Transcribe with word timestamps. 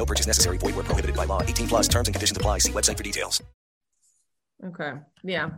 No 0.00 0.06
purchase 0.06 0.26
necessary. 0.26 0.56
Void 0.56 0.76
where 0.76 0.84
prohibited 0.84 1.14
by 1.14 1.26
law. 1.26 1.42
18 1.42 1.68
plus 1.68 1.86
terms 1.86 2.08
and 2.08 2.14
conditions 2.14 2.34
apply. 2.34 2.60
See 2.60 2.72
website 2.72 2.96
for 2.96 3.02
details. 3.02 3.42
Okay. 4.64 4.92
Yeah. 5.22 5.50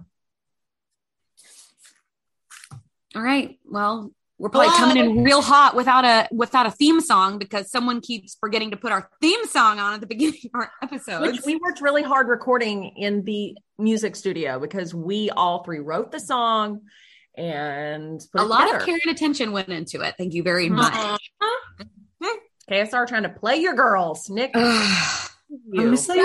All 3.15 3.23
right. 3.23 3.61
Well, 3.65 4.11
we're 4.39 4.49
probably 4.49 4.71
coming 4.71 4.97
in 4.97 5.23
real 5.23 5.43
hot 5.43 5.77
without 5.77 6.05
a 6.05 6.27
without 6.33 6.67
a 6.67 6.73
theme 6.73 7.01
song 7.01 7.39
because 7.39 7.71
someone 7.71 8.01
keeps 8.01 8.37
forgetting 8.41 8.73
to 8.73 8.77
put 8.77 8.91
our 8.91 9.09
theme 9.21 9.47
song 9.47 9.79
on 9.79 9.95
at 9.95 10.01
the 10.01 10.09
beginning 10.09 10.41
of 10.47 10.51
our 10.55 10.73
episodes. 10.83 11.25
Which 11.25 11.47
we 11.47 11.55
worked 11.59 11.81
really 11.81 12.03
hard 12.03 12.27
recording 12.27 12.97
in 12.97 13.23
the 13.23 13.57
music 13.79 14.17
studio 14.17 14.59
because 14.59 14.93
we 14.93 15.31
all 15.31 15.63
three 15.63 15.79
wrote 15.79 16.11
the 16.11 16.19
song 16.19 16.81
and 17.37 18.21
put 18.33 18.41
a 18.41 18.45
it 18.45 18.49
lot 18.49 18.63
together. 18.63 18.79
of 18.79 18.87
care 18.87 18.99
and 19.05 19.15
attention 19.15 19.53
went 19.53 19.69
into 19.69 20.01
it. 20.01 20.17
Thank 20.19 20.35
you 20.35 20.43
very 20.43 20.69
much. 20.69 20.93
Uh-huh. 20.93 21.85
KSR 22.71 23.07
trying 23.07 23.25
to 23.25 23.29
play 23.29 23.57
your 23.57 23.75
girls. 23.75 24.31
Nick, 24.31 24.53
Ugh. 24.55 25.31
you. 25.73 25.87
Honestly, 25.87 26.17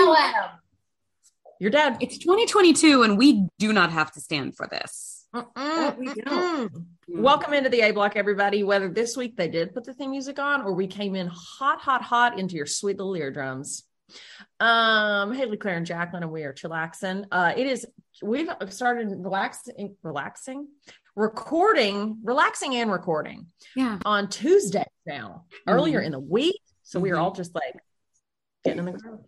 you're 1.60 1.70
dead. 1.70 1.96
it's 2.00 2.18
2022 2.18 3.02
and 3.02 3.18
we 3.18 3.48
do 3.58 3.72
not 3.72 3.90
have 3.90 4.12
to 4.12 4.20
stand 4.20 4.56
for 4.56 4.66
this. 4.66 5.26
Mm-mm, 5.34 5.98
we 5.98 6.14
don't. 6.14 6.72
Welcome 7.08 7.52
into 7.52 7.68
the 7.68 7.82
A 7.82 7.90
Block, 7.90 8.16
everybody. 8.16 8.62
Whether 8.62 8.88
this 8.88 9.16
week 9.16 9.36
they 9.36 9.48
did 9.48 9.74
put 9.74 9.84
the 9.84 9.92
theme 9.92 10.12
music 10.12 10.38
on 10.38 10.62
or 10.62 10.72
we 10.72 10.86
came 10.86 11.14
in 11.16 11.26
hot, 11.26 11.80
hot, 11.80 12.02
hot 12.02 12.38
into 12.38 12.54
your 12.54 12.66
sweet 12.66 12.96
little 12.96 13.14
eardrums. 13.14 13.84
Um, 14.60 15.34
Haley, 15.34 15.58
Claire, 15.58 15.76
and 15.76 15.84
Jacqueline, 15.84 16.22
and 16.22 16.32
we 16.32 16.44
are 16.44 16.54
chillaxing. 16.54 17.24
Uh, 17.30 17.52
it 17.56 17.66
is 17.66 17.86
we've 18.22 18.48
started 18.70 19.08
relaxing, 19.10 19.96
relaxing, 20.02 20.68
recording, 21.18 22.20
relaxing, 22.22 22.76
and 22.76 22.92
recording 22.92 23.46
Yeah. 23.74 23.98
on 24.04 24.28
Tuesday 24.28 24.86
now. 25.04 25.46
Earlier 25.66 26.00
Mhm. 26.00 26.06
in 26.06 26.12
the 26.12 26.20
week, 26.20 26.60
so 26.84 27.00
we 27.00 27.10
are 27.10 27.16
Mhm. 27.16 27.22
all 27.22 27.32
just 27.32 27.54
like 27.54 27.74
getting 28.64 28.78
in 28.78 28.84
the 28.86 28.92
groove. 28.92 29.24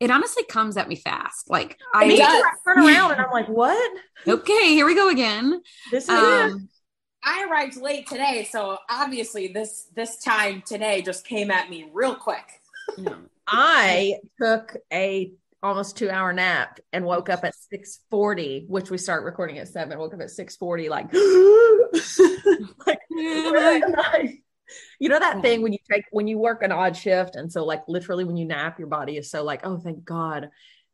It 0.00 0.10
honestly 0.10 0.42
comes 0.44 0.76
at 0.78 0.88
me 0.88 0.96
fast. 0.96 1.48
Like 1.50 1.78
I 1.94 2.04
I 2.06 2.16
does. 2.16 2.44
turn 2.64 2.78
around 2.78 3.12
and 3.12 3.20
I'm 3.20 3.30
like, 3.30 3.46
what? 3.48 3.92
okay, 4.26 4.68
here 4.74 4.86
we 4.86 4.94
go 4.94 5.08
again. 5.10 5.62
This 5.90 6.04
is. 6.04 6.10
Um, 6.10 6.68
I 7.22 7.44
arrived 7.44 7.76
late 7.76 8.08
today, 8.08 8.48
so 8.50 8.78
obviously 8.90 9.48
this 9.48 9.88
this 9.94 10.18
time 10.18 10.62
today 10.62 11.02
just 11.02 11.24
came 11.26 11.50
at 11.50 11.68
me 11.70 11.88
real 11.92 12.16
quick. 12.16 12.60
I 13.46 14.18
took 14.40 14.76
a 14.92 15.32
almost 15.62 15.96
two 15.96 16.10
hour 16.10 16.32
nap 16.32 16.80
and 16.92 17.04
woke 17.04 17.28
up 17.28 17.44
at 17.44 17.54
640, 17.54 18.66
which 18.68 18.90
we 18.90 18.98
start 18.98 19.24
recording 19.24 19.58
at 19.58 19.68
seven. 19.68 19.98
Woke 19.98 20.14
up 20.14 20.20
at 20.20 20.30
640, 20.30 20.88
like, 20.88 21.12
like 22.86 22.98
you 24.98 25.08
know 25.08 25.18
that 25.18 25.42
thing 25.42 25.56
mm-hmm. 25.56 25.62
when 25.62 25.72
you 25.72 25.78
take 25.90 26.04
when 26.10 26.26
you 26.26 26.38
work 26.38 26.62
an 26.62 26.72
odd 26.72 26.96
shift, 26.96 27.36
and 27.36 27.52
so 27.52 27.64
like 27.64 27.82
literally 27.88 28.24
when 28.24 28.36
you 28.36 28.46
nap, 28.46 28.78
your 28.78 28.88
body 28.88 29.16
is 29.16 29.30
so 29.30 29.44
like, 29.44 29.64
oh 29.64 29.78
thank 29.78 30.04
God. 30.04 30.50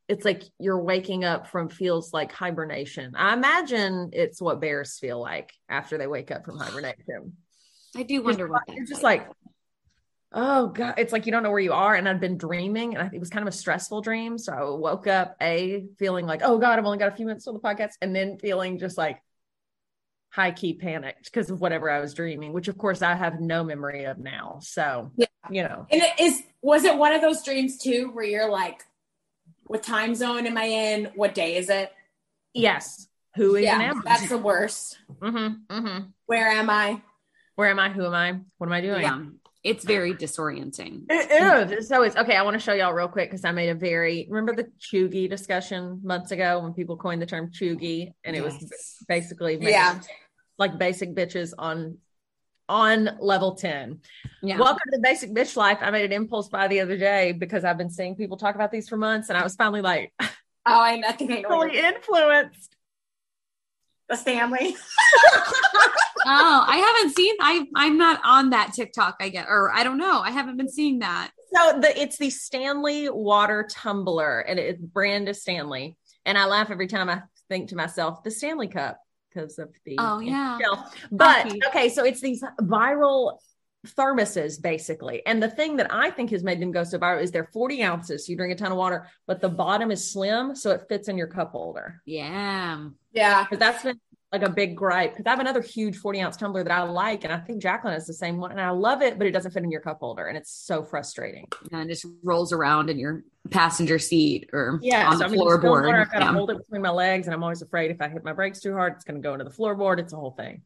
It's 0.09 0.25
like 0.25 0.43
you're 0.59 0.83
waking 0.83 1.25
up 1.25 1.49
from 1.49 1.69
feels 1.69 2.15
like 2.15 2.33
hibernation. 2.33 3.13
I 3.15 3.35
imagine 3.35 4.11
it's 4.15 4.41
what 4.41 4.59
bears 4.59 4.99
feel 4.99 5.21
like 5.21 5.53
after 5.69 5.99
they 5.99 6.07
wake 6.07 6.31
up 6.31 6.47
from 6.47 6.59
hibernation. 6.61 7.37
I 7.97 8.03
do 8.05 8.23
wonder 8.23 8.49
what 8.49 8.63
You're 8.69 8.79
that's 8.79 8.91
just 8.91 9.03
like, 9.03 9.29
oh 10.33 10.69
god, 10.69 10.95
it's 10.99 11.13
like 11.13 11.27
you 11.27 11.33
don't 11.33 11.43
know 11.43 11.51
where 11.51 11.59
you 11.59 11.73
are. 11.73 11.95
And 11.95 12.09
I'd 12.09 12.21
been 12.21 12.39
dreaming, 12.39 12.95
and 12.95 13.03
I, 13.09 13.11
it 13.13 13.21
was 13.21 13.31
kind 13.31 13.47
of 13.47 13.53
a 13.53 13.57
stressful 13.57 14.01
dream. 14.03 14.39
So 14.39 14.53
I 14.53 14.63
woke 14.65 15.07
up 15.07 15.37
a 15.41 15.85
feeling 15.99 16.27
like, 16.27 16.43
oh 16.45 16.59
god, 16.59 16.79
I've 16.79 16.85
only 16.85 16.99
got 16.99 17.13
a 17.13 17.17
few 17.17 17.27
minutes 17.27 17.47
on 17.47 17.55
the 17.55 17.61
podcast, 17.61 17.93
and 18.03 18.15
then 18.15 18.39
feeling 18.39 18.79
just 18.79 18.99
like 18.99 19.23
high 20.31 20.51
key 20.53 20.75
panicked 20.75 21.25
because 21.25 21.51
of 21.51 21.61
whatever 21.61 21.91
I 21.91 22.01
was 22.01 22.15
dreaming, 22.15 22.53
which 22.53 22.69
of 22.69 22.77
course 22.77 23.01
I 23.03 23.15
have 23.15 23.41
no 23.41 23.65
memory 23.65 24.05
of 24.05 24.19
now. 24.19 24.59
So 24.63 25.11
Yeah. 25.17 25.27
you 25.51 25.63
know, 25.63 25.87
And 25.91 26.03
it 26.03 26.21
is 26.21 26.43
was 26.61 26.85
it 26.85 26.99
one 26.99 27.13
of 27.15 27.23
those 27.23 27.43
dreams 27.43 27.79
too 27.79 28.11
where 28.13 28.25
you're 28.25 28.51
like, 28.51 28.85
what 29.65 29.83
time 29.83 30.15
zone 30.15 30.47
am 30.47 30.57
I 30.59 30.65
in? 30.65 31.07
What 31.15 31.35
day 31.35 31.57
is 31.57 31.71
it? 31.71 31.93
yes, 32.55 33.07
who 33.37 33.55
is 33.55 33.65
yeah, 33.65 33.93
that's 34.05 34.29
the 34.29 34.39
worst. 34.39 34.99
Mm-hmm, 35.21 35.75
mm-hmm. 35.75 36.05
Where 36.27 36.49
am 36.49 36.69
I? 36.69 37.01
Where 37.55 37.71
am 37.71 37.79
I? 37.79 37.89
Who 37.91 38.05
am 38.05 38.15
I? 38.15 38.39
What 38.59 38.67
am 38.67 38.73
I 38.73 38.81
doing? 38.81 39.03
yeah. 39.03 39.23
It's 39.65 39.85
very 39.85 40.15
disorienting. 40.15 41.03
It 41.11 41.71
is. 41.73 41.89
So 41.89 42.03
it's 42.03 42.17
okay. 42.17 42.37
I 42.37 42.43
want 42.43 42.55
to 42.55 42.61
show 42.61 42.73
y'all 42.73 42.93
real 42.93 43.09
quick 43.09 43.29
because 43.31 43.45
I 43.45 43.51
made 43.53 43.69
a 43.71 43.75
very 43.75 44.27
remember 44.31 44.55
the 44.55 44.71
chuggy 44.81 45.29
discussion 45.29 46.01
months 46.05 46.31
ago 46.31 46.61
when 46.61 46.73
people 46.75 46.97
coined 46.97 47.21
the 47.21 47.27
term 47.27 47.51
chuggy, 47.51 48.13
and 48.25 48.37
it 48.37 48.43
was 48.43 48.55
basically 49.09 49.59
Yeah. 49.61 50.01
like 50.59 50.79
basic 50.79 51.15
bitches 51.15 51.53
on 51.59 51.99
on 52.71 53.17
level 53.19 53.55
10 53.55 53.99
Yeah. 54.43 54.59
welcome 54.59 54.83
to 54.91 54.99
the 54.99 55.03
basic 55.03 55.31
bitch 55.31 55.57
life 55.57 55.79
i 55.81 55.91
made 55.91 56.05
an 56.05 56.13
impulse 56.13 56.51
buy 56.51 56.69
the 56.69 56.81
other 56.81 56.99
day 56.99 57.33
because 57.33 57.65
i've 57.65 57.79
been 57.79 57.89
seeing 57.89 58.15
people 58.15 58.37
talk 58.37 58.55
about 58.57 58.71
these 58.71 58.91
for 58.91 58.99
months 58.99 59.31
and 59.31 59.39
i 59.39 59.43
was 59.43 59.57
finally 59.57 59.81
like 59.81 60.13
Oh, 60.21 60.79
I, 60.79 61.03
I 61.09 61.13
think 61.13 61.31
I 61.31 61.41
really 61.49 61.79
influenced 61.79 62.77
the 64.07 64.17
Stanley. 64.17 64.77
oh, 66.31 66.65
I 66.67 66.77
haven't 66.77 67.17
seen 67.17 67.35
I 67.41 67.65
I'm 67.77 67.97
not 67.99 68.21
on 68.25 68.51
that 68.51 68.73
TikTok, 68.75 69.17
I 69.21 69.29
get 69.29 69.47
or 69.49 69.71
I 69.73 69.83
don't 69.85 69.99
know. 69.99 70.21
I 70.21 70.31
haven't 70.31 70.57
been 70.57 70.69
seeing 70.69 70.99
that. 71.01 71.31
so 71.55 71.81
the 71.81 72.01
it's 72.01 72.19
the 72.19 72.31
stanley 72.31 73.09
water 73.09 73.67
tumbler 73.71 74.41
and 74.41 74.59
its 74.59 74.81
brand 74.83 75.29
is 75.29 75.41
stanley 75.41 75.97
and 76.27 76.37
i 76.37 76.45
laugh 76.45 76.71
every 76.71 76.87
time 76.87 77.09
i 77.09 77.23
think 77.49 77.71
to 77.71 77.77
myself 77.77 78.23
the 78.23 78.31
stanley 78.31 78.69
cup 78.69 78.99
because 79.33 79.59
of 79.59 79.71
the 79.87 79.97
Oh, 79.99 80.19
yeah. 80.21 80.59
shell. 80.59 80.93
but 81.11 81.47
Hockey. 81.47 81.61
okay 81.69 81.89
so 81.89 82.05
it's 82.05 82.21
these 82.21 82.43
viral 82.61 83.39
thermoses 83.97 84.61
basically 84.61 85.25
and 85.25 85.43
the 85.43 85.49
thing 85.49 85.77
that 85.77 85.87
i 85.93 86.11
think 86.11 86.31
has 86.31 86.43
made 86.43 86.61
them 86.61 86.73
go 86.73 86.85
so 86.85 86.99
viral 86.99 87.23
is 87.23 87.31
they're 87.31 87.49
40 87.53 87.83
ounces 87.83 88.27
so 88.27 88.31
you 88.33 88.37
drink 88.37 88.53
a 88.53 88.57
ton 88.57 88.73
of 88.73 88.77
water 88.77 89.07
but 89.27 89.41
the 89.41 89.49
bottom 89.49 89.91
is 89.91 90.13
slim 90.13 90.55
so 90.55 90.73
it 90.73 90.83
fits 90.89 91.09
in 91.09 91.17
your 91.17 91.29
cup 91.29 91.53
holder 91.53 92.03
Yeah. 92.05 92.89
Yeah. 93.13 93.47
but 93.49 93.59
that's 93.59 93.83
been 93.85 93.99
like 94.33 94.43
a 94.43 94.51
big 94.51 94.77
gripe 94.77 95.13
because 95.13 95.25
I 95.27 95.31
have 95.31 95.41
another 95.41 95.63
huge 95.63 95.97
40 95.97 96.21
ounce 96.21 96.37
tumbler 96.37 96.63
that 96.63 96.71
I 96.73 96.83
like, 96.83 97.25
and 97.25 97.33
I 97.33 97.39
think 97.39 97.63
Jacqueline 97.63 97.95
has 97.95 98.07
the 98.07 98.13
same 98.13 98.37
one, 98.39 98.51
and 98.51 98.61
I 98.61 98.71
love 98.71 99.01
it, 99.01 99.17
but 99.17 99.27
it 99.27 99.31
doesn't 99.31 99.53
fit 99.53 99.63
in 99.63 99.71
your 99.71 99.81
cup 99.81 100.01
holder, 100.01 100.27
and 100.27 100.37
it's 100.37 100.51
so 100.53 100.83
frustrating. 100.83 101.47
And 101.73 101.83
it 101.91 101.95
just 101.95 102.05
rolls 102.23 102.53
around 102.53 102.91
in 102.91 102.99
your 102.99 103.25
passenger 103.51 103.99
seat 103.99 104.51
or 104.53 104.79
Yeah, 104.83 105.07
on 105.09 105.13
so 105.15 105.19
the 105.21 105.25
I 105.25 105.29
mean, 105.29 105.41
floorboard. 105.41 105.87
water, 105.87 106.01
I've 106.01 106.13
got 106.13 106.19
to 106.19 106.25
Yeah. 106.27 106.33
hold 106.35 106.51
it 106.51 106.59
between 106.59 106.83
my 106.83 106.91
legs, 106.91 107.27
and 107.27 107.33
I'm 107.35 107.43
always 107.43 107.63
afraid 107.63 107.91
if 107.91 108.03
I 108.03 108.09
hit 108.09 108.23
my 108.23 108.35
brakes 108.35 108.61
too 108.61 108.75
hard, 108.75 108.95
it's 108.97 109.05
going 109.05 109.21
to 109.21 109.27
go 109.27 109.33
into 109.33 109.45
the 109.45 109.51
floorboard. 109.51 109.99
It's 109.99 110.13
a 110.13 110.17
whole 110.17 110.33
thing. 110.33 110.61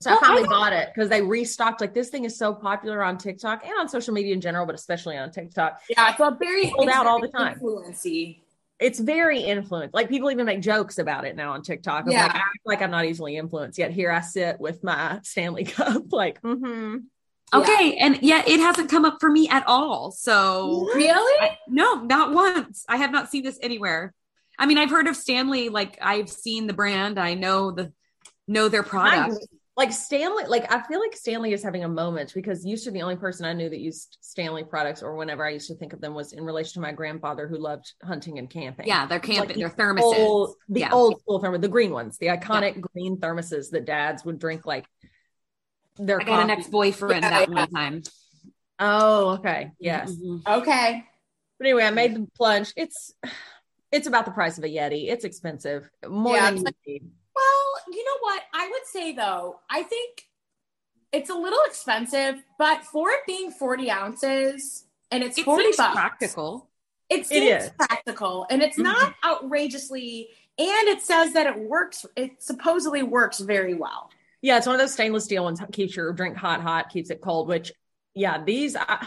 So 0.00 0.10
Well, 0.10 0.18
I 0.22 0.26
finally 0.26 0.44
I- 0.44 0.48
bought 0.48 0.72
it 0.72 0.88
because 0.94 1.10
they 1.10 1.20
restocked. 1.20 1.80
Like 1.80 1.92
this 1.92 2.10
thing 2.10 2.24
is 2.24 2.38
so 2.38 2.54
popular 2.54 3.02
on 3.02 3.18
TikTok 3.18 3.64
and 3.64 3.72
on 3.80 3.88
social 3.88 4.14
media 4.14 4.32
in 4.32 4.40
general, 4.40 4.64
but 4.66 4.74
especially 4.76 5.16
on 5.18 5.30
TikTok. 5.32 5.82
Yeah. 5.90 6.10
It's 6.10 6.20
a 6.20 6.30
very 6.38 6.70
Sold 6.70 6.88
out 6.88 7.06
all 7.06 7.20
the 7.20 7.28
time. 7.28 7.54
Influency. 7.54 8.42
It's 8.80 8.98
very 8.98 9.40
influenced. 9.40 9.94
Like 9.94 10.08
people 10.08 10.30
even 10.30 10.46
make 10.46 10.60
jokes 10.60 10.98
about 10.98 11.26
it 11.26 11.36
now 11.36 11.52
on 11.52 11.62
TikTok. 11.62 12.04
I'm 12.06 12.10
Yeah. 12.12 12.22
like, 12.26 12.34
I 12.34 12.38
act 12.38 12.58
like 12.64 12.82
I'm 12.82 12.90
not 12.90 13.04
easily 13.04 13.36
influenced. 13.36 13.78
Yet 13.78 13.90
here 13.92 14.10
I 14.10 14.20
sit 14.22 14.58
with 14.58 14.82
my 14.82 15.20
Stanley 15.22 15.64
Cup, 15.76 16.12
like, 16.12 16.40
mm-hmm. 16.42 16.98
Okay. 17.52 17.96
And 17.96 18.22
yet 18.22 18.48
it 18.48 18.60
hasn't 18.60 18.90
come 18.90 19.04
up 19.04 19.16
for 19.20 19.28
me 19.28 19.48
at 19.48 19.64
all. 19.66 20.12
So 20.12 20.88
Really? 20.94 21.46
I- 21.46 21.58
no, 21.68 21.96
not 21.96 22.32
once. 22.32 22.84
I 22.88 22.96
have 22.96 23.10
not 23.12 23.30
seen 23.30 23.42
this 23.44 23.58
anywhere. 23.62 24.14
I 24.58 24.66
mean, 24.66 24.78
I've 24.78 24.90
heard 24.90 25.08
of 25.08 25.16
Stanley, 25.16 25.68
like 25.68 25.98
I've 26.00 26.28
seen 26.30 26.66
the 26.66 26.72
brand. 26.72 27.18
I 27.18 27.34
know 27.34 27.70
the 27.72 27.92
know 28.46 28.68
their 28.68 28.82
product. 28.82 29.44
Like 29.76 29.92
Stanley, 29.92 30.44
like 30.46 30.70
I 30.70 30.82
feel 30.82 31.00
like 31.00 31.16
Stanley 31.16 31.52
is 31.52 31.62
having 31.62 31.84
a 31.84 31.88
moment 31.88 32.32
because 32.34 32.66
used 32.66 32.84
to 32.84 32.90
be 32.90 32.98
the 32.98 33.02
only 33.02 33.16
person 33.16 33.46
I 33.46 33.52
knew 33.52 33.68
that 33.70 33.78
used 33.78 34.18
Stanley 34.20 34.64
products, 34.64 35.02
or 35.02 35.16
whenever 35.16 35.46
I 35.46 35.50
used 35.50 35.68
to 35.68 35.74
think 35.76 35.92
of 35.92 36.00
them 36.00 36.14
was 36.14 36.32
in 36.32 36.44
relation 36.44 36.74
to 36.74 36.80
my 36.80 36.92
grandfather 36.92 37.46
who 37.48 37.56
loved 37.56 37.92
hunting 38.02 38.38
and 38.38 38.50
camping. 38.50 38.86
Yeah, 38.86 39.06
they're 39.06 39.20
camping, 39.20 39.58
Like 39.60 39.74
they're 39.76 39.94
the 39.94 40.00
thermoses. 40.02 40.18
Old, 40.18 40.56
the 40.68 40.80
Yeah. 40.80 40.90
old 40.92 41.20
school 41.20 41.38
thermos, 41.40 41.60
the 41.60 41.68
green 41.68 41.92
ones, 41.92 42.18
the 42.18 42.26
iconic 42.26 42.80
green 42.80 43.16
thermoses 43.18 43.70
that 43.70 43.84
dads 43.86 44.24
would 44.24 44.38
drink 44.38 44.66
like 44.66 44.86
their 45.96 46.20
I 46.20 46.24
got 46.24 46.42
an 46.42 46.50
ex 46.50 46.66
boyfriend 46.68 47.22
Yeah, 47.22 47.30
that 47.30 47.48
yeah. 47.48 47.54
one 47.54 47.70
time. 47.70 48.02
Oh, 48.78 49.28
okay. 49.38 49.70
Yes. 49.78 50.12
Mhm. 50.12 50.42
Okay. 50.46 51.04
But 51.58 51.66
anyway, 51.66 51.84
I 51.84 51.90
made 51.90 52.14
the 52.14 52.26
plunge. 52.36 52.72
It's 52.76 53.12
it's 53.92 54.06
about 54.06 54.24
the 54.24 54.30
price 54.32 54.56
of 54.58 54.64
a 54.64 54.68
Yeti. 54.68 55.08
It's 55.10 55.24
expensive. 55.24 55.88
More 56.08 56.36
Yeah, 56.36 56.46
than 56.46 56.54
it's 56.54 56.60
you 56.60 56.64
like- 56.64 56.76
need. 56.86 57.10
You 57.92 58.04
know 58.04 58.18
what? 58.20 58.42
I 58.54 58.68
would 58.68 58.86
say 58.86 59.12
though, 59.14 59.60
I 59.68 59.82
think 59.82 60.26
it's 61.12 61.30
a 61.30 61.34
little 61.34 61.58
expensive, 61.66 62.36
but 62.58 62.84
for 62.84 63.10
it 63.10 63.20
being 63.26 63.50
40 63.50 63.90
ounces 63.90 64.84
and 65.10 65.22
it's 65.24 65.36
It 65.38 65.44
40 65.44 65.64
seems 65.64 65.76
bucks. 65.76 65.94
practical. 65.94 66.70
It 67.08 67.20
It 67.20 67.26
seems 67.26 67.64
is. 67.64 67.70
practical 67.78 68.46
and 68.50 68.62
it's 68.62 68.74
mm-hmm. 68.76 68.84
not 68.84 69.14
outrageously, 69.24 70.28
and 70.58 70.88
it 70.88 71.02
says 71.02 71.32
that 71.32 71.46
it 71.46 71.58
works. 71.58 72.06
It 72.16 72.42
supposedly 72.42 73.02
works 73.02 73.40
very 73.40 73.74
well. 73.74 74.10
Yeah, 74.42 74.56
it's 74.58 74.66
one 74.66 74.74
of 74.74 74.80
those 74.80 74.92
stainless 74.92 75.24
steel 75.24 75.44
ones. 75.44 75.58
That 75.60 75.72
keeps 75.72 75.96
your 75.96 76.12
drink 76.12 76.36
hot, 76.36 76.60
hot, 76.60 76.90
keeps 76.90 77.10
it 77.10 77.20
cold. 77.20 77.48
Which, 77.48 77.72
yeah, 78.14 78.42
these 78.44 78.76
I, 78.76 79.06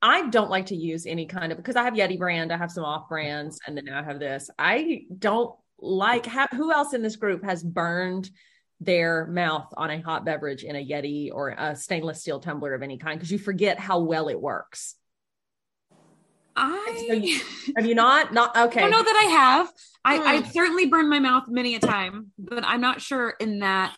I 0.00 0.28
don't 0.28 0.50
like 0.50 0.66
to 0.66 0.76
use 0.76 1.06
any 1.06 1.26
kind 1.26 1.52
of 1.52 1.58
because 1.58 1.76
I 1.76 1.82
have 1.84 1.94
Yeti 1.94 2.18
brand, 2.18 2.52
I 2.52 2.56
have 2.56 2.70
some 2.70 2.84
off 2.84 3.08
brands, 3.08 3.58
and 3.66 3.76
then 3.76 3.88
I 3.88 4.02
have 4.02 4.18
this. 4.18 4.50
I 4.58 5.02
don't 5.16 5.54
like. 5.78 6.26
Ha- 6.26 6.48
who 6.52 6.72
else 6.72 6.92
in 6.94 7.02
this 7.02 7.16
group 7.16 7.44
has 7.44 7.62
burned 7.62 8.30
their 8.80 9.26
mouth 9.26 9.72
on 9.76 9.90
a 9.90 10.00
hot 10.00 10.24
beverage 10.24 10.62
in 10.62 10.76
a 10.76 10.84
Yeti 10.86 11.30
or 11.32 11.50
a 11.50 11.74
stainless 11.76 12.20
steel 12.20 12.40
tumbler 12.40 12.74
of 12.74 12.82
any 12.82 12.98
kind? 12.98 13.18
Because 13.18 13.30
you 13.32 13.38
forget 13.38 13.78
how 13.78 14.00
well 14.00 14.28
it 14.28 14.40
works. 14.40 14.94
So 16.56 16.64
I 16.64 17.20
you- 17.22 17.40
Have 17.76 17.86
you 17.86 17.94
not? 17.94 18.32
Not 18.32 18.56
okay. 18.56 18.80
I 18.80 18.82
don't 18.82 18.90
know 18.90 19.02
that 19.04 19.26
I 19.28 19.30
have. 19.30 19.72
I, 20.04 20.16
Hmm. 20.16 20.26
I've 20.26 20.50
certainly 20.52 20.86
burned 20.86 21.08
my 21.08 21.20
mouth 21.20 21.44
many 21.48 21.74
a 21.76 21.78
time, 21.80 22.32
but 22.38 22.64
I'm 22.64 22.80
not 22.80 23.00
sure 23.00 23.30
in 23.38 23.60
that 23.60 23.96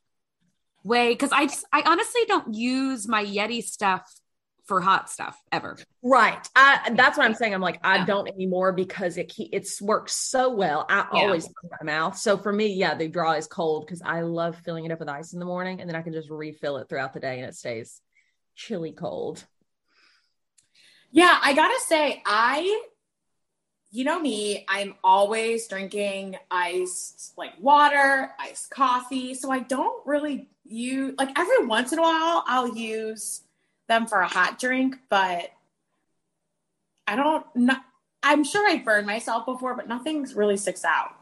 way 0.84 1.10
because 1.12 1.32
I 1.32 1.46
just 1.46 1.64
I 1.72 1.82
honestly 1.86 2.22
don't 2.26 2.54
use 2.54 3.08
my 3.08 3.24
Yeti 3.24 3.62
stuff 3.62 4.02
for 4.70 4.80
hot 4.80 5.10
stuff 5.10 5.36
ever. 5.50 5.76
Right. 6.00 6.48
I, 6.54 6.92
that's 6.94 7.18
what 7.18 7.26
I'm 7.26 7.34
saying. 7.34 7.52
I'm 7.52 7.60
like, 7.60 7.80
I 7.82 7.96
Yeah. 7.96 8.04
don't 8.04 8.28
anymore 8.28 8.72
because 8.72 9.16
it 9.16 9.28
ke- 9.32 9.50
it's 9.50 9.82
works 9.82 10.12
so 10.12 10.54
well. 10.54 10.86
I 10.88 10.98
Yeah. 10.98 11.06
always 11.10 11.48
put 11.48 11.72
my 11.80 11.84
mouth. 11.92 12.16
So 12.16 12.38
for 12.38 12.52
me, 12.52 12.68
yeah, 12.74 12.94
the 12.94 13.08
draw 13.08 13.32
is 13.32 13.48
cold 13.48 13.84
because 13.84 14.00
I 14.00 14.20
love 14.20 14.54
filling 14.58 14.84
it 14.84 14.92
up 14.92 15.00
with 15.00 15.08
ice 15.08 15.32
in 15.32 15.40
the 15.40 15.44
morning, 15.44 15.80
and 15.80 15.90
then 15.90 15.96
I 15.96 16.02
can 16.02 16.12
just 16.12 16.30
refill 16.30 16.76
it 16.76 16.88
throughout 16.88 17.14
the 17.14 17.18
day, 17.18 17.40
and 17.40 17.48
it 17.48 17.56
stays 17.56 18.00
chilly 18.54 18.92
cold. 18.92 19.44
Yeah, 21.10 21.36
I 21.42 21.52
gotta 21.52 21.80
say, 21.88 22.22
I, 22.24 22.84
you 23.90 24.04
know 24.04 24.20
me, 24.20 24.64
I'm 24.68 24.94
always 25.02 25.66
drinking 25.66 26.36
iced 26.48 27.32
like 27.36 27.54
water, 27.58 28.30
iced 28.38 28.70
coffee. 28.70 29.34
So 29.34 29.50
I 29.50 29.58
don't 29.58 30.06
really 30.06 30.48
use 30.64 31.16
like 31.18 31.36
every 31.36 31.66
once 31.66 31.92
in 31.92 31.98
a 31.98 32.02
while 32.02 32.44
I'll 32.46 32.76
use 32.76 33.40
them 33.90 34.06
for 34.06 34.20
a 34.20 34.28
hot 34.28 34.58
drink, 34.58 34.96
but 35.10 35.50
I 37.06 37.16
don't. 37.16 37.44
know. 37.54 37.76
I'm 38.22 38.44
sure 38.44 38.66
I 38.68 38.78
burned 38.78 39.06
myself 39.06 39.44
before, 39.46 39.74
but 39.74 39.88
nothing 39.88 40.26
really 40.34 40.56
sticks 40.56 40.84
out. 40.84 41.14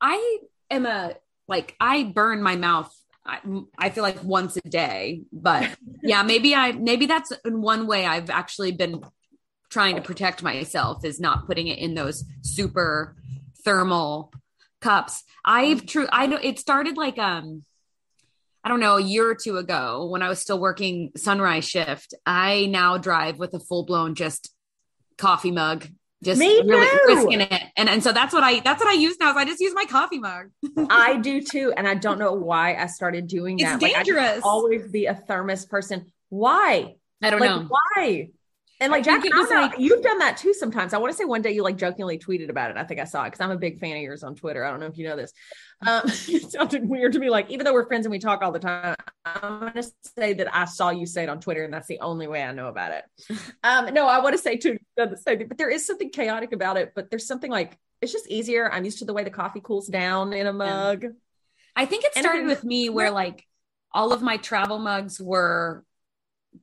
I 0.00 0.38
am 0.70 0.86
a 0.86 1.14
like 1.46 1.76
I 1.78 2.04
burn 2.04 2.42
my 2.42 2.56
mouth. 2.56 2.92
I, 3.26 3.38
I 3.78 3.90
feel 3.90 4.02
like 4.02 4.22
once 4.22 4.56
a 4.56 4.68
day, 4.68 5.22
but 5.32 5.68
yeah, 6.02 6.22
maybe 6.22 6.54
I 6.54 6.72
maybe 6.72 7.06
that's 7.06 7.32
in 7.44 7.62
one 7.62 7.86
way 7.86 8.06
I've 8.06 8.30
actually 8.30 8.72
been 8.72 9.02
trying 9.70 9.96
to 9.96 10.02
protect 10.02 10.42
myself 10.42 11.04
is 11.04 11.20
not 11.20 11.46
putting 11.46 11.66
it 11.68 11.78
in 11.78 11.94
those 11.94 12.24
super 12.42 13.16
thermal 13.64 14.32
cups. 14.80 15.24
I've 15.44 15.84
true 15.86 16.06
I 16.10 16.26
know 16.26 16.38
it 16.40 16.58
started 16.58 16.96
like 16.96 17.18
um 17.18 17.64
I 18.64 18.68
don't 18.70 18.80
know 18.80 18.96
a 18.96 19.02
year 19.02 19.28
or 19.30 19.34
two 19.34 19.58
ago 19.58 20.06
when 20.06 20.22
I 20.22 20.28
was 20.30 20.38
still 20.40 20.58
working 20.58 21.12
sunrise 21.16 21.68
shift. 21.68 22.14
I 22.24 22.66
now 22.66 22.96
drive 22.96 23.38
with 23.38 23.52
a 23.52 23.60
full 23.60 23.84
blown 23.84 24.14
just 24.14 24.50
coffee 25.18 25.50
mug. 25.50 25.86
Just 26.22 26.40
Me 26.40 26.62
really 26.64 26.86
too. 26.86 27.00
risking 27.06 27.40
it, 27.42 27.62
and 27.76 27.86
and 27.90 28.02
so 28.02 28.10
that's 28.10 28.32
what 28.32 28.42
I 28.42 28.60
that's 28.60 28.82
what 28.82 28.88
I 28.88 28.94
use 28.94 29.18
now. 29.20 29.30
Is 29.32 29.36
I 29.36 29.44
just 29.44 29.60
use 29.60 29.74
my 29.74 29.84
coffee 29.84 30.18
mug. 30.18 30.46
I 30.90 31.18
do 31.18 31.42
too, 31.42 31.74
and 31.76 31.86
I 31.86 31.94
don't 31.94 32.18
know 32.18 32.32
why 32.32 32.76
I 32.76 32.86
started 32.86 33.26
doing 33.26 33.58
It's 33.58 33.68
that. 33.68 33.82
Like, 33.82 33.94
I 33.94 34.02
dangerous. 34.02 34.40
always 34.42 34.88
be 34.88 35.04
a 35.04 35.14
thermos 35.14 35.66
person. 35.66 36.06
Why? 36.30 36.94
I 37.22 37.28
don't 37.28 37.40
like 37.40 37.50
know. 37.50 37.68
why? 37.68 38.30
And 38.84 38.92
like 38.92 39.08
I 39.08 39.18
think 39.18 39.34
Jack, 39.34 39.40
was 39.40 39.50
I 39.50 39.54
don't 39.54 39.62
know, 39.62 39.66
like- 39.68 39.78
you've 39.78 40.02
done 40.02 40.18
that 40.18 40.36
too 40.36 40.52
sometimes. 40.52 40.92
I 40.92 40.98
want 40.98 41.12
to 41.12 41.16
say 41.16 41.24
one 41.24 41.40
day 41.40 41.52
you 41.52 41.62
like 41.62 41.76
jokingly 41.76 42.18
tweeted 42.18 42.50
about 42.50 42.70
it. 42.70 42.76
I 42.76 42.84
think 42.84 43.00
I 43.00 43.04
saw 43.04 43.22
it 43.22 43.28
because 43.28 43.40
I'm 43.40 43.50
a 43.50 43.56
big 43.56 43.80
fan 43.80 43.96
of 43.96 44.02
yours 44.02 44.22
on 44.22 44.34
Twitter. 44.34 44.62
I 44.64 44.70
don't 44.70 44.80
know 44.80 44.86
if 44.86 44.98
you 44.98 45.08
know 45.08 45.16
this. 45.16 45.32
Um, 45.86 46.02
it 46.06 46.50
sounded 46.50 46.86
weird 46.86 47.14
to 47.14 47.18
me. 47.18 47.30
Like 47.30 47.50
even 47.50 47.64
though 47.64 47.72
we're 47.72 47.86
friends 47.86 48.04
and 48.04 48.10
we 48.10 48.18
talk 48.18 48.42
all 48.42 48.52
the 48.52 48.58
time, 48.58 48.94
I'm 49.24 49.60
going 49.60 49.72
to 49.72 49.90
say 50.18 50.34
that 50.34 50.54
I 50.54 50.66
saw 50.66 50.90
you 50.90 51.06
say 51.06 51.22
it 51.22 51.28
on 51.30 51.40
Twitter, 51.40 51.64
and 51.64 51.72
that's 51.72 51.88
the 51.88 52.00
only 52.00 52.26
way 52.26 52.42
I 52.42 52.52
know 52.52 52.68
about 52.68 52.92
it. 52.92 53.04
Um, 53.64 53.94
no, 53.94 54.06
I 54.06 54.20
want 54.20 54.34
to 54.34 54.42
say 54.42 54.56
too, 54.58 54.76
the 54.96 55.16
same 55.16 55.48
but 55.48 55.56
there 55.56 55.70
is 55.70 55.86
something 55.86 56.10
chaotic 56.10 56.52
about 56.52 56.76
it. 56.76 56.92
But 56.94 57.08
there's 57.08 57.26
something 57.26 57.50
like 57.50 57.78
it's 58.02 58.12
just 58.12 58.28
easier. 58.28 58.70
I'm 58.70 58.84
used 58.84 58.98
to 58.98 59.06
the 59.06 59.14
way 59.14 59.24
the 59.24 59.30
coffee 59.30 59.62
cools 59.62 59.86
down 59.86 60.34
in 60.34 60.46
a 60.46 60.52
mug. 60.52 61.06
I 61.74 61.86
think 61.86 62.04
it 62.04 62.14
started 62.14 62.46
with 62.46 62.62
me 62.62 62.90
where 62.90 63.10
like 63.10 63.46
all 63.90 64.12
of 64.12 64.20
my 64.20 64.36
travel 64.36 64.78
mugs 64.78 65.18
were 65.18 65.82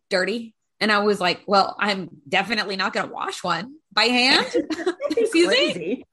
dirty. 0.09 0.53
And 0.81 0.91
I 0.91 0.99
was 0.99 1.21
like, 1.21 1.43
well, 1.45 1.75
I'm 1.79 2.09
definitely 2.27 2.75
not 2.75 2.91
going 2.91 3.07
to 3.07 3.13
wash 3.13 3.43
one 3.43 3.75
by 3.93 4.05
hand. 4.05 4.47
Excuse 5.11 5.47
me. 5.75 6.03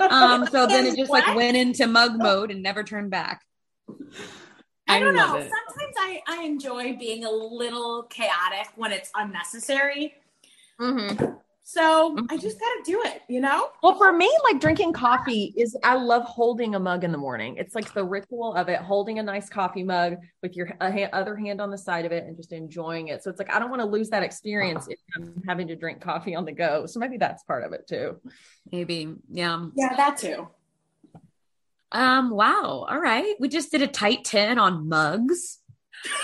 Um, 0.00 0.46
so 0.46 0.66
then 0.66 0.86
it 0.86 0.96
just 0.96 1.10
like 1.10 1.34
went 1.34 1.56
into 1.56 1.86
mug 1.88 2.12
mode 2.16 2.50
and 2.52 2.62
never 2.62 2.84
turned 2.84 3.10
back. 3.10 3.42
I 4.86 5.00
don't 5.00 5.16
know. 5.16 5.36
it. 5.36 5.50
Sometimes 5.50 5.94
I, 5.98 6.22
I 6.28 6.42
enjoy 6.44 6.96
being 6.96 7.24
a 7.24 7.30
little 7.30 8.04
chaotic 8.04 8.68
when 8.76 8.92
it's 8.92 9.10
unnecessary. 9.16 10.14
Mhm. 10.80 11.38
So 11.66 12.14
I 12.28 12.36
just 12.36 12.60
gotta 12.60 12.82
do 12.84 13.00
it, 13.06 13.22
you 13.26 13.40
know? 13.40 13.70
Well, 13.82 13.96
for 13.96 14.12
me, 14.12 14.30
like 14.44 14.60
drinking 14.60 14.92
coffee 14.92 15.54
is, 15.56 15.74
I 15.82 15.94
love 15.94 16.22
holding 16.24 16.74
a 16.74 16.78
mug 16.78 17.04
in 17.04 17.10
the 17.10 17.16
morning. 17.16 17.56
It's 17.56 17.74
like 17.74 17.94
the 17.94 18.04
ritual 18.04 18.54
of 18.54 18.68
it, 18.68 18.80
holding 18.80 19.18
a 19.18 19.22
nice 19.22 19.48
coffee 19.48 19.82
mug 19.82 20.16
with 20.42 20.56
your 20.56 20.76
other 20.82 21.34
hand 21.34 21.62
on 21.62 21.70
the 21.70 21.78
side 21.78 22.04
of 22.04 22.12
it 22.12 22.24
and 22.24 22.36
just 22.36 22.52
enjoying 22.52 23.08
it. 23.08 23.22
So 23.22 23.30
it's 23.30 23.38
like, 23.38 23.50
I 23.50 23.58
don't 23.58 23.70
want 23.70 23.80
to 23.80 23.86
lose 23.86 24.10
that 24.10 24.22
experience 24.22 24.88
if 24.88 24.98
I'm 25.16 25.42
having 25.48 25.68
to 25.68 25.74
drink 25.74 26.02
coffee 26.02 26.34
on 26.34 26.44
the 26.44 26.52
go. 26.52 26.84
So 26.84 27.00
maybe 27.00 27.16
that's 27.16 27.42
part 27.44 27.64
of 27.64 27.72
it 27.72 27.88
too. 27.88 28.20
Maybe. 28.70 29.14
Yeah. 29.30 29.64
Yeah, 29.74 29.96
that 29.96 30.18
too. 30.18 30.48
Um, 31.92 32.28
wow. 32.28 32.84
All 32.90 33.00
right. 33.00 33.36
We 33.40 33.48
just 33.48 33.70
did 33.70 33.80
a 33.80 33.86
tight 33.86 34.24
10 34.24 34.58
on 34.58 34.86
mugs. 34.86 35.60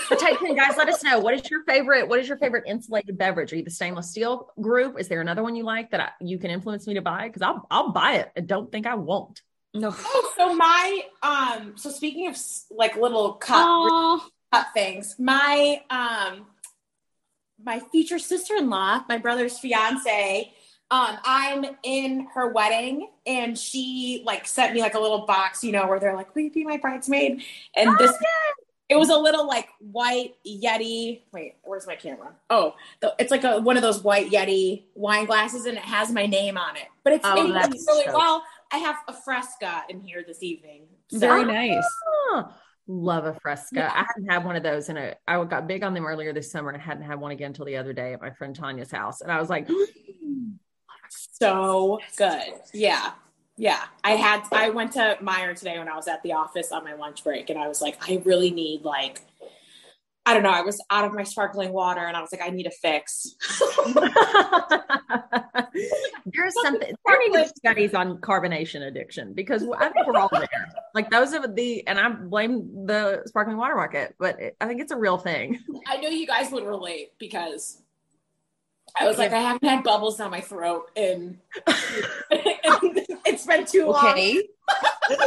But 0.09 0.19
type 0.19 0.41
in, 0.41 0.55
guys, 0.55 0.75
let 0.77 0.89
us 0.89 1.03
know 1.03 1.19
what 1.19 1.33
is 1.33 1.49
your 1.49 1.63
favorite. 1.63 2.07
What 2.07 2.19
is 2.19 2.27
your 2.27 2.37
favorite 2.37 2.65
insulated 2.67 3.17
beverage? 3.17 3.53
Are 3.53 3.55
you 3.55 3.63
the 3.63 3.71
stainless 3.71 4.09
steel 4.09 4.51
group? 4.59 4.99
Is 4.99 5.07
there 5.07 5.21
another 5.21 5.43
one 5.43 5.55
you 5.55 5.63
like 5.63 5.91
that 5.91 5.99
I, 5.99 6.09
you 6.19 6.37
can 6.37 6.51
influence 6.51 6.85
me 6.87 6.95
to 6.95 7.01
buy? 7.01 7.27
Because 7.27 7.41
I'll 7.41 7.65
I'll 7.71 7.91
buy 7.91 8.15
it. 8.15 8.31
I 8.35 8.41
don't 8.41 8.71
think 8.71 8.85
I 8.85 8.95
won't. 8.95 9.41
No. 9.73 9.95
Oh, 9.97 10.33
so 10.37 10.53
my 10.53 11.01
um 11.23 11.73
so 11.77 11.89
speaking 11.89 12.27
of 12.27 12.37
like 12.69 12.95
little 12.97 13.33
cup 13.33 13.65
Oh, 13.67 14.27
cup 14.51 14.67
things, 14.73 15.15
my 15.17 15.81
um 15.89 16.45
my 17.63 17.79
future 17.91 18.19
sister-in-law, 18.19 19.03
my 19.07 19.17
brother's 19.17 19.59
fiance, 19.59 20.51
um, 20.89 21.17
I'm 21.23 21.65
in 21.83 22.27
her 22.33 22.51
wedding 22.51 23.09
and 23.25 23.57
she 23.57 24.23
like 24.25 24.45
sent 24.45 24.73
me 24.73 24.81
like 24.81 24.95
a 24.95 24.99
little 24.99 25.25
box, 25.25 25.63
you 25.63 25.71
know, 25.71 25.87
where 25.87 25.99
they're 25.99 26.15
like, 26.15 26.35
Will 26.35 26.41
you 26.43 26.51
be 26.51 26.65
my 26.65 26.77
bridesmaid? 26.77 27.43
And 27.75 27.97
this 27.97 28.13
it 28.91 28.97
was 28.97 29.09
a 29.09 29.17
little 29.17 29.47
like 29.47 29.69
white 29.79 30.35
Yeti. 30.45 31.21
Wait, 31.31 31.55
where's 31.63 31.87
my 31.87 31.95
camera? 31.95 32.33
Oh, 32.49 32.75
the, 32.99 33.15
it's 33.19 33.31
like 33.31 33.45
a 33.45 33.59
one 33.61 33.77
of 33.77 33.81
those 33.83 34.03
white 34.03 34.29
Yeti 34.29 34.83
wine 34.95 35.25
glasses, 35.25 35.65
and 35.65 35.77
it 35.77 35.83
has 35.83 36.11
my 36.11 36.25
name 36.25 36.57
on 36.57 36.75
it. 36.75 36.87
But 37.05 37.13
it's 37.13 37.25
Oh, 37.25 37.35
made 37.35 37.53
really 37.55 37.77
so- 37.79 38.13
well. 38.13 38.43
I 38.73 38.77
have 38.77 38.97
a 39.07 39.13
fresca 39.13 39.83
in 39.89 40.01
here 40.01 40.23
this 40.27 40.43
evening. 40.43 40.83
So- 41.09 41.19
very 41.19 41.45
nice. 41.45 41.83
Ah, 42.33 42.53
love 42.87 43.25
a 43.25 43.33
fresca. 43.41 43.75
Yeah. 43.77 43.91
I 43.93 44.05
haven't 44.07 44.29
had 44.29 44.43
one 44.45 44.57
of 44.57 44.63
those 44.63 44.89
in 44.89 44.97
a. 44.97 45.15
I 45.25 45.41
got 45.45 45.67
big 45.67 45.83
on 45.83 45.93
them 45.93 46.05
earlier 46.05 46.33
this 46.33 46.51
summer, 46.51 46.69
and 46.69 46.77
I 46.81 46.83
hadn't 46.83 47.03
had 47.03 47.19
one 47.19 47.31
again 47.31 47.47
until 47.47 47.65
the 47.65 47.77
other 47.77 47.93
day 47.93 48.11
at 48.13 48.19
my 48.21 48.31
friend 48.31 48.53
Tanya's 48.53 48.91
house, 48.91 49.21
and 49.21 49.31
I 49.31 49.39
was 49.39 49.49
like, 49.49 49.69
so 51.09 51.99
good. 52.17 52.53
Yeah. 52.73 53.11
Yeah. 53.57 53.81
I 54.03 54.11
had 54.11 54.43
I 54.51 54.69
went 54.69 54.93
to 54.93 55.17
Meijer 55.21 55.55
today 55.55 55.77
when 55.77 55.87
I 55.87 55.95
was 55.95 56.07
at 56.07 56.23
the 56.23 56.33
office 56.33 56.71
on 56.71 56.83
my 56.83 56.93
lunch 56.93 57.23
break 57.23 57.49
and 57.49 57.59
I 57.59 57.67
was 57.67 57.81
like, 57.81 57.97
I 58.09 58.21
really 58.25 58.51
need 58.51 58.83
like 58.83 59.21
I 60.25 60.35
don't 60.35 60.43
know, 60.43 60.51
I 60.51 60.61
was 60.61 60.79
out 60.91 61.03
of 61.03 61.13
my 61.13 61.23
sparkling 61.23 61.73
water 61.73 62.01
and 62.01 62.15
I 62.15 62.21
was 62.21 62.31
like, 62.31 62.41
I 62.43 62.49
need 62.49 62.67
a 62.67 62.71
fix. 62.71 63.35
There's 66.25 66.53
something. 66.61 66.93
There 67.05 67.19
need 67.19 67.33
to 67.33 67.43
be 67.43 67.47
studies 67.57 67.95
on 67.95 68.19
carbonation 68.19 68.87
addiction 68.87 69.33
because 69.33 69.63
I 69.79 69.89
think 69.89 70.05
we're 70.05 70.19
all 70.19 70.29
there. 70.31 70.47
Like 70.93 71.09
those 71.09 71.33
are 71.33 71.47
the, 71.47 71.87
and 71.87 71.99
I 71.99 72.09
blame 72.09 72.85
the 72.85 73.23
sparkling 73.25 73.57
water 73.57 73.75
market, 73.75 74.13
but 74.19 74.39
it, 74.39 74.55
I 74.61 74.67
think 74.67 74.79
it's 74.79 74.91
a 74.91 74.97
real 74.97 75.17
thing. 75.17 75.59
I 75.87 75.97
know 75.97 76.09
you 76.09 76.27
guys 76.27 76.51
would 76.51 76.65
relate 76.65 77.13
because 77.17 77.81
I 78.99 79.07
was 79.07 79.17
like, 79.17 79.31
I 79.31 79.39
haven't 79.39 79.67
had 79.67 79.83
bubbles 79.83 80.17
down 80.17 80.31
my 80.31 80.41
throat 80.41 80.91
and 80.95 81.37
it's 82.29 83.45
been 83.45 83.65
too 83.65 83.87
long. 83.87 84.05
Okay. 84.07 84.41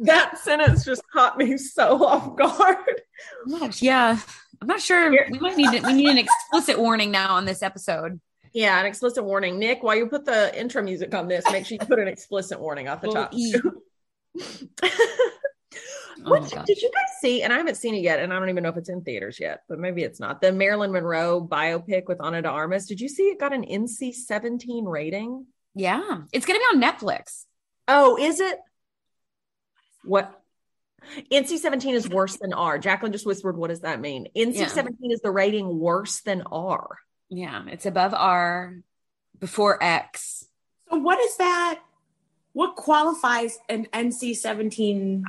that 0.00 0.38
sentence 0.38 0.84
just 0.84 1.02
caught 1.12 1.38
me 1.38 1.56
so 1.56 2.04
off 2.04 2.36
guard. 2.36 3.02
Gosh, 3.50 3.82
yeah. 3.82 4.18
I'm 4.60 4.68
not 4.68 4.80
sure. 4.80 5.10
We 5.10 5.38
might 5.40 5.56
need. 5.56 5.84
We 5.84 5.92
need 5.92 6.10
an 6.10 6.18
explicit 6.18 6.78
warning 6.78 7.10
now 7.10 7.34
on 7.34 7.44
this 7.44 7.62
episode. 7.62 8.20
Yeah, 8.52 8.78
an 8.78 8.86
explicit 8.86 9.24
warning. 9.24 9.58
Nick, 9.58 9.82
while 9.82 9.96
you 9.96 10.06
put 10.06 10.24
the 10.24 10.56
intro 10.58 10.82
music 10.82 11.14
on 11.14 11.26
this, 11.26 11.44
make 11.50 11.66
sure 11.66 11.78
you 11.80 11.86
put 11.86 11.98
an 11.98 12.06
explicit 12.06 12.60
warning 12.60 12.86
off 12.86 13.00
the 13.00 13.08
top. 13.08 13.34
What 16.22 16.52
Oh. 16.56 16.62
Did 16.66 16.80
you 16.82 16.90
guys 16.90 17.20
see? 17.20 17.42
And 17.42 17.52
I 17.52 17.56
haven't 17.56 17.76
seen 17.76 17.94
it 17.94 18.02
yet, 18.02 18.18
and 18.20 18.32
I 18.32 18.38
don't 18.38 18.48
even 18.50 18.62
know 18.62 18.68
if 18.70 18.76
it's 18.76 18.88
in 18.88 19.02
theaters 19.02 19.38
yet, 19.40 19.62
but 19.68 19.78
maybe 19.78 20.02
it's 20.02 20.20
not. 20.20 20.40
The 20.40 20.52
Marilyn 20.52 20.92
Monroe 20.92 21.46
biopic 21.46 22.06
with 22.06 22.20
Ana 22.20 22.42
de 22.42 22.48
Armas. 22.48 22.86
Did 22.86 23.00
you 23.00 23.08
see 23.08 23.24
it 23.24 23.38
got 23.40 23.52
an 23.52 23.64
NC 23.64 24.14
17 24.14 24.84
rating? 24.84 25.46
Yeah. 25.74 26.22
It's 26.32 26.46
going 26.46 26.58
to 26.60 26.66
be 26.72 26.76
on 26.76 26.82
Netflix. 26.82 27.44
Oh, 27.88 28.16
is 28.18 28.40
it? 28.40 28.58
What? 30.04 30.38
NC 31.32 31.58
17 31.58 31.94
is 31.94 32.08
worse 32.08 32.36
than 32.36 32.52
R. 32.52 32.78
Jacqueline 32.78 33.12
just 33.12 33.26
whispered, 33.26 33.56
What 33.56 33.70
does 33.70 33.80
that 33.80 34.00
mean? 34.00 34.28
NC 34.36 34.54
Yeah. 34.56 34.66
17 34.68 35.10
is 35.10 35.20
the 35.20 35.30
rating 35.30 35.78
worse 35.78 36.20
than 36.20 36.42
R. 36.42 36.98
Yeah. 37.28 37.64
It's 37.68 37.86
above 37.86 38.14
R, 38.14 38.76
before 39.38 39.82
X. 39.82 40.46
So 40.90 40.98
what 40.98 41.18
is 41.18 41.36
that? 41.38 41.80
What 42.52 42.76
qualifies 42.76 43.58
an 43.70 43.86
NC 43.94 44.36
seventeen? 44.36 45.24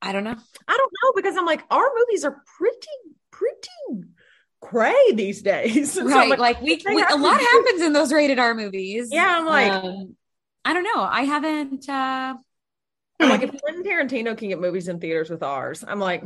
I 0.00 0.12
don't 0.12 0.24
know. 0.24 0.36
I 0.68 0.76
don't 0.76 0.92
know 1.02 1.12
because 1.16 1.36
I'm 1.36 1.46
like, 1.46 1.62
our 1.70 1.90
movies 1.96 2.24
are 2.24 2.42
pretty, 2.58 2.76
pretty 3.30 4.04
cray 4.60 5.12
these 5.14 5.42
days. 5.42 5.92
So 5.98 6.02
I'm 6.02 6.08
right. 6.30 6.38
Like, 6.38 6.60
we, 6.60 6.80
we 6.86 7.02
a 7.02 7.16
lot 7.16 7.40
happens 7.40 7.82
in 7.82 7.92
those 7.92 8.12
rated 8.12 8.38
R 8.38 8.54
movies. 8.54 9.08
Yeah, 9.10 9.38
I'm 9.38 9.46
like, 9.46 9.72
Um, 9.72 10.16
I 10.64 10.72
don't 10.74 10.84
know. 10.84 11.02
I 11.02 11.22
haven't, 11.22 11.88
uh, 11.88 12.34
I'm 13.20 13.28
like, 13.28 13.42
if 13.42 13.60
Quentin 13.60 13.82
Tarantino 13.82 14.36
can 14.36 14.48
get 14.48 14.60
movies 14.60 14.86
in 14.88 15.00
theaters 15.00 15.30
with 15.30 15.42
ours, 15.42 15.84
I'm 15.86 15.98
like, 15.98 16.22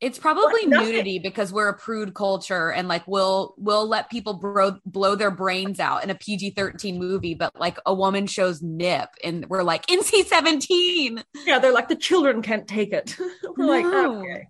It's 0.00 0.18
probably 0.18 0.66
nudity 0.66 1.18
because 1.18 1.52
we're 1.52 1.68
a 1.70 1.78
prude 1.78 2.12
culture 2.14 2.70
and 2.70 2.86
like 2.86 3.06
we'll 3.06 3.54
we'll 3.56 3.88
let 3.88 4.10
people 4.10 4.34
bro- 4.34 4.78
blow 4.84 5.14
their 5.14 5.30
brains 5.30 5.80
out 5.80 6.04
in 6.04 6.10
a 6.10 6.14
PG-13 6.14 6.98
movie, 6.98 7.34
but 7.34 7.58
like 7.58 7.78
a 7.86 7.94
woman 7.94 8.26
shows 8.26 8.60
nip 8.60 9.08
and 9.24 9.46
we're 9.48 9.62
like 9.62 9.86
NC-17 9.86 11.22
yeah, 11.46 11.58
they're 11.58 11.72
like, 11.72 11.88
the 11.88 11.96
children 11.96 12.42
can't 12.42 12.68
take 12.68 12.92
it. 12.92 13.16
We're 13.56 13.66
like, 13.66 13.84
No. 13.84 14.20
okay. 14.20 14.48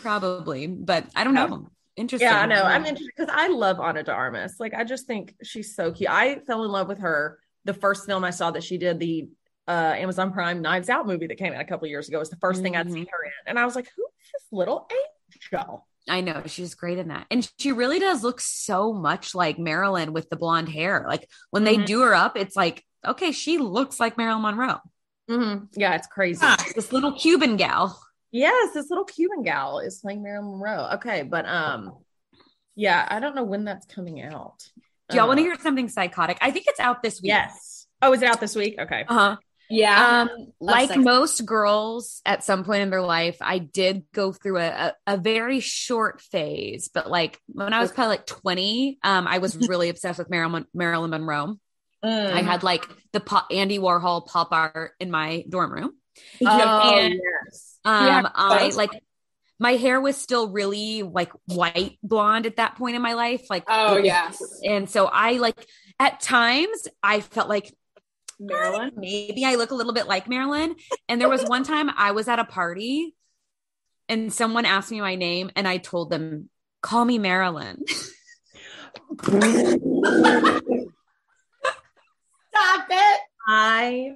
probably, 0.00 0.66
but 0.66 1.06
I 1.14 1.24
don't 1.24 1.34
know. 1.34 1.68
Interesting. 1.96 2.28
Yeah, 2.28 2.40
I 2.40 2.46
know. 2.46 2.62
I'm 2.62 2.86
interested 2.86 3.12
because 3.16 3.32
I 3.34 3.48
love 3.48 3.78
Ana 3.78 4.02
de 4.02 4.12
Armas. 4.12 4.56
Like, 4.58 4.72
I 4.72 4.84
just 4.84 5.06
think 5.06 5.34
she's 5.42 5.76
so 5.76 5.92
cute. 5.92 6.08
I 6.08 6.38
fell 6.46 6.64
in 6.64 6.70
love 6.70 6.88
with 6.88 7.00
her. 7.00 7.38
The 7.64 7.74
first 7.74 8.06
film 8.06 8.24
I 8.24 8.30
saw 8.30 8.50
that 8.52 8.64
she 8.64 8.78
did, 8.78 8.98
the 8.98 9.28
uh, 9.68 9.94
Amazon 9.96 10.32
Prime 10.32 10.60
Knives 10.62 10.88
Out 10.88 11.06
movie 11.06 11.26
that 11.28 11.38
came 11.38 11.52
out 11.52 11.60
a 11.60 11.64
couple 11.64 11.86
years 11.88 12.08
ago, 12.08 12.18
was 12.18 12.30
the 12.30 12.36
1st 12.36 12.62
thing 12.62 12.76
I'd 12.76 12.90
seen 12.90 13.06
her 13.10 13.24
in, 13.24 13.30
and 13.46 13.58
I 13.58 13.64
was 13.64 13.74
like, 13.76 13.88
"Who 13.96 14.02
is 14.20 14.30
this 14.32 14.42
little 14.52 14.88
angel?" 15.52 15.86
I 16.08 16.20
know 16.20 16.42
she's 16.46 16.74
great 16.74 16.98
in 16.98 17.08
that. 17.08 17.26
And 17.30 17.48
she 17.58 17.70
really 17.70 18.00
does 18.00 18.24
look 18.24 18.40
so 18.40 18.92
much 18.92 19.36
like 19.36 19.56
Marilyn 19.58 20.12
with 20.12 20.28
the 20.30 20.36
blonde 20.36 20.68
hair. 20.68 21.04
Like 21.06 21.28
when 21.50 21.62
they 21.62 21.76
Mhm. 21.76 21.86
do 21.86 22.00
her 22.00 22.12
up, 22.12 22.36
it's 22.36 22.56
like, 22.56 22.84
okay, 23.06 23.30
she 23.30 23.58
looks 23.58 24.00
like 24.00 24.18
Marilyn 24.18 24.42
Monroe. 24.42 24.80
Mhm. 25.30 25.68
Yeah, 25.76 25.94
it's 25.94 26.08
crazy. 26.08 26.40
Ah. 26.42 26.56
This 26.74 26.92
little 26.92 27.12
Cuban 27.12 27.56
gal. 27.56 27.96
Yes, 28.32 28.74
this 28.74 28.90
little 28.90 29.04
Cuban 29.04 29.42
gal 29.44 29.78
is 29.78 30.00
playing 30.00 30.24
Marilyn 30.24 30.50
Monroe. 30.50 30.88
Okay, 30.94 31.22
but 31.22 31.46
um, 31.46 31.96
yeah, 32.74 33.06
I 33.08 33.20
don't 33.20 33.36
know 33.36 33.44
when 33.44 33.62
that's 33.64 33.86
coming 33.86 34.20
out. 34.22 34.58
Do 35.08 35.16
y'all 35.18 35.28
want 35.28 35.38
to 35.38 35.42
Uh, 35.44 35.50
hear 35.54 35.60
something 35.62 35.88
psychotic? 35.88 36.36
I 36.40 36.50
think 36.50 36.64
it's 36.66 36.80
out 36.80 37.02
this 37.04 37.22
week. 37.22 37.28
Yes. 37.28 37.86
Oh, 38.00 38.12
is 38.12 38.22
it 38.22 38.28
out 38.28 38.40
this 38.40 38.56
week? 38.56 38.74
Okay. 38.80 39.04
Uh-huh. 39.06 39.36
Yeah. 39.70 40.26
Um, 40.28 40.52
like 40.60 40.88
sex. 40.88 41.00
most 41.02 41.46
girls 41.46 42.20
at 42.26 42.44
some 42.44 42.64
point 42.64 42.82
in 42.82 42.90
their 42.90 43.02
life, 43.02 43.36
I 43.40 43.58
did 43.58 44.04
go 44.12 44.32
through 44.32 44.58
a, 44.58 44.68
a, 44.68 44.94
a 45.06 45.16
very 45.16 45.60
short 45.60 46.20
phase, 46.20 46.90
but 46.92 47.10
like 47.10 47.38
when 47.48 47.72
I 47.72 47.80
was 47.80 47.90
probably 47.90 48.10
like 48.16 48.26
20, 48.26 48.98
um, 49.02 49.26
I 49.26 49.38
was 49.38 49.56
really 49.56 49.88
obsessed 49.88 50.18
with 50.18 50.30
Marilyn, 50.30 50.66
Marilyn 50.74 51.10
Monroe. 51.10 51.56
Mm. 52.04 52.32
I 52.32 52.42
had 52.42 52.62
like 52.62 52.86
the 53.12 53.20
pop, 53.20 53.46
Andy 53.50 53.78
Warhol 53.78 54.26
pop 54.26 54.48
art 54.52 54.92
in 55.00 55.10
my 55.10 55.44
dorm 55.48 55.72
room. 55.72 55.92
Oh, 56.44 56.94
and- 56.98 57.14
yes. 57.14 57.78
Um, 57.84 58.06
Yeah, 58.06 58.28
I 58.34 58.68
like 58.70 58.90
my 59.58 59.72
hair 59.72 60.00
was 60.00 60.16
still 60.16 60.48
really 60.48 61.02
like 61.04 61.30
white 61.46 61.96
blonde 62.02 62.46
at 62.46 62.56
that 62.56 62.76
point 62.76 62.96
in 62.96 63.02
my 63.02 63.14
life. 63.14 63.42
Like, 63.48 63.64
oh 63.68 63.96
yes, 63.96 64.42
And 64.64 64.90
so 64.90 65.06
I 65.06 65.34
like 65.34 65.54
at 66.00 66.20
times 66.20 66.88
I 67.02 67.20
felt 67.20 67.48
like 67.48 67.72
Marilyn. 68.46 68.92
maybe 68.96 69.44
I 69.44 69.54
look 69.56 69.70
a 69.70 69.74
little 69.74 69.92
bit 69.92 70.06
like 70.06 70.28
Marilyn. 70.28 70.74
And 71.08 71.20
there 71.20 71.28
was 71.28 71.44
one 71.44 71.64
time 71.64 71.90
I 71.96 72.12
was 72.12 72.28
at 72.28 72.38
a 72.38 72.44
party 72.44 73.14
and 74.08 74.32
someone 74.32 74.64
asked 74.64 74.90
me 74.90 75.00
my 75.00 75.14
name 75.14 75.50
and 75.56 75.66
I 75.68 75.76
told 75.78 76.10
them, 76.10 76.48
call 76.82 77.04
me 77.04 77.18
Marilyn. 77.18 77.84
Stop 82.50 82.86
it. 82.90 83.20
I 83.48 84.14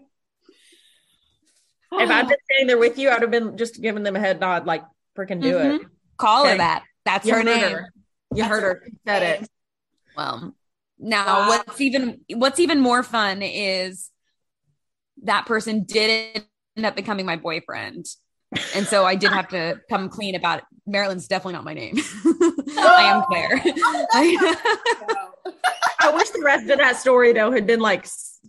if 1.93 2.11
I'd 2.11 2.29
been 2.29 2.37
standing 2.51 2.67
there 2.67 2.79
with 2.79 2.99
you, 2.99 3.11
I'd 3.11 3.23
have 3.23 3.31
been 3.31 3.57
just 3.57 3.81
giving 3.81 4.03
them 4.03 4.17
a 4.17 4.21
head 4.21 4.39
nod, 4.41 4.67
like 4.67 4.85
freaking 5.17 5.41
do 5.41 5.57
it. 5.59 5.65
Mm-hmm. 5.81 5.87
Call 6.19 6.47
her 6.47 6.57
that. 6.57 6.83
That's 7.05 7.27
You 7.27 7.33
her 7.33 7.39
heard 7.39 7.47
name. 7.47 7.73
her. 7.77 7.93
You 8.35 8.45
heard 8.45 8.63
her. 8.63 8.83
She 8.85 8.93
said 9.07 9.23
it. 9.43 9.49
Well, 10.17 10.55
now 10.99 11.25
Wow. 11.41 11.49
what's 11.49 11.81
even 11.81 12.21
what's 12.35 12.61
even 12.61 12.81
more 12.81 13.03
fun 13.03 13.41
is 13.43 14.11
that 15.23 15.47
person 15.47 15.85
did 15.85 16.45
end 16.77 16.87
up 16.87 16.97
becoming 16.97 17.27
my 17.27 17.37
boyfriend. 17.37 18.07
And 18.75 18.87
so 18.87 19.05
I 19.05 19.17
did 19.17 19.33
have 19.33 19.49
to 19.49 19.81
come 19.91 20.09
clean 20.09 20.35
about 20.35 20.59
it. 20.59 20.65
Marilyn's 20.87 21.27
definitely 21.27 21.55
not 21.55 21.65
my 21.65 21.75
name. 21.75 21.97
I 22.79 23.03
am 23.07 23.23
Claire. 23.25 23.61
I 25.99 26.13
wish 26.15 26.31
the 26.31 26.43
rest 26.45 26.71
of 26.71 26.79
that 26.79 26.97
story 26.97 27.33
though 27.33 27.51
had 27.51 27.67
been 27.67 27.81
like 27.81 28.07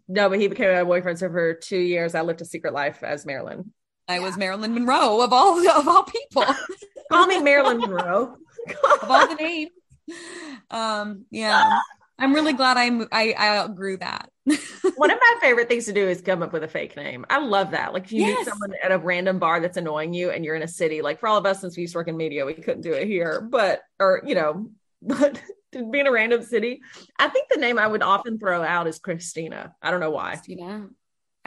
no, 0.07 0.29
but 0.29 0.39
he 0.39 0.47
became 0.47 0.71
my 0.73 0.83
boyfriend. 0.83 1.19
So 1.19 1.29
for 1.29 1.53
two 1.55 1.79
years, 1.79 2.15
I 2.15 2.21
lived 2.21 2.41
a 2.41 2.45
secret 2.45 2.73
life 2.73 3.03
as 3.03 3.25
Marilyn. 3.25 3.73
I 4.07 4.19
was 4.19 4.37
Marilyn 4.37 4.73
Monroe 4.73 5.21
of 5.21 5.33
all 5.33 5.67
of 5.67 5.87
all 5.87 6.03
people. 6.03 6.45
Call 7.11 7.27
me 7.27 7.39
Marilyn 7.39 7.79
Monroe. 7.79 8.37
of 9.01 9.11
all 9.11 9.27
the 9.27 9.35
names. 9.35 9.71
Um, 10.71 11.25
yeah, 11.29 11.79
I'm 12.19 12.33
really 12.33 12.53
glad 12.53 12.77
I 12.77 12.89
mo- 12.89 13.07
I, 13.11 13.33
I 13.37 13.57
outgrew 13.57 13.97
that. 13.97 14.29
One 14.95 15.11
of 15.11 15.19
my 15.19 15.35
favorite 15.41 15.67
things 15.67 15.85
to 15.85 15.93
do 15.93 16.07
is 16.07 16.21
come 16.21 16.41
up 16.41 16.51
with 16.53 16.63
a 16.63 16.67
fake 16.67 16.95
name. 16.95 17.25
I 17.29 17.39
love 17.39 17.71
that. 17.71 17.93
Like 17.93 18.05
if 18.05 18.11
you 18.11 18.21
Yes. 18.21 18.39
meet 18.39 18.47
someone 18.47 18.73
at 18.83 18.91
a 18.91 18.97
random 18.97 19.39
bar 19.39 19.59
that's 19.59 19.77
annoying 19.77 20.13
you 20.13 20.31
and 20.31 20.43
you're 20.43 20.55
in 20.55 20.63
a 20.63 20.67
city, 20.67 21.01
like 21.01 21.19
for 21.19 21.27
all 21.27 21.37
of 21.37 21.45
us, 21.45 21.61
since 21.61 21.77
we 21.77 21.81
used 21.81 21.93
to 21.93 21.99
work 21.99 22.07
in 22.07 22.17
media, 22.17 22.45
we 22.45 22.53
couldn't 22.53 22.81
do 22.81 22.93
it 22.93 23.07
here, 23.07 23.41
but, 23.41 23.81
or, 23.99 24.21
you 24.25 24.35
know, 24.35 24.69
but 25.01 25.39
to 25.73 25.89
be 25.91 25.99
in 25.99 26.07
a 26.07 26.11
random 26.11 26.41
city, 26.41 26.81
I 27.19 27.27
think 27.27 27.49
the 27.49 27.59
name 27.59 27.77
I 27.77 27.85
would 27.85 28.01
often 28.01 28.39
throw 28.39 28.63
out 28.63 28.87
is 28.87 28.99
Christina. 28.99 29.75
I 29.81 29.91
don't 29.91 29.99
know 29.99 30.11
why. 30.11 30.39
Know, 30.47 30.89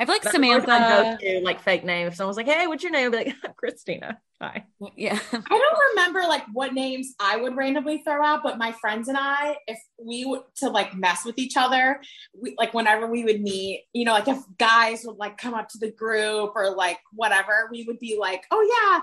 I 0.01 0.07
feel 0.07 0.15
like 0.15 0.23
That's 0.23 0.35
Samantha. 0.35 1.19
go-to, 1.21 1.41
like 1.45 1.61
fake 1.61 1.85
name. 1.85 2.07
If 2.07 2.15
someone's 2.15 2.39
like, 2.39 2.47
"Hey, 2.47 2.67
what's 2.67 2.83
your 2.83 2.91
name?" 2.91 3.09
I'd 3.09 3.11
be 3.11 3.17
like, 3.19 3.35
"I'm 3.45 3.53
Christina." 3.57 4.19
Hi. 4.41 4.65
Yeah, 4.97 5.19
I 5.31 5.59
don't 5.59 5.79
remember 5.91 6.21
like 6.21 6.45
what 6.55 6.73
names 6.73 7.13
I 7.21 7.37
would 7.37 7.55
randomly 7.55 7.99
throw 7.99 8.25
out, 8.25 8.43
but 8.43 8.57
my 8.57 8.73
friends 8.73 9.09
and 9.09 9.19
I, 9.21 9.59
if 9.67 9.79
we 10.03 10.25
would 10.25 10.41
to 10.57 10.71
like 10.71 10.97
mess 10.97 11.27
with 11.27 11.39
each 11.39 11.55
other, 11.55 12.01
we 12.35 12.55
like 12.57 12.73
whenever 12.73 13.07
we 13.09 13.25
would 13.25 13.43
meet, 13.43 13.85
you 13.93 14.07
know, 14.07 14.15
like 14.15 14.29
if 14.29 14.39
guys 14.57 15.03
would 15.05 15.19
like 15.19 15.37
come 15.37 15.53
up 15.53 15.69
to 15.69 15.79
the 15.79 15.93
group 15.93 16.53
or 16.55 16.75
like 16.75 16.99
whatever, 17.13 17.69
we 17.71 17.85
would 17.85 17.99
be 17.99 18.17
like, 18.19 18.45
oh 18.51 18.67
yeah, 18.81 19.03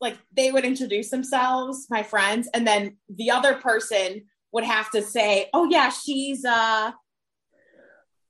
like 0.00 0.16
they 0.36 0.52
would 0.52 0.64
introduce 0.64 1.10
themselves, 1.10 1.88
my 1.90 2.04
friends, 2.04 2.48
and 2.54 2.64
then 2.64 2.98
the 3.08 3.32
other 3.32 3.54
person 3.56 4.26
would 4.52 4.62
have 4.62 4.88
to 4.92 5.02
say, 5.02 5.50
oh 5.52 5.68
yeah, 5.68 5.88
she's 5.88 6.44
uh 6.44 6.92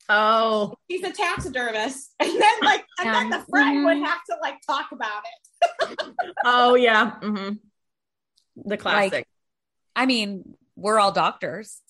Oh, 0.08 0.75
he's 0.87 1.02
a 1.02 1.12
taxidermist, 1.12 2.14
and 2.20 2.30
then 2.30 2.54
like 2.62 2.84
and 3.00 3.14
then 3.14 3.30
the 3.30 3.44
friend 3.50 3.84
would 3.84 3.96
have 3.99 4.20
to 4.30 4.37
like 4.42 4.56
talk 4.66 4.88
about 4.92 5.23
it. 5.25 5.99
oh 6.44 6.75
yeah. 6.75 7.12
hmm 7.12 7.50
The 8.56 8.76
classic. 8.76 9.26
I 9.96 10.06
mean, 10.06 10.56
we're 10.76 10.99
all 10.99 11.12
doctors. 11.12 11.80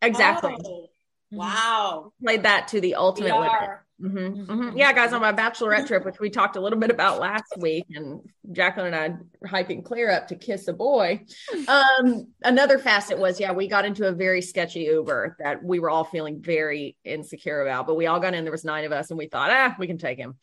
exactly. 0.00 0.56
Oh, 0.64 0.88
wow. 1.30 2.12
Played 2.22 2.42
that 2.44 2.68
to 2.68 2.80
the 2.80 2.94
ultimate. 2.94 3.32
Mhm, 3.32 3.78
Mhm. 4.00 4.46
mhm. 4.46 4.72
Yeah, 4.76 4.92
guys, 4.92 5.12
on 5.12 5.20
my 5.20 5.32
bachelorette 5.32 5.86
trip, 5.86 6.04
which 6.04 6.18
we 6.18 6.28
talked 6.28 6.56
a 6.56 6.60
little 6.60 6.78
bit 6.80 6.90
about 6.90 7.20
last 7.20 7.44
week, 7.56 7.86
and 7.94 8.28
Jacqueline 8.50 8.92
and 8.92 8.96
I 9.42 9.46
hyping 9.48 9.84
Claire 9.84 10.10
up 10.10 10.28
to 10.28 10.34
kiss 10.34 10.66
a 10.66 10.72
boy. 10.72 11.24
Um, 11.68 12.26
another 12.42 12.78
facet 12.78 13.18
was, 13.18 13.38
yeah, 13.38 13.52
we 13.52 13.68
got 13.68 13.84
into 13.84 14.08
a 14.08 14.12
very 14.12 14.42
sketchy 14.42 14.80
Uber 14.80 15.36
that 15.38 15.62
we 15.62 15.78
were 15.78 15.90
all 15.90 16.04
feeling 16.04 16.42
very 16.42 16.96
insecure 17.04 17.62
about, 17.62 17.86
but 17.86 17.94
we 17.94 18.06
all 18.06 18.18
got 18.18 18.34
in. 18.34 18.44
There 18.44 18.52
was 18.52 18.64
nine 18.64 18.84
of 18.84 18.90
us, 18.90 19.10
and 19.10 19.18
we 19.18 19.28
thought, 19.28 19.50
ah, 19.50 19.76
we 19.78 19.86
can 19.86 19.98
take 19.98 20.18
him. 20.18 20.38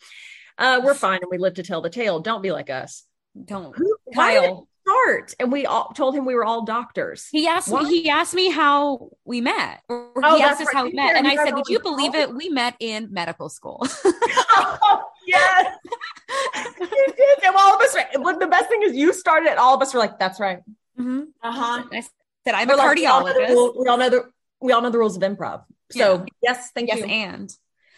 Uh, 0.58 0.80
we're 0.84 0.94
fine, 0.94 1.20
and 1.22 1.30
we 1.30 1.38
live 1.38 1.56
to 1.56 1.64
tell 1.64 1.82
the 1.82 1.90
tale. 1.90 2.20
Don't 2.22 2.42
be 2.42 2.52
like 2.54 2.70
us. 2.70 3.04
Don't, 3.46 3.76
Who, 3.76 3.98
Kyle. 4.16 4.68
Start? 4.82 5.34
And 5.40 5.52
we 5.52 5.66
all 5.66 5.90
told 5.96 6.16
him 6.16 6.26
we 6.26 6.36
were 6.36 6.46
all 6.46 6.64
doctors. 6.66 7.28
He 7.32 7.48
asked 7.48 7.70
Why? 7.70 7.84
me. 7.84 8.02
He 8.04 8.10
asked 8.10 8.34
me 8.34 8.50
how 8.50 9.10
we 9.26 9.42
met. 9.42 9.82
Or 9.90 10.12
Oh, 10.24 10.38
he 10.38 10.44
asked 10.44 10.62
us 10.62 10.68
right. 10.68 10.76
how 10.76 10.84
we 10.86 10.94
met, 10.94 11.16
and 11.16 11.28
I 11.28 11.36
said, 11.36 11.54
"Would 11.56 11.68
you 11.68 11.80
believe 11.80 12.16
it? 12.16 12.34
We 12.34 12.50
met 12.50 12.76
in 12.80 13.12
medical 13.12 13.50
school." 13.50 13.80
oh, 13.84 15.04
yes. 15.28 15.76
you 16.80 16.88
did. 17.16 17.44
And 17.44 17.56
all 17.56 17.76
of 17.76 17.82
us, 17.82 17.96
but 18.24 18.40
the 18.40 18.48
best 18.48 18.70
thing 18.70 18.82
is 18.84 18.96
you 18.96 19.14
started 19.14 19.50
it. 19.52 19.58
All 19.58 19.76
of 19.76 19.82
us 19.82 19.94
were 19.94 20.00
like, 20.00 20.18
that's 20.20 20.40
right. 20.40 20.60
Mhm. 21.00 21.28
Uh-huh. 21.42 21.84
I 21.92 22.02
said, 22.46 22.56
"I'm 22.56 22.68
We're 22.68 22.74
a 22.76 22.78
like, 22.78 22.96
we 22.98 23.06
all 23.06 23.24
the 23.26 23.32
cardiologist." 23.32 23.50
rule- 23.50 23.74
We 23.78 23.88
all 23.88 23.98
know 23.98 24.10
the 24.10 24.24
we 24.62 24.72
all 24.74 24.82
know 24.82 24.90
the 24.90 24.98
rules 25.00 25.16
of 25.18 25.24
improv. 25.24 25.64
So 25.92 26.18
Yeah. 26.20 26.26
yes, 26.42 26.72
thank 26.76 26.88
yes, 26.90 27.00
you. 27.00 27.06
and 27.06 27.50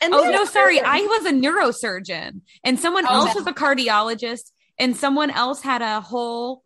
And 0.02 0.14
Oh 0.14 0.30
no, 0.30 0.46
sorry. 0.46 0.80
I 0.82 1.00
was 1.02 1.26
a 1.26 1.32
neurosurgeon 1.32 2.42
and 2.64 2.80
someone 2.80 3.06
Oh, 3.08 3.14
else 3.16 3.36
no. 3.36 3.40
was 3.42 3.48
a 3.48 3.54
cardiologist 3.54 4.52
and 4.78 4.96
someone 4.98 5.30
else 5.30 5.62
had 5.62 5.82
a 5.82 6.02
whole 6.02 6.64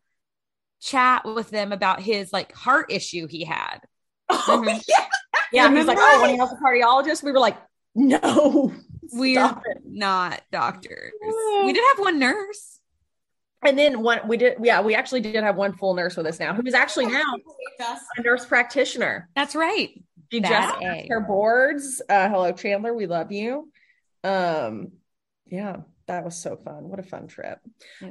chat 0.81 1.25
with 1.25 1.49
them 1.49 1.71
about 1.71 2.01
his 2.01 2.31
like 2.31 2.53
heart 2.53 2.91
issue 2.91 3.27
he 3.27 3.43
had. 3.43 3.79
Oh, 4.29 4.61
Mhm. 4.65 4.81
yeah. 4.87 5.05
yeah, 5.51 5.73
he's 5.75 5.85
like, 5.85 5.97
oh, 5.99 6.21
when 6.21 6.31
he 6.31 6.39
was 6.39 6.51
a 6.51 6.55
cardiologist, 6.55 7.23
we 7.23 7.31
were 7.31 7.39
like, 7.39 7.57
no, 7.95 8.73
We're 9.13 9.55
not 9.85 10.41
doctors. 10.51 11.13
We 11.63 11.71
did 11.73 11.83
have 11.95 11.99
one 11.99 12.19
nurse. 12.19 12.79
And 13.65 13.77
then 13.79 14.01
one, 14.03 14.27
we 14.27 14.37
did, 14.37 14.57
yeah, 14.61 14.81
we 14.81 14.95
actually 14.95 15.21
did 15.21 15.43
have 15.43 15.55
one 15.55 15.73
full 15.73 15.93
nurse 15.95 16.15
with 16.17 16.25
us 16.27 16.39
now, 16.39 16.53
who 16.53 16.61
is 16.65 16.73
actually 16.73 17.07
now 17.07 17.23
a 18.17 18.21
nurse 18.21 18.45
practitioner. 18.45 19.29
That's 19.35 19.55
right. 19.55 19.89
She 20.31 20.41
Bad 20.41 20.49
just 20.71 20.79
passed 20.81 21.05
her 21.09 21.21
boards. 21.21 22.01
Uh, 22.07 22.29
hello, 22.29 22.51
Chandler. 22.51 22.93
We 22.93 23.07
love 23.07 23.31
you. 23.31 23.71
Um, 24.23 24.91
yeah, 25.47 25.77
that 26.07 26.23
was 26.25 26.35
so 26.35 26.57
fun. 26.57 26.89
What 26.89 26.99
a 26.99 27.03
fun 27.03 27.27
trip. 27.27 27.59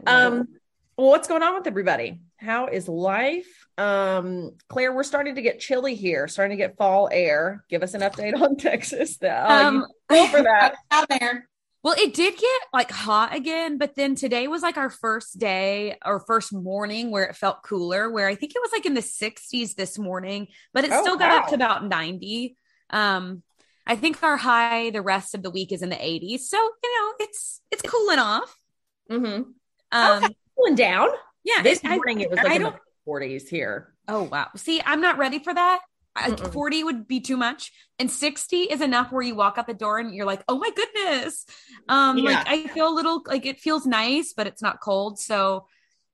Um, 0.07 0.49
well, 0.97 1.09
what's 1.09 1.29
going 1.29 1.43
on 1.43 1.55
with 1.55 1.67
everybody? 1.67 2.21
How 2.39 2.67
is 2.67 2.89
life? 2.89 3.47
Um, 3.79 4.53
Claire, 4.69 4.95
we're 4.95 5.03
starting 5.03 5.35
to 5.35 5.43
get 5.43 5.61
chilly 5.61 5.95
here, 5.95 6.29
starting 6.29 6.57
to 6.57 6.63
get 6.63 6.77
fall 6.77 7.09
air. 7.13 7.65
Give 7.69 7.83
us 7.83 7.95
an 7.95 8.01
update 8.01 8.41
on 8.41 8.57
Texas. 8.59 9.19
Though. 9.19 9.45
Um, 9.49 9.87
you 10.11 10.17
go 10.17 10.27
for 10.27 10.43
that. 10.43 10.77
out 10.91 11.09
there. 11.09 11.49
Well, 11.83 11.95
it 11.99 12.15
did 12.15 12.37
get 12.37 12.61
like 12.73 12.91
hot 12.91 13.35
again, 13.35 13.79
but 13.79 13.95
then 13.95 14.17
today 14.17 14.49
was 14.49 14.63
like 14.63 14.77
our 14.77 14.91
first 14.91 15.39
day 15.39 15.97
or 16.05 16.19
first 16.21 16.53
morning 16.53 17.11
where 17.13 17.25
it 17.25 17.37
felt 17.37 17.63
cooler, 17.63 18.11
where 18.11 18.27
I 18.27 18.35
think 18.35 18.53
it 18.57 18.61
was 18.61 18.73
like 18.73 18.87
in 18.87 18.95
the 18.95 19.03
60s 19.03 19.75
this 19.77 19.97
morning, 19.99 20.49
but 20.75 20.85
it 20.85 20.91
Oh, 20.93 21.01
still 21.03 21.17
got 21.17 21.31
up 21.45 21.49
to 21.51 21.55
about 21.55 21.87
90. 21.87 22.57
Um, 22.91 23.43
I 23.87 23.95
think 23.95 24.21
our 24.25 24.37
high 24.37 24.91
the 24.91 25.01
rest 25.03 25.37
of 25.37 25.45
the 25.45 25.51
week 25.51 25.71
is 25.71 25.81
in 25.83 25.91
the 25.91 25.97
80s. 25.97 26.41
So, 26.41 26.57
you 26.57 27.01
know, 27.03 27.13
it's 27.21 27.61
it's 27.71 27.83
cooling 27.83 28.19
off. 28.19 28.59
Mm-hmm. 29.11 29.43
Um 29.93 30.25
Okay. 30.25 30.37
Cooling 30.57 30.75
down. 30.75 31.09
yeah, 31.45 31.63
This 31.63 31.81
I- 31.85 31.95
morning 31.97 32.21
it 32.21 32.31
was 32.31 32.39
I 32.39 32.43
like 32.45 32.57
in 32.57 32.63
the 32.63 32.71
don't- 32.71 32.81
40s 33.07 33.49
here. 33.49 33.95
Oh 34.09 34.25
wow. 34.25 34.49
See, 34.57 34.81
I'm 34.85 35.01
not 35.01 35.19
ready 35.19 35.39
for 35.39 35.53
that. 35.55 35.81
I- 36.15 36.31
Mm-mm. 36.31 36.53
40 36.53 36.85
would 36.85 37.07
be 37.07 37.21
too 37.21 37.37
much. 37.37 37.73
And 37.99 38.11
60 38.11 38.63
is 38.63 38.81
enough 38.81 39.13
where 39.13 39.23
you 39.23 39.35
walk 39.35 39.59
out 39.59 39.67
the 39.67 39.75
door 39.75 39.99
and 39.99 40.15
you're 40.15 40.25
like, 40.27 40.43
"Oh 40.49 40.59
my 40.59 40.71
goodness." 40.71 41.45
Um 41.89 42.19
Yeah. 42.19 42.25
like 42.31 42.49
I 42.49 42.67
feel 42.69 42.89
a 42.89 42.95
little 42.95 43.23
like 43.27 43.45
it 43.47 43.61
feels 43.61 43.87
nice, 43.87 44.33
but 44.33 44.47
it's 44.47 44.63
not 44.63 44.81
cold. 44.81 45.19
So 45.19 45.67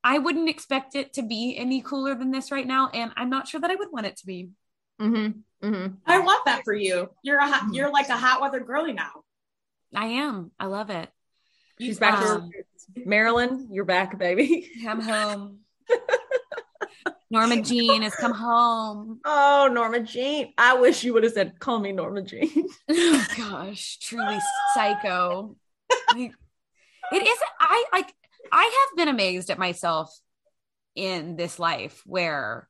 I 0.05 0.19
wouldn't 0.19 0.49
expect 0.49 0.97
it 0.97 1.13
to 1.15 1.23
be 1.23 1.57
any 1.57 1.81
cooler 1.81 2.15
than 2.17 2.31
this 2.33 2.51
right 2.51 2.67
now 2.67 2.89
and 2.93 3.13
I'm 3.17 3.31
not 3.31 3.47
sure 3.47 3.61
that 3.61 3.71
I 3.71 3.77
would 3.77 3.93
want 3.93 4.07
it 4.07 4.17
to 4.17 4.27
be. 4.27 4.49
Mm-hmm. 5.01 5.67
Mm-hmm. 5.69 5.95
I 6.07 6.19
love 6.25 6.41
that 6.47 6.65
for 6.65 6.75
you. 6.75 7.09
You're 7.23 7.39
a 7.39 7.47
hot, 7.47 7.73
you're 7.73 7.91
like 7.91 8.09
a 8.09 8.17
hot 8.17 8.41
weather 8.41 8.59
girly 8.61 8.93
now. 8.93 9.23
I 9.95 10.07
am. 10.07 10.51
I 10.59 10.67
love 10.67 10.91
it. 10.91 11.09
She's 11.87 11.99
back 11.99 12.21
to 12.21 12.35
Um. 12.35 12.51
Marilyn, 12.97 13.69
you're 13.71 13.85
back, 13.85 14.19
baby. 14.19 14.71
I'm 14.87 15.01
home. 15.01 15.59
Norma 17.31 17.63
Jean 17.63 18.03
has 18.03 18.15
come 18.15 18.35
home. 18.35 19.21
Oh, 19.25 19.71
Norma 19.73 20.01
Jean. 20.01 20.53
I 20.59 20.75
wish 20.75 21.03
you 21.03 21.15
would 21.15 21.25
have 21.25 21.33
said, 21.33 21.59
call 21.59 21.81
me 21.81 21.93
Norma 21.93 22.23
Jean. 22.23 22.67
oh 22.91 23.27
gosh, 23.37 23.99
truly 24.01 24.39
psycho. 24.75 25.57
It 26.15 27.23
is 27.23 27.39
I 27.59 27.85
like 27.93 28.13
I 28.51 28.63
have 28.63 28.97
been 28.97 29.09
amazed 29.09 29.51
at 29.51 29.59
myself 29.59 30.15
in 30.95 31.37
this 31.37 31.59
life 31.59 32.03
where 32.05 32.69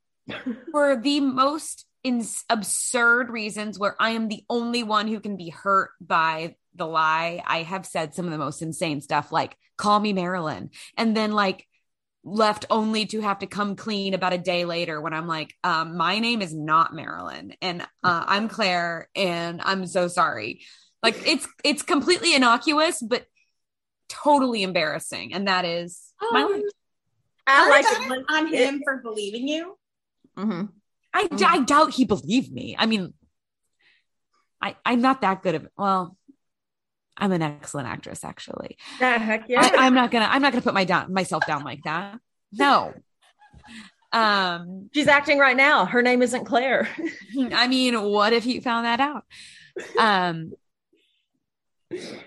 for 0.71 0.97
the 0.97 1.21
most 1.21 1.87
in 2.05 2.25
absurd 2.51 3.31
reasons 3.31 3.79
where 3.79 3.95
I 4.01 4.11
am 4.11 4.29
the 4.29 4.45
only 4.51 4.83
one 4.83 5.07
who 5.09 5.21
can 5.21 5.37
be 5.37 5.51
hurt 5.51 5.91
by 6.01 6.57
the 6.75 6.87
lie, 6.87 7.43
I 7.47 7.63
have 7.63 7.87
said 7.87 8.15
some 8.15 8.25
of 8.25 8.33
the 8.33 8.39
most 8.39 8.63
insane 8.63 9.01
stuff 9.01 9.31
like 9.31 9.57
call 9.77 10.01
me 10.01 10.13
Marilyn 10.13 10.71
and 10.97 11.17
then 11.17 11.33
like 11.33 11.67
left 12.25 12.65
only 12.71 13.07
to 13.07 13.21
have 13.21 13.41
to 13.41 13.47
come 13.47 13.75
clean 13.77 14.15
about 14.15 14.33
a 14.33 14.39
day 14.39 14.65
later 14.65 15.01
when 15.01 15.13
I'm 15.13 15.27
like, 15.27 15.55
um, 15.65 15.97
my 15.97 16.19
name 16.19 16.41
is 16.41 16.55
not 16.55 16.95
Marilyn 16.95 17.55
and 17.61 17.83
uh, 17.83 18.25
I'm 18.27 18.49
Claire 18.49 19.09
and 19.15 19.61
I'm 19.63 19.87
so 19.87 20.09
sorry. 20.09 20.61
Like 21.03 21.27
it's 21.27 21.47
it's 21.65 21.83
completely 21.83 22.35
innocuous, 22.35 23.03
but 23.03 23.27
totally 24.09 24.63
embarrassing. 24.63 25.35
And 25.35 25.49
that 25.49 25.65
is 25.65 26.01
my 26.31 26.45
life. 26.45 26.63
I 27.47 27.69
like 27.71 27.85
Part 27.87 27.97
it. 27.99 28.05
of 28.05 28.11
when- 28.11 28.21
it 28.21 28.27
on 28.31 28.47
him 28.55 28.81
for 28.85 28.99
believing 29.03 29.49
you. 29.49 29.77
Mhm. 30.37 30.69
I, 31.15 31.29
I 31.47 31.61
doubt 31.61 31.93
he 31.93 32.05
believed 32.05 32.53
me. 32.53 32.75
I 32.79 32.87
mean, 32.87 33.13
I 34.61 34.77
I'm 34.85 35.01
not 35.01 35.21
that 35.21 35.43
good 35.43 35.55
of 35.55 35.69
well, 35.77 36.17
I'm 37.17 37.33
an 37.33 37.43
excellent 37.43 37.89
actress, 37.89 38.25
actually. 38.25 38.79
Yeah, 39.01 39.19
heck 39.19 39.49
yeah. 39.49 39.61
I, 39.61 39.87
I'm 39.87 39.95
not 39.95 40.11
gonna 40.11 40.27
I'm 40.27 40.43
not 40.43 40.53
gonna 40.53 40.63
put 40.63 40.75
my 40.75 40.85
down 40.85 41.13
myself 41.13 41.47
down 41.47 41.65
like 41.65 41.83
that. 41.85 42.19
No. 42.53 42.95
Um, 44.13 44.91
She's 44.93 45.09
acting 45.09 45.39
right 45.39 45.57
now. 45.57 45.87
Her 45.87 46.03
name 46.03 46.23
isn't 46.23 46.45
Claire. 46.45 46.89
I 47.53 47.67
mean, 47.69 48.01
what 48.03 48.33
if 48.33 48.45
you 48.45 48.61
found 48.61 48.85
that 48.85 49.01
out? 49.01 49.25
Um, 49.99 50.53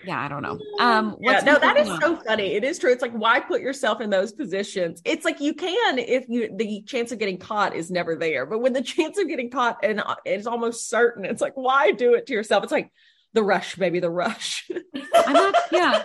yeah, 0.05 0.19
I 0.23 0.27
don't 0.27 0.41
know. 0.41 0.59
Um, 0.79 1.17
Yeah, 1.19 1.39
no, 1.41 1.57
that 1.59 1.77
is 1.77 1.89
on? 1.89 2.01
so 2.01 2.15
funny. 2.17 2.53
It 2.53 2.63
is 2.63 2.79
true. 2.79 2.91
It's 2.91 3.01
like 3.01 3.13
why 3.13 3.39
put 3.39 3.61
yourself 3.61 4.01
in 4.01 4.09
those 4.09 4.31
positions? 4.31 5.01
It's 5.05 5.25
like 5.25 5.39
you 5.41 5.53
can 5.53 5.99
if 5.99 6.25
you 6.29 6.49
the 6.55 6.81
chance 6.83 7.11
of 7.11 7.19
getting 7.19 7.37
caught 7.37 7.75
is 7.75 7.91
never 7.91 8.15
there. 8.15 8.45
But 8.45 8.59
when 8.59 8.73
the 8.73 8.81
chance 8.93 9.17
of 9.19 9.27
getting 9.27 9.49
caught 9.49 9.79
and 9.83 9.99
uh, 9.99 10.15
it's 10.25 10.47
almost 10.47 10.89
certain, 10.89 11.25
it's 11.25 11.41
like 11.41 11.53
why 11.55 11.91
do 11.91 12.13
it 12.13 12.27
to 12.27 12.33
yourself? 12.33 12.63
It's 12.63 12.71
like 12.71 12.91
the 13.33 13.43
rush, 13.43 13.75
baby, 13.75 13.99
the 13.99 14.09
rush. 14.09 14.69
I'm 15.15 15.33
not, 15.33 15.55
yeah. 15.71 16.03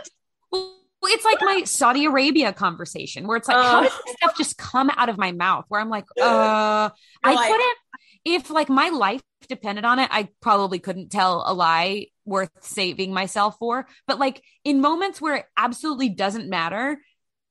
Well, 0.53 0.75
it's 1.05 1.25
like 1.25 1.39
my 1.41 1.63
Saudi 1.65 2.05
Arabia 2.05 2.53
conversation 2.53 3.27
where 3.27 3.37
it's 3.39 3.49
like, 3.49 3.57
how 3.57 3.79
Uh. 3.79 3.83
does 3.85 3.99
this 4.05 4.15
stuff 4.17 4.37
just 4.37 4.59
come 4.59 4.91
out 4.97 5.09
of 5.09 5.17
my 5.17 5.33
mouth? 5.33 5.65
Where 5.69 5.81
I'm 5.81 5.89
like, 5.89 6.05
uh, 6.21 6.91
I 7.25 7.35
like- 7.35 7.49
couldn't, 7.51 7.77
if 8.25 8.51
like 8.51 8.69
my 8.69 8.91
life 8.91 9.23
depended 9.49 9.85
on 9.87 9.99
it, 9.99 10.09
I 10.13 10.29
probably 10.43 10.79
couldn't 10.79 11.11
tell 11.11 11.43
a 11.47 11.55
lie 11.55 12.09
worth 12.31 12.51
saving 12.61 13.13
myself 13.13 13.57
for. 13.59 13.87
But 14.07 14.19
like 14.19 14.43
in 14.65 14.81
moments 14.81 15.21
where 15.21 15.37
it 15.37 15.47
absolutely 15.57 16.09
doesn't 16.09 16.49
matter, 16.49 16.97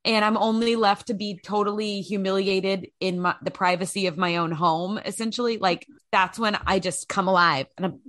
and 0.04 0.24
I'm 0.24 0.38
only 0.38 0.76
left 0.76 1.08
to 1.08 1.14
be 1.14 1.38
totally 1.44 2.00
humiliated 2.00 2.88
in 3.00 3.20
my, 3.20 3.34
the 3.42 3.50
privacy 3.50 4.06
of 4.06 4.16
my 4.16 4.38
own 4.38 4.50
home, 4.50 4.98
essentially, 4.98 5.58
like 5.58 5.86
that's 6.10 6.38
when 6.38 6.56
I 6.66 6.78
just 6.78 7.08
come 7.08 7.28
alive 7.28 7.66
and 7.76 7.86
I'm, 7.86 8.00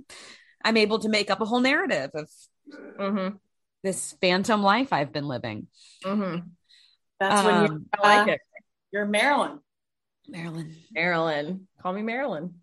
I'm 0.64 0.76
able 0.78 1.00
to 1.00 1.10
make 1.10 1.30
up 1.30 1.42
a 1.42 1.44
whole 1.44 1.60
narrative 1.60 2.10
of 2.14 2.30
mm-hmm. 2.98 3.36
this 3.82 4.16
phantom 4.22 4.62
life 4.62 4.92
I've 4.92 5.12
been 5.12 5.28
living. 5.28 5.66
Mm-hmm. 6.02 6.48
That's 7.20 7.44
when 7.44 7.54
you're, 7.54 7.72
Um, 7.72 7.86
I 7.92 8.16
like 8.16 8.28
uh, 8.28 8.32
it. 8.32 8.40
you're 8.90 9.06
Marilyn. 9.06 9.60
Marilyn. 10.26 10.74
Marilyn. 10.92 11.68
Call 11.82 11.92
me 11.92 12.02
Marilyn. 12.02 12.54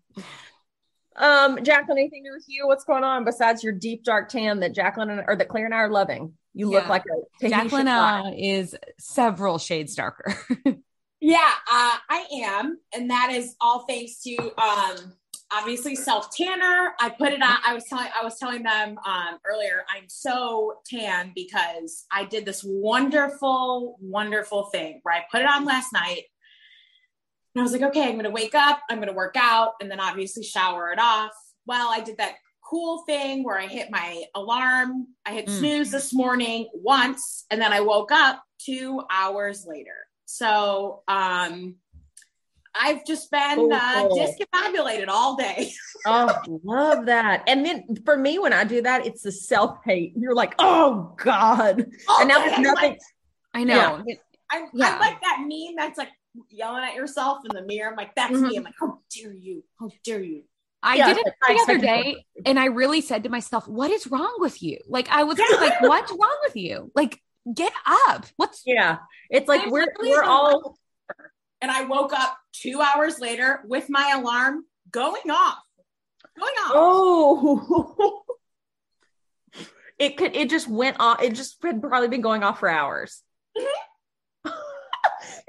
Um, 1.20 1.62
Jacqueline, 1.62 1.98
anything 1.98 2.24
to 2.24 2.30
review? 2.32 2.66
What's 2.66 2.84
going 2.84 3.04
on 3.04 3.24
besides 3.24 3.62
your 3.62 3.72
deep 3.72 4.04
dark 4.04 4.28
tan 4.28 4.60
that 4.60 4.74
Jacqueline 4.74 5.10
and, 5.10 5.22
or 5.28 5.36
that 5.36 5.48
Claire 5.48 5.66
and 5.66 5.74
I 5.74 5.78
are 5.78 5.90
loving? 5.90 6.32
You 6.54 6.68
look 6.70 6.84
Yeah. 6.84 6.88
like 6.88 7.02
a 7.04 7.14
Tahitian 7.40 7.58
Jacqueline 7.60 7.86
fly. 7.86 8.20
uh, 8.20 8.30
is 8.36 8.74
several 8.98 9.58
shades 9.58 9.94
darker. 9.94 10.34
Yeah, 11.22 11.36
uh, 11.70 11.96
I 12.08 12.26
am, 12.44 12.78
and 12.94 13.10
that 13.10 13.28
is 13.30 13.54
all 13.60 13.80
thanks 13.86 14.22
to 14.22 14.36
um, 14.56 15.12
obviously 15.52 15.94
self 15.94 16.34
tanner. 16.34 16.94
I 16.98 17.10
put 17.10 17.34
it 17.34 17.42
on. 17.42 17.58
I 17.66 17.74
was 17.74 17.84
telling 17.90 18.08
I 18.18 18.24
was 18.24 18.38
telling 18.38 18.62
them 18.62 18.96
um, 19.06 19.36
earlier. 19.44 19.84
I'm 19.94 20.04
so 20.08 20.76
tan 20.86 21.32
because 21.34 22.06
I 22.10 22.24
did 22.24 22.46
this 22.46 22.64
wonderful, 22.64 23.98
wonderful 24.00 24.70
thing 24.72 25.00
where 25.02 25.14
I 25.14 25.24
put 25.30 25.42
it 25.42 25.46
on 25.46 25.66
last 25.66 25.92
night. 25.92 26.22
And 27.54 27.60
I 27.60 27.62
was 27.64 27.72
like, 27.72 27.82
okay, 27.82 28.04
I'm 28.04 28.12
going 28.12 28.24
to 28.24 28.30
wake 28.30 28.54
up, 28.54 28.80
I'm 28.88 28.98
going 28.98 29.08
to 29.08 29.14
work 29.14 29.34
out, 29.36 29.72
and 29.80 29.90
then 29.90 29.98
obviously 30.00 30.42
shower 30.44 30.92
it 30.92 30.98
off. 31.00 31.32
Well, 31.66 31.88
I 31.90 32.00
did 32.00 32.18
that 32.18 32.34
cool 32.64 33.02
thing 33.06 33.42
where 33.42 33.58
I 33.58 33.66
hit 33.66 33.88
my 33.90 34.22
alarm. 34.34 35.08
I 35.26 35.32
hit 35.32 35.46
Mm. 35.46 35.58
snooze 35.58 35.90
this 35.90 36.12
morning 36.14 36.68
once, 36.74 37.44
and 37.50 37.60
then 37.60 37.72
I 37.72 37.80
woke 37.80 38.12
up 38.12 38.42
two 38.58 39.02
hours 39.10 39.66
later. 39.66 39.96
So 40.26 41.02
um, 41.08 41.74
I've 42.72 43.04
just 43.04 43.32
been 43.32 43.72
uh, 43.72 44.08
discombobulated 44.10 45.08
all 45.08 45.36
day. 45.36 45.72
Oh, 46.06 46.34
love 46.64 47.06
that. 47.06 47.42
And 47.46 47.62
then 47.66 47.84
for 48.06 48.16
me, 48.16 48.38
when 48.38 48.54
I 48.54 48.64
do 48.64 48.80
that, 48.80 49.04
it's 49.04 49.20
the 49.20 49.32
self 49.32 49.80
hate. 49.84 50.14
You're 50.16 50.34
like, 50.34 50.54
oh 50.58 51.14
God. 51.22 51.80
and 52.20 52.26
now 52.28 52.38
there's 52.38 52.54
I'm 52.54 52.62
nothing. 52.62 52.92
Like, 52.92 52.98
I 53.52 53.64
know. 53.64 54.02
I'm, 54.50 54.66
Yeah. 54.72 54.94
I'm 54.94 54.98
like 54.98 55.20
that 55.20 55.40
meme 55.40 55.74
that's 55.76 55.98
like 55.98 56.08
yelling 56.48 56.84
at 56.84 56.94
yourself 56.94 57.38
in 57.44 57.54
the 57.54 57.62
mirror. 57.62 57.90
I'm 57.90 57.96
like, 57.96 58.14
that's 58.14 58.32
Mhm. 58.32 58.48
me. 58.48 58.56
I'm 58.56 58.64
like, 58.64 58.74
how 58.78 59.00
dare 59.14 59.32
you? 59.32 59.64
How 59.78 59.90
dare 60.04 60.22
you? 60.22 60.44
I 60.82 60.96
Yeah, 60.96 61.06
did 61.12 61.18
it 61.18 61.34
I 61.42 61.54
the 61.54 61.60
other 61.60 61.78
day 61.78 62.24
and 62.46 62.58
I 62.58 62.66
really 62.66 63.00
said 63.02 63.24
to 63.24 63.28
myself, 63.28 63.68
what 63.68 63.90
is 63.90 64.06
wrong 64.06 64.36
with 64.38 64.62
you? 64.62 64.78
Like 64.88 65.08
I 65.10 65.24
was 65.24 65.38
like, 65.38 65.78
what's 65.80 66.10
wrong 66.10 66.38
with 66.42 66.56
you? 66.56 66.90
Like 66.94 67.20
get 67.52 67.72
up. 67.86 68.24
What's 68.36 68.62
Yeah. 68.64 68.98
It's 69.28 69.46
like 69.48 69.62
I'm 69.62 69.70
we're 69.70 69.86
we're 70.00 70.22
all 70.22 70.78
And 71.60 71.70
I 71.70 71.84
woke 71.84 72.12
up 72.14 72.38
two 72.52 72.80
hours 72.80 73.18
later 73.20 73.60
with 73.66 73.90
my 73.90 74.12
alarm 74.16 74.64
going 74.90 75.30
off. 75.30 75.58
Going 76.38 76.54
off. 76.64 76.72
oh 76.74 78.22
it 79.98 80.16
could 80.16 80.34
it 80.34 80.48
just 80.48 80.66
went 80.68 80.96
off. 80.98 81.20
It 81.22 81.34
just 81.34 81.62
had 81.62 81.82
probably 81.82 82.08
been 82.08 82.22
going 82.22 82.42
off 82.42 82.60
for 82.60 82.68
hours. 82.70 83.22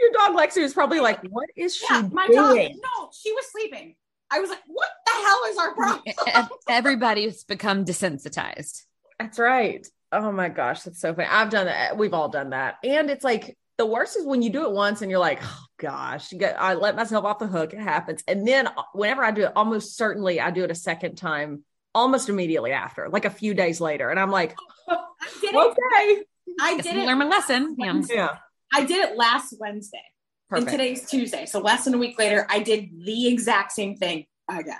Your 0.01 0.11
dog 0.11 0.35
Lexi 0.35 0.61
was 0.61 0.73
probably 0.73 0.99
like, 0.99 1.21
"What 1.29 1.49
is 1.55 1.75
she 1.75 1.85
Yeah, 1.89 2.07
my 2.11 2.27
doing?" 2.27 2.69
dog. 2.69 2.79
No, 2.83 3.09
she 3.13 3.31
was 3.31 3.45
sleeping. 3.51 3.95
I 4.31 4.39
was 4.39 4.49
like, 4.49 4.61
"What 4.67 4.89
the 5.05 5.11
hell 5.11 5.41
is 5.49 5.57
our 5.57 5.75
problem?" 5.75 6.49
Everybody's 6.69 7.43
become 7.43 7.85
desensitized. 7.85 8.83
That's 9.19 9.37
right. 9.39 9.85
Oh 10.11 10.31
my 10.31 10.49
gosh, 10.49 10.81
that's 10.81 10.99
so 10.99 11.13
funny. 11.13 11.27
I've 11.29 11.49
done 11.49 11.67
that. 11.67 11.97
We've 11.97 12.13
all 12.13 12.29
done 12.29 12.49
that. 12.49 12.77
And 12.83 13.09
it's 13.09 13.23
like 13.23 13.57
the 13.77 13.85
worst 13.85 14.17
is 14.17 14.25
when 14.25 14.41
you 14.41 14.49
do 14.49 14.63
it 14.65 14.71
once 14.71 15.01
and 15.01 15.09
you're 15.09 15.19
like, 15.19 15.39
oh 15.43 15.65
gosh, 15.77 16.31
you 16.31 16.37
get, 16.37 16.59
I 16.59 16.73
let 16.73 16.95
myself 16.95 17.23
off 17.25 17.39
the 17.39 17.47
hook. 17.47 17.73
It 17.73 17.79
happens. 17.79 18.23
And 18.27 18.45
then 18.47 18.67
uh, 18.67 18.73
whenever 18.93 19.23
I 19.23 19.31
do 19.31 19.43
it, 19.43 19.53
almost 19.55 19.95
certainly 19.95 20.41
I 20.41 20.51
do 20.51 20.63
it 20.63 20.71
a 20.71 20.75
second 20.75 21.15
time, 21.15 21.63
almost 21.95 22.27
immediately 22.29 22.71
after, 22.73 23.09
like 23.09 23.25
a 23.25 23.29
few 23.29 23.53
days 23.53 23.79
later. 23.79 24.09
And 24.09 24.19
I'm 24.19 24.31
like, 24.31 24.55
I 24.89 24.97
did 25.39 25.55
it. 25.55 25.55
okay. 25.55 26.23
I 26.59 26.77
did 26.77 26.97
I 26.97 27.01
it. 27.03 27.05
learned 27.07 27.19
my 27.19 27.25
lesson. 27.25 27.75
Yeah. 27.79 28.01
Yeah. 28.09 28.37
I 28.73 28.85
did 28.85 29.09
it 29.09 29.17
last 29.17 29.53
Wednesday, 29.59 30.01
Perfect. 30.49 30.69
and 30.69 30.79
today's 30.79 31.09
Tuesday. 31.09 31.45
So 31.45 31.59
less 31.59 31.85
than 31.85 31.93
a 31.93 31.97
week 31.97 32.17
later, 32.17 32.45
I 32.49 32.59
did 32.59 32.89
the 33.05 33.27
exact 33.27 33.71
same 33.71 33.95
thing 33.95 34.25
again. 34.49 34.75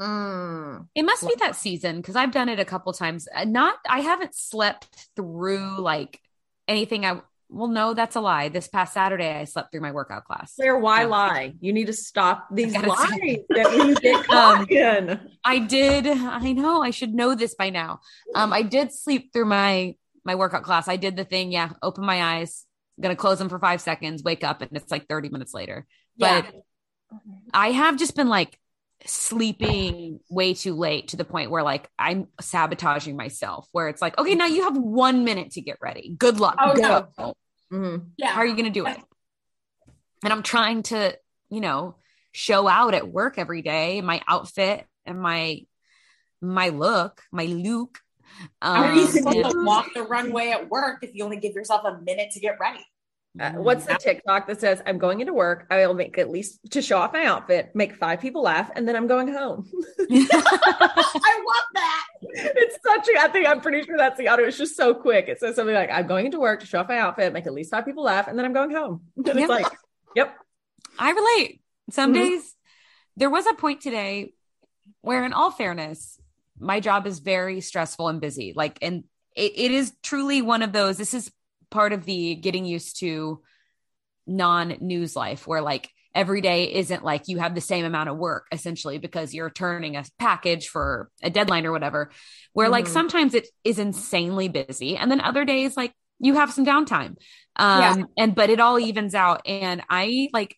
Mm. 0.00 0.88
It 0.94 1.04
must 1.04 1.22
be 1.26 1.34
that 1.38 1.54
season 1.56 1.96
because 1.96 2.16
I've 2.16 2.32
done 2.32 2.48
it 2.48 2.58
a 2.58 2.64
couple 2.64 2.92
times. 2.92 3.28
Uh, 3.34 3.44
Not, 3.44 3.76
I 3.88 4.00
haven't 4.00 4.34
slept 4.34 4.88
through 5.14 5.80
like 5.80 6.20
anything. 6.66 7.04
I 7.06 7.20
well, 7.50 7.68
no, 7.68 7.94
that's 7.94 8.16
a 8.16 8.20
lie. 8.20 8.48
This 8.48 8.66
past 8.66 8.92
Saturday, 8.94 9.30
I 9.38 9.44
slept 9.44 9.70
through 9.70 9.82
my 9.82 9.92
workout 9.92 10.24
class. 10.24 10.54
Claire, 10.56 10.78
why 10.78 11.02
Yeah. 11.02 11.06
lie? 11.06 11.54
You 11.60 11.72
need 11.72 11.86
to 11.86 11.92
stop 11.92 12.48
these 12.50 12.74
lies 12.76 13.08
say- 13.10 13.44
that 13.50 13.72
you 13.76 13.94
get 13.96 14.24
caught 14.26 14.68
in. 14.68 15.20
I 15.44 15.60
did. 15.60 16.06
I 16.08 16.52
know. 16.52 16.82
I 16.82 16.90
should 16.90 17.14
know 17.14 17.36
this 17.36 17.54
by 17.54 17.70
now. 17.70 18.00
Um, 18.34 18.52
I 18.52 18.62
did 18.62 18.92
sleep 18.92 19.32
through 19.32 19.44
my 19.44 19.94
my 20.24 20.34
workout 20.34 20.64
class. 20.64 20.88
I 20.88 20.96
did 20.96 21.16
the 21.16 21.24
thing. 21.24 21.52
Yeah, 21.52 21.70
open 21.82 22.04
my 22.04 22.38
eyes. 22.38 22.64
Gonna 23.00 23.16
close 23.16 23.38
them 23.38 23.48
for 23.48 23.58
five 23.58 23.80
seconds. 23.80 24.22
Wake 24.22 24.44
up, 24.44 24.62
and 24.62 24.70
it's 24.74 24.90
like 24.90 25.08
thirty 25.08 25.28
minutes 25.28 25.52
later. 25.52 25.86
But 26.16 26.46
I 27.52 27.72
have 27.72 27.96
just 27.98 28.14
been 28.14 28.28
like 28.28 28.58
sleeping 29.06 30.20
way 30.30 30.54
too 30.54 30.74
late 30.74 31.08
to 31.08 31.16
the 31.16 31.24
point 31.24 31.50
where 31.50 31.62
like 31.62 31.88
I'm 31.98 32.28
sabotaging 32.40 33.16
myself. 33.16 33.68
Where 33.72 33.88
it's 33.88 34.00
like, 34.00 34.18
okay, 34.18 34.34
now 34.34 34.46
you 34.46 34.64
have 34.64 34.76
one 34.76 35.24
minute 35.24 35.52
to 35.52 35.60
get 35.60 35.78
ready. 35.80 36.14
Good 36.16 36.40
luck. 36.40 36.56
Oh, 36.58 36.74
Go. 36.74 37.08
no. 37.18 37.34
Mhm. 37.72 38.10
yeah. 38.16 38.28
How 38.28 38.40
are 38.40 38.46
you 38.46 38.54
going 38.54 38.66
to 38.66 38.70
do 38.70 38.86
it? 38.86 38.96
And 40.22 40.32
I'm 40.32 40.42
trying 40.42 40.84
to, 40.84 41.16
you 41.50 41.60
know, 41.60 41.96
show 42.32 42.68
out 42.68 42.94
at 42.94 43.08
work 43.08 43.38
every 43.38 43.62
day, 43.62 44.00
my 44.00 44.22
outfit 44.28 44.86
and 45.04 45.20
my 45.20 45.62
my 46.40 46.68
look, 46.68 47.22
my 47.32 47.46
look. 47.46 47.98
How 48.62 48.82
are 48.84 48.94
you 48.94 49.02
Um, 49.02 49.06
supposed 49.08 49.36
and- 49.36 49.50
to 49.52 49.64
walk 49.64 49.86
the 49.94 50.02
runway 50.02 50.50
at 50.50 50.68
work 50.70 51.02
if 51.02 51.14
you 51.14 51.24
only 51.24 51.36
give 51.38 51.54
yourself 51.54 51.84
a 51.84 51.98
minute 52.00 52.30
to 52.32 52.40
get 52.40 52.58
ready? 52.60 52.84
Uh, 53.40 53.50
what's 53.54 53.84
the 53.84 53.94
TikTok 53.94 54.46
that 54.46 54.60
says 54.60 54.80
I'm 54.86 54.96
going 54.98 55.20
into 55.20 55.32
work? 55.34 55.66
I 55.68 55.84
will 55.88 55.94
make 55.94 56.16
at 56.18 56.30
least 56.30 56.60
to 56.70 56.80
show 56.80 56.98
off 56.98 57.12
my 57.12 57.24
outfit, 57.24 57.72
make 57.74 57.96
five 57.96 58.20
people 58.20 58.42
laugh, 58.42 58.70
and 58.76 58.86
then 58.86 58.94
I'm 58.94 59.08
going 59.08 59.26
home. 59.26 59.68
I 59.98 61.42
love 61.44 61.64
that. 61.74 62.06
it's 62.22 62.78
such 62.86 63.08
a 63.08 63.20
I 63.20 63.28
think 63.28 63.48
I'm 63.48 63.60
pretty 63.60 63.82
sure 63.82 63.96
that's 63.96 64.18
the 64.18 64.28
audio. 64.28 64.46
It's 64.46 64.56
just 64.58 64.76
so 64.76 64.94
quick. 64.94 65.28
It 65.28 65.40
says 65.40 65.56
something 65.56 65.74
like 65.74 65.90
I'm 65.90 66.06
going 66.06 66.26
into 66.26 66.38
work 66.38 66.60
to 66.60 66.66
show 66.66 66.78
off 66.80 66.88
my 66.88 66.98
outfit, 66.98 67.32
make 67.32 67.46
at 67.46 67.52
least 67.52 67.70
five 67.72 67.84
people 67.84 68.04
laugh, 68.04 68.28
and 68.28 68.38
then 68.38 68.44
I'm 68.44 68.52
going 68.52 68.70
home. 68.70 69.02
And 69.16 69.26
Yep. 69.26 69.36
it's 69.36 69.48
like, 69.48 69.66
yep. 70.14 70.36
I 70.98 71.10
relate. 71.10 71.60
Some 71.90 72.12
Mhm. 72.12 72.14
days 72.14 72.54
there 73.16 73.30
was 73.30 73.46
a 73.46 73.54
point 73.54 73.80
today 73.80 74.32
where, 75.00 75.24
in 75.24 75.32
all 75.32 75.50
fairness, 75.50 76.20
my 76.64 76.80
job 76.80 77.06
is 77.06 77.20
very 77.20 77.60
stressful 77.60 78.08
and 78.08 78.20
busy. 78.20 78.52
Like, 78.56 78.78
and 78.82 79.04
it, 79.36 79.52
it 79.56 79.70
is 79.70 79.92
truly 80.02 80.42
one 80.42 80.62
of 80.62 80.72
those, 80.72 80.96
this 80.96 81.14
is 81.14 81.30
part 81.70 81.92
of 81.92 82.04
the 82.04 82.36
getting 82.36 82.64
used 82.64 83.00
to 83.00 83.42
non 84.26 84.76
news 84.80 85.14
life 85.16 85.46
where 85.46 85.60
like 85.60 85.90
every 86.14 86.40
day 86.40 86.72
isn't 86.74 87.04
like 87.04 87.28
you 87.28 87.38
have 87.38 87.54
the 87.54 87.60
same 87.60 87.84
amount 87.84 88.08
of 88.08 88.16
work 88.16 88.46
essentially 88.52 88.98
because 88.98 89.34
you're 89.34 89.50
turning 89.50 89.96
a 89.96 90.04
package 90.18 90.68
for 90.68 91.10
a 91.22 91.30
deadline 91.30 91.66
or 91.66 91.72
whatever. 91.72 92.10
Where 92.52 92.68
like 92.68 92.86
Mhm. 92.86 92.92
sometimes 92.92 93.34
it 93.34 93.48
is 93.64 93.78
insanely 93.78 94.48
busy. 94.48 94.96
And 94.96 95.10
then 95.10 95.20
other 95.20 95.44
days, 95.44 95.76
like 95.76 95.92
you 96.20 96.34
have 96.34 96.52
some 96.52 96.64
downtime. 96.64 97.16
Um, 97.56 97.98
Yeah. 98.00 98.04
and 98.16 98.34
but 98.34 98.50
it 98.50 98.60
all 98.60 98.78
evens 98.78 99.14
out. 99.14 99.42
And 99.46 99.82
I 99.90 100.28
like 100.32 100.56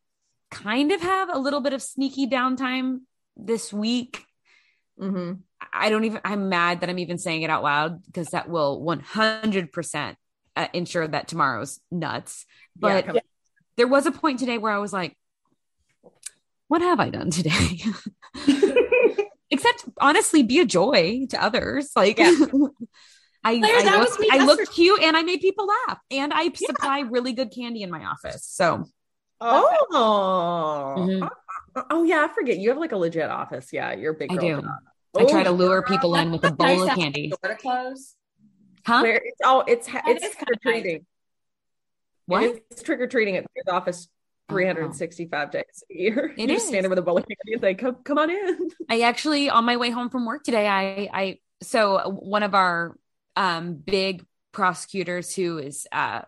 kind 0.50 0.92
of 0.92 1.00
have 1.00 1.34
a 1.34 1.38
little 1.38 1.60
bit 1.60 1.72
of 1.72 1.82
sneaky 1.82 2.26
downtime 2.26 3.00
this 3.36 3.72
week. 3.72 4.24
hmm 4.98 5.46
I 5.72 5.90
don't 5.90 6.04
even, 6.04 6.20
I'm 6.24 6.48
mad 6.48 6.80
that 6.80 6.90
I'm 6.90 6.98
even 6.98 7.18
saying 7.18 7.42
it 7.42 7.50
out 7.50 7.62
loud 7.62 8.04
because 8.06 8.28
that 8.28 8.48
will 8.48 8.82
100% 8.82 10.16
uh, 10.56 10.68
ensure 10.72 11.06
that 11.06 11.28
tomorrow's 11.28 11.80
nuts. 11.90 12.46
But 12.76 13.06
come- 13.06 13.18
there 13.76 13.86
was 13.86 14.06
a 14.06 14.12
point 14.12 14.38
today 14.38 14.58
where 14.58 14.72
I 14.72 14.78
was 14.78 14.92
like, 14.92 15.16
what 16.68 16.82
have 16.82 16.98
I 16.98 17.10
done 17.10 17.30
today? 17.30 17.80
Except 19.50 19.84
honestly, 20.00 20.42
be 20.42 20.58
a 20.58 20.64
joy 20.64 21.26
to 21.30 21.42
others. 21.42 21.90
Like, 21.94 22.18
Yeah. 22.18 22.34
I, 23.44 23.60
Claire, 23.60 23.76
I, 23.78 23.82
that 23.84 24.00
look, 24.00 24.08
was 24.08 24.18
me 24.18 24.28
I 24.32 24.38
look 24.38 24.58
yesterday. 24.58 24.74
cute 24.74 25.02
and 25.02 25.16
I 25.16 25.22
made 25.22 25.40
people 25.40 25.68
laugh 25.68 26.00
and 26.10 26.32
I 26.34 26.50
supply 26.52 27.00
really 27.00 27.32
good 27.32 27.52
candy 27.54 27.82
in 27.82 27.90
my 27.92 28.04
office. 28.04 28.44
So 28.44 28.86
Oh. 29.40 30.94
Mhm. 30.98 31.28
Oh 31.90 32.04
yeah, 32.04 32.26
I 32.28 32.34
forget. 32.34 32.58
You 32.58 32.70
have 32.70 32.78
like 32.78 32.92
a 32.92 32.96
legit 32.96 33.30
office. 33.30 33.72
Yeah, 33.72 33.92
you're 33.92 34.12
a 34.12 34.16
big 34.16 34.32
I 34.32 34.36
girl. 34.36 34.62
I 35.18 35.24
try 35.24 35.42
to 35.42 35.50
Oh, 35.50 35.54
lure 35.54 35.82
people 35.82 36.14
in 36.16 36.30
with 36.32 36.44
a 36.44 36.52
bowl 36.52 36.82
of 36.82 36.90
candy. 36.96 37.32
to. 37.42 38.16
Huh? 38.84 39.02
Where 39.02 39.16
it's 39.16 39.40
oh, 39.44 39.64
it's 39.66 39.86
That 39.86 40.02
it's 40.06 40.36
trick 40.36 40.48
or 40.50 40.54
treating. 40.62 41.06
What? 42.26 42.62
It's 42.70 42.82
trick 42.82 43.00
or 43.00 43.06
treating 43.06 43.36
at 43.36 43.46
the 43.64 43.72
office. 43.72 44.08
Oh, 44.48 44.52
365 44.54 45.50
days 45.50 45.64
a 45.90 45.94
year. 45.94 46.32
It 46.36 46.42
you 46.42 46.46
just 46.46 46.64
is. 46.66 46.68
stand 46.68 46.84
there 46.84 46.88
with 46.90 47.00
a 47.00 47.02
bowl 47.02 47.18
of 47.18 47.24
candy 47.26 47.54
and 47.54 47.60
say, 47.60 47.74
"Come, 47.74 47.96
come 48.04 48.16
on 48.18 48.30
in." 48.30 48.70
I 48.88 49.00
actually 49.00 49.50
on 49.50 49.64
my 49.64 49.76
way 49.76 49.90
home 49.90 50.08
from 50.08 50.24
work 50.24 50.44
today, 50.44 50.68
I 50.68 51.08
I 51.12 51.38
so 51.62 52.08
one 52.08 52.44
of 52.44 52.54
our 52.54 52.96
um 53.34 53.74
big 53.74 54.24
prosecutors 54.52 55.34
who 55.34 55.58
is 55.58 55.88
uh 55.90 56.22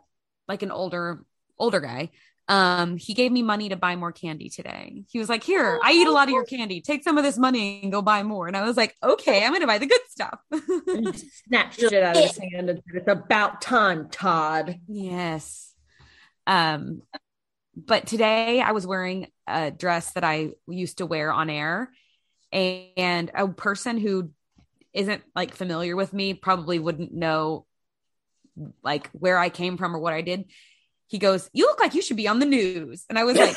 like 0.49 0.63
an 0.63 0.73
older 0.73 1.25
older 1.61 1.79
guy, 1.79 2.11
um, 2.49 2.97
he 2.97 3.13
gave 3.13 3.31
me 3.31 3.43
money 3.43 3.69
to 3.69 3.77
buy 3.77 3.95
more 3.95 4.11
candy 4.11 4.49
today. 4.49 5.05
He 5.11 5.19
was 5.19 5.29
like, 5.29 5.45
Here, 5.45 5.79
I 5.83 5.93
eat 5.93 6.07
a 6.07 6.11
lot 6.11 6.29
of 6.29 6.35
your 6.35 6.45
candy. 6.45 6.81
Take 6.81 7.05
some 7.05 7.19
of 7.19 7.25
this 7.25 7.37
money 7.37 7.81
and 7.83 7.93
go 7.93 8.01
buy 8.01 8.23
more. 8.23 8.47
And 8.47 8.57
I 8.57 8.63
was 8.63 8.77
like, 8.77 8.97
Okay, 9.03 9.45
I'm 9.45 9.53
gonna 9.53 9.67
buy 9.67 9.79
the 9.79 9.87
good 9.87 10.01
stuff. 10.09 10.41
Snatched 11.47 11.83
it 11.83 12.03
out 12.03 12.17
of 12.17 12.23
his 12.23 12.39
hand 12.39 12.71
and 12.71 12.83
said, 12.87 13.03
"It's 13.03 13.09
about 13.09 13.61
time, 13.61 14.09
Todd." 14.09 14.81
Yes. 14.89 15.75
Um, 16.47 17.03
but 17.77 18.07
today 18.07 18.63
I 18.63 18.73
was 18.73 18.87
wearing 18.87 19.29
a 19.47 19.71
dress 19.71 20.13
that 20.13 20.25
I 20.25 20.53
used 20.67 20.99
to 20.99 21.07
wear 21.07 21.31
on 21.31 21.51
air, 21.51 21.91
and 22.51 23.31
a 23.35 23.47
person 23.49 23.99
who 23.99 24.31
isn't 24.95 25.23
like 25.37 25.55
familiar 25.55 25.95
with 25.97 26.15
me 26.15 26.33
probably 26.33 26.79
wouldn't 26.79 27.13
know 27.13 27.67
like 28.83 29.11
where 29.11 29.39
I 29.39 29.51
came 29.51 29.77
from 29.77 29.95
or 29.95 29.99
what 29.99 30.15
I 30.15 30.23
did. 30.23 30.47
He 31.09 31.19
goes, 31.19 31.51
"You 31.53 31.67
look 31.67 31.81
like 31.81 31.95
you 31.95 32.03
should 32.03 32.17
be 32.17 32.29
on 32.29 32.39
the 32.39 32.47
news," 32.47 33.05
and 33.09 33.19
I 33.19 33.25
was 33.25 33.37
like, 33.37 33.57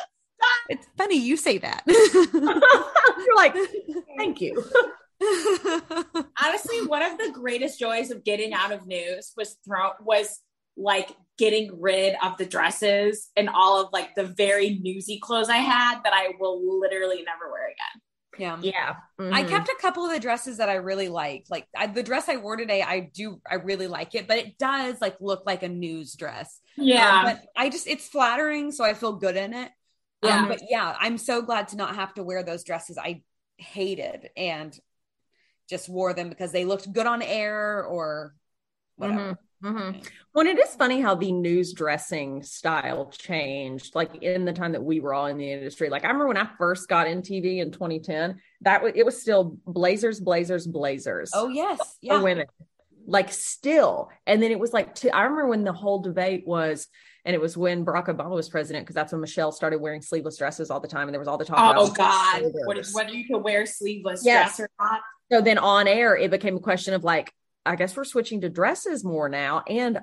"It's 0.68 0.86
funny 0.96 1.16
you 1.16 1.36
say 1.36 1.58
that." 1.58 1.82
You're 1.86 3.36
like, 3.36 3.54
"Thank 4.16 4.40
you." 4.40 4.64
Honestly, 6.42 6.86
one 6.86 7.02
of 7.02 7.18
the 7.18 7.30
greatest 7.32 7.78
joys 7.78 8.10
of 8.10 8.24
getting 8.24 8.52
out 8.54 8.72
of 8.72 8.86
news 8.86 9.32
was 9.36 9.56
throw 9.64 9.90
was 10.00 10.40
like 10.76 11.10
getting 11.38 11.80
rid 11.80 12.14
of 12.22 12.36
the 12.36 12.46
dresses 12.46 13.28
and 13.36 13.48
all 13.48 13.80
of 13.80 13.92
like 13.92 14.14
the 14.14 14.24
very 14.24 14.78
newsy 14.82 15.18
clothes 15.18 15.48
I 15.48 15.56
had 15.56 16.02
that 16.04 16.12
I 16.12 16.34
will 16.38 16.80
literally 16.80 17.22
never 17.22 17.50
wear 17.50 17.66
again. 17.66 18.02
Yeah. 18.38 18.58
Yeah, 18.62 18.96
I 19.30 19.42
Mhm. 19.42 19.48
kept 19.48 19.68
a 19.68 19.76
couple 19.80 20.04
of 20.06 20.12
the 20.12 20.20
dresses 20.20 20.58
that 20.58 20.68
I 20.68 20.74
really 20.76 21.08
liked. 21.08 21.50
Like 21.50 21.66
I, 21.76 21.86
the 21.86 22.02
dress 22.02 22.28
I 22.28 22.36
wore 22.36 22.56
today, 22.56 22.82
I 22.82 23.00
do, 23.00 23.40
I 23.50 23.56
really 23.56 23.86
like 23.86 24.14
it, 24.14 24.26
but 24.26 24.38
it 24.38 24.58
does 24.58 25.00
like 25.00 25.16
look 25.20 25.42
like 25.46 25.62
a 25.62 25.68
news 25.68 26.14
dress. 26.14 26.60
Um, 26.78 27.24
but 27.24 27.40
I 27.56 27.68
just, 27.68 27.86
it's 27.86 28.08
flattering, 28.08 28.72
so 28.72 28.84
I 28.84 28.94
feel 28.94 29.14
good 29.14 29.36
in 29.36 29.52
it. 29.54 29.70
Yeah. 30.22 30.42
Um, 30.42 30.48
but 30.48 30.60
yeah, 30.68 30.96
I'm 30.98 31.18
so 31.18 31.42
glad 31.42 31.68
to 31.68 31.76
not 31.76 31.94
have 31.94 32.14
to 32.14 32.24
wear 32.24 32.42
those 32.42 32.64
dresses 32.64 32.98
I 32.98 33.22
hated 33.58 34.30
and 34.36 34.78
just 35.68 35.88
wore 35.88 36.14
them 36.14 36.28
because 36.28 36.52
they 36.52 36.64
looked 36.64 36.92
good 36.92 37.06
on 37.06 37.22
air 37.22 37.84
or 37.84 38.34
whatever. 38.96 39.38
Mhm. 39.62 40.08
When 40.32 40.46
it 40.46 40.58
is 40.58 40.74
funny 40.76 41.00
how 41.00 41.14
the 41.16 41.32
news 41.32 41.72
dressing 41.72 42.42
style 42.42 43.10
changed, 43.10 43.94
like 43.94 44.22
in 44.22 44.44
the 44.44 44.52
time 44.52 44.72
that 44.72 44.82
we 44.84 45.00
were 45.00 45.12
all 45.14 45.26
in 45.26 45.36
the 45.36 45.50
industry. 45.50 45.88
Like 45.88 46.04
I 46.04 46.08
remember 46.08 46.28
when 46.28 46.36
I 46.36 46.48
first 46.58 46.88
got 46.88 47.08
in 47.08 47.22
TV 47.22 47.58
in 47.58 47.72
2010, 47.72 48.40
that 48.60 48.82
was 48.82 48.92
it 48.94 49.04
was 49.04 49.20
still 49.20 49.58
blazers, 49.66 50.20
blazers, 50.20 50.66
blazers 50.66 51.32
Oh 51.34 51.48
yes, 51.48 51.78
for 51.78 51.84
yeah. 52.02 52.22
women, 52.22 52.46
like 53.06 53.32
still. 53.32 54.10
And 54.26 54.40
then 54.40 54.52
it 54.52 54.60
was 54.60 54.72
like 54.72 54.96
I 55.12 55.22
remember 55.22 55.48
when 55.48 55.64
the 55.64 55.72
whole 55.72 56.00
debate 56.02 56.46
was, 56.46 56.86
and 57.24 57.34
it 57.34 57.40
was 57.40 57.56
when 57.56 57.84
Barack 57.84 58.06
Obama 58.06 58.30
was 58.30 58.48
president 58.48 58.84
because 58.86 58.94
that's 58.94 59.10
when 59.12 59.20
Michelle 59.20 59.50
started 59.50 59.80
wearing 59.80 60.02
sleeveless 60.02 60.36
dresses 60.36 60.70
all 60.70 60.78
the 60.78 60.86
time, 60.88 61.08
and 61.08 61.14
there 61.14 61.20
was 61.20 61.28
all 61.28 61.38
the 61.38 61.44
talk. 61.44 61.74
Oh 61.76 61.90
God, 61.90 62.42
what, 62.64 62.86
whether 62.92 63.10
you 63.12 63.26
could 63.26 63.42
wear 63.42 63.66
sleeveless 63.66 64.24
Yes. 64.24 64.58
dress 64.58 64.68
or 64.68 64.70
not. 64.78 65.00
So 65.32 65.40
then 65.40 65.58
on 65.58 65.88
air, 65.88 66.16
it 66.16 66.30
became 66.30 66.56
a 66.56 66.60
question 66.60 66.94
of 66.94 67.02
like, 67.02 67.32
I 67.68 67.76
guess 67.76 67.96
we're 67.96 68.04
switching 68.04 68.40
to 68.40 68.48
dresses 68.48 69.04
more 69.04 69.28
now. 69.28 69.62
And 69.68 70.00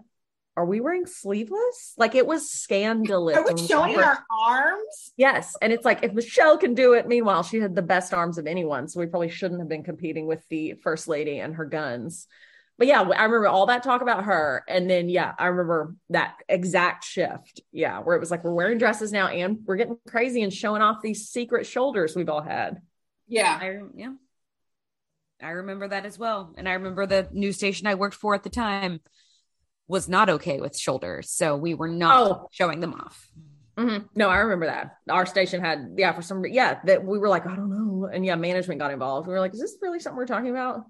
are 0.56 0.65
we 0.65 0.80
wearing 0.80 1.06
sleeveless? 1.06 1.93
Like 1.97 2.15
it 2.15 2.25
was 2.25 2.49
scandalous. 2.49 3.36
Are 3.36 3.54
we 3.54 3.67
showing 3.67 3.97
our 3.97 4.23
arms? 4.32 5.12
Yes. 5.17 5.56
And 5.62 5.73
it's 5.73 5.84
like 5.84 6.04
if 6.04 6.13
Michelle 6.13 6.58
can 6.58 6.75
do 6.75 6.93
it, 6.93 7.08
meanwhile, 7.08 7.43
she 7.43 7.60
had 7.60 7.75
the 7.75 7.82
best 7.82 8.13
arms 8.13 8.38
of 8.38 8.47
anyone. 8.47 8.88
So 8.88 8.99
we 8.99 9.08
probably 9.08 9.30
shouldn't 9.30 9.60
have 9.60 9.67
been 9.67 9.84
competing 9.84 10.28
with 10.28 10.47
the 10.49 10.75
first 10.75 11.08
lady 11.08 11.39
and 11.39 11.56
her 11.56 11.65
guns. 11.65 12.28
But 12.78 12.88
yeah, 12.88 13.01
I 13.01 13.23
remember 13.23 13.47
all 13.47 13.65
that 13.65 13.84
talk 13.84 14.01
about 14.01 14.25
her. 14.25 14.63
And 14.67 14.89
then, 14.89 15.10
yeah, 15.10 15.34
I 15.38 15.47
remember 15.47 15.95
that 16.10 16.36
exact 16.47 17.04
shift. 17.04 17.62
Yeah, 17.71 17.99
where 17.99 18.15
it 18.15 18.19
was 18.19 18.32
like, 18.32 18.43
we're 18.43 18.54
wearing 18.54 18.78
dresses 18.78 19.12
now 19.12 19.28
and 19.28 19.60
we're 19.65 19.78
getting 19.78 19.97
crazy 20.08 20.41
and 20.41 20.54
showing 20.54 20.82
off 20.82 21.01
these 21.01 21.30
secret 21.30 21.65
shoulders 21.65 22.15
we've 22.15 22.30
all 22.30 22.41
had. 22.41 22.82
Yeah. 23.28 23.60
I, 23.62 23.80
yeah. 23.95 24.13
I 25.41 25.49
remember 25.49 25.87
that 25.87 26.05
as 26.05 26.17
well. 26.17 26.53
And 26.57 26.67
I 26.67 26.73
remember 26.73 27.05
the 27.05 27.27
news 27.31 27.57
station 27.57 27.87
I 27.87 27.95
worked 27.95 28.15
for 28.15 28.33
at 28.35 28.43
the 28.43 28.49
time 28.49 29.01
was 29.87 30.07
not 30.09 30.29
okay 30.29 30.59
with 30.61 30.77
shoulders. 30.77 31.29
So 31.29 31.55
we 31.57 31.73
were 31.73 31.87
not 31.89 32.31
Oh. 32.31 32.47
showing 32.51 32.79
them 32.79 32.93
off. 32.93 33.29
Mhm. 33.77 34.07
No, 34.15 34.29
I 34.29 34.37
remember 34.37 34.67
that. 34.67 34.95
Our 35.09 35.25
station 35.25 35.61
had, 35.61 35.95
yeah, 35.97 36.13
for 36.13 36.21
some, 36.21 36.45
yeah, 36.45 36.79
that 36.85 37.03
we 37.03 37.19
were 37.19 37.27
like, 37.27 37.45
I 37.45 37.55
don't 37.55 37.69
know. 37.69 38.05
And 38.11 38.25
yeah, 38.25 38.35
management 38.35 38.79
got 38.79 38.91
involved. 38.91 39.27
We 39.27 39.33
were 39.33 39.39
like, 39.41 39.53
is 39.53 39.59
this 39.59 39.77
really 39.81 39.99
something 39.99 40.17
we're 40.17 40.25
talking 40.25 40.49
about? 40.49 40.85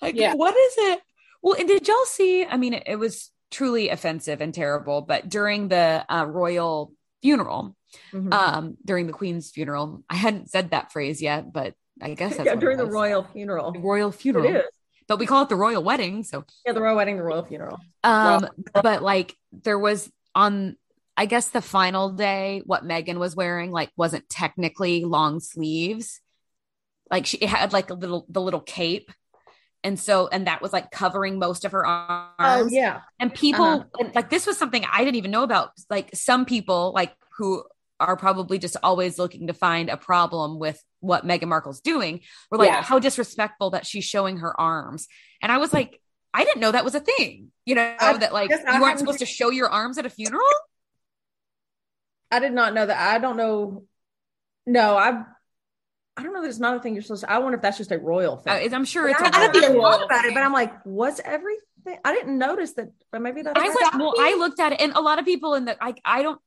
Like, 0.00 0.14
Yeah. 0.14 0.34
what 0.34 0.54
is 0.56 0.74
it? 0.78 1.00
Well, 1.42 1.54
and 1.58 1.66
did 1.68 1.86
y'all 1.88 2.04
see? 2.06 2.46
I 2.46 2.56
mean, 2.56 2.74
it, 2.74 2.84
it 2.86 2.96
was 2.96 3.30
truly 3.50 3.88
offensive 3.88 4.40
and 4.40 4.54
terrible, 4.54 5.02
but 5.02 5.28
during 5.28 5.68
the 5.68 6.04
uh, 6.08 6.24
royal 6.24 6.92
funeral, 7.20 7.76
Mhm. 8.12 8.32
um, 8.32 8.76
during 8.84 9.06
the 9.08 9.12
queen's 9.12 9.50
funeral, 9.50 10.04
I 10.08 10.14
hadn't 10.16 10.50
said 10.50 10.70
that 10.70 10.92
phrase 10.92 11.20
yet, 11.20 11.52
but 11.52 11.74
I 12.02 12.14
guess 12.14 12.36
that's 12.36 12.46
yeah, 12.46 12.54
during 12.56 12.76
the 12.78 12.86
royal 12.86 13.24
funeral. 13.32 13.72
The 13.72 13.78
royal 13.80 14.10
funeral, 14.12 14.46
is. 14.46 14.62
but 15.06 15.18
we 15.18 15.26
call 15.26 15.42
it 15.42 15.48
the 15.48 15.56
royal 15.56 15.82
wedding. 15.82 16.24
So, 16.24 16.44
Yeah, 16.66 16.72
the 16.72 16.80
royal 16.82 16.96
wedding, 16.96 17.16
the 17.16 17.22
royal 17.22 17.44
funeral. 17.44 17.78
um, 18.02 18.48
but 18.82 19.02
like 19.02 19.36
there 19.52 19.78
was 19.78 20.10
on, 20.34 20.76
I 21.16 21.26
guess 21.26 21.48
the 21.50 21.62
final 21.62 22.10
day, 22.10 22.62
what 22.66 22.84
Meghan 22.84 23.18
was 23.18 23.36
wearing 23.36 23.70
like 23.70 23.90
wasn't 23.96 24.28
technically 24.28 25.04
long 25.04 25.38
sleeves. 25.40 26.20
Like 27.10 27.26
she 27.26 27.36
it 27.36 27.48
had 27.48 27.72
like 27.72 27.90
a 27.90 27.94
little 27.94 28.26
the 28.28 28.40
little 28.40 28.60
cape. 28.60 29.10
And 29.84 30.00
so, 30.00 30.28
and 30.28 30.46
that 30.46 30.62
was 30.62 30.72
like 30.72 30.90
covering 30.90 31.38
most 31.38 31.66
of 31.66 31.72
her 31.72 31.84
arms. 31.86 32.32
Oh, 32.40 32.68
yeah. 32.70 33.02
And 33.20 33.32
people 33.32 33.66
Uh-huh. 33.66 34.08
like 34.14 34.30
this 34.30 34.46
was 34.46 34.56
something 34.56 34.82
I 34.90 35.04
didn't 35.04 35.16
even 35.16 35.30
know 35.30 35.42
about. 35.44 35.70
Like 35.90 36.10
some 36.16 36.46
people 36.46 36.92
like 36.94 37.14
who 37.36 37.64
are 38.00 38.16
probably 38.16 38.58
just 38.58 38.76
always 38.82 39.18
looking 39.18 39.46
to 39.46 39.54
find 39.54 39.88
a 39.88 39.96
problem 39.96 40.58
with 40.58 40.82
what 41.00 41.24
Meghan 41.24 41.44
Markle's 41.48 41.80
doing 41.80 42.20
We're 42.50 42.58
like 42.58 42.68
Yeah. 42.70 42.82
how 42.82 42.98
disrespectful 42.98 43.70
that 43.70 43.86
she's 43.86 44.04
showing 44.04 44.38
her 44.38 44.58
arms. 44.60 45.06
And 45.40 45.52
I 45.52 45.58
was 45.58 45.72
like, 45.72 46.00
I 46.32 46.44
didn't 46.44 46.60
know 46.60 46.72
that 46.72 46.84
was 46.84 46.94
a 46.96 47.00
thing. 47.00 47.52
You 47.64 47.76
know, 47.76 47.94
I 48.00 48.16
that 48.18 48.32
like 48.32 48.50
you 48.50 48.80
weren't 48.80 48.98
supposed 48.98 49.20
to 49.20 49.26
show 49.26 49.50
your 49.50 49.68
arms 49.68 49.98
at 49.98 50.06
a 50.06 50.10
funeral. 50.10 50.42
I 52.30 52.40
did 52.40 52.52
not 52.52 52.74
know 52.74 52.84
that. 52.84 52.98
I 53.14 53.18
don't 53.18 53.36
know. 53.36 53.84
No, 54.66 54.96
I 54.96 55.22
I 56.16 56.22
don't 56.22 56.32
know 56.32 56.42
that 56.42 56.48
it's 56.48 56.58
not 56.58 56.76
a 56.76 56.80
thing 56.80 56.94
you're 56.94 57.02
supposed 57.02 57.22
to. 57.24 57.30
I 57.30 57.38
wonder 57.38 57.56
if 57.56 57.62
that's 57.62 57.78
just 57.78 57.92
a 57.92 57.98
royal 57.98 58.34
Uh, 58.46 58.58
thing. 58.58 58.74
I'm 58.74 58.84
sure 58.84 59.08
it's 59.08 59.20
I, 59.20 59.24
a 59.24 59.28
I 59.28 59.30
That'd 59.30 59.52
be 59.52 59.60
didn't 59.60 59.76
a 59.76 59.78
know 59.78 59.84
royal 59.84 60.02
about 60.04 60.24
it, 60.24 60.34
but 60.34 60.42
I'm 60.42 60.52
like, 60.52 60.72
was 60.84 61.20
everything? 61.24 61.60
I 62.04 62.14
didn't 62.14 62.38
notice 62.38 62.72
that, 62.74 62.88
but 63.12 63.20
maybe 63.20 63.42
that's. 63.42 63.58
I 63.60 63.68
went 63.68 63.78
well, 63.98 64.14
I 64.18 64.34
looked 64.36 64.58
at 64.58 64.72
it 64.72 64.80
and 64.80 64.92
a 64.94 65.00
lot 65.00 65.18
of 65.18 65.24
people 65.24 65.54
in 65.54 65.64
the 65.66 65.76
I 65.82 65.94
I 66.04 66.22
don't 66.22 66.40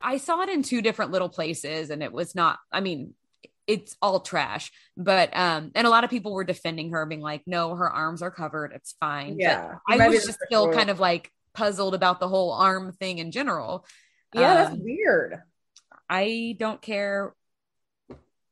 I 0.00 0.18
saw 0.18 0.40
it 0.42 0.48
in 0.48 0.62
two 0.62 0.82
different 0.82 1.10
little 1.12 1.28
places 1.28 1.90
and 1.90 2.02
it 2.02 2.12
was 2.12 2.34
not 2.34 2.58
I 2.72 2.80
mean 2.80 3.14
it's 3.66 3.96
all 4.02 4.20
trash 4.20 4.70
but 4.96 5.34
um 5.34 5.70
and 5.74 5.86
a 5.86 5.90
lot 5.90 6.04
of 6.04 6.10
people 6.10 6.34
were 6.34 6.44
defending 6.44 6.90
her 6.90 7.06
being 7.06 7.22
like 7.22 7.42
no 7.46 7.74
her 7.74 7.88
arms 7.88 8.20
are 8.20 8.30
covered 8.30 8.72
it's 8.74 8.94
fine 9.00 9.36
Yeah, 9.38 9.76
but 9.88 10.00
I 10.00 10.08
was 10.08 10.26
just 10.26 10.38
still 10.46 10.66
royal. 10.66 10.76
kind 10.76 10.90
of 10.90 11.00
like 11.00 11.30
puzzled 11.54 11.94
about 11.94 12.20
the 12.20 12.28
whole 12.28 12.52
arm 12.52 12.92
thing 12.92 13.18
in 13.18 13.30
general 13.30 13.86
Yeah, 14.34 14.54
that's 14.54 14.72
Um, 14.72 14.82
weird. 14.84 15.40
I 16.10 16.54
don't 16.58 16.82
care 16.82 17.34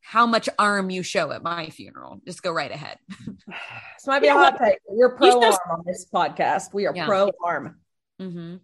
how 0.00 0.26
much 0.26 0.48
arm 0.58 0.88
you 0.90 1.02
show 1.02 1.30
at 1.32 1.42
my 1.42 1.68
funeral 1.68 2.20
just 2.26 2.42
go 2.42 2.50
right 2.50 2.70
ahead 2.70 2.98
This 3.46 4.06
might 4.06 4.20
be 4.20 4.26
you 4.28 4.34
a 4.34 4.38
hot 4.38 4.58
take. 4.58 4.78
We're 4.88 5.14
pro 5.16 5.42
arm 5.42 5.54
on 5.70 5.82
this 5.86 6.06
podcast. 6.12 6.72
We 6.72 6.86
are 6.86 6.94
Yeah. 6.96 7.06
pro 7.06 7.30
arm. 7.44 7.78
Mm-hmm. 8.20 8.56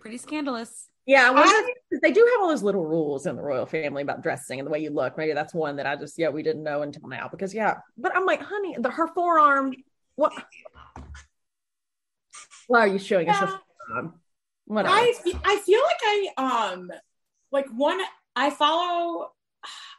pretty 0.00 0.18
scandalous 0.18 0.88
Yeah, 1.10 1.26
I 1.26 1.30
wonder 1.32 1.48
I- 1.48 1.72
if- 1.90 2.00
they 2.02 2.12
do 2.12 2.20
have 2.20 2.40
all 2.40 2.48
those 2.50 2.62
little 2.62 2.86
rules 2.86 3.26
in 3.26 3.34
the 3.34 3.42
royal 3.42 3.66
family 3.66 4.02
about 4.02 4.22
dressing 4.22 4.60
and 4.60 4.66
the 4.66 4.70
way 4.70 4.78
you 4.78 4.90
look. 4.90 5.18
Maybe 5.18 5.32
that's 5.32 5.52
one 5.52 5.74
that 5.76 5.86
I 5.86 5.96
just 5.96 6.16
yeah 6.16 6.28
we 6.28 6.44
didn't 6.44 6.62
know 6.62 6.82
until 6.82 7.08
now 7.08 7.26
because 7.28 7.52
yeah, 7.52 7.78
but 7.98 8.14
I'm 8.14 8.24
like, 8.26 8.40
honey, 8.40 8.76
the, 8.78 8.90
her 8.90 9.08
forearm. 9.08 9.74
What? 10.14 10.32
Why 12.68 12.78
are 12.78 12.86
you 12.86 13.00
showing 13.00 13.28
us? 13.28 13.40
Yeah. 13.40 13.56
Forearm? 13.88 14.20
Whatever. 14.66 14.94
I 14.94 15.12
fe- 15.24 15.40
I 15.44 15.56
feel 15.56 15.80
like 15.84 16.00
I 16.04 16.72
um 16.72 16.92
like 17.50 17.66
one 17.74 18.00
I 18.36 18.50
follow 18.50 19.32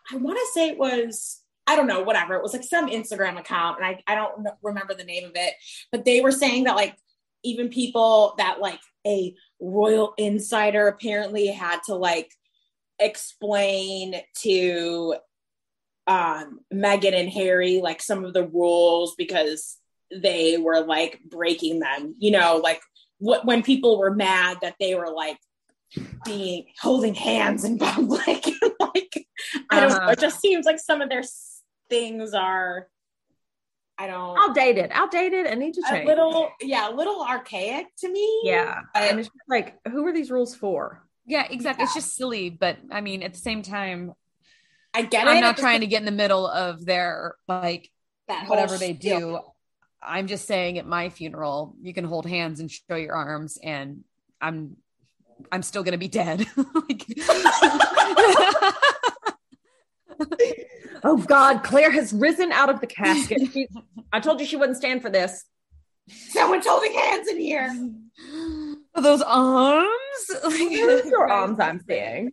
I 0.10 0.16
want 0.16 0.38
to 0.38 0.48
say 0.54 0.70
it 0.70 0.78
was 0.78 1.42
I 1.68 1.76
don't 1.76 1.88
know 1.88 2.04
whatever 2.04 2.36
it 2.36 2.42
was 2.42 2.54
like 2.54 2.64
some 2.64 2.90
Instagram 2.90 3.38
account 3.38 3.80
and 3.82 3.86
I 3.86 4.02
I 4.08 4.16
don't 4.16 4.48
remember 4.64 4.94
the 4.94 5.04
name 5.04 5.26
of 5.26 5.34
it 5.36 5.56
but 5.92 6.06
they 6.06 6.22
were 6.22 6.32
saying 6.32 6.64
that 6.64 6.78
like 6.78 6.96
even 7.44 7.70
people 7.70 8.34
that 8.38 8.60
like 8.60 8.80
a 9.06 9.34
royal 9.60 10.14
insider 10.18 10.88
apparently 10.88 11.48
had 11.48 11.80
to 11.86 11.96
like 11.96 12.32
explain 13.00 14.16
to 14.38 15.16
um 16.08 16.60
Meghan 16.74 17.14
and 17.16 17.30
Harry 17.30 17.82
like 17.82 18.02
some 18.02 18.24
of 18.26 18.34
the 18.34 18.48
rules 18.48 19.16
because 19.18 19.78
they 20.14 20.58
were 20.58 20.82
like 20.82 21.20
breaking 21.24 21.80
them 21.80 22.16
you 22.20 22.32
know 22.32 22.58
like 22.58 22.82
wh- 23.20 23.44
when 23.46 23.64
people 23.64 23.98
were 23.98 24.14
mad 24.14 24.58
that 24.62 24.76
they 24.80 24.94
were 24.96 25.12
like 25.12 25.38
being 26.26 26.66
holding 26.80 27.14
hands 27.16 27.64
in 27.64 27.78
public 27.78 28.46
like 28.80 29.26
i 29.70 29.80
don't 29.80 29.90
know 29.90 29.96
Uh-huh. 29.98 30.12
it 30.12 30.20
just 30.20 30.40
seems 30.40 30.66
like 30.66 30.80
some 30.80 31.02
of 31.02 31.10
their 31.10 31.24
things 31.90 32.34
are 32.34 32.88
i 34.02 34.08
don't 34.08 34.38
outdated, 34.40 34.90
outdated, 34.94 35.46
and 35.46 35.60
need 35.60 35.74
to 35.76 35.82
a 35.88 35.90
change. 35.92 36.08
little 36.08 36.50
yeah 36.62 36.90
a 36.90 36.94
little 36.94 37.22
archaic 37.24 37.86
to 37.98 38.10
me 38.10 38.42
yeah, 38.44 38.80
I- 38.96 39.08
and 39.08 39.20
it's 39.20 39.28
just 39.30 39.50
like, 39.50 39.76
who 39.92 40.06
are 40.08 40.14
these 40.14 40.32
rules 40.32 40.56
for? 40.56 41.04
yeah 41.26 41.46
exactly 41.50 41.84
it's 41.84 41.94
just 41.94 42.16
silly 42.16 42.50
but 42.50 42.78
I 42.92 43.02
mean 43.02 43.22
at 43.24 43.34
the 43.34 43.40
same 43.40 43.62
time 43.62 44.14
i 44.94 45.02
get 45.04 45.28
it 45.28 45.30
I'm 45.30 45.42
not 45.42 45.58
trying 45.58 45.82
to 45.82 45.88
get 45.88 46.00
in 46.00 46.06
the 46.06 46.12
middle 46.24 46.48
of 46.48 46.84
their 46.86 47.36
like 47.48 47.90
that 48.28 48.48
whatever 48.50 48.78
they 48.78 48.96
spiel. 48.96 49.20
do. 49.20 49.40
I'm 50.04 50.26
just 50.28 50.48
saying 50.48 50.80
at 50.80 50.88
my 50.88 51.10
funeral, 51.10 51.76
you 51.82 51.94
can 51.94 52.06
hold 52.06 52.26
hands 52.26 52.60
and 52.60 52.72
show 52.72 52.96
your 52.96 53.14
arms, 53.14 53.60
and 53.64 54.04
I'm 54.42 54.78
I'm 55.52 55.62
still 55.62 55.84
gonna 55.84 55.98
be 56.00 56.08
dead. 56.08 56.48
Like- 56.90 57.06
Oh 61.04 61.18
God, 61.18 61.64
Claire 61.64 61.92
has 61.92 62.14
risen 62.14 62.52
out 62.52 62.70
of 62.70 62.80
the 62.82 62.88
casket. 62.88 63.42
She, 63.54 63.68
I 64.14 64.20
told 64.20 64.40
you 64.40 64.46
she 64.46 64.56
wouldn't 64.58 64.78
stand 64.78 65.02
for 65.02 65.10
this. 65.10 65.46
someone's 66.10 66.66
holding 66.68 66.94
hands 66.94 67.28
in 67.28 67.40
here 67.40 67.70
Those 68.96 69.22
arms, 69.22 69.88
Where's 70.44 71.06
your 71.06 71.30
arms 71.30 71.60
I'm 71.60 71.82
seeing? 71.88 72.32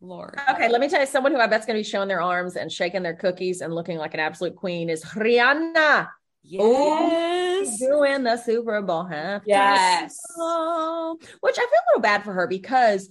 Lord. 0.00 0.38
Okay, 0.50 0.68
let 0.68 0.80
me 0.82 0.88
tell 0.88 1.00
you 1.00 1.06
someone 1.06 1.32
who 1.32 1.38
I 1.38 1.46
bet's 1.46 1.64
going 1.64 1.76
to 1.76 1.80
be 1.82 1.88
showing 1.88 2.08
their 2.08 2.20
arms 2.20 2.56
and 2.56 2.70
shaking 2.70 3.02
their 3.02 3.14
cookies 3.14 3.62
and 3.62 3.74
looking 3.74 3.96
like 3.96 4.12
an 4.14 4.20
absolute 4.20 4.54
queen 4.56 4.90
is 4.90 5.02
Rihanna. 5.04 6.08
Yes. 6.42 7.78
doing 7.78 8.22
the 8.22 8.36
Super 8.36 8.82
Bowl 8.82 9.04
halftime 9.04 9.42
Yes. 9.46 10.18
show, 10.36 11.18
which 11.40 11.56
I 11.58 11.62
feel 11.62 11.70
a 11.70 11.86
little 11.92 12.02
bad 12.02 12.22
for 12.22 12.34
her 12.34 12.46
because 12.46 13.08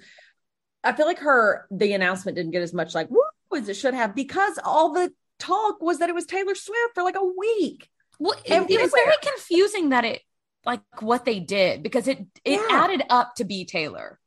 I 0.83 0.93
feel 0.93 1.07
like 1.07 1.19
her 1.19 1.65
the 1.71 1.93
announcement 1.93 2.35
didn't 2.35 2.51
get 2.51 2.61
as 2.61 2.73
much 2.73 2.93
like 2.93 3.09
woo 3.09 3.23
as 3.55 3.69
it 3.69 3.75
should 3.75 3.93
have 3.93 4.15
because 4.15 4.59
all 4.63 4.93
the 4.93 5.11
talk 5.39 5.81
was 5.81 5.99
that 5.99 6.09
it 6.09 6.15
was 6.15 6.25
Taylor 6.25 6.55
Swift 6.55 6.93
for 6.95 7.03
like 7.03 7.15
a 7.15 7.23
week. 7.23 7.89
Well, 8.19 8.35
it, 8.45 8.69
it 8.69 8.81
was 8.81 8.91
very 8.91 9.15
confusing 9.21 9.89
that 9.89 10.05
it 10.05 10.21
like 10.65 10.81
what 11.01 11.25
they 11.25 11.39
did 11.39 11.83
because 11.83 12.07
it 12.07 12.19
it 12.45 12.59
Yeah. 12.69 12.83
added 12.83 13.03
up 13.09 13.35
to 13.35 13.43
be 13.43 13.65
Taylor. 13.65 14.19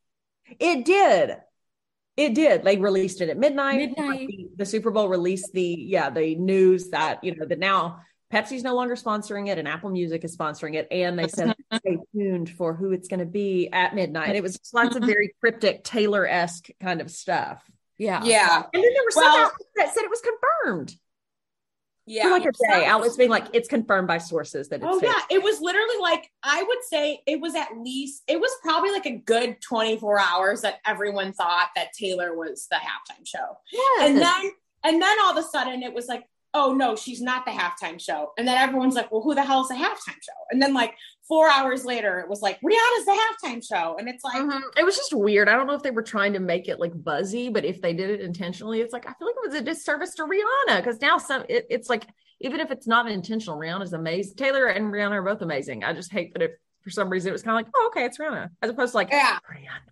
It 0.59 0.85
did. 0.85 1.37
It 2.17 2.35
did. 2.35 2.65
They 2.65 2.77
released 2.79 3.21
it 3.21 3.29
at 3.29 3.37
midnight. 3.39 3.77
Midnight. 3.97 4.29
The, 4.29 4.49
the 4.57 4.67
Super 4.67 4.91
Bowl 4.91 5.09
released 5.09 5.53
the 5.53 5.65
yeah 5.65 6.11
the 6.11 6.35
news 6.35 6.91
that 6.91 7.23
you 7.25 7.35
know 7.35 7.47
that 7.47 7.59
now 7.59 8.01
Pepsi's 8.33 8.65
no 8.65 8.75
longer 8.75 8.97
sponsoring 8.97 9.49
it 9.49 9.59
and 9.59 9.69
Apple 9.69 9.91
Music 9.91 10.25
is 10.25 10.37
sponsoring 10.37 10.75
it, 10.75 10.89
and 10.91 11.19
they 11.19 11.29
said 11.29 11.55
stay 11.75 11.99
tuned 12.15 12.51
for 12.51 12.75
who 12.75 12.93
it's 12.93 13.09
going 13.09 13.21
to 13.21 13.27
be 13.27 13.69
at 13.73 13.95
midnight. 13.95 14.35
It 14.35 14.43
was 14.43 14.59
lots 14.75 14.97
of 14.97 15.03
very 15.05 15.35
cryptic 15.41 15.85
Taylor 15.85 16.27
esque 16.27 16.69
kind 16.81 17.01
of 17.01 17.11
stuff. 17.11 17.63
Yeah. 17.99 18.23
yeah 18.25 18.63
And 18.73 18.83
then 18.85 18.93
there 18.95 19.05
were 19.05 19.11
some 19.11 19.25
Well- 19.25 19.37
outlets 19.47 19.65
that 19.77 19.95
said 19.95 20.03
it 20.05 20.11
was 20.11 20.21
confirmed 20.23 20.95
yeah 22.09 22.23
for 22.25 22.31
like 22.31 22.45
a 22.45 22.53
day. 22.53 22.85
Outlets 22.87 23.17
being 23.17 23.31
like 23.31 23.47
it's 23.53 23.69
confirmed 23.69 24.07
by 24.07 24.19
sources 24.19 24.69
that 24.69 24.77
it's 24.77 24.87
Oh 24.89 25.01
fake. 25.01 25.11
yeah, 25.13 25.37
it 25.37 25.43
was 25.43 25.61
literally 25.61 25.99
like 26.01 26.31
I 26.43 26.63
would 26.63 26.79
say 26.89 27.21
it 27.27 27.41
was 27.41 27.55
at 27.57 27.69
least 27.79 28.23
it 28.29 28.39
was 28.41 28.51
probably 28.63 28.93
like 28.93 29.07
a 29.07 29.17
good 29.17 29.61
24 29.61 30.21
hours 30.21 30.61
that 30.63 30.77
everyone 30.87 31.33
thought 31.33 31.71
that 31.75 31.93
Taylor 31.99 32.37
was 32.37 32.69
the 32.71 32.77
halftime 32.77 33.27
show. 33.27 33.59
Yes. 33.73 34.09
And 34.09 34.19
then 34.19 34.53
and 34.85 35.03
then 35.03 35.17
all 35.25 35.37
of 35.37 35.37
a 35.37 35.43
sudden 35.49 35.83
it 35.83 35.93
was 35.93 36.07
like, 36.07 36.23
oh 36.55 36.73
no, 36.75 36.95
she's 36.95 37.21
not 37.21 37.45
the 37.45 37.51
halftime 37.51 38.01
show. 38.01 38.31
And 38.39 38.47
then 38.47 38.57
everyone's 38.57 38.95
like, 38.95 39.11
well, 39.11 39.21
who 39.23 39.35
the 39.35 39.43
hell 39.45 39.63
is 39.63 39.69
the 39.69 39.75
halftime 39.75 40.23
show? 40.23 40.39
And 40.53 40.63
then 40.63 40.75
like 40.75 40.95
four 41.29 41.49
hours 41.51 41.85
later, 41.85 42.21
it 42.21 42.29
was 42.29 42.41
like 42.43 42.61
Rihanna's 42.61 43.05
the 43.05 43.19
halftime 43.43 43.67
show, 43.67 43.97
and 43.99 44.09
it's 44.09 44.23
like 44.25 44.41
Mhm. 44.43 44.61
it 44.79 44.85
was 44.85 44.97
just 44.97 45.13
weird. 45.13 45.49
I 45.49 45.57
don't 45.57 45.67
know 45.67 45.75
if 45.75 45.83
they 45.83 45.91
were 45.91 46.03
trying 46.03 46.33
to 46.35 46.41
make 46.41 46.69
it 46.69 46.79
like 46.79 46.93
buzzy, 46.95 47.49
but 47.49 47.65
if 47.65 47.81
they 47.81 47.93
did 47.93 48.11
it 48.11 48.21
intentionally, 48.21 48.81
it's 48.81 48.93
like 48.93 49.07
I 49.09 49.13
feel 49.15 49.29
like 49.29 49.37
it 49.45 49.51
was 49.51 49.61
a 49.61 49.63
disservice 49.65 50.15
to 50.15 50.25
Rihanna 50.25 50.77
because 50.79 51.01
now 51.01 51.19
some 51.19 51.45
it, 51.49 51.67
it's 51.71 51.89
like 51.89 52.07
even 52.41 52.61
if 52.61 52.71
it's 52.71 52.87
not 52.87 53.11
intentional, 53.11 53.57
Rihanna's 53.59 53.93
amazing. 53.93 54.37
Taylor 54.37 54.67
and 54.67 54.93
Rihanna 54.93 55.13
are 55.13 55.23
both 55.23 55.43
amazing. 55.43 55.85
I 55.85 55.93
just 55.95 56.13
hate 56.13 56.33
that 56.35 56.43
if 56.43 56.51
for 56.83 56.91
some 56.91 57.09
reason 57.09 57.31
it 57.31 57.33
was 57.33 57.43
kind 57.43 57.59
of 57.59 57.65
like, 57.67 57.73
oh, 57.75 57.87
okay, 57.89 58.05
it's 58.05 58.19
Rihanna, 58.19 58.51
as 58.63 58.71
opposed 58.71 58.93
to 58.93 58.97
like 58.99 59.11
yeah, 59.11 59.39
Rihanna, 59.51 59.91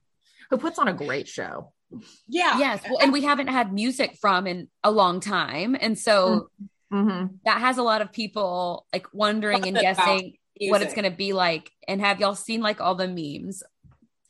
who 0.50 0.58
puts 0.58 0.78
on 0.78 0.88
a 0.88 0.92
great 0.92 1.26
show. 1.26 1.72
yeah, 2.28 2.58
Yes. 2.58 2.82
Well, 2.88 2.98
and 3.00 3.12
we 3.12 3.22
haven't 3.22 3.48
had 3.48 3.72
music 3.72 4.16
from 4.20 4.46
in 4.46 4.68
a 4.82 4.90
long 4.90 5.20
time. 5.20 5.76
And 5.80 5.98
so 5.98 6.48
Mm-hmm. 6.92 7.36
that 7.44 7.58
has 7.60 7.78
a 7.78 7.82
lot 7.82 8.02
of 8.02 8.12
people 8.12 8.86
like 8.92 9.06
wondering 9.12 9.66
and 9.66 9.76
About 9.76 10.22
guessing 10.58 10.70
what 10.70 10.82
it's 10.82 10.94
going 10.94 11.10
to 11.10 11.16
be 11.16 11.32
like. 11.32 11.70
And 11.86 12.00
have 12.00 12.20
y'all 12.20 12.34
seen 12.34 12.60
like 12.60 12.80
all 12.80 12.94
the 12.94 13.08
memes 13.08 13.62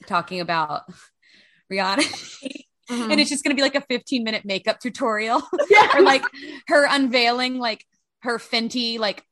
talking 0.06 0.40
about 0.40 0.82
Rihanna? 1.72 2.52
Mm-hmm. 2.90 3.12
and 3.12 3.18
it's 3.18 3.30
just 3.30 3.42
going 3.42 3.56
to 3.56 3.58
be 3.58 3.62
like 3.62 3.76
a 3.76 3.80
15 3.80 4.24
minute 4.24 4.44
makeup 4.44 4.78
tutorial 4.78 5.40
yeah, 5.70 5.88
or 5.96 6.02
like 6.02 6.22
her 6.66 6.86
unveiling 6.86 7.58
like 7.58 7.82
her 8.20 8.38
Fenty 8.38 8.98
like 8.98 9.24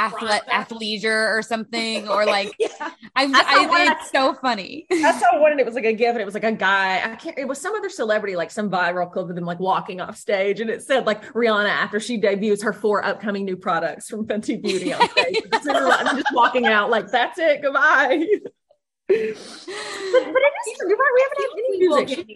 athlete 0.00 0.42
athleisure 0.48 1.36
or 1.36 1.42
something 1.42 2.08
or 2.08 2.24
like 2.36 2.54
yeah. 2.58 2.68
I, 3.16 3.26
one 3.26 3.34
I 3.34 3.96
it's 3.98 4.10
so 4.10 4.34
funny. 4.34 4.86
That's 4.88 5.22
how 5.22 5.36
I 5.36 5.38
wanted 5.38 5.60
it 5.60 5.66
was 5.66 5.74
like 5.74 5.84
a 5.84 5.92
gift, 5.92 6.12
and 6.12 6.20
it 6.20 6.24
was 6.24 6.34
like 6.34 6.44
a 6.44 6.52
guy. 6.52 7.12
I 7.12 7.16
can't. 7.16 7.38
It 7.38 7.46
was 7.46 7.60
some 7.60 7.74
other 7.74 7.88
celebrity, 7.88 8.36
like 8.36 8.50
some 8.50 8.70
viral 8.70 9.10
clip 9.10 9.28
of 9.28 9.34
them 9.34 9.44
like 9.44 9.60
walking 9.60 10.00
off 10.00 10.16
stage, 10.16 10.60
and 10.60 10.70
it 10.70 10.82
said 10.82 11.06
like 11.06 11.24
Rihanna 11.32 11.68
after 11.68 12.00
she 12.00 12.16
debuts 12.16 12.62
her 12.62 12.72
four 12.72 13.04
upcoming 13.04 13.44
new 13.44 13.56
products 13.56 14.08
from 14.08 14.26
Fenty 14.26 14.60
Beauty 14.60 14.92
on 14.92 15.08
stage, 15.10 15.42
and 15.42 16.16
just 16.16 16.34
walking 16.34 16.66
out 16.66 16.90
like 16.90 17.10
that's 17.10 17.38
it, 17.38 17.62
goodbye. 17.62 18.24
but, 19.08 19.16
but 19.16 19.16
it 19.16 19.26
is 19.26 20.78
you're 20.86 20.96
right. 20.96 21.12
We 21.14 21.22
haven't 21.22 21.40
had 21.40 21.50
any 21.58 21.78
music. 21.78 22.26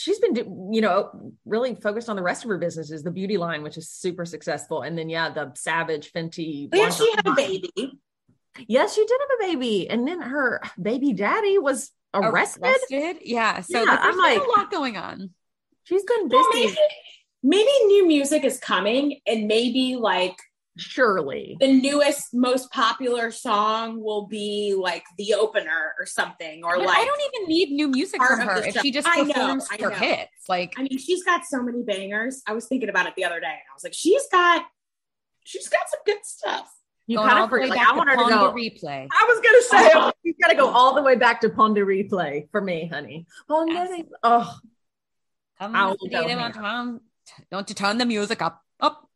Get 0.00 0.14
She's 0.14 0.20
new 0.20 0.28
been, 0.28 0.32
music. 0.34 0.44
she's 0.44 0.54
been, 0.56 0.72
you 0.72 0.80
know, 0.80 1.32
really 1.44 1.74
focused 1.74 2.08
on 2.08 2.16
the 2.16 2.22
rest 2.22 2.44
of 2.44 2.50
her 2.50 2.58
businesses, 2.58 3.02
the 3.02 3.10
beauty 3.10 3.36
line, 3.36 3.62
which 3.62 3.76
is 3.76 3.88
super 3.90 4.24
successful, 4.24 4.82
and 4.82 4.96
then 4.96 5.08
yeah, 5.08 5.30
the 5.30 5.52
Savage 5.54 6.12
Fenty. 6.12 6.68
Oh, 6.72 6.82
and 6.84 6.92
she 6.94 7.10
had 7.10 7.26
a 7.26 7.34
baby. 7.34 7.70
Yes, 8.66 8.94
she 8.94 9.04
did 9.06 9.18
have 9.20 9.48
a 9.48 9.52
baby, 9.52 9.88
and 9.88 10.06
then 10.06 10.20
her 10.20 10.60
baby 10.80 11.12
daddy 11.12 11.58
was 11.58 11.90
oh, 12.14 12.20
arrested. 12.20 12.64
Arrested? 12.64 13.18
Yeah. 13.22 13.60
So 13.60 13.78
Yeah, 13.78 13.84
there's 13.96 13.98
I'm 14.02 14.18
like- 14.18 14.40
a 14.42 14.58
lot 14.58 14.70
going 14.70 14.96
on. 14.96 15.30
She's 15.84 16.04
been 16.04 16.28
Well, 16.28 16.44
busy, 16.52 16.66
maybe, 16.66 16.76
maybe 17.42 17.86
new 17.86 18.06
music 18.06 18.44
is 18.44 18.58
coming, 18.58 19.20
and 19.26 19.46
maybe 19.46 19.96
like 19.96 20.36
surely. 20.80 21.56
the 21.60 21.72
newest, 21.72 22.34
most 22.34 22.70
popular 22.70 23.30
song 23.30 24.02
will 24.02 24.26
be 24.26 24.74
like 24.76 25.04
the 25.18 25.34
opener 25.34 25.94
or 25.98 26.06
something, 26.06 26.64
or 26.64 26.76
But 26.76 26.86
like 26.86 26.98
I 26.98 27.04
don't 27.04 27.20
even 27.34 27.48
need 27.48 27.70
new 27.72 27.88
music 27.88 28.18
part 28.18 28.38
from 28.38 28.48
her 28.48 28.62
if 28.64 28.76
she 28.80 28.90
just 28.90 29.06
I 29.08 29.22
know, 29.22 29.32
performs 29.32 29.68
I 29.70 29.76
her 29.82 29.90
know. 29.90 29.96
hits. 29.96 30.30
Like 30.48 30.74
I 30.76 30.82
mean, 30.82 30.98
she's 30.98 31.22
got 31.22 31.44
so 31.44 31.62
many 31.62 31.82
bangers. 31.82 32.42
I 32.46 32.52
was 32.52 32.66
thinking 32.66 32.88
about 32.88 33.06
it 33.06 33.14
the 33.16 33.24
other 33.24 33.40
day, 33.40 33.46
and 33.46 33.54
I 33.70 33.74
was 33.74 33.84
like, 33.84 33.94
she's 33.94 34.26
got, 34.30 34.64
she's 35.44 35.68
got 35.68 35.88
some 35.88 36.00
good 36.06 36.24
stuff. 36.24 36.70
You 37.06 37.18
kind 37.18 37.40
of 37.40 37.50
the 37.50 37.66
like 37.66 37.78
I 37.78 37.96
want 37.96 38.08
her 38.08 38.16
to 38.16 38.30
go. 38.30 38.52
replay. 38.52 39.08
I 39.10 39.26
was 39.28 39.40
gonna 39.40 39.84
say 39.84 39.92
oh, 39.94 40.08
oh 40.08 40.12
you 40.22 40.34
got 40.40 40.48
to 40.48 40.56
go 40.56 40.68
all 40.68 40.94
the 40.94 41.02
way 41.02 41.16
back 41.16 41.40
to 41.40 41.48
Pon 41.48 41.74
de 41.74 41.80
Replay 41.80 42.48
for 42.52 42.60
me, 42.60 42.86
honey. 42.86 43.26
Pon 43.48 43.68
Yes. 43.68 44.02
Oh, 44.22 44.58
Come 45.60 45.76
on, 45.76 45.96
Don't 46.10 46.10
you 46.10 47.00
don't 47.50 47.68
you 47.68 47.74
turn 47.74 47.98
the 47.98 48.06
music 48.06 48.40
up, 48.40 48.46
up, 48.46 48.54
up, 48.54 48.64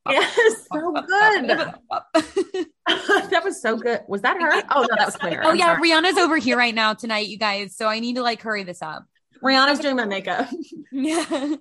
yes, 0.09 0.67
so 0.73 0.93
good. 0.93 1.49
that 2.87 3.43
was 3.45 3.61
so 3.61 3.77
good. 3.77 4.01
Was 4.09 4.23
that 4.23 4.41
her? 4.41 4.63
Oh 4.71 4.83
no, 4.83 4.97
that 4.97 5.07
was 5.07 5.17
Claire. 5.17 5.43
Oh 5.45 5.51
I'm 5.51 5.57
yeah, 5.57 5.77
sorry. 5.77 5.91
Rihanna's 5.91 6.19
over 6.19 6.37
here 6.37 6.57
right 6.57 6.75
now 6.75 6.95
tonight, 6.95 7.29
you 7.29 7.39
guys. 7.39 7.77
So 7.77 7.87
I 7.87 8.01
need 8.01 8.17
to 8.17 8.23
like 8.23 8.43
hurry 8.43 8.65
this 8.65 8.83
up. 8.83 9.07
Rihanna's 9.43 9.79
doing 9.79 9.97
my 9.97 10.05
makeup. 10.05 10.49
Yeah. 10.93 11.25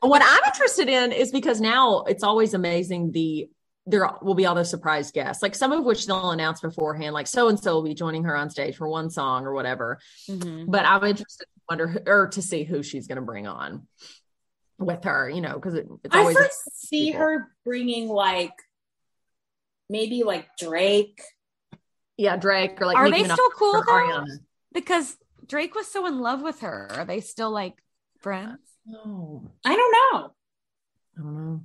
what 0.00 0.22
I'm 0.22 0.44
interested 0.46 0.88
in 0.88 1.12
is 1.12 1.30
because 1.30 1.60
now 1.60 2.02
it's 2.02 2.22
always 2.22 2.54
amazing 2.54 3.12
the 3.12 3.48
there 3.86 4.08
will 4.22 4.34
be 4.34 4.46
all 4.46 4.54
those 4.54 4.70
surprise 4.70 5.10
guests, 5.10 5.42
like 5.42 5.54
some 5.54 5.70
of 5.70 5.84
which 5.84 6.06
they'll 6.06 6.30
announce 6.30 6.60
beforehand, 6.60 7.12
like 7.12 7.26
so 7.26 7.48
and 7.48 7.60
so 7.60 7.74
will 7.74 7.82
be 7.82 7.92
joining 7.92 8.24
her 8.24 8.34
on 8.34 8.48
stage 8.48 8.76
for 8.76 8.88
one 8.88 9.10
song 9.10 9.44
or 9.44 9.52
whatever. 9.52 10.00
Mhm. 10.28 10.64
But 10.68 10.86
I'm 10.86 11.04
interested 11.04 11.44
to 11.44 11.60
wonder 11.68 12.02
or 12.06 12.28
to 12.28 12.40
see 12.40 12.64
who 12.64 12.82
she's 12.82 13.06
going 13.06 13.16
to 13.16 13.22
bring 13.22 13.46
on 13.46 13.86
with 14.78 15.04
her, 15.04 15.28
you 15.30 15.40
know, 15.40 15.54
because 15.54 15.74
it, 15.74 15.86
it's 16.04 16.14
I 16.14 16.20
always 16.20 16.36
first 16.36 16.86
see 16.88 17.06
people. 17.12 17.20
her 17.20 17.48
bringing 17.64 18.08
like 18.08 18.52
maybe 19.88 20.22
like 20.24 20.48
Drake. 20.58 21.20
yeah 22.16 22.36
Drake 22.36 22.80
or 22.80 22.86
like 22.86 22.96
Are 22.96 23.08
Nicki 23.08 23.24
they 23.24 23.28
still 23.32 23.50
cool 23.50 23.72
though? 23.72 23.92
Ariana. 23.92 24.26
Because 24.72 25.16
Drake 25.46 25.74
was 25.74 25.86
so 25.86 26.06
in 26.06 26.20
love 26.20 26.42
with 26.42 26.60
her. 26.60 26.88
Are 26.92 27.04
they 27.04 27.20
still 27.20 27.50
like 27.50 27.74
friends? 28.20 28.58
No, 28.86 29.50
I 29.64 29.76
don't 29.76 29.92
know. 29.92 30.34
I 31.16 31.20
don't 31.22 31.34
know. 31.34 31.60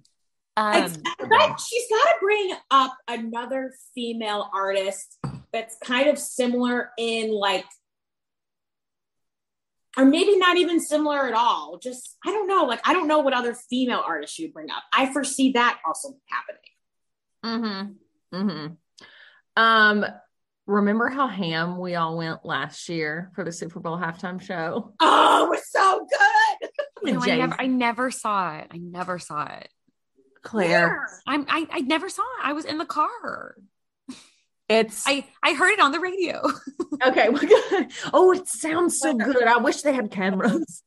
Um, 0.58 0.76
It's- 0.76 0.98
but 1.20 1.60
she's 1.60 1.86
got 1.90 2.04
to 2.04 2.16
bring 2.22 2.52
up 2.72 2.94
another 3.08 3.74
female 3.96 4.50
artist 4.54 5.18
that's 5.52 5.78
kind 5.84 6.08
of 6.10 6.20
similar 6.20 6.92
in 6.98 7.32
like, 7.32 7.66
or 10.00 10.06
maybe 10.06 10.38
not 10.38 10.58
even 10.58 10.80
similar 10.80 11.28
at 11.28 11.34
all. 11.34 11.78
Just 11.82 12.18
I 12.26 12.32
don't 12.32 12.48
know. 12.48 12.64
Like 12.64 12.80
I 12.88 12.94
don't 12.94 13.08
know 13.08 13.20
what 13.20 13.34
other 13.34 13.54
female 13.54 14.02
artists 14.06 14.40
you'd 14.40 14.54
bring 14.54 14.72
up. 14.72 14.84
I 14.94 15.12
foresee 15.12 15.52
that 15.54 15.80
also 15.86 16.16
happening. 17.44 17.96
Mm-hmm. 18.34 18.38
Mm-hmm. 18.38 18.74
Um, 19.62 20.06
remember 20.66 21.10
how 21.10 21.28
ham 21.28 21.78
we 21.80 21.96
all 21.96 22.18
went 22.18 22.46
last 22.46 22.88
year 22.88 23.32
for 23.36 23.44
the 23.44 23.52
Super 23.52 23.82
Bowl 23.82 23.98
halftime 23.98 24.42
show? 24.42 24.94
Oh, 25.02 25.46
it 25.46 25.50
was 25.50 25.70
so 25.70 26.08
good. 26.10 26.70
no, 27.14 27.22
I 27.22 27.38
never 27.38 27.56
I 27.60 27.68
never 27.68 28.12
saw 28.12 28.58
it. 28.58 28.68
I 28.72 28.78
never 28.78 29.20
saw 29.20 29.46
it. 29.46 29.68
Claire, 30.42 31.06
I'm 31.28 31.46
I, 31.50 31.68
I 31.70 31.80
never 31.82 32.08
saw 32.08 32.22
it. 32.22 32.46
I 32.46 32.54
was 32.54 32.64
in 32.64 32.78
the 32.78 32.86
car. 32.86 33.56
It's 34.70 35.04
I 35.08 35.26
I 35.44 35.54
heard 35.54 35.72
it 35.72 35.80
on 35.80 35.92
the 35.92 36.00
radio. 36.00 36.42
okay. 37.06 37.30
oh, 38.14 38.32
it 38.32 38.48
sounds 38.48 39.00
so 39.00 39.14
good. 39.14 39.44
I 39.44 39.58
wish 39.58 39.82
they 39.82 39.94
had 39.94 40.12
cameras. 40.12 40.84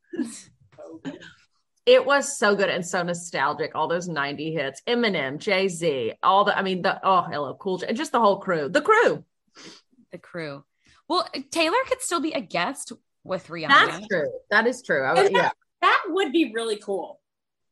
It 1.84 2.06
was 2.06 2.38
so 2.38 2.54
good 2.54 2.68
and 2.70 2.86
so 2.86 3.02
nostalgic. 3.02 3.72
All 3.74 3.88
those 3.88 4.06
90 4.06 4.52
hits, 4.52 4.82
Eminem, 4.86 5.38
Jay 5.38 5.66
Z, 5.66 6.12
all 6.22 6.44
the, 6.44 6.56
I 6.56 6.62
mean, 6.62 6.82
the, 6.82 7.00
oh, 7.04 7.22
hello, 7.22 7.54
cool. 7.54 7.78
J- 7.78 7.92
Just 7.92 8.12
the 8.12 8.20
whole 8.20 8.38
crew. 8.38 8.68
The 8.68 8.80
crew. 8.82 9.24
the 10.12 10.18
crew. 10.18 10.62
Well, 11.08 11.28
Taylor 11.50 11.76
could 11.88 12.00
still 12.00 12.20
be 12.20 12.32
a 12.34 12.40
guest 12.40 12.92
with 13.24 13.48
Rihanna. 13.48 13.68
That's 13.68 14.06
true. 14.06 14.30
That 14.50 14.68
is 14.68 14.82
true. 14.82 15.02
I, 15.02 15.14
would- 15.20 15.32
yeah. 15.32 15.50
That 15.80 16.04
would 16.10 16.30
be 16.30 16.52
really 16.54 16.76
cool. 16.76 17.18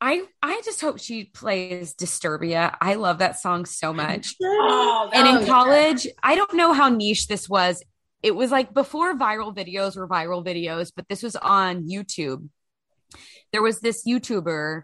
I 0.00 0.22
I 0.42 0.62
just 0.64 0.80
hope 0.80 0.98
she 0.98 1.24
plays 1.24 1.94
Disturbia. 1.94 2.74
I 2.80 2.94
love 2.94 3.18
that 3.18 3.38
song 3.38 3.66
so 3.66 3.92
much. 3.92 4.34
Oh, 4.42 5.10
And 5.12 5.40
in 5.40 5.46
college, 5.46 6.06
I 6.22 6.34
don't 6.36 6.54
know 6.54 6.72
how 6.72 6.88
niche 6.88 7.26
this 7.26 7.48
was. 7.48 7.82
It 8.22 8.34
was 8.34 8.50
like 8.50 8.72
before 8.72 9.14
viral 9.14 9.54
videos 9.54 9.96
were 9.96 10.08
viral 10.08 10.44
videos, 10.44 10.90
but 10.94 11.08
this 11.08 11.22
was 11.22 11.36
on 11.36 11.86
YouTube. 11.88 12.48
There 13.52 13.62
was 13.62 13.80
this 13.80 14.06
YouTuber 14.06 14.82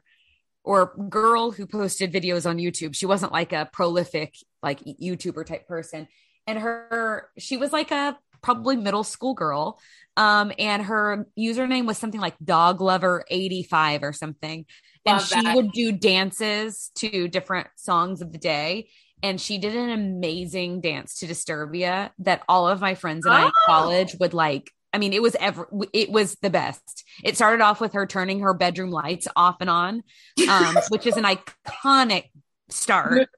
or 0.64 0.94
girl 1.09 1.50
who 1.52 1.66
posted 1.66 2.12
videos 2.12 2.48
on 2.48 2.59
YouTube. 2.59 2.94
She 2.94 3.07
wasn't 3.07 3.33
like 3.33 3.52
a 3.52 3.70
prolific 3.72 4.35
like 4.62 4.81
YouTuber 4.81 5.46
type 5.46 5.66
person. 5.66 6.09
And 6.46 6.59
her 6.59 7.31
she 7.38 7.57
was 7.57 7.72
like 7.72 7.90
a 7.90 8.18
probably 8.42 8.76
middle 8.76 9.05
school 9.05 9.35
girl. 9.35 9.81
Um 10.16 10.52
and 10.59 10.83
her 10.83 11.26
username 11.38 11.87
was 11.87 11.98
something 11.98 12.20
like 12.20 12.37
dog 12.44 12.81
lover 12.81 13.24
85 13.31 14.02
or 14.02 14.12
something. 14.12 14.66
And 15.07 15.21
she 15.21 15.40
that. 15.40 15.55
would 15.55 15.73
do 15.73 15.92
dances 15.92 16.90
to 16.97 17.29
different 17.29 17.69
songs 17.77 18.21
of 18.23 18.33
the 18.33 18.38
day 18.38 18.88
and 19.23 19.40
she 19.40 19.57
did 19.59 19.75
an 19.75 19.90
amazing 19.90 20.81
dance 20.83 21.19
to 21.21 21.27
Disturbia 21.27 22.11
that 22.19 22.42
all 22.49 22.69
of 22.69 22.81
my 22.83 22.95
friends 22.95 23.25
and 23.25 23.35
I 23.35 23.42
in 23.47 23.49
Oh. 23.49 23.53
college 23.66 24.14
would 24.21 24.35
like. 24.35 24.71
I 24.92 24.99
mean, 24.99 25.12
it 25.12 25.23
was 25.23 25.35
ever 25.40 25.69
it 25.92 26.11
was 26.11 26.37
the 26.42 26.51
best. 26.51 27.05
It 27.25 27.35
started 27.37 27.62
off 27.62 27.81
with 27.81 27.95
her 27.95 28.07
turning 28.07 28.40
her 28.40 28.53
bedroom 28.55 28.91
lights 28.91 29.26
off 29.35 29.57
and 29.61 29.70
on, 29.70 30.03
um, 30.49 30.76
which 30.91 31.07
is 31.07 31.16
an 31.16 31.24
iconic 31.24 32.24
start. 32.68 33.28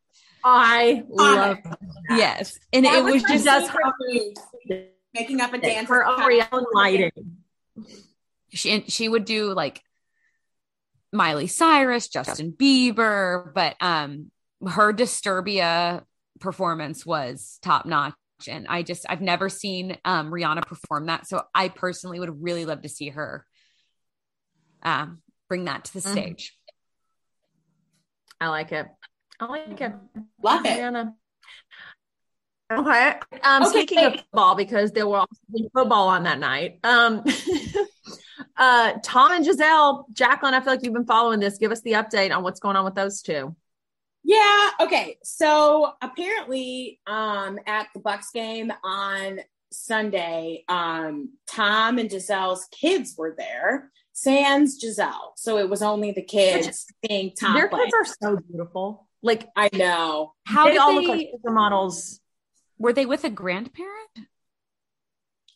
I 0.44 1.02
love 1.08 1.58
Yes, 2.10 2.58
and 2.72 2.84
That 2.84 2.96
it 2.98 3.04
was 3.04 3.22
my 3.22 3.28
just 3.28 3.44
does 3.44 3.68
favorite 3.68 4.36
move. 4.70 4.84
making 5.14 5.40
up 5.40 5.52
a 5.52 5.58
dance 5.58 5.88
her 5.88 6.04
own 6.06 6.64
lighting. 6.74 7.10
she 8.50 8.82
she 8.88 9.08
would 9.08 9.24
do 9.24 9.52
like 9.52 9.80
Miley 11.12 11.46
Cyrus, 11.46 12.08
Justin 12.08 12.52
Bieber, 12.52 13.52
but 13.54 13.76
um 13.80 14.30
her 14.66 14.92
Disturbia 14.92 16.02
performance 16.40 17.06
was 17.06 17.58
top 17.62 17.86
notch 17.86 18.14
and 18.48 18.66
I 18.68 18.82
just 18.82 19.06
I've 19.08 19.20
never 19.20 19.48
seen 19.48 19.96
um 20.04 20.30
Rihanna 20.30 20.66
perform 20.66 21.06
that 21.06 21.26
so 21.26 21.42
I 21.54 21.68
personally 21.68 22.20
would 22.20 22.42
really 22.42 22.64
love 22.64 22.82
to 22.82 22.88
see 22.88 23.08
her 23.08 23.44
um 24.82 25.22
bring 25.48 25.64
that 25.64 25.84
to 25.86 25.92
the 25.94 26.00
Mhm. 26.00 26.12
stage. 26.12 26.56
I 28.40 28.48
like 28.48 28.70
it. 28.72 28.86
I 29.40 29.46
like 29.46 29.80
it. 29.80 29.92
Love 30.42 30.64
it. 30.64 30.68
Diana. 30.68 31.14
Okay. 32.70 33.14
Um, 33.42 33.62
Okay, 33.64 33.70
speaking 33.70 33.98
of 34.04 34.12
wait. 34.12 34.20
football, 34.20 34.54
because 34.54 34.92
there 34.92 35.06
were 35.08 35.18
also 35.18 35.40
be 35.52 35.68
football 35.74 36.08
on 36.08 36.24
that 36.24 36.38
night. 36.38 36.80
Um, 36.84 37.24
uh, 38.56 38.94
Tom 39.02 39.32
and 39.32 39.44
Gisele, 39.44 40.06
Jacqueline, 40.12 40.54
I 40.54 40.60
feel 40.60 40.72
like 40.74 40.84
you've 40.84 40.94
been 40.94 41.04
following 41.06 41.40
this. 41.40 41.58
Give 41.58 41.72
us 41.72 41.80
the 41.82 41.92
update 41.92 42.34
on 42.34 42.42
what's 42.42 42.60
going 42.60 42.76
on 42.76 42.84
with 42.84 42.94
those 42.94 43.22
two. 43.22 43.54
Yeah. 44.24 44.70
Okay. 44.80 45.18
So 45.22 45.92
apparently, 46.02 47.00
um, 47.06 47.58
at 47.66 47.88
the 47.94 48.00
Bucs 48.00 48.32
game 48.32 48.72
on 48.84 49.40
Sunday, 49.70 50.64
um, 50.68 51.30
Tom 51.46 51.98
and 51.98 52.10
Gisele's 52.10 52.66
kids 52.70 53.14
were 53.16 53.34
there. 53.36 53.90
Sans 54.12 54.76
Gisele. 54.78 55.32
So 55.36 55.58
it 55.58 55.70
was 55.70 55.80
only 55.80 56.10
the 56.10 56.22
kids 56.22 56.86
seeing 57.06 57.32
Tom 57.38 57.54
Their 57.54 57.68
play. 57.68 57.84
kids 57.84 57.94
are 57.94 58.04
so 58.04 58.36
beautiful. 58.48 59.08
Like 59.22 59.48
I 59.54 59.70
know. 59.72 60.34
How 60.44 60.64
they 60.64 60.72
did 60.72 60.78
all 60.78 60.94
look 60.94 61.08
like 61.08 61.28
supermodels. 61.32 62.18
were 62.78 62.92
they 62.92 63.06
with 63.06 63.22
a 63.24 63.30
grandparent? 63.30 64.18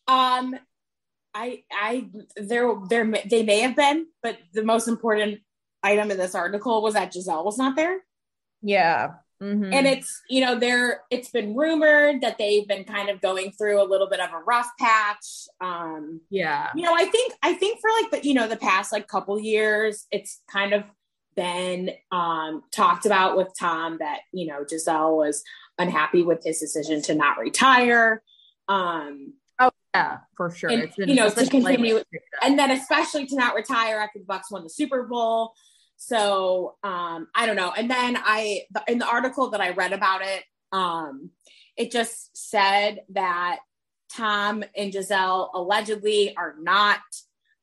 Um, 0.07 0.57
I, 1.35 1.63
I, 1.73 2.09
there, 2.37 2.75
there, 2.89 3.11
they 3.29 3.43
may 3.43 3.61
have 3.61 3.77
been, 3.77 4.07
but 4.23 4.39
the 4.53 4.63
most 4.63 4.87
important 4.89 5.41
item 5.83 6.11
in 6.11 6.19
this 6.19 6.35
article 6.35 6.83
was 6.83 6.95
that 6.95 7.13
Gisele 7.13 7.45
was 7.45 7.59
not 7.59 7.77
there. 7.77 8.01
Yeah. 8.63 9.15
Mhm. 9.43 9.75
and 9.75 9.89
it's 9.89 10.23
you 10.31 10.41
know 10.41 10.57
there 10.57 11.01
it's 11.11 11.29
been 11.31 11.57
rumored 11.57 12.21
that 12.21 12.39
they've 12.39 12.69
been 12.69 12.85
kind 12.85 13.09
of 13.09 13.21
going 13.21 13.51
through 13.51 13.83
a 13.83 13.89
little 13.91 14.09
bit 14.09 14.21
of 14.21 14.31
a 14.33 14.39
rough 14.39 14.71
patch 14.79 15.49
um 15.61 16.21
yeah. 16.31 16.69
you 16.77 16.83
know 16.83 16.95
i 16.95 17.07
think 17.07 17.33
i 17.43 17.53
think 17.53 17.81
for 17.81 17.91
like 18.01 18.11
the 18.13 18.29
you 18.29 18.35
know 18.35 18.47
the 18.47 18.57
past 18.57 18.93
like 18.93 19.09
couple 19.09 19.41
years 19.41 20.07
it's 20.13 20.43
kind 20.49 20.73
of 20.73 20.85
been 21.35 21.91
um 22.13 22.63
talked 22.71 23.05
about 23.05 23.37
with 23.37 23.49
tom 23.59 23.97
that 23.99 24.21
you 24.33 24.47
know 24.47 24.65
gisele 24.65 25.17
was 25.17 25.43
unhappy 25.77 26.23
with 26.23 26.45
his 26.45 26.61
decision 26.61 27.03
to 27.03 27.13
not 27.13 27.37
retire 27.37 28.23
um 28.69 29.35
Yeah, 29.95 30.19
for 30.37 30.51
sure. 30.51 30.71
And, 30.71 30.83
It's 30.83 30.97
been- 30.97 31.09
you 31.09 31.15
know, 31.15 31.29
to 31.29 31.47
continue- 31.47 32.03
and 32.43 32.59
then 32.59 32.71
especially 32.71 33.27
to 33.27 33.37
not 33.37 33.55
retire 33.55 33.99
after 33.99 34.19
the 34.19 34.25
Bucs 34.25 34.51
won 34.51 34.63
the 34.65 34.71
super 34.71 35.03
bowl 35.05 35.53
so 35.99 36.75
um 36.83 37.29
i 37.33 37.47
don't 37.47 37.55
know 37.55 37.71
and 37.77 37.89
then 37.89 38.17
i 38.25 38.63
the, 38.73 38.83
in 38.89 38.99
the 38.99 39.07
article 39.07 39.51
that 39.51 39.61
i 39.61 39.71
read 39.71 39.93
about 39.93 40.21
it 40.21 40.43
um 40.73 41.31
it 41.77 41.93
just 41.93 42.37
said 42.37 43.03
that 43.11 43.59
tom 44.13 44.65
and 44.77 44.91
gisele 44.91 45.51
allegedly 45.55 46.35
are 46.37 46.57
not 46.61 46.99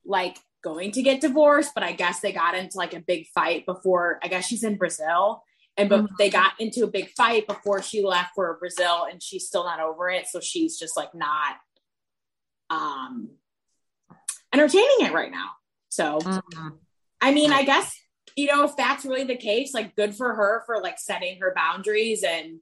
like 0.05 0.37
going 0.63 0.89
to 0.91 1.01
get 1.01 1.19
divorced 1.19 1.71
but 1.73 1.83
i 1.83 1.91
guess 1.91 2.21
they 2.21 2.31
got 2.31 2.55
into 2.55 2.77
like 2.77 2.93
a 2.93 3.01
big 3.01 3.27
fight 3.27 3.65
before 3.65 4.19
i 4.23 4.29
guess 4.29 4.45
she's 4.47 4.63
in 4.63 4.77
brazil 4.77 5.43
and 5.75 5.89
but 5.89 6.03
Mhm. 6.05 6.07
they 6.17 6.29
got 6.29 6.53
into 6.59 6.85
a 6.85 6.87
big 6.87 7.09
fight 7.09 7.45
before 7.45 7.81
she 7.81 8.01
left 8.05 8.35
for 8.35 8.55
brazil 8.57 9.05
and 9.11 9.21
she's 9.21 9.47
still 9.47 9.65
not 9.65 9.81
over 9.81 10.09
it 10.09 10.27
so 10.27 10.39
she's 10.39 10.79
just 10.79 10.95
like 10.95 11.13
not 11.13 11.55
um 12.69 13.29
entertaining 14.53 15.01
it 15.01 15.13
right 15.13 15.31
now 15.31 15.49
so 15.89 16.19
Mhm. 16.19 16.77
I 17.21 17.33
mean, 17.33 17.51
I 17.51 17.63
guess, 17.63 17.93
you 18.37 18.47
know, 18.47 18.63
if 18.63 18.77
that's 18.77 19.03
really 19.03 19.25
the 19.25 19.35
case, 19.35 19.73
like 19.73 19.93
good 19.95 20.15
for 20.15 20.33
her 20.33 20.63
for 20.65 20.81
like 20.81 20.97
setting 20.99 21.37
her 21.41 21.51
boundaries 21.53 22.23
and 22.23 22.61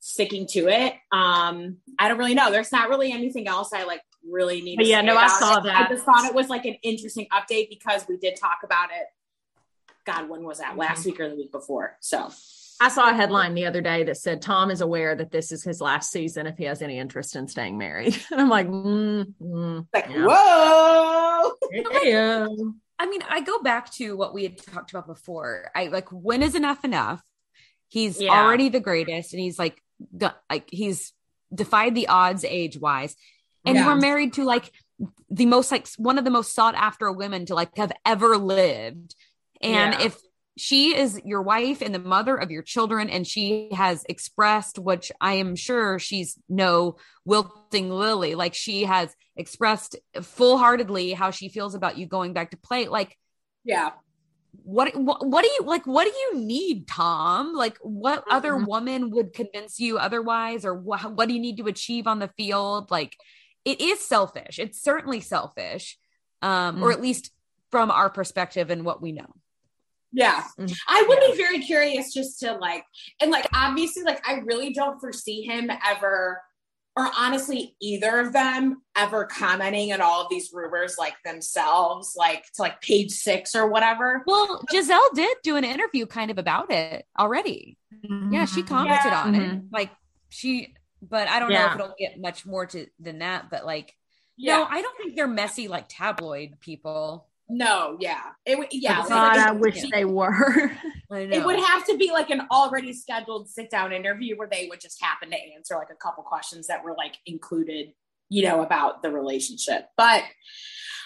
sticking 0.00 0.46
to 0.48 0.68
it. 0.68 0.92
Um, 1.10 1.78
I 1.98 2.08
don't 2.08 2.18
really 2.18 2.34
know. 2.34 2.50
There's 2.50 2.70
not 2.70 2.90
really 2.90 3.10
anything 3.12 3.48
else 3.48 3.72
I 3.72 3.84
like 3.84 4.02
really 4.28 4.60
need 4.60 4.76
to 4.80 4.84
Yeah, 4.84 5.00
no, 5.00 5.16
I 5.16 5.28
saw 5.28 5.58
it. 5.60 5.62
that. 5.64 5.86
I 5.86 5.88
just 5.88 6.04
thought 6.04 6.26
it 6.26 6.34
was 6.34 6.50
like 6.50 6.66
an 6.66 6.74
interesting 6.82 7.26
update 7.32 7.70
because 7.70 8.04
we 8.06 8.18
did 8.18 8.36
talk 8.36 8.58
about 8.62 8.90
it. 8.90 9.06
God, 10.04 10.28
when 10.28 10.42
was 10.44 10.58
that? 10.58 10.76
Last 10.76 11.06
week 11.06 11.18
or 11.20 11.30
the 11.30 11.36
week 11.36 11.50
before? 11.52 11.96
So 12.00 12.30
I 12.80 12.88
saw 12.88 13.08
a 13.10 13.14
headline 13.14 13.54
the 13.54 13.66
other 13.66 13.80
day 13.80 14.02
that 14.04 14.16
said 14.16 14.42
Tom 14.42 14.70
is 14.70 14.80
aware 14.80 15.14
that 15.14 15.30
this 15.30 15.52
is 15.52 15.62
his 15.62 15.80
last 15.80 16.10
season 16.10 16.46
if 16.46 16.56
he 16.58 16.64
has 16.64 16.82
any 16.82 16.98
interest 16.98 17.36
in 17.36 17.46
staying 17.48 17.78
married. 17.78 18.20
And 18.30 18.40
I'm 18.40 18.48
like, 18.48 18.68
mm, 18.68 19.32
mm, 19.40 19.86
like, 19.92 20.08
yeah. 20.10 20.26
whoa. 20.26 21.52
Yeah. 22.02 22.46
I 22.98 23.06
mean, 23.06 23.22
I 23.28 23.40
go 23.40 23.60
back 23.60 23.92
to 23.94 24.16
what 24.16 24.34
we 24.34 24.42
had 24.44 24.58
talked 24.58 24.90
about 24.90 25.06
before. 25.06 25.70
I 25.74 25.86
like 25.86 26.08
when 26.10 26.42
is 26.42 26.54
enough 26.54 26.84
enough? 26.84 27.22
He's 27.88 28.20
Yeah. 28.20 28.30
already 28.32 28.68
the 28.68 28.80
greatest, 28.80 29.32
and 29.32 29.40
he's 29.40 29.58
like, 29.58 29.80
got, 30.16 30.36
like 30.50 30.68
he's 30.70 31.12
defied 31.54 31.94
the 31.94 32.08
odds 32.08 32.44
age 32.44 32.78
wise, 32.78 33.14
and 33.64 33.76
you 33.76 33.82
Yeah. 33.82 33.94
were 33.94 34.00
married 34.00 34.32
to 34.34 34.44
like 34.44 34.72
the 35.30 35.46
most 35.46 35.70
like 35.72 35.86
one 35.96 36.18
of 36.18 36.24
the 36.24 36.30
most 36.30 36.54
sought 36.54 36.74
after 36.74 37.10
women 37.12 37.46
to 37.46 37.54
like 37.54 37.76
have 37.76 37.92
ever 38.04 38.36
lived, 38.36 39.14
and 39.60 39.94
Yeah. 39.94 40.06
if 40.06 40.18
she 40.56 40.96
is 40.96 41.20
your 41.24 41.42
wife 41.42 41.82
and 41.82 41.94
the 41.94 41.98
mother 41.98 42.36
of 42.36 42.50
your 42.50 42.62
children, 42.62 43.10
and 43.10 43.26
she 43.26 43.70
has 43.72 44.04
expressed, 44.08 44.78
which 44.78 45.10
I 45.20 45.34
am 45.34 45.56
sure 45.56 45.98
she's 45.98 46.38
no 46.48 46.96
wilting 47.24 47.90
lily, 47.90 48.34
like 48.34 48.54
she 48.54 48.84
has 48.84 49.14
expressed 49.36 49.96
full 50.22 50.58
heartedly 50.58 51.12
how 51.12 51.30
she 51.32 51.48
feels 51.48 51.74
about 51.74 51.98
you 51.98 52.06
going 52.06 52.32
back 52.32 52.52
to 52.52 52.56
play. 52.56 52.86
Like, 52.86 53.18
Yeah. 53.64 53.90
what, 54.62 54.94
what, 54.94 55.26
what 55.26 55.42
do 55.42 55.50
you 55.50 55.62
like? 55.66 55.86
What 55.86 56.04
do 56.04 56.12
you 56.12 56.44
need, 56.44 56.86
Tom? 56.86 57.54
Like, 57.54 57.76
what 57.82 58.22
other 58.30 58.52
Mhm. 58.52 58.66
woman 58.68 59.10
would 59.10 59.32
convince 59.32 59.80
you 59.80 59.98
otherwise, 59.98 60.64
or 60.64 60.74
what, 60.74 61.14
what 61.14 61.26
do 61.26 61.34
you 61.34 61.40
need 61.40 61.56
to 61.56 61.66
achieve 61.66 62.06
on 62.06 62.20
the 62.20 62.30
field? 62.36 62.92
Like, 62.92 63.16
it 63.64 63.80
is 63.80 63.98
selfish. 64.00 64.60
It's 64.60 64.80
certainly 64.80 65.20
selfish, 65.20 65.98
um, 66.42 66.82
or 66.82 66.92
at 66.92 67.00
least 67.00 67.32
from 67.72 67.90
our 67.90 68.08
perspective 68.10 68.70
and 68.70 68.84
what 68.84 69.02
we 69.02 69.10
know. 69.10 69.34
Yeah. 70.14 70.44
Mhm. 70.58 70.74
I 70.86 71.04
would 71.08 71.18
be 71.32 71.36
very 71.36 71.58
curious 71.58 72.14
just 72.14 72.38
to 72.40 72.52
like, 72.54 72.84
and 73.20 73.30
like, 73.32 73.46
obviously, 73.52 74.04
like, 74.04 74.26
I 74.26 74.34
really 74.44 74.72
don't 74.72 75.00
foresee 75.00 75.42
him 75.42 75.68
ever, 75.84 76.40
or 76.96 77.10
honestly, 77.18 77.74
either 77.80 78.20
of 78.20 78.32
them 78.32 78.80
ever 78.96 79.24
commenting 79.24 79.92
on 79.92 80.00
all 80.00 80.22
of 80.22 80.28
these 80.30 80.50
rumors 80.52 80.94
like 80.96 81.14
themselves, 81.24 82.14
like 82.16 82.44
to 82.54 82.62
like 82.62 82.80
page 82.80 83.10
six 83.10 83.56
or 83.56 83.66
whatever. 83.66 84.22
Well, 84.26 84.62
Gisele 84.70 85.00
did 85.14 85.36
do 85.42 85.56
an 85.56 85.64
interview 85.64 86.06
kind 86.06 86.30
of 86.30 86.38
about 86.38 86.70
it 86.70 87.04
already. 87.18 87.76
Yeah, 88.30 88.44
she 88.44 88.62
commented 88.62 89.10
Yeah. 89.10 89.22
on 89.24 89.34
it. 89.34 89.40
Mhm. 89.50 89.68
Like 89.72 89.90
she, 90.28 90.74
but 91.02 91.26
I 91.26 91.40
don't 91.40 91.50
know 91.50 91.66
if 91.66 91.74
it'll 91.74 91.94
get 91.98 92.20
much 92.20 92.46
more 92.46 92.66
to 92.66 92.86
than 93.00 93.18
that. 93.18 93.50
But 93.50 93.66
like, 93.66 93.96
Yeah. 94.36 94.58
no, 94.58 94.64
I 94.70 94.80
don't 94.80 94.96
think 94.96 95.16
they're 95.16 95.26
messy 95.26 95.66
like 95.66 95.86
tabloid 95.88 96.60
people. 96.60 97.26
No, 97.48 97.96
yeah. 98.00 98.20
It 98.46 98.58
would, 98.58 98.68
yeah. 98.72 99.06
God, 99.06 99.10
like, 99.10 99.38
I 99.38 99.52
wish 99.52 99.82
they 99.90 100.04
were. 100.04 100.70
It 101.10 101.44
would 101.44 101.60
have 101.60 101.86
to 101.86 101.96
be 101.96 102.10
like 102.10 102.30
an 102.30 102.42
already 102.50 102.92
scheduled 102.92 103.48
sit 103.48 103.70
down 103.70 103.92
interview 103.92 104.36
where 104.36 104.48
they 104.50 104.66
would 104.68 104.80
just 104.80 105.00
happen 105.00 105.30
to 105.30 105.36
answer 105.36 105.76
like 105.76 105.90
a 105.90 105.94
couple 105.94 106.24
questions 106.24 106.66
that 106.66 106.82
were 106.82 106.94
like 106.96 107.16
included, 107.24 107.92
you 108.30 108.42
know, 108.42 108.62
about 108.62 109.00
the 109.02 109.12
relationship. 109.12 109.86
But 109.96 110.24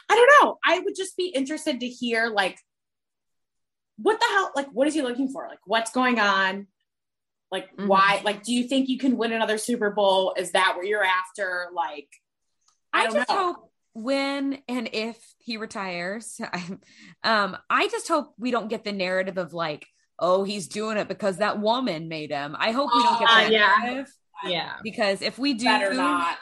I 0.09 0.15
don't 0.15 0.31
know. 0.41 0.59
I 0.65 0.79
would 0.79 0.95
just 0.97 1.15
be 1.15 1.27
interested 1.27 1.81
to 1.81 1.89
hear 1.89 2.29
like 2.29 2.59
what 3.99 4.19
the 4.19 4.27
hell, 4.27 4.53
like, 4.55 4.69
what 4.73 4.87
is 4.87 4.95
he 4.95 5.03
looking 5.03 5.29
for? 5.29 5.47
Like, 5.49 5.59
what's 5.67 5.91
going 5.91 6.19
on? 6.21 6.69
Like, 7.51 7.75
Mhm. 7.77 7.89
why? 7.89 8.23
Like, 8.25 8.45
do 8.45 8.55
you 8.55 8.65
think 8.69 8.89
you 8.89 8.97
can 8.99 9.17
win 9.17 9.33
another 9.33 9.59
Super 9.59 9.91
Bowl? 9.91 10.35
Is 10.37 10.53
that 10.53 10.75
what 10.77 10.87
you're 10.87 11.05
after? 11.05 11.69
Like, 11.75 12.09
I 12.93 13.03
I, 13.03 13.11
just 13.11 13.29
know. 13.29 13.53
hope 13.55 13.68
when 14.03 14.59
and 14.69 14.89
if 14.93 15.17
he 15.39 15.57
retires, 15.57 16.41
I, 16.53 16.79
um, 17.25 17.57
I 17.69 17.89
just 17.89 18.09
hope 18.09 18.35
we 18.39 18.51
don't 18.51 18.69
get 18.69 18.85
the 18.85 18.93
narrative 18.93 19.39
of 19.39 19.53
like, 19.53 19.87
oh, 20.19 20.45
he's 20.45 20.69
doing 20.69 20.97
it 20.97 21.09
because 21.09 21.39
that 21.39 21.61
woman 21.61 22.09
made 22.09 22.31
him. 22.31 22.57
I 22.59 22.73
hope 22.73 22.91
we 22.95 23.03
don't 23.03 23.19
get 23.21 23.29
Uh, 23.29 23.35
that 23.37 23.53
yeah. 23.53 23.75
narrative 23.83 24.13
yeah. 24.45 24.73
because 24.83 25.23
if 25.23 25.39
we 25.39 25.55
do, 25.55 25.65
better 25.65 25.95
not. 25.95 26.37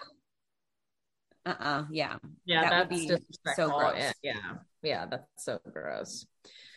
Uh, 1.44 1.54
uh 1.60 1.84
yeah, 1.90 2.16
Yeah, 2.44 2.62
That 2.62 2.72
would 2.72 2.90
that's 2.90 3.00
be 3.02 3.08
disrespectful. 3.08 3.68
so 3.68 3.78
gross. 3.78 3.94
Yeah, 3.96 4.12
yeah, 4.22 4.34
yeah, 4.82 5.06
that's 5.06 5.44
so 5.44 5.60
gross. 5.72 6.26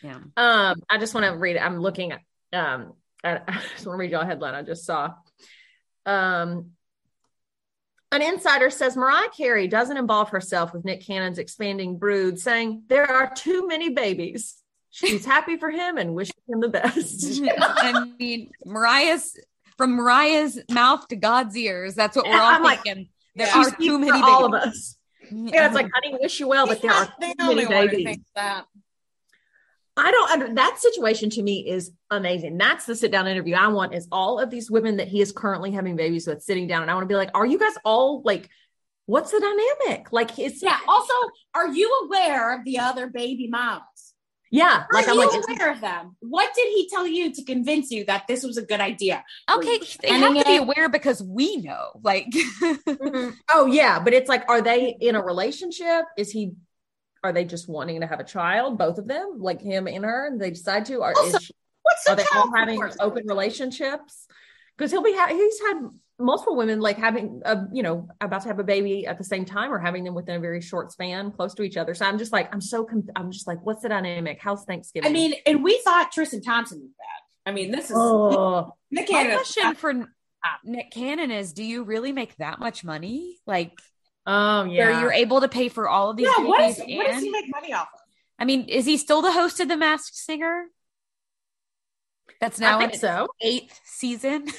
yeah. 0.03 0.19
Um, 0.37 0.81
I 0.89 0.97
just 0.99 1.13
want 1.13 1.25
to 1.25 1.37
read. 1.37 1.57
I'm 1.57 1.79
looking 1.79 2.11
at. 2.11 2.19
Um, 2.53 2.93
I, 3.23 3.39
I 3.47 3.61
just 3.73 3.85
want 3.85 3.97
to 3.97 3.99
read 3.99 4.11
y'all 4.11 4.21
a 4.21 4.25
headline 4.25 4.55
I 4.55 4.61
just 4.61 4.85
saw. 4.85 5.13
Um, 6.05 6.71
an 8.11 8.21
insider 8.21 8.69
says 8.69 8.97
Mariah 8.97 9.29
Carey 9.29 9.67
doesn't 9.67 9.97
involve 9.97 10.29
herself 10.29 10.73
with 10.73 10.83
Nick 10.85 11.05
Cannon's 11.05 11.37
expanding 11.37 11.97
brood, 11.97 12.39
saying 12.39 12.83
there 12.87 13.09
are 13.09 13.31
too 13.33 13.67
many 13.67 13.89
babies. 13.89 14.55
She's 14.89 15.23
happy 15.25 15.57
for 15.57 15.69
him 15.69 15.97
and 15.97 16.15
wishes 16.15 16.33
him 16.47 16.61
the 16.61 16.69
best. 16.69 17.41
I 17.59 18.05
mean, 18.19 18.49
Mariah's 18.65 19.37
from 19.77 19.95
Mariah's 19.95 20.59
mouth 20.71 21.07
to 21.09 21.15
God's 21.15 21.55
ears. 21.55 21.95
That's 21.95 22.15
what 22.15 22.25
we're 22.25 22.33
all 22.33 22.39
I'm 22.55 22.63
like, 22.63 22.83
thinking. 22.83 23.09
there 23.35 23.47
are 23.47 23.69
too 23.71 23.99
many 23.99 24.19
for 24.19 24.27
all 24.27 24.45
of 24.45 24.51
babies. 24.51 24.67
us. 24.67 24.95
Yeah, 25.31 25.67
it's 25.67 25.75
like, 25.75 25.89
honey, 25.93 26.17
wish 26.19 26.39
you 26.39 26.47
well, 26.47 26.65
but 26.65 26.81
there 26.81 26.91
are 26.91 27.05
too 27.05 27.11
many 27.19 27.35
only 27.41 27.65
one 27.67 27.87
who 27.87 27.97
babies. 27.97 28.17
that. 28.35 28.65
I 29.99 30.11
don't 30.11 30.31
under 30.31 30.53
that 30.55 30.79
situation 30.79 31.29
to 31.31 31.43
me 31.43 31.67
is 31.69 31.91
amazing. 32.09 32.57
That's 32.57 32.85
the 32.85 32.95
sit 32.95 33.11
down 33.11 33.27
interview 33.27 33.55
I 33.55 33.67
want 33.67 33.93
is 33.93 34.07
all 34.11 34.39
of 34.39 34.49
these 34.49 34.69
women 34.69 34.97
that 34.97 35.07
he 35.07 35.21
is 35.21 35.31
currently 35.31 35.71
having 35.71 35.95
babies 35.95 36.27
with 36.27 36.41
sitting 36.43 36.67
down. 36.67 36.81
And 36.81 36.91
I 36.91 36.93
want 36.93 37.03
to 37.03 37.13
be 37.13 37.15
like, 37.15 37.31
are 37.33 37.45
you 37.45 37.59
guys 37.59 37.73
all 37.83 38.21
like, 38.23 38.49
what's 39.05 39.31
the 39.31 39.39
dynamic? 39.39 40.11
Like 40.11 40.37
it's 40.39 40.61
Yeah. 40.61 40.77
Also, 40.87 41.13
are 41.53 41.67
you 41.67 42.05
aware 42.05 42.57
of 42.57 42.65
the 42.65 42.79
other 42.79 43.07
baby 43.07 43.47
moms? 43.47 44.13
Yeah, 44.51 44.85
Like, 44.91 45.05
like 45.05 45.07
Are 45.07 45.11
I'm 45.11 45.15
you 45.17 45.41
like, 45.47 45.59
aware 45.59 45.71
of 45.71 45.81
them? 45.81 46.15
What 46.21 46.51
did 46.55 46.67
he 46.69 46.89
tell 46.89 47.05
you 47.05 47.31
to 47.33 47.43
convince 47.43 47.91
you 47.91 48.05
that 48.05 48.25
this 48.27 48.43
was 48.43 48.57
a 48.57 48.63
good 48.63 48.79
idea? 48.79 49.23
Okay, 49.51 49.79
they 50.01 50.09
have 50.09 50.35
to 50.35 50.43
be 50.43 50.57
aware 50.57 50.89
because 50.89 51.21
we 51.21 51.57
know. 51.57 51.89
Like, 52.01 52.25
mm-hmm. 52.31 53.29
oh 53.51 53.67
yeah, 53.67 53.99
but 53.99 54.13
it's 54.13 54.27
like, 54.27 54.49
are 54.49 54.61
they 54.61 54.97
in 54.99 55.15
a 55.15 55.23
relationship? 55.23 56.05
Is 56.17 56.31
he? 56.31 56.53
Are 57.23 57.33
they 57.33 57.45
just 57.45 57.67
wanting 57.67 58.01
to 58.01 58.07
have 58.07 58.19
a 58.19 58.23
child, 58.23 58.77
both 58.77 58.97
of 58.97 59.07
them, 59.07 59.37
like 59.39 59.61
him 59.61 59.87
and 59.87 60.05
her, 60.05 60.27
and 60.27 60.39
they 60.39 60.51
decide 60.51 60.85
to? 60.85 60.97
Or 60.97 61.17
Also, 61.17 61.37
is 61.37 61.43
she, 61.43 61.53
What's 61.81 62.03
the 62.05 62.11
are 62.11 62.15
they 62.15 62.25
all 62.35 62.51
having 62.55 62.75
support? 62.77 62.97
open 62.99 63.27
relationships? 63.27 64.27
Because 64.77 64.91
he'll 64.91 65.03
be 65.03 65.13
ha- 65.13 65.27
he's 65.27 65.59
had 65.61 65.89
multiple 66.21 66.55
women 66.57 66.81
like 66.81 66.97
having 66.97 67.41
a 67.45 67.63
you 67.71 67.81
know 67.81 68.09
about 68.19 68.41
to 68.41 68.49
have 68.49 68.59
a 68.59 68.63
baby 68.63 69.07
at 69.07 69.17
the 69.17 69.23
same 69.23 69.45
time 69.45 69.71
or 69.71 69.79
having 69.79 70.03
them 70.03 70.13
within 70.13 70.35
a 70.35 70.39
very 70.39 70.61
short 70.61 70.91
span, 70.91 71.31
close 71.31 71.53
to 71.55 71.63
each 71.63 71.77
other. 71.77 71.93
So 71.93 72.05
I'm 72.05 72.17
just 72.17 72.31
like, 72.31 72.53
I'm 72.53 72.61
so 72.61 72.85
con- 72.85 73.07
I'm 73.15 73.31
just 73.31 73.47
like, 73.47 73.59
what's 73.65 73.81
the 73.81 73.89
dynamic? 73.89 74.39
How's 74.41 74.63
Thanksgiving? 74.65 75.09
I 75.09 75.13
mean, 75.13 75.33
and 75.45 75.63
we 75.63 75.81
thought 75.83 76.11
Tristan 76.11 76.41
Thompson 76.41 76.79
was 76.79 76.89
bad. 76.91 77.51
I 77.51 77.53
mean, 77.53 77.71
this 77.71 77.89
is 77.89 77.97
oh, 77.97 78.73
Nick 78.91 79.09
my 79.09 79.17
Cannon. 79.23 79.35
question 79.37 79.75
for 79.75 79.93
Nick 80.63 80.91
Cannon 80.91 81.31
is: 81.31 81.53
Do 81.53 81.63
you 81.63 81.83
really 81.83 82.11
make 82.11 82.35
that 82.37 82.59
much 82.59 82.83
money? 82.83 83.37
Like, 83.45 83.73
oh 84.25 84.67
where 84.67 84.91
yeah, 84.91 85.01
you're 85.01 85.11
able 85.11 85.41
to 85.41 85.47
pay 85.47 85.69
for 85.69 85.87
all 85.89 86.09
of 86.11 86.17
these 86.17 86.27
Yeah, 86.27 86.43
what, 86.43 86.61
is, 86.61 86.77
babies 86.77 86.97
what 86.97 87.07
does 87.07 87.23
he 87.23 87.29
make 87.29 87.49
money 87.49 87.73
off 87.73 87.89
of? 87.93 87.99
I 88.37 88.45
mean, 88.45 88.65
is 88.69 88.85
he 88.85 88.97
still 88.97 89.21
the 89.21 89.31
host 89.31 89.59
of 89.59 89.67
The 89.67 89.77
Masked 89.77 90.15
Singer? 90.15 90.65
That's 92.39 92.59
now 92.59 92.75
in 92.75 92.83
think 92.83 92.93
its 92.93 93.01
so. 93.01 93.27
eighth 93.41 93.79
season. 93.83 94.47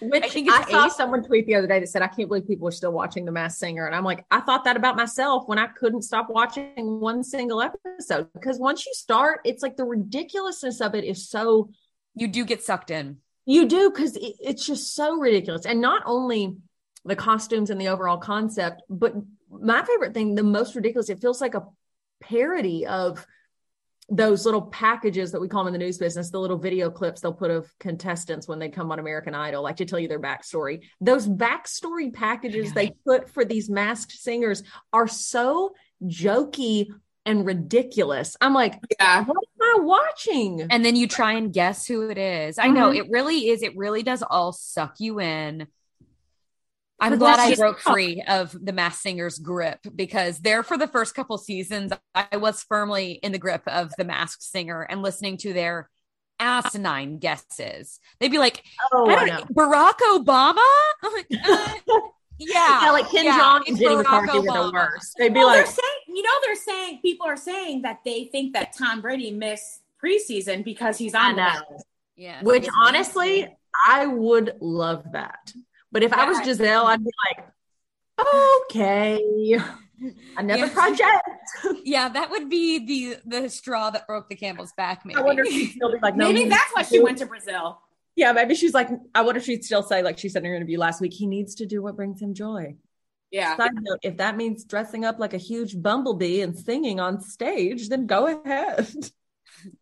Which 0.00 0.22
I, 0.22 0.26
I 0.26 0.28
think 0.28 0.48
it's 0.48 0.70
saw 0.70 0.88
someone 0.88 1.22
tweet 1.24 1.46
the 1.46 1.54
other 1.56 1.66
day 1.66 1.80
that 1.80 1.88
said, 1.88 2.02
I 2.02 2.06
can't 2.08 2.28
believe 2.28 2.46
people 2.46 2.66
are 2.68 2.72
still 2.72 2.92
watching 2.92 3.24
The 3.24 3.32
Masked 3.32 3.60
Singer. 3.60 3.86
And 3.86 3.94
I'm 3.94 4.04
like, 4.04 4.24
I 4.30 4.40
thought 4.40 4.64
that 4.64 4.76
about 4.76 4.96
myself 4.96 5.44
when 5.46 5.58
I 5.58 5.66
couldn't 5.66 6.02
stop 6.02 6.28
watching 6.28 7.00
one 7.00 7.22
single 7.24 7.60
episode. 7.60 8.28
Because 8.32 8.58
once 8.58 8.86
you 8.86 8.92
start, 8.94 9.40
it's 9.44 9.62
like 9.62 9.76
the 9.76 9.84
ridiculousness 9.84 10.80
of 10.80 10.94
it 10.94 11.04
is 11.04 11.28
so, 11.28 11.70
You 12.14 12.28
do 12.28 12.44
get 12.44 12.62
sucked 12.62 12.90
in. 12.90 13.18
you 13.44 13.66
do, 13.66 13.90
because 13.90 14.16
it, 14.16 14.34
it's 14.40 14.64
just 14.66 14.94
so 14.94 15.16
ridiculous. 15.18 15.66
And 15.66 15.80
not 15.80 16.02
only 16.06 16.56
the 17.06 17.16
costumes 17.16 17.70
and 17.70 17.80
the 17.80 17.88
overall 17.88 18.18
concept, 18.18 18.82
but 18.88 19.14
my 19.50 19.82
favorite 19.84 20.14
thing, 20.14 20.34
the 20.34 20.42
most 20.42 20.74
ridiculous, 20.74 21.08
it 21.08 21.20
feels 21.20 21.40
like 21.40 21.54
a 21.54 21.64
parody 22.20 22.86
of 22.86 23.26
those 24.08 24.44
little 24.44 24.62
packages 24.62 25.32
that 25.32 25.40
we 25.40 25.48
call 25.48 25.64
them 25.64 25.74
in 25.74 25.80
the 25.80 25.84
news 25.84 25.98
business, 25.98 26.30
the 26.30 26.38
little 26.38 26.58
video 26.58 26.90
clips 26.90 27.20
they'll 27.20 27.32
put 27.32 27.50
of 27.50 27.68
contestants 27.80 28.46
when 28.46 28.60
they 28.60 28.68
come 28.68 28.92
on 28.92 29.00
American 29.00 29.34
Idol, 29.34 29.62
like 29.64 29.76
to 29.76 29.84
tell 29.84 29.98
you 29.98 30.06
their 30.06 30.20
backstory. 30.20 30.82
Those 31.00 31.26
backstory 31.26 32.12
packages 32.12 32.72
they 32.72 32.92
put 33.04 33.28
for 33.28 33.44
these 33.44 33.68
masked 33.68 34.12
singers 34.12 34.62
are 34.92 35.08
so 35.08 35.74
jokey 36.04 36.86
and 37.24 37.44
ridiculous. 37.44 38.36
I'm 38.40 38.54
like, 38.54 38.78
Yeah. 39.00 39.24
what 39.24 39.36
am 39.38 39.80
I 39.80 39.84
watching? 39.84 40.64
And 40.70 40.84
then 40.84 40.94
you 40.94 41.08
try 41.08 41.32
and 41.32 41.52
guess 41.52 41.84
who 41.84 42.08
it 42.08 42.18
is. 42.18 42.58
I 42.58 42.68
know 42.68 42.90
Mhm. 42.90 42.98
it 42.98 43.10
really 43.10 43.48
is. 43.48 43.64
It 43.64 43.76
really 43.76 44.04
does 44.04 44.22
all 44.22 44.52
suck 44.52 44.94
you 45.00 45.18
in. 45.20 45.66
I'm 46.98 47.12
But 47.12 47.18
glad 47.18 47.38
I 47.40 47.48
just- 47.50 47.60
broke 47.60 47.78
free 47.80 48.22
of 48.26 48.56
the 48.58 48.72
Masked 48.72 49.02
Singer's 49.02 49.38
grip 49.38 49.80
because 49.94 50.38
there 50.38 50.62
for 50.62 50.78
the 50.78 50.88
first 50.88 51.14
couple 51.14 51.36
seasons, 51.38 51.92
I 52.14 52.36
was 52.38 52.62
firmly 52.62 53.12
in 53.22 53.32
the 53.32 53.38
grip 53.38 53.62
of 53.66 53.92
the 53.98 54.04
Masked 54.04 54.42
Singer 54.42 54.82
and 54.82 55.02
listening 55.02 55.36
to 55.38 55.52
their 55.52 55.90
asinine 56.40 57.18
guesses. 57.18 57.98
They'd 58.20 58.30
be 58.30 58.38
like, 58.38 58.62
Oh, 58.92 59.08
I 59.10 59.14
I 59.14 59.26
don't 59.26 59.26
know. 59.28 59.46
Barack 59.54 59.98
Obama? 59.98 60.64
Like, 61.02 61.26
uh, 61.48 62.00
yeah. 62.38 62.82
Yeah, 62.84 62.90
like 62.92 63.08
Kim 63.10 63.24
yeah, 63.26 63.38
Jeong 63.38 63.60
it's 63.60 63.68
and 63.70 63.78
Jenny 63.78 63.94
Barack 63.96 64.02
McCarthy 64.22 64.38
were 64.40 64.62
the 64.64 64.70
worst. 64.72 65.14
They'd 65.18 65.32
be 65.34 65.38
Well, 65.40 65.48
like, 65.48 65.66
saying, 65.66 66.00
you 66.08 66.22
know, 66.22 66.30
they're 66.44 66.56
saying 66.56 67.00
people 67.02 67.26
are 67.26 67.36
saying 67.36 67.82
that 67.82 68.00
they 68.04 68.24
think 68.24 68.52
that 68.54 68.74
Tom 68.76 69.00
Brady 69.02 69.30
missed 69.32 69.82
preseason 70.02 70.64
because 70.64 70.98
he's 70.98 71.14
on 71.14 71.36
that. 71.36 71.62
Yeah. 72.16 72.42
Which 72.42 72.66
honestly, 72.82 73.48
I 73.86 74.06
would 74.06 74.54
love 74.60 75.04
that. 75.12 75.52
But 75.96 76.02
if 76.02 76.12
I 76.12 76.26
was 76.28 76.38
Gisele, 76.40 76.84
I'd 76.84 77.02
be 77.02 77.10
like, 77.26 77.46
okay, 78.20 79.58
another 80.36 80.66
Yeah. 80.66 80.68
project. 80.68 81.22
yeah, 81.86 82.10
that 82.10 82.30
would 82.30 82.50
be 82.50 82.84
the 82.84 83.16
the 83.24 83.48
straw 83.48 83.88
that 83.88 84.06
broke 84.06 84.28
the 84.28 84.34
camel's 84.36 84.74
back. 84.76 85.06
Maybe. 85.06 85.18
I 85.18 85.22
wonder 85.22 85.42
if 85.42 85.48
she'd 85.50 85.70
still 85.70 85.90
be 85.90 85.96
like, 86.02 86.14
no, 86.16 86.30
Maybe 86.30 86.50
that's 86.50 86.70
why 86.74 86.82
she 86.82 87.00
went 87.00 87.16
to 87.16 87.24
Brazil. 87.26 87.80
Yeah, 88.14 88.32
maybe 88.32 88.54
she's 88.54 88.74
like, 88.74 88.90
I 89.14 89.22
wonder 89.22 89.38
if 89.38 89.46
she'd 89.46 89.64
still 89.64 89.82
say, 89.82 90.02
like 90.02 90.18
she 90.18 90.28
said 90.28 90.44
in 90.44 90.50
her 90.50 90.56
interview 90.56 90.78
last 90.78 91.00
week, 91.00 91.14
he 91.14 91.26
needs 91.26 91.54
to 91.54 91.64
do 91.64 91.80
what 91.80 91.96
brings 91.96 92.20
him 92.20 92.34
joy. 92.34 92.76
Yeah. 93.30 93.56
Side 93.56 93.70
note, 93.80 94.00
if 94.02 94.18
that 94.18 94.36
means 94.36 94.64
dressing 94.66 95.06
up 95.06 95.18
like 95.18 95.32
a 95.32 95.38
huge 95.38 95.80
bumblebee 95.80 96.42
and 96.42 96.58
singing 96.58 97.00
on 97.00 97.22
stage, 97.22 97.88
then 97.88 98.06
go 98.06 98.26
ahead. 98.26 98.86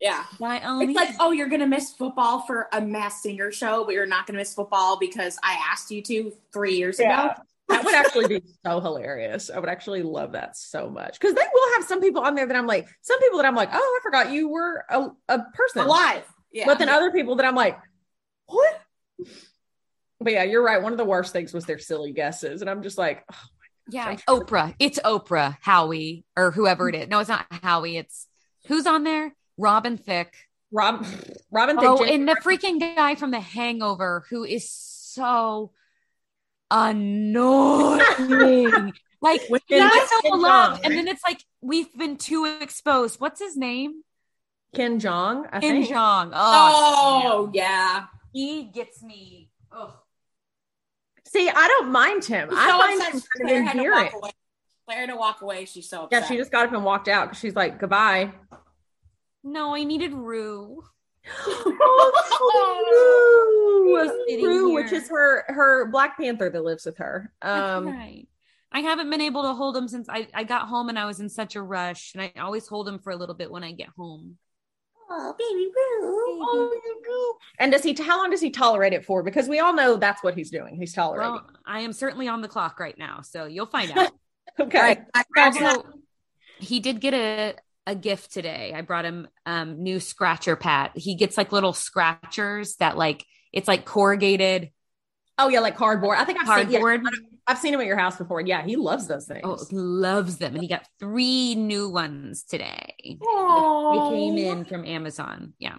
Yeah. 0.00 0.24
By 0.38 0.60
all 0.60 0.80
It's 0.80 0.88
means. 0.88 0.96
like, 0.96 1.10
oh, 1.20 1.32
you're 1.32 1.48
gonna 1.48 1.66
miss 1.66 1.92
football 1.92 2.40
for 2.40 2.68
a 2.72 2.80
Masked 2.80 3.22
Singer 3.22 3.52
show, 3.52 3.84
but 3.84 3.94
you're 3.94 4.06
not 4.06 4.26
gonna 4.26 4.38
miss 4.38 4.54
football 4.54 4.98
because 4.98 5.38
I 5.42 5.58
asked 5.70 5.90
you 5.90 6.02
to 6.02 6.32
three 6.52 6.76
years 6.76 6.98
Yeah. 6.98 7.32
ago. 7.32 7.42
That 7.68 7.84
would 7.84 7.94
actually 7.94 8.28
be 8.28 8.42
so 8.64 8.80
hilarious. 8.80 9.50
I 9.50 9.58
would 9.58 9.70
actually 9.70 10.02
love 10.02 10.32
that 10.32 10.56
so 10.56 10.90
much 10.90 11.18
because 11.18 11.34
they 11.34 11.40
will 11.52 11.72
have 11.76 11.84
some 11.84 12.00
people 12.00 12.22
on 12.22 12.34
there 12.34 12.46
that 12.46 12.56
I'm 12.56 12.66
like, 12.66 12.86
some 13.00 13.18
people 13.20 13.38
that 13.38 13.46
I'm 13.46 13.54
like, 13.54 13.70
oh, 13.72 13.98
I 14.00 14.02
forgot 14.02 14.30
you 14.32 14.48
were 14.50 14.84
a, 14.90 15.08
a 15.30 15.38
person. 15.54 15.82
Alive. 15.82 16.24
Yeah. 16.52 16.66
But 16.66 16.78
then 16.78 16.88
other 16.90 17.10
people 17.10 17.36
that 17.36 17.46
I'm 17.46 17.54
like, 17.54 17.78
what? 18.46 18.80
But 20.20 20.32
yeah, 20.34 20.42
you're 20.44 20.62
right. 20.62 20.82
One 20.82 20.92
of 20.92 20.98
the 20.98 21.04
worst 21.04 21.32
things 21.32 21.52
was 21.52 21.64
their 21.64 21.78
silly 21.78 22.12
guesses. 22.12 22.60
And 22.60 22.70
I'm 22.70 22.82
just 22.82 22.98
like, 22.98 23.24
oh, 23.32 23.36
yeah, 23.90 24.16
Oprah. 24.28 24.74
It's 24.78 24.98
Oprah, 24.98 25.56
Howie, 25.60 26.24
or 26.36 26.50
whoever 26.50 26.88
it 26.88 26.94
is. 26.94 27.08
No, 27.08 27.18
it's 27.20 27.28
not 27.28 27.46
Howie. 27.50 27.96
It's 27.96 28.26
who's 28.66 28.86
on 28.86 29.04
there? 29.04 29.34
Robin 29.56 29.96
Thicke. 29.96 30.34
Rob, 30.72 31.06
Robin 31.52 31.76
Thicke. 31.76 31.84
Oh, 31.88 31.96
Thicke, 31.98 32.10
and 32.10 32.28
the 32.28 32.36
freaking 32.42 32.80
guy 32.80 33.14
from 33.14 33.30
The 33.30 33.40
Hangover 33.40 34.24
who 34.30 34.44
is 34.44 34.68
so 34.70 35.70
annoying. 36.70 38.92
like 39.20 39.42
With 39.48 39.62
he 39.68 39.78
so 39.78 40.20
Ken 40.22 40.32
beloved, 40.32 40.80
and 40.84 40.94
then 40.94 41.06
it's 41.08 41.22
like 41.22 41.40
we've 41.60 41.92
been 41.96 42.16
too 42.16 42.58
exposed. 42.60 43.20
What's 43.20 43.40
his 43.40 43.56
name? 43.56 44.02
Ken 44.74 44.98
Jeong, 44.98 45.48
I 45.52 45.60
Kim 45.60 45.82
think. 45.84 45.94
Jeong. 45.94 46.32
oh 46.34 47.22
Oh, 47.26 47.50
yeah. 47.54 48.06
he 48.32 48.64
gets 48.64 49.02
me. 49.02 49.50
Oh, 49.72 49.94
See, 51.26 51.48
I 51.48 51.68
don't 51.68 51.90
mind 51.92 52.24
him. 52.24 52.48
She's 52.50 52.58
I 52.58 52.68
so 52.68 52.78
find 52.78 53.00
upset 53.00 53.14
him 53.14 53.22
Claire 53.36 53.46
kind 53.46 53.60
of 53.60 53.66
had 53.66 53.72
to 53.72 53.78
endearing. 53.78 54.04
walk 54.04 54.14
away. 54.22 54.30
Claire 54.86 55.00
had 55.00 55.08
to 55.10 55.16
walk 55.16 55.42
away. 55.42 55.64
She's 55.64 55.88
so 55.88 56.02
upset. 56.04 56.22
Yeah, 56.22 56.28
she 56.28 56.36
just 56.36 56.50
got 56.52 56.66
up 56.66 56.72
and 56.74 56.84
walked 56.84 57.08
out 57.08 57.28
because 57.28 57.38
she's 57.40 57.56
like, 57.56 57.78
goodbye. 57.78 58.32
No, 59.44 59.74
I 59.74 59.84
needed 59.84 60.12
Rue. 60.12 60.82
oh, 61.46 62.12
Just 64.04 64.14
sitting 64.28 64.44
Rue, 64.44 64.74
which 64.74 64.92
is 64.92 65.08
her 65.08 65.44
her 65.48 65.86
Black 65.90 66.18
Panther 66.18 66.50
that 66.50 66.62
lives 66.64 66.84
with 66.84 66.98
her. 66.98 67.32
That's 67.40 67.70
Um, 67.78 67.86
right. 67.86 68.26
I 68.72 68.80
haven't 68.80 69.08
been 69.08 69.20
able 69.20 69.42
to 69.44 69.54
hold 69.54 69.76
him 69.76 69.86
since 69.86 70.08
I, 70.08 70.26
I 70.34 70.42
got 70.42 70.66
home 70.66 70.88
and 70.88 70.98
I 70.98 71.04
was 71.04 71.20
in 71.20 71.28
such 71.28 71.54
a 71.54 71.62
rush. 71.62 72.12
And 72.14 72.22
I 72.22 72.32
always 72.40 72.66
hold 72.66 72.88
him 72.88 72.98
for 72.98 73.10
a 73.12 73.16
little 73.16 73.36
bit 73.36 73.50
when 73.50 73.62
I 73.62 73.70
get 73.70 73.88
home. 73.96 74.36
Oh, 75.08 75.34
baby 75.38 75.66
Rue. 75.66 76.40
Oh, 76.42 76.72
you 76.84 77.02
go. 77.06 77.38
And 77.60 77.70
does 77.70 77.84
he? 77.84 77.94
How 77.94 78.18
long 78.18 78.30
does 78.30 78.40
he 78.40 78.50
tolerate 78.50 78.92
it 78.92 79.04
for? 79.04 79.22
Because 79.22 79.48
we 79.48 79.60
all 79.60 79.74
know 79.74 79.96
that's 79.96 80.22
what 80.24 80.34
he's 80.34 80.50
doing. 80.50 80.76
He's 80.76 80.92
tolerating. 80.92 81.34
Well, 81.34 81.50
I 81.66 81.80
am 81.80 81.92
certainly 81.92 82.26
on 82.26 82.40
the 82.42 82.48
clock 82.48 82.80
right 82.80 82.98
now, 82.98 83.20
so 83.22 83.44
you'll 83.44 83.66
find 83.66 83.96
out. 83.96 84.10
okay. 84.60 84.78
Right. 84.80 85.04
I 85.14 85.24
got 85.34 85.54
you. 85.54 85.66
also, 85.66 85.84
he 86.58 86.80
did 86.80 87.00
get 87.00 87.14
a 87.14 87.54
a 87.86 87.94
gift 87.94 88.32
today. 88.32 88.72
I 88.74 88.80
brought 88.82 89.04
him 89.04 89.28
um 89.46 89.82
new 89.82 90.00
scratcher 90.00 90.56
pat. 90.56 90.92
He 90.94 91.14
gets 91.14 91.36
like 91.36 91.52
little 91.52 91.72
scratchers 91.72 92.76
that 92.76 92.96
like 92.96 93.24
it's 93.52 93.68
like 93.68 93.84
corrugated 93.84 94.70
Oh 95.36 95.48
yeah, 95.48 95.58
like 95.60 95.76
cardboard. 95.76 96.16
I 96.16 96.24
think 96.24 96.38
I've 96.40 96.46
seen. 96.46 96.70
cardboard. 96.80 97.00
Yeah, 97.02 97.10
I've 97.48 97.58
seen 97.58 97.74
him 97.74 97.80
at 97.80 97.86
your 97.86 97.96
house 97.98 98.16
before. 98.16 98.40
Yeah, 98.40 98.62
he 98.64 98.76
loves 98.76 99.08
those 99.08 99.26
things. 99.26 99.40
Oh, 99.42 99.58
loves 99.72 100.38
them. 100.38 100.52
And 100.54 100.62
he 100.62 100.68
got 100.68 100.86
three 101.00 101.56
new 101.56 101.90
ones 101.90 102.44
today. 102.44 102.94
They 103.02 103.18
Oh. 103.20 104.10
came 104.12 104.38
in 104.38 104.64
from 104.64 104.84
Amazon. 104.84 105.54
Yeah. 105.58 105.76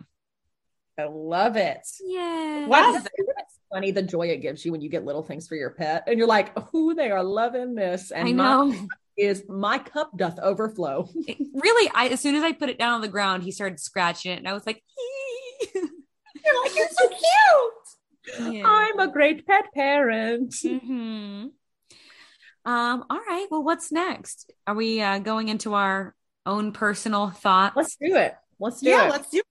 I 1.00 1.06
love 1.10 1.56
it. 1.56 1.88
Yeah. 2.04 2.68
Wow, 2.68 2.90
isn't 2.96 3.06
it 3.16 3.26
funny 3.72 3.92
the 3.92 4.02
joy 4.04 4.28
it 4.28 4.42
gives 4.42 4.66
you 4.66 4.74
when 4.74 4.82
you 4.82 4.90
get 4.90 5.06
little 5.06 5.24
things 5.24 5.48
for 5.48 5.56
your 5.56 5.70
pet, 5.70 6.04
and 6.08 6.18
you're 6.18 6.28
like, 6.28 6.52
"Oh, 6.74 6.94
they 6.94 7.10
are 7.12 7.24
loving 7.24 7.76
this." 7.76 8.12
And 8.12 8.28
I 8.28 8.32
know. 8.32 8.74
is 9.18 9.44
my 9.48 9.78
cup 9.80 10.12
doth 10.18 10.40
overflow. 10.40 11.08
Really, 11.54 11.90
I 11.96 12.08
as 12.10 12.20
soon 12.20 12.36
as 12.36 12.44
I 12.44 12.52
put 12.52 12.70
it 12.70 12.78
down 12.78 12.94
on 12.96 13.02
the 13.02 13.08
ground, 13.08 13.44
he 13.44 13.52
started 13.52 13.80
scratching 13.80 14.32
it, 14.34 14.40
and 14.40 14.48
I 14.48 14.54
was 14.54 14.66
like, 14.66 14.84
You're 15.74 16.64
like, 16.64 16.76
you're 16.76 16.88
so 16.90 17.08
cute. 17.08 18.54
yeah. 18.56 18.64
I'm 18.66 19.00
a 19.00 19.08
great 19.12 19.48
pet 19.48 19.66
parent. 19.74 20.52
Mhm. 20.52 21.50
Um. 22.66 23.06
All 23.10 23.20
right. 23.28 23.48
Well, 23.50 23.64
what's 23.64 23.92
next? 23.92 24.52
Are 24.68 24.76
we 24.76 25.02
uh, 25.02 25.20
going 25.20 25.48
into 25.50 25.74
our 25.74 26.14
own 26.46 26.72
personal 26.72 27.30
thoughts? 27.32 27.76
Let's 27.76 27.96
do 27.96 28.16
it. 28.16 28.36
Let's 28.60 28.82
do 28.82 28.90
Yeah, 28.90 29.08
it. 29.08 29.12
let's 29.12 29.30
do 29.30 29.38
It. 29.40 29.46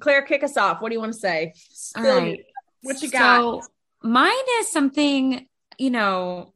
Claire, 0.00 0.22
kick 0.22 0.42
us 0.44 0.56
off. 0.56 0.80
What 0.80 0.88
do 0.90 0.94
you 0.94 1.00
want 1.00 1.12
to 1.14 1.18
say? 1.18 1.52
All 1.96 2.02
right. 2.04 2.40
What 2.82 3.02
you 3.02 3.10
got? 3.10 3.40
So 3.40 3.62
mine 4.02 4.32
is 4.60 4.70
something, 4.70 5.46
you 5.78 5.90
know. 5.90 6.52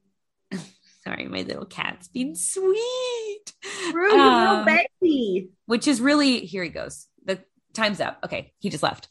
Sorry, 1.07 1.27
my 1.27 1.43
little 1.43 1.67
cat's 1.67 2.09
being 2.09 2.35
sweet. 2.35 3.53
Rude 3.93 4.13
little 4.13 4.57
Um, 4.57 4.65
baby. 5.01 5.51
which 5.67 5.87
is 5.87 6.01
really 6.01 6.41
here 6.41 6.63
he 6.65 6.71
goes. 6.71 7.07
The 7.25 7.41
time's 7.75 8.01
up. 8.01 8.19
Okay, 8.25 8.53
he 8.59 8.71
just 8.71 8.83
left. 8.83 9.09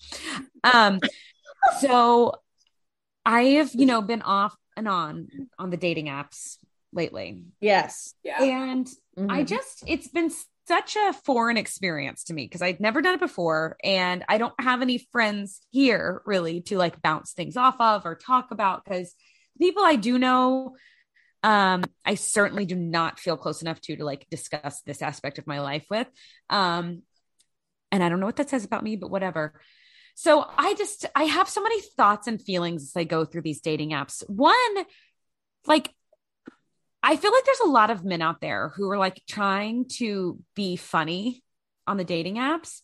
Um, 0.63 0.99
so 1.81 2.33
I 3.25 3.41
have, 3.43 3.73
you 3.73 3.85
know, 3.85 4.01
been 4.01 4.21
off 4.23 4.55
and 4.75 4.87
on 4.87 5.27
on 5.59 5.69
the 5.69 5.77
dating 5.77 6.07
apps 6.07 6.57
lately. 6.91 7.43
Yes. 7.61 8.15
Yeah. 8.23 8.41
And 8.41 8.87
I 9.17 9.43
Mhm. 9.43 9.47
just, 9.47 9.83
it's 9.87 10.07
been 10.07 10.31
such 10.67 10.95
a 10.95 11.13
foreign 11.13 11.57
experience 11.57 12.23
to 12.25 12.33
me 12.33 12.45
because 12.45 12.61
I'd 12.61 12.79
never 12.79 13.01
done 13.01 13.15
it 13.15 13.19
before. 13.19 13.77
And 13.83 14.23
I 14.27 14.37
don't 14.39 14.53
have 14.59 14.81
any 14.81 14.97
friends 15.11 15.61
here 15.71 16.21
really 16.25 16.61
to 16.61 16.77
like 16.77 17.01
bounce 17.01 17.33
things 17.33 17.55
off 17.57 17.79
of 17.79 18.05
or 18.05 18.15
talk 18.15 18.49
about 18.51 18.83
because 18.83 19.13
people 19.59 19.83
I 19.83 19.95
do 19.95 20.17
know, 20.17 20.75
um, 21.43 21.83
I 22.05 22.15
certainly 22.15 22.65
do 22.65 22.75
not 22.75 23.19
feel 23.19 23.37
close 23.37 23.61
enough 23.61 23.81
to 23.81 23.95
to 23.97 24.05
like 24.05 24.25
discuss 24.31 24.81
this 24.81 25.01
aspect 25.01 25.37
of 25.37 25.47
my 25.47 25.59
life 25.59 25.85
with. 25.89 26.07
Um, 26.49 27.03
and 27.91 28.03
I 28.03 28.09
don't 28.09 28.19
know 28.19 28.25
what 28.25 28.37
that 28.37 28.49
says 28.49 28.63
about 28.63 28.83
me, 28.83 28.95
but 28.95 29.11
whatever. 29.11 29.53
So 30.15 30.45
I 30.57 30.73
just 30.75 31.05
I 31.15 31.23
have 31.23 31.49
so 31.49 31.61
many 31.61 31.81
thoughts 31.97 32.27
and 32.27 32.41
feelings 32.41 32.83
as 32.83 32.93
I 32.95 33.03
go 33.03 33.25
through 33.25 33.41
these 33.41 33.61
dating 33.61 33.91
apps. 33.91 34.23
One, 34.29 34.85
like 35.67 35.91
I 37.01 37.17
feel 37.17 37.31
like 37.31 37.43
there's 37.45 37.59
a 37.59 37.69
lot 37.69 37.89
of 37.89 38.05
men 38.05 38.21
out 38.21 38.39
there 38.39 38.71
who 38.75 38.89
are 38.89 38.97
like 38.97 39.21
trying 39.27 39.85
to 39.97 40.39
be 40.55 40.77
funny 40.77 41.43
on 41.85 41.97
the 41.97 42.05
dating 42.05 42.35
apps 42.35 42.81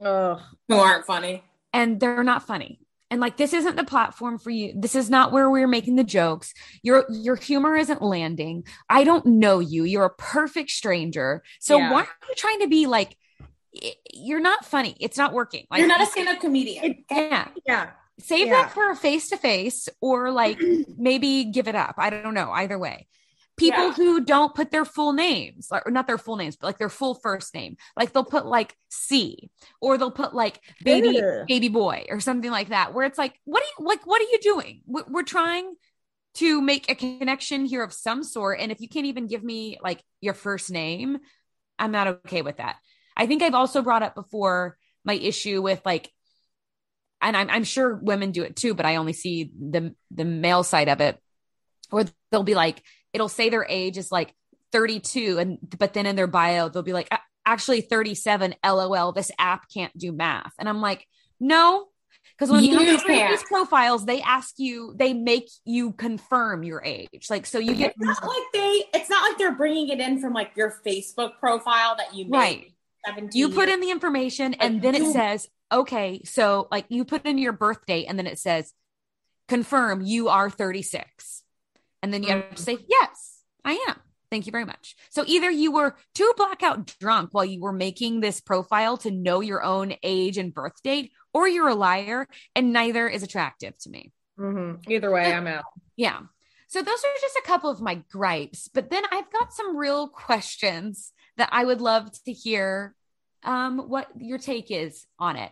Ugh. 0.00 0.40
Who 0.68 0.76
aren't 0.76 1.04
funny. 1.04 1.44
and 1.72 2.00
they're 2.00 2.24
not 2.24 2.46
funny. 2.46 2.80
And 3.10 3.20
like 3.20 3.36
this 3.38 3.52
isn't 3.54 3.76
the 3.76 3.84
platform 3.84 4.38
for 4.38 4.50
you. 4.50 4.74
This 4.76 4.94
is 4.94 5.08
not 5.08 5.32
where 5.32 5.48
we're 5.48 5.66
making 5.66 5.96
the 5.96 6.04
jokes. 6.04 6.52
Your 6.82 7.06
your 7.10 7.36
humor 7.36 7.74
isn't 7.74 8.02
landing. 8.02 8.64
I 8.90 9.04
don't 9.04 9.24
know 9.24 9.60
you. 9.60 9.84
You're 9.84 10.04
a 10.04 10.10
perfect 10.14 10.70
stranger. 10.70 11.42
So 11.58 11.78
Yeah. 11.78 11.90
why 11.92 12.00
are 12.02 12.08
you 12.28 12.34
trying 12.36 12.60
to 12.60 12.68
be 12.68 12.86
like 12.86 13.16
you're 14.12 14.40
not 14.40 14.64
funny. 14.64 14.96
It's 15.00 15.16
not 15.16 15.32
working. 15.32 15.66
Like 15.70 15.78
You're 15.80 15.88
not 15.88 16.00
a 16.02 16.06
stand-up 16.06 16.40
comedian. 16.40 17.04
yeah. 17.10 17.48
Yeah. 17.66 17.90
Save 18.18 18.48
Yeah. 18.48 18.62
that 18.62 18.72
for 18.72 18.90
a 18.90 18.96
face 18.96 19.28
to 19.28 19.36
face 19.36 19.88
or 20.00 20.30
like 20.30 20.60
maybe 20.96 21.44
give 21.44 21.68
it 21.68 21.74
up. 21.76 21.94
I 21.98 22.10
don't 22.10 22.34
know. 22.34 22.50
Either 22.50 22.78
way. 22.78 23.06
People 23.58 23.88
Yeah. 23.88 23.92
who 23.94 24.24
don't 24.24 24.54
put 24.54 24.70
their 24.70 24.84
full 24.84 25.12
names, 25.12 25.68
or 25.70 25.90
not 25.90 26.06
their 26.06 26.16
full 26.18 26.36
names, 26.36 26.56
but 26.56 26.68
like 26.68 26.78
their 26.78 26.88
full 26.88 27.14
first 27.14 27.52
name. 27.54 27.76
Like 27.96 28.12
they'll 28.12 28.24
put 28.24 28.46
like 28.46 28.76
C 28.88 29.50
or 29.80 29.98
they'll 29.98 30.10
put 30.10 30.32
like 30.34 30.60
baby 30.82 31.20
baby 31.46 31.68
boy 31.68 32.06
or 32.08 32.20
something 32.20 32.50
like 32.50 32.68
that 32.68 32.94
where 32.94 33.04
it's 33.04 33.18
like 33.18 33.34
what 33.44 33.62
are 33.62 33.66
you 33.78 33.86
like 33.86 34.06
what 34.06 34.22
are 34.22 34.30
you 34.30 34.38
doing? 34.40 34.82
We're, 34.86 35.04
we're 35.08 35.22
trying 35.24 35.74
to 36.34 36.60
make 36.62 36.90
a 36.90 36.94
connection 36.94 37.64
here 37.64 37.82
of 37.82 37.92
some 37.92 38.22
sort 38.22 38.60
and 38.60 38.70
if 38.70 38.80
you 38.80 38.88
can't 38.88 39.06
even 39.06 39.26
give 39.26 39.42
me 39.42 39.78
like 39.82 40.02
your 40.20 40.34
first 40.34 40.70
name, 40.70 41.18
I'm 41.78 41.90
not 41.90 42.06
okay 42.06 42.42
with 42.42 42.58
that. 42.58 42.76
I 43.16 43.26
think 43.26 43.42
I've 43.42 43.54
also 43.54 43.82
brought 43.82 44.02
up 44.04 44.14
before 44.14 44.78
my 45.04 45.14
issue 45.14 45.60
with 45.60 45.80
like 45.84 46.12
and 47.20 47.36
I'm, 47.36 47.50
I'm 47.50 47.64
sure 47.64 47.96
women 47.96 48.30
do 48.30 48.44
it 48.44 48.54
too, 48.54 48.74
but 48.74 48.86
I 48.86 48.96
only 48.96 49.12
see 49.12 49.50
the 49.58 49.94
the 50.12 50.24
male 50.24 50.62
side 50.62 50.88
of 50.88 51.00
it, 51.00 51.20
where 51.90 52.04
they'll 52.30 52.44
be 52.44 52.54
like, 52.54 52.82
it'll 53.12 53.28
say 53.28 53.48
their 53.48 53.66
age 53.68 53.98
is 53.98 54.12
like 54.12 54.34
32, 54.72 55.38
and 55.38 55.58
but 55.78 55.94
then 55.94 56.06
in 56.06 56.16
their 56.16 56.26
bio 56.26 56.68
they'll 56.68 56.82
be 56.82 56.92
like, 56.92 57.08
actually 57.44 57.80
37. 57.80 58.54
LOL, 58.64 59.12
this 59.12 59.30
app 59.38 59.68
can't 59.72 59.96
do 59.96 60.12
math, 60.12 60.52
and 60.58 60.68
I'm 60.68 60.80
like, 60.80 61.06
no, 61.40 61.86
because 62.38 62.50
when 62.50 62.62
you, 62.62 62.78
You 62.78 63.20
have 63.20 63.30
these 63.30 63.42
profiles, 63.44 64.06
they 64.06 64.20
ask 64.20 64.54
you, 64.58 64.94
they 64.96 65.12
make 65.12 65.48
you 65.64 65.92
confirm 65.92 66.62
your 66.62 66.82
age, 66.84 67.26
like 67.30 67.46
so 67.46 67.58
you 67.58 67.74
get 67.74 67.94
It's 67.98 68.20
not 68.20 68.28
like 68.28 68.42
they. 68.52 68.84
It's 68.94 69.10
not 69.10 69.28
like 69.28 69.38
they're 69.38 69.56
bringing 69.56 69.88
it 69.88 70.00
in 70.00 70.20
from 70.20 70.32
like 70.32 70.52
your 70.56 70.80
Facebook 70.86 71.38
profile 71.40 71.96
that 71.96 72.14
you 72.14 72.26
made 72.26 72.38
right. 72.38 72.72
you 73.32 73.50
put 73.50 73.68
in 73.68 73.80
the 73.80 73.90
information 73.90 74.54
and 74.54 74.82
then 74.82 74.94
it 74.94 75.12
says 75.12 75.48
okay 75.72 76.20
so 76.24 76.68
like 76.70 76.86
you 76.88 77.04
put 77.04 77.24
in 77.26 77.38
your 77.38 77.52
birth 77.52 77.84
date 77.86 78.06
and 78.08 78.18
then 78.18 78.26
it 78.26 78.38
says 78.38 78.72
confirm 79.48 80.00
you 80.00 80.28
are 80.28 80.50
36 80.50 81.42
and 82.02 82.12
then 82.12 82.22
you 82.22 82.30
have 82.30 82.54
to 82.54 82.62
say 82.62 82.78
yes 82.88 83.42
i 83.64 83.72
am 83.88 83.96
thank 84.30 84.46
you 84.46 84.52
very 84.52 84.64
much 84.64 84.94
so 85.10 85.24
either 85.26 85.50
you 85.50 85.72
were 85.72 85.96
too 86.14 86.32
blackout 86.36 86.86
drunk 87.00 87.30
while 87.32 87.44
you 87.44 87.60
were 87.60 87.72
making 87.72 88.20
this 88.20 88.40
profile 88.40 88.96
to 88.96 89.10
know 89.10 89.40
your 89.40 89.62
own 89.62 89.94
age 90.02 90.38
and 90.38 90.54
birth 90.54 90.82
date 90.82 91.12
or 91.32 91.48
you're 91.48 91.68
a 91.68 91.74
liar 91.74 92.26
and 92.54 92.72
neither 92.72 93.08
is 93.08 93.22
attractive 93.22 93.76
to 93.78 93.90
me 93.90 94.12
Mhm. 94.38 94.88
Either 94.88 95.10
way, 95.10 95.32
I'm 95.32 95.48
out. 95.48 95.64
yeah. 95.96 96.20
So 96.68 96.80
those 96.80 96.98
are 97.02 97.20
just 97.20 97.36
a 97.36 97.42
couple 97.46 97.70
of 97.70 97.80
my 97.80 97.96
gripes, 98.12 98.68
but 98.68 98.88
then 98.88 99.02
I've 99.10 99.32
got 99.32 99.52
some 99.52 99.76
real 99.76 100.06
questions 100.06 101.12
that 101.38 101.48
I 101.50 101.64
would 101.64 101.80
love 101.80 102.12
to 102.24 102.32
hear 102.32 102.94
um 103.42 103.78
what 103.88 104.06
your 104.16 104.38
take 104.38 104.70
is 104.70 105.06
on 105.18 105.34
it. 105.36 105.50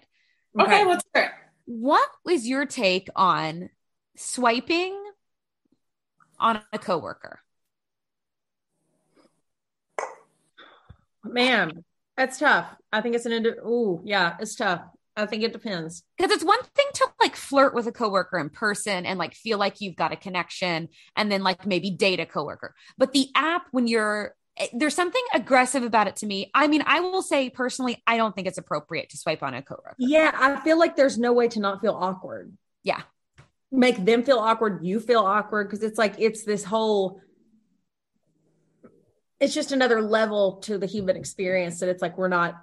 Okay, 0.61 0.85
let's 0.85 1.05
hear 1.15 1.25
it. 1.25 1.31
What 1.65 2.09
was 2.25 2.47
your 2.47 2.65
take 2.65 3.09
on 3.17 3.71
swiping 4.17 4.95
on 6.39 6.61
a 6.73 6.79
coworker? 6.79 7.41
Man, 11.25 11.85
that's 12.17 12.39
tough. 12.39 12.67
I 12.93 13.01
think 13.01 13.15
it's 13.15 13.27
an 13.27 13.33
indi- 13.33 13.51
Ooh, 13.51 14.01
yeah, 14.05 14.37
it's 14.41 14.55
tough. 14.55 14.83
I 15.17 15.27
think 15.27 15.43
it 15.43 15.53
depends. 15.53 16.03
Because 16.17 16.31
it's 16.31 16.45
one 16.45 16.63
thing 16.75 16.87
to 16.95 17.07
like 17.21 17.37
flirt 17.37 17.75
with 17.75 17.87
a 17.87 17.93
coworker 17.93 18.39
in 18.39 18.51
person 18.51 19.07
and 19.07 19.19
like 19.19 19.35
feel 19.35 19.59
like 19.59 19.81
you've 19.81 19.97
got 19.97 20.13
a 20.13 20.17
connection 20.17 20.89
and 21.17 21.33
then 21.33 21.43
like 21.43 21.67
maybe 21.67 21.91
date 21.91 22.21
a 22.21 22.27
coworker. 22.27 22.75
But 22.99 23.13
the 23.13 23.29
app, 23.35 23.67
when 23.71 23.87
you're 23.87 24.35
eh, 24.59 24.67
there's 24.75 24.95
something 24.95 25.23
aggressive 25.33 25.83
about 25.83 26.07
it 26.07 26.17
to 26.17 26.27
me. 26.27 26.51
I 26.55 26.67
mean, 26.67 26.83
I 26.87 27.01
will 27.01 27.23
say 27.23 27.49
personally, 27.49 28.03
I 28.07 28.19
don't 28.19 28.35
think 28.35 28.47
it's 28.47 28.59
appropriate 28.59 29.09
to 29.11 29.17
swipe 29.17 29.43
on 29.43 29.55
a 29.55 29.63
coworker. 29.63 29.97
Yeah, 29.99 30.33
I 30.35 30.61
feel 30.61 30.79
like 30.79 30.97
there's 30.97 31.19
no 31.19 31.33
way 31.33 31.49
to 31.49 31.61
not 31.61 31.81
feel 31.81 31.95
awkward. 31.99 32.53
Yeah. 32.83 33.01
Make 33.73 34.05
them 34.05 34.23
feel 34.23 34.39
awkward, 34.39 34.85
you 34.85 35.01
feel 35.01 35.21
awkward 35.21 35.69
because 35.69 35.83
it's 35.83 35.99
like 35.99 36.15
it's 36.19 36.45
this 36.45 36.63
whole 36.65 37.21
it's 39.41 39.53
just 39.55 39.73
another 39.73 40.01
level 40.01 40.57
to 40.63 40.79
the 40.79 40.87
human 40.87 41.17
experience 41.17 41.81
that 41.81 41.89
it's 41.89 42.01
like 42.01 42.17
we're 42.17 42.29
not 42.29 42.55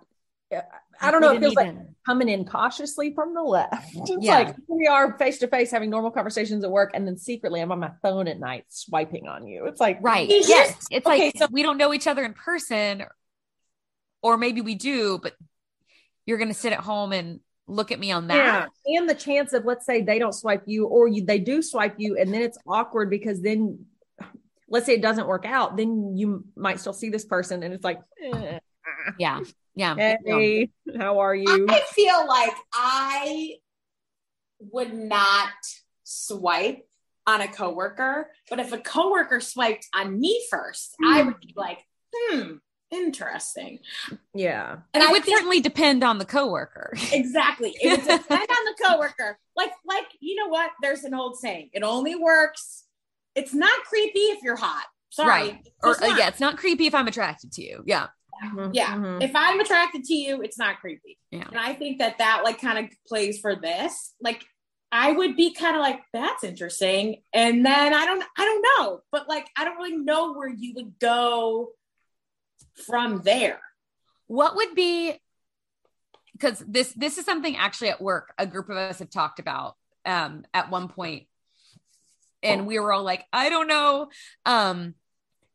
I 1.02 1.10
don't 1.12 1.22
know, 1.22 1.32
it 1.34 1.40
feels 1.40 1.56
didn't 1.56 1.78
like 1.78 1.86
coming 2.06 2.30
in 2.30 2.46
cautiously 2.46 3.14
from 3.16 3.34
the 3.34 3.42
left. 3.42 3.88
It's 3.96 4.12
Yeah. 4.26 4.34
like 4.34 4.56
we 4.68 4.86
are 4.88 5.18
face 5.18 5.40
to 5.40 5.48
face 5.48 5.72
having 5.72 5.90
normal 5.90 6.12
conversations 6.12 6.64
at 6.64 6.70
work, 6.72 6.92
and 6.94 7.08
then 7.08 7.18
secretly 7.18 7.60
I'm 7.60 7.72
on 7.72 7.80
my 7.80 7.92
phone 8.02 8.28
at 8.28 8.40
night 8.40 8.66
swiping 8.70 9.28
on 9.28 9.48
you. 9.48 9.66
It's 9.66 9.80
like 9.82 9.98
right. 10.02 10.28
Yes. 10.32 10.76
just- 10.76 10.88
It's 10.92 11.06
okay, 11.08 11.26
like 11.26 11.38
so- 11.38 11.48
we 11.52 11.64
don't 11.64 11.78
know 11.78 11.94
each 11.94 12.08
other 12.08 12.24
in 12.24 12.34
person, 12.34 13.04
or 14.22 14.38
maybe 14.38 14.62
we 14.62 14.76
do, 14.76 15.20
but 15.22 15.34
you're 16.26 16.38
gonna 16.38 16.54
sit 16.54 16.72
at 16.74 16.80
home 16.80 17.12
and 17.12 17.40
look 17.68 17.92
at 17.92 18.00
me 18.00 18.12
on 18.12 18.28
that. 18.28 18.70
Yeah, 18.86 19.00
and 19.00 19.10
the 19.10 19.16
chance 19.16 19.54
of 19.54 19.66
let's 19.66 19.86
say 19.86 20.02
they 20.02 20.20
don't 20.20 20.34
swipe 20.34 20.64
you, 20.66 20.86
or 20.88 21.08
you 21.08 21.26
they 21.26 21.40
do 21.40 21.62
swipe 21.62 21.96
you, 21.98 22.18
and 22.18 22.34
then 22.34 22.42
it's 22.42 22.58
awkward 22.68 23.10
because 23.10 23.42
then 23.42 23.86
let's 24.70 24.86
say 24.86 24.94
it 24.96 25.02
doesn't 25.02 25.28
work 25.28 25.46
out, 25.46 25.78
then 25.78 26.18
you 26.18 26.46
might 26.56 26.80
still 26.80 26.94
see 26.94 27.10
this 27.10 27.26
person, 27.26 27.64
and 27.64 27.74
it's 27.74 27.84
like, 27.84 28.00
eh, 28.22 28.60
Yeah. 29.20 29.42
Yeah. 29.76 29.96
hey, 29.96 30.70
how 30.98 31.20
are 31.20 31.36
you? 31.36 31.68
I 31.70 31.82
feel 31.92 32.28
like 32.28 32.54
I 32.74 33.56
would 34.72 34.94
not 34.94 35.50
swipe 36.04 36.88
on 37.26 37.42
a 37.42 37.48
coworker, 37.48 38.30
but 38.50 38.60
if 38.60 38.72
a 38.74 38.78
coworker 38.78 39.40
swiped 39.40 39.88
on 39.96 40.20
me 40.20 40.44
first, 40.50 40.96
I 41.04 41.24
would 41.24 41.40
be 41.40 41.54
like, 41.56 41.80
hmm, 42.14 42.54
interesting. 42.94 43.80
Yeah, 44.34 44.78
And 44.94 45.04
I 45.04 45.08
it 45.08 45.12
would 45.12 45.24
think- 45.26 45.38
certainly 45.38 45.60
depend 45.62 46.04
on 46.04 46.18
the 46.20 46.26
coworker. 46.26 46.94
Exactly. 47.12 47.76
It 47.82 47.90
would 47.92 48.02
depend 48.22 48.42
on 48.50 48.66
the 48.66 48.76
coworker. 48.86 49.38
Like, 49.56 49.72
like 49.86 50.06
you 50.20 50.36
know 50.36 50.48
what? 50.48 50.72
There's 50.82 51.04
an 51.04 51.14
old 51.14 51.38
saying. 51.38 51.70
It 51.74 51.84
only 51.84 52.16
works. 52.16 52.84
It's 53.36 53.54
not 53.54 53.76
creepy 53.86 54.20
if 54.20 54.44
you're 54.44 54.56
hot. 54.56 54.86
Sorry. 55.10 55.30
Right. 55.30 55.68
Or 55.84 55.92
uh, 56.04 56.08
yeah, 56.18 56.28
it's 56.28 56.40
not 56.40 56.58
creepy 56.58 56.88
if 56.88 56.96
I'm 56.96 57.08
attracted 57.08 57.52
to 57.54 57.64
you. 57.64 57.84
Yeah. 57.86 58.08
Yeah. 58.72 58.96
Mhm. 58.96 59.24
If 59.24 59.32
I'm 59.36 59.60
attracted 59.60 60.04
to 60.06 60.14
you, 60.14 60.42
it's 60.42 60.58
not 60.58 60.80
creepy. 60.80 61.18
Yeah. 61.32 61.48
And 61.50 61.58
I 61.60 61.74
think 61.74 62.00
that 62.00 62.18
that 62.18 62.42
like 62.44 62.60
kind 62.60 62.80
of 62.80 62.92
plays 63.08 63.40
for 63.40 63.56
this. 63.56 64.14
Like, 64.22 64.44
I 64.92 65.12
would 65.12 65.36
be 65.36 65.54
kind 65.54 65.76
of 65.76 65.82
like, 65.82 66.02
that's 66.14 66.44
interesting. 66.44 67.22
And 67.34 67.66
then 67.66 67.94
I 67.94 68.06
don't, 68.06 68.24
I 68.38 68.46
don't 68.46 68.66
know, 68.80 69.02
but 69.12 69.28
like, 69.28 69.48
I 69.58 69.66
don't 69.66 69.78
really 69.78 69.98
know 69.98 70.34
where 70.34 70.50
you 70.50 70.74
would 70.76 71.00
go 71.00 71.70
from 72.76 73.22
there. 73.22 73.60
What 74.28 74.56
would 74.56 74.76
be 74.76 75.20
because 76.34 76.64
this 76.68 76.92
this 76.94 77.18
is 77.18 77.26
something 77.26 77.56
actually 77.56 77.90
at 77.90 78.02
work 78.02 78.34
a 78.38 78.48
group 78.48 78.70
of 78.70 78.78
us 78.78 79.00
have 79.00 79.10
talked 79.10 79.40
about 79.40 79.76
um 80.06 80.46
at 80.54 80.70
one 80.70 80.88
point. 80.88 81.28
And 82.42 82.68
we 82.68 82.80
were 82.80 82.92
all 82.92 83.04
like 83.04 83.26
I 83.32 83.50
don't 83.50 83.68
know. 83.68 84.10
Um 84.46 84.96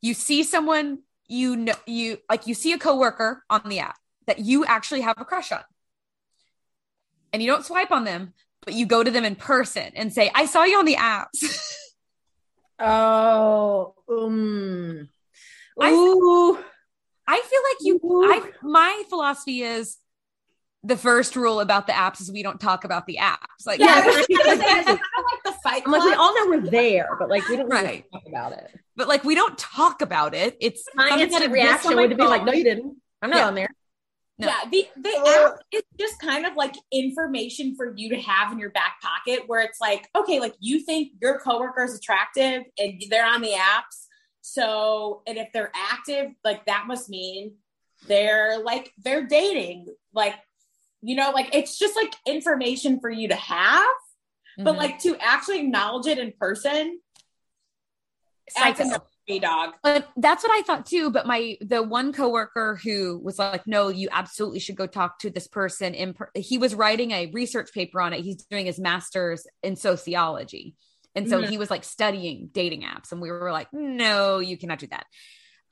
you 0.00 0.14
see 0.14 0.42
someone 0.42 1.00
you 1.26 1.56
know 1.56 1.74
you 1.86 2.18
like 2.30 2.46
you 2.46 2.54
see 2.54 2.72
a 2.72 2.78
coworker 2.78 3.44
on 3.50 3.62
the 3.68 3.80
app 3.80 3.96
that 4.26 4.38
you 4.38 4.64
actually 4.64 5.00
have 5.02 5.20
a 5.20 5.24
crush 5.24 5.52
on. 5.52 5.62
And 7.32 7.42
you 7.42 7.50
don't 7.50 7.64
swipe 7.64 7.90
on 7.90 8.04
them 8.04 8.32
but 8.64 8.74
you 8.74 8.86
go 8.86 9.02
to 9.02 9.10
them 9.10 9.24
in 9.24 9.34
person 9.34 9.92
and 9.94 10.12
say 10.12 10.30
I 10.34 10.44
saw 10.46 10.64
you 10.64 10.78
on 10.78 10.84
the 10.84 10.96
apps. 10.96 11.64
Oh, 12.80 13.94
um, 14.08 15.08
I- 15.80 15.90
ooh, 15.90 16.58
I 17.30 17.40
feel 17.40 17.60
like 17.70 17.76
you, 18.02 18.22
I, 18.32 18.50
my 18.66 19.02
philosophy 19.10 19.60
is 19.62 19.98
the 20.82 20.96
first 20.96 21.36
rule 21.36 21.60
about 21.60 21.86
the 21.86 21.92
apps 21.92 22.20
is 22.20 22.32
we 22.32 22.42
don't 22.42 22.58
talk 22.60 22.84
about 22.84 23.06
the 23.06 23.18
apps. 23.20 23.66
Like, 23.66 23.80
Yeah, 23.80 23.86
Yeah, 23.86 24.02
I 24.02 24.06
was 24.06 24.16
but 24.16 24.28
just 24.30 24.44
gonna 24.46 24.62
I- 24.62 24.66
say, 24.66 24.78
it's 24.78 24.86
kind 24.86 24.98
of 24.98 25.24
like 25.32 25.42
the 25.44 25.52
fight 25.62 25.82
I'm 25.84 25.92
like, 25.92 26.02
we 26.04 26.14
all 26.14 26.34
know 26.34 26.46
we're 26.56 26.70
there, 26.70 27.08
but 27.18 27.28
like 27.28 27.46
we 27.48 27.56
don't 27.56 27.68
really 27.68 27.84
Right. 27.84 28.04
talk 28.12 28.22
about 28.26 28.52
it. 28.52 28.70
but 28.96 29.08
like 29.08 29.24
we 29.24 29.34
don't 29.34 29.58
talk 29.58 30.00
about 30.02 30.34
it. 30.34 30.56
It's 30.60 30.84
My 30.94 31.10
something 31.10 31.28
instant 31.28 31.52
reaction 31.52 31.96
would 31.96 32.16
be 32.16 32.22
like, 32.24 32.44
no, 32.44 32.52
you 32.52 32.64
didn't. 32.64 32.96
I'm 33.20 33.30
not 33.30 33.36
Yeah. 33.38 33.46
on 33.48 33.54
there. 33.56 33.68
No. 34.40 34.46
Yeah, 34.46 34.60
the 34.70 34.88
the 34.96 35.10
oh. 35.16 35.46
app 35.52 35.60
is 35.72 35.82
just 35.98 36.20
kind 36.20 36.46
of 36.46 36.54
like 36.54 36.76
information 36.92 37.74
for 37.76 37.92
you 37.96 38.08
to 38.10 38.20
have 38.20 38.52
in 38.52 38.58
your 38.60 38.70
back 38.70 39.00
pocket 39.02 39.42
where 39.48 39.60
it's 39.62 39.80
like, 39.80 40.08
okay, 40.16 40.38
like 40.38 40.54
you 40.60 40.78
think 40.80 41.10
your 41.20 41.40
coworker 41.40 41.82
is 41.84 41.96
attractive 41.96 42.62
and 42.78 43.02
they're 43.10 43.26
on 43.26 43.42
the 43.42 43.50
apps. 43.50 44.06
So, 44.52 45.22
and 45.26 45.36
if 45.36 45.48
they're 45.52 45.70
active, 45.74 46.30
like 46.42 46.64
that 46.66 46.84
must 46.86 47.10
mean 47.10 47.56
they're 48.06 48.58
like 48.62 48.92
they're 48.96 49.26
dating. 49.26 49.88
Like, 50.14 50.34
you 51.02 51.16
know, 51.16 51.32
like 51.32 51.54
it's 51.54 51.78
just 51.78 51.94
like 51.96 52.14
information 52.26 52.98
for 52.98 53.10
you 53.10 53.28
to 53.28 53.34
have, 53.34 53.84
but 54.56 54.74
Mhm. 54.74 54.78
like 54.78 54.98
to 55.00 55.16
actually 55.20 55.60
acknowledge 55.60 56.06
it 56.06 56.18
in 56.18 56.32
person, 56.32 56.98
that's 58.56 58.78
Psycho. 58.78 58.88
enough 58.88 59.02
for 59.28 59.38
dog. 59.38 59.74
But 59.82 60.08
that's 60.16 60.42
what 60.42 60.52
I 60.58 60.62
thought 60.62 60.86
too. 60.86 61.10
But 61.10 61.26
my 61.26 61.58
the 61.60 61.82
one 61.82 62.14
coworker 62.14 62.80
who 62.82 63.20
was 63.22 63.38
like, 63.38 63.66
"No, 63.66 63.88
you 63.88 64.08
absolutely 64.10 64.60
should 64.60 64.76
go 64.76 64.86
talk 64.86 65.18
to 65.18 65.28
this 65.28 65.46
person." 65.46 65.92
In 65.92 66.14
per-. 66.14 66.30
he 66.34 66.56
was 66.56 66.74
writing 66.74 67.10
a 67.10 67.26
research 67.26 67.70
paper 67.74 68.00
on 68.00 68.14
it. 68.14 68.22
He's 68.24 68.44
doing 68.46 68.64
his 68.64 68.78
master's 68.78 69.46
in 69.62 69.76
sociology, 69.76 70.74
and 71.14 71.28
so 71.28 71.40
Mhm. 71.42 71.48
he 71.48 71.58
was 71.58 71.70
like 71.70 71.84
studying 71.84 72.48
dating 72.52 72.82
apps, 72.82 73.12
and 73.12 73.20
we 73.20 73.30
were 73.30 73.52
like, 73.52 73.68
"No, 73.72 74.38
you 74.38 74.56
cannot 74.56 74.78
do 74.78 74.86
that." 74.88 75.06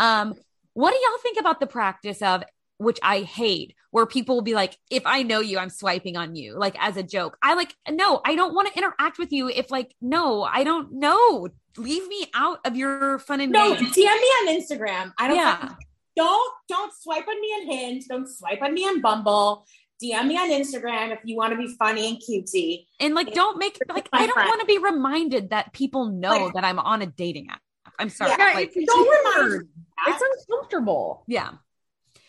Um, 0.01 0.35
what 0.75 0.91
do 0.93 0.97
y'all 0.99 1.19
think 1.23 1.39
about 1.41 1.61
the 1.61 1.67
practice 1.67 2.21
of 2.23 2.45
which 2.79 2.99
I 3.03 3.21
hate, 3.21 3.75
where 3.91 4.05
people 4.05 4.35
will 4.35 4.43
be 4.43 4.53
like, 4.53 4.77
if 4.91 5.03
I 5.07 5.23
know 5.23 5.41
you, 5.41 5.59
I'm 5.59 5.71
swiping 5.71 6.19
on 6.19 6.37
you, 6.37 6.59
like 6.59 6.77
as 6.79 6.99
a 6.99 7.03
joke. 7.03 7.39
I 7.43 7.55
like, 7.55 7.75
no, 7.91 8.21
I 8.23 8.35
don't 8.37 8.55
want 8.55 8.69
to 8.71 8.77
interact 8.77 9.17
with 9.19 9.33
you 9.33 9.49
if 9.49 9.71
like, 9.71 9.95
no, 10.03 10.43
I 10.43 10.63
don't 10.63 10.93
know. 10.93 11.49
Leave 11.79 12.07
me 12.07 12.27
out 12.35 12.59
of 12.67 12.77
your 12.77 13.19
fun 13.21 13.41
and 13.41 13.51
No, 13.51 13.75
games. 13.75 13.97
DM 13.97 14.05
me 14.05 14.11
on 14.11 14.49
Instagram. 14.61 15.15
I 15.19 15.29
don't 15.29 15.37
Yeah. 15.39 15.75
don't 16.17 16.53
don't 16.69 16.93
swipe 17.01 17.27
on 17.27 17.41
me 17.41 17.47
on 17.49 17.67
Hinge. 17.67 18.05
Don't 18.09 18.29
swipe 18.29 18.61
on 18.61 18.75
me 18.75 18.83
on 18.87 19.01
Bumble. 19.01 19.67
DM 20.03 20.27
me 20.27 20.37
on 20.37 20.51
Instagram 20.51 21.13
if 21.13 21.21
you 21.25 21.37
want 21.37 21.53
to 21.53 21.57
be 21.57 21.75
funny 21.79 22.09
and 22.09 22.19
cutesy. 22.19 22.87
And 23.01 23.15
like, 23.15 23.33
don't 23.33 23.59
make 23.59 23.79
like 23.89 24.09
I 24.13 24.27
don't 24.27 24.35
friend. 24.35 24.49
want 24.49 24.61
to 24.61 24.67
be 24.67 24.79
reminded 24.79 25.51
that 25.51 25.73
people 25.73 26.07
know 26.07 26.45
Like- 26.47 26.55
that 26.55 26.65
I'm 26.65 26.79
on 26.79 27.03
a 27.03 27.07
dating 27.07 27.49
app. 27.51 27.61
I'm 27.99 28.11
sorry. 28.11 28.33
Yeah, 28.37 28.53
like, 28.55 28.73
it's 28.77 28.87
Don't 28.93 29.09
remind 29.41 29.63
me. 29.63 29.69
It's 30.09 30.23
uncomfortable. 30.49 31.25
yeah. 31.27 31.53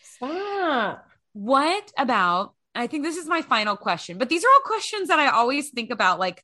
Stop. 0.04 1.06
What 1.34 1.92
about? 1.98 2.54
I 2.74 2.88
think 2.88 3.04
this 3.04 3.18
is 3.18 3.28
my 3.28 3.42
final 3.42 3.76
question, 3.76 4.18
but 4.18 4.30
these 4.30 4.44
are 4.44 4.48
all 4.50 4.60
questions 4.62 5.08
that 5.10 5.20
I 5.20 5.28
always 5.30 5.70
think 5.72 5.90
about. 5.92 6.20
Like, 6.20 6.44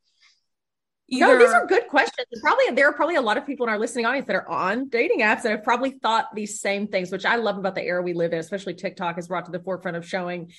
No, 1.09 1.37
these 1.37 1.49
are 1.51 1.65
good 1.67 1.87
questions. 1.87 2.27
Probably 2.41 2.71
there 2.71 2.87
are 2.89 2.93
probably 2.93 3.15
a 3.15 3.21
lot 3.21 3.37
of 3.37 3.45
people 3.45 3.65
in 3.67 3.71
our 3.71 3.79
listening 3.79 4.05
audience 4.05 4.27
that 4.27 4.35
are 4.35 4.49
on 4.49 4.89
dating 4.89 5.19
apps 5.21 5.43
that 5.43 5.51
have 5.51 5.63
probably 5.63 5.91
thought 5.91 6.33
these 6.35 6.59
same 6.59 6.87
things, 6.87 7.11
which 7.11 7.25
I 7.25 7.35
love 7.35 7.57
about 7.57 7.75
the 7.75 7.83
era 7.83 8.01
we 8.01 8.13
live 8.13 8.33
in, 8.33 8.39
especially 8.39 8.73
TikTok 8.73 9.15
has 9.15 9.27
brought 9.27 9.45
to 9.45 9.51
the 9.51 9.59
forefront 9.59 9.95
of 9.97 10.07
showing. 10.07 10.51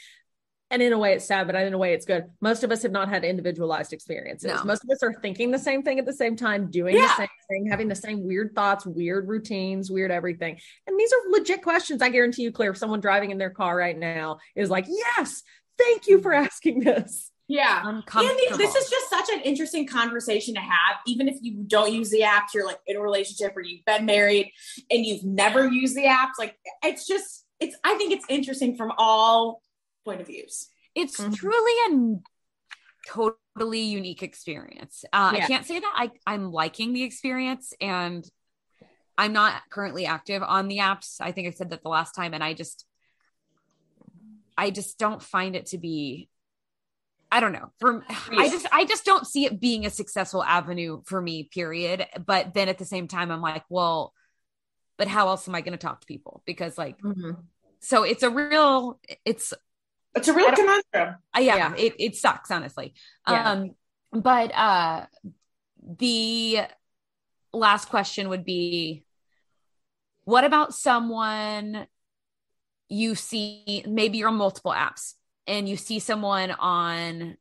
And 0.71 0.83
in 0.83 0.93
a 0.93 0.99
way, 0.99 1.13
it's 1.13 1.27
sad, 1.27 1.47
but 1.47 1.55
in 1.55 1.73
a 1.73 1.79
way, 1.79 1.93
it's 1.93 2.07
good. 2.07 2.25
Most 2.41 2.65
of 2.65 2.73
us 2.73 2.83
have 2.83 2.91
not 2.91 3.09
had 3.09 3.25
individualized 3.25 3.93
experiences. 3.93 4.51
No. 4.51 4.65
Most 4.65 4.83
of 4.83 4.91
us 4.91 5.03
are 5.03 5.13
thinking 5.13 5.51
the 5.51 5.59
same 5.59 5.83
thing 5.83 5.99
at 5.99 6.07
the 6.07 6.13
same 6.13 6.37
time, 6.37 6.71
doing 6.71 6.97
Yeah. 6.97 7.07
the 7.09 7.15
same 7.17 7.29
thing, 7.49 7.67
having 7.71 7.89
the 7.89 7.95
same 7.95 8.25
weird 8.25 8.55
thoughts, 8.55 8.85
weird 8.87 9.29
routines, 9.29 9.91
weird 9.91 10.11
everything. 10.11 10.59
And 10.87 10.99
these 10.99 11.13
are 11.13 11.31
legit 11.31 11.63
questions. 11.63 12.03
I 12.03 12.09
guarantee 12.09 12.43
you, 12.43 12.51
Claire, 12.51 12.71
if 12.71 12.79
someone 12.79 13.01
driving 13.01 13.31
in 13.31 13.39
their 13.39 13.51
car 13.51 13.77
right 13.77 13.97
now 13.97 14.39
is 14.57 14.71
like, 14.71 14.87
yes, 14.89 15.43
thank 15.79 16.09
you 16.09 16.21
for 16.21 16.33
asking 16.33 16.81
this. 16.81 17.31
Yeah. 17.47 17.87
And 17.87 18.03
this 18.59 18.75
is 18.75 18.89
just 18.89 19.11
such 19.11 19.29
an 19.35 19.43
interesting 19.43 19.87
conversation 19.87 20.55
to 20.55 20.61
have, 20.61 20.97
even 21.07 21.29
if 21.29 21.37
you 21.43 21.63
don't 21.67 21.93
use 21.93 22.09
the 22.11 22.21
apps, 22.21 22.55
you're 22.55 22.67
like 22.67 22.81
in 22.87 22.97
a 22.97 23.01
relationship 23.01 23.55
or 23.55 23.61
you've 23.61 23.85
been 23.85 24.07
married 24.07 24.51
and 24.91 25.05
you've 25.05 25.25
never 25.25 25.69
used 25.69 25.95
the 25.95 26.07
apps. 26.07 26.33
Like 26.39 26.57
it's 26.83 27.07
just, 27.07 27.45
it's, 27.61 27.77
I 27.85 27.95
think 27.97 28.13
it's 28.13 28.25
interesting 28.31 28.77
from 28.77 28.93
all 28.97 29.61
point 30.05 30.21
of 30.21 30.27
views. 30.27 30.69
it's 30.95 31.19
Mhm. 31.19 31.35
truly 31.35 31.73
a 31.89 33.11
totally 33.13 33.81
unique 33.81 34.23
experience. 34.23 35.05
Uh, 35.13 35.33
Yeah. 35.35 35.45
I 35.45 35.47
can't 35.49 35.67
say 35.67 35.81
that 35.81 35.93
I, 35.95 36.11
I'm 36.25 36.53
liking 36.53 36.93
the 36.93 37.03
experience 37.03 37.73
and 37.81 38.25
I'm 39.19 39.33
not 39.33 39.63
currently 39.71 40.07
active 40.07 40.43
on 40.43 40.69
the 40.69 40.79
apps. 40.79 41.21
I 41.21 41.33
think 41.33 41.49
I 41.49 41.51
said 41.51 41.71
that 41.71 41.83
the 41.83 41.89
last 41.89 42.15
time, 42.15 42.33
and 42.33 42.45
I 42.45 42.55
just, 42.55 42.87
I 44.57 44.71
just 44.71 44.99
don't 44.99 45.21
find 45.23 45.57
it 45.57 45.67
to 45.67 45.79
be. 45.79 46.29
I 47.31 47.41
don't 47.41 47.53
know. 47.53 47.73
For 47.81 48.05
I 48.31 48.49
just, 48.49 48.67
I 48.71 48.85
just 48.85 49.05
don't 49.05 49.27
see 49.27 49.45
it 49.47 49.61
being 49.61 49.87
a 49.87 49.91
successful 49.91 50.45
avenue 50.45 51.03
for 51.07 51.21
me. 51.21 51.45
Period. 51.45 52.07
But 52.25 52.55
then 52.55 52.69
at 52.69 52.79
the 52.79 52.85
same 52.85 53.09
time, 53.09 53.33
I'm 53.33 53.41
like, 53.43 53.65
well, 53.69 54.13
but 54.97 55.09
how 55.09 55.27
else 55.29 55.49
am 55.49 55.57
I 55.57 55.61
going 55.61 55.73
to 55.73 55.79
talk 55.79 56.01
to 56.01 56.07
people? 56.07 56.43
Because 56.47 56.79
like, 56.79 56.97
so 57.81 58.05
it's 58.05 58.23
a 58.23 58.31
real, 58.31 59.01
it's 59.25 59.53
It's 60.17 60.29
a 60.29 60.33
real 60.35 60.47
I 60.47 60.51
don't- 60.55 60.85
conundrum. 60.93 61.17
uh, 61.37 61.41
yeah, 61.41 61.57
Yeah. 61.57 61.75
It, 61.77 61.95
it 61.99 62.17
sucks 62.17 62.51
honestly 62.51 62.95
Yeah. 63.29 63.51
um 63.51 63.71
but 64.13 64.55
uh 64.55 65.07
the 65.99 66.61
last 67.53 67.89
question 67.89 68.29
would 68.29 68.45
be 68.45 69.05
what 70.25 70.45
about 70.45 70.73
someone 70.75 71.87
you 72.89 73.15
see 73.15 73.85
maybe 73.87 74.19
you're 74.19 74.29
on 74.29 74.37
multiple 74.37 74.73
apps 74.73 75.15
and 75.47 75.69
you 75.69 75.77
see 75.77 75.99
someone 75.99 76.51
on 76.53 77.37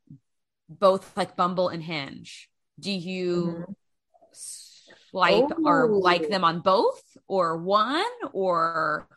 both 0.68 1.16
like 1.16 1.36
bumble 1.36 1.68
and 1.68 1.82
hinge 1.82 2.48
do 2.80 2.90
you 2.90 3.64
swipe 4.32 5.50
or 5.64 5.88
like 5.88 6.28
them 6.28 6.44
on 6.44 6.60
both 6.60 7.02
or 7.28 7.56
one 7.56 8.04
or 8.32 9.08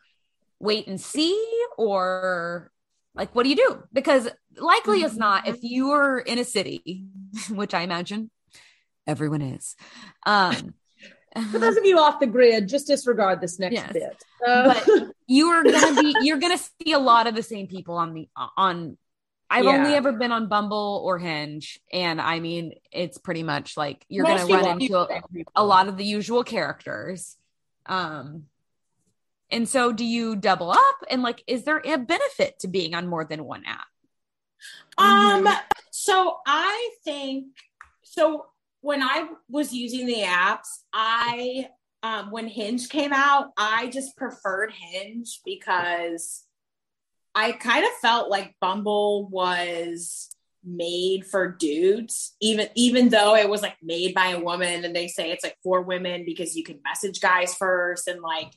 wait 0.60 0.88
and 0.88 1.02
see 1.02 1.38
or 1.78 2.72
like 3.18 3.34
what 3.36 3.44
do 3.44 3.50
you 3.50 3.56
do 3.56 3.84
because 3.92 4.30
likely 4.58 5.04
as 5.04 5.18
not 5.18 5.48
if 5.48 5.58
you 5.62 5.92
are 5.92 6.20
in 6.20 6.40
a 6.40 6.44
city 6.46 7.06
which 7.50 7.74
i 7.74 7.82
imagine 7.82 8.30
everyone 9.06 9.42
is 9.42 9.76
um 10.26 10.74
For 11.52 11.60
those 11.60 11.78
of 11.78 11.86
you 11.86 12.00
off 12.00 12.20
the 12.20 12.26
grid, 12.26 12.68
just 12.68 12.88
disregard 12.88 13.42
this 13.42 13.60
next 13.60 13.76
Yes. 13.76 13.94
bit. 13.94 14.24
Uh, 14.48 14.74
but 14.74 14.88
you 15.28 15.50
are 15.50 15.66
gonna 15.66 15.96
be 15.96 16.18
you're 16.20 16.40
gonna 16.40 16.58
see 16.58 16.94
a 16.94 17.00
lot 17.00 17.28
of 17.28 17.36
the 17.36 17.44
same 17.44 17.68
people 17.68 17.96
on 17.96 18.14
the 18.16 18.28
on 18.56 18.98
i've 19.50 19.66
Yeah. 19.66 19.72
only 19.78 19.94
ever 19.94 20.14
been 20.14 20.32
on 20.32 20.48
bumble 20.48 21.02
or 21.06 21.20
hinge 21.20 21.80
and 21.94 22.20
i 22.20 22.40
mean 22.40 22.74
it's 22.92 23.18
pretty 23.18 23.44
much 23.44 23.78
like 23.78 24.04
you're 24.10 24.26
Most 24.26 24.48
gonna 24.48 24.64
run 24.64 24.82
into 24.82 24.98
a, 24.98 25.08
a 25.56 25.64
lot 25.64 25.88
of 25.88 25.98
the 25.98 26.06
usual 26.06 26.44
characters 26.44 27.38
um 27.86 28.44
and 29.50 29.68
so 29.68 29.92
do 29.92 30.04
you 30.06 30.36
double 30.36 30.72
up? 30.72 30.96
And 31.10 31.22
like 31.24 31.44
is 31.48 31.64
there 31.64 31.82
a 31.84 31.98
benefit 31.98 32.60
to 32.60 32.68
being 32.68 32.94
on 32.94 33.08
more 33.08 33.26
than 33.26 33.46
one 33.46 33.64
app? 33.66 33.86
Um, 34.98 35.48
so 35.92 36.38
I 36.46 36.90
think 37.04 37.48
so 38.04 38.48
when 38.82 39.04
I 39.04 39.28
was 39.50 39.74
using 39.74 40.08
the 40.08 40.24
apps, 40.24 40.68
I 40.94 41.70
um 42.04 42.32
when 42.32 42.48
Hinge 42.48 42.90
came 42.90 43.14
out, 43.14 43.52
I 43.58 43.88
just 43.88 44.18
preferred 44.18 44.72
Hinge 44.72 45.42
because 45.46 46.44
I 47.36 47.52
kind 47.52 47.86
of 47.86 47.92
felt 48.02 48.30
like 48.30 48.56
Bumble 48.60 49.28
was 49.30 50.30
made 50.64 51.26
for 51.26 51.48
dudes 51.48 52.36
even 52.42 52.68
even 52.76 53.08
though 53.08 53.36
it 53.36 53.48
was 53.48 53.62
like 53.62 53.78
made 53.82 54.14
by 54.14 54.30
a 54.30 54.40
woman. 54.40 54.84
And 54.84 54.96
they 54.96 55.08
say 55.08 55.32
it's 55.32 55.44
like 55.44 55.58
for 55.64 55.82
women 55.82 56.26
because 56.26 56.56
you 56.56 56.64
can 56.64 56.80
message 56.84 57.22
guys 57.22 57.54
first 57.54 58.08
and 58.08 58.22
like 58.22 58.52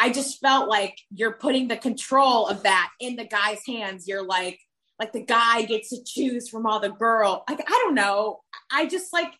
I 0.00 0.10
just 0.10 0.40
felt 0.40 0.70
like 0.70 0.98
you're 1.14 1.34
putting 1.34 1.68
the 1.68 1.76
control 1.76 2.46
of 2.46 2.62
that 2.62 2.90
in 3.00 3.16
the 3.16 3.26
guy's 3.26 3.66
hands. 3.66 4.08
You're 4.08 4.24
like, 4.24 4.58
like 4.98 5.12
the 5.12 5.22
guy 5.22 5.62
gets 5.62 5.90
to 5.90 6.02
choose 6.02 6.48
from 6.48 6.64
all 6.66 6.80
the 6.80 6.88
girl. 6.88 7.44
Like, 7.46 7.60
I 7.60 7.80
don't 7.84 7.94
know. 7.94 8.40
I 8.72 8.86
just 8.86 9.12
like, 9.12 9.30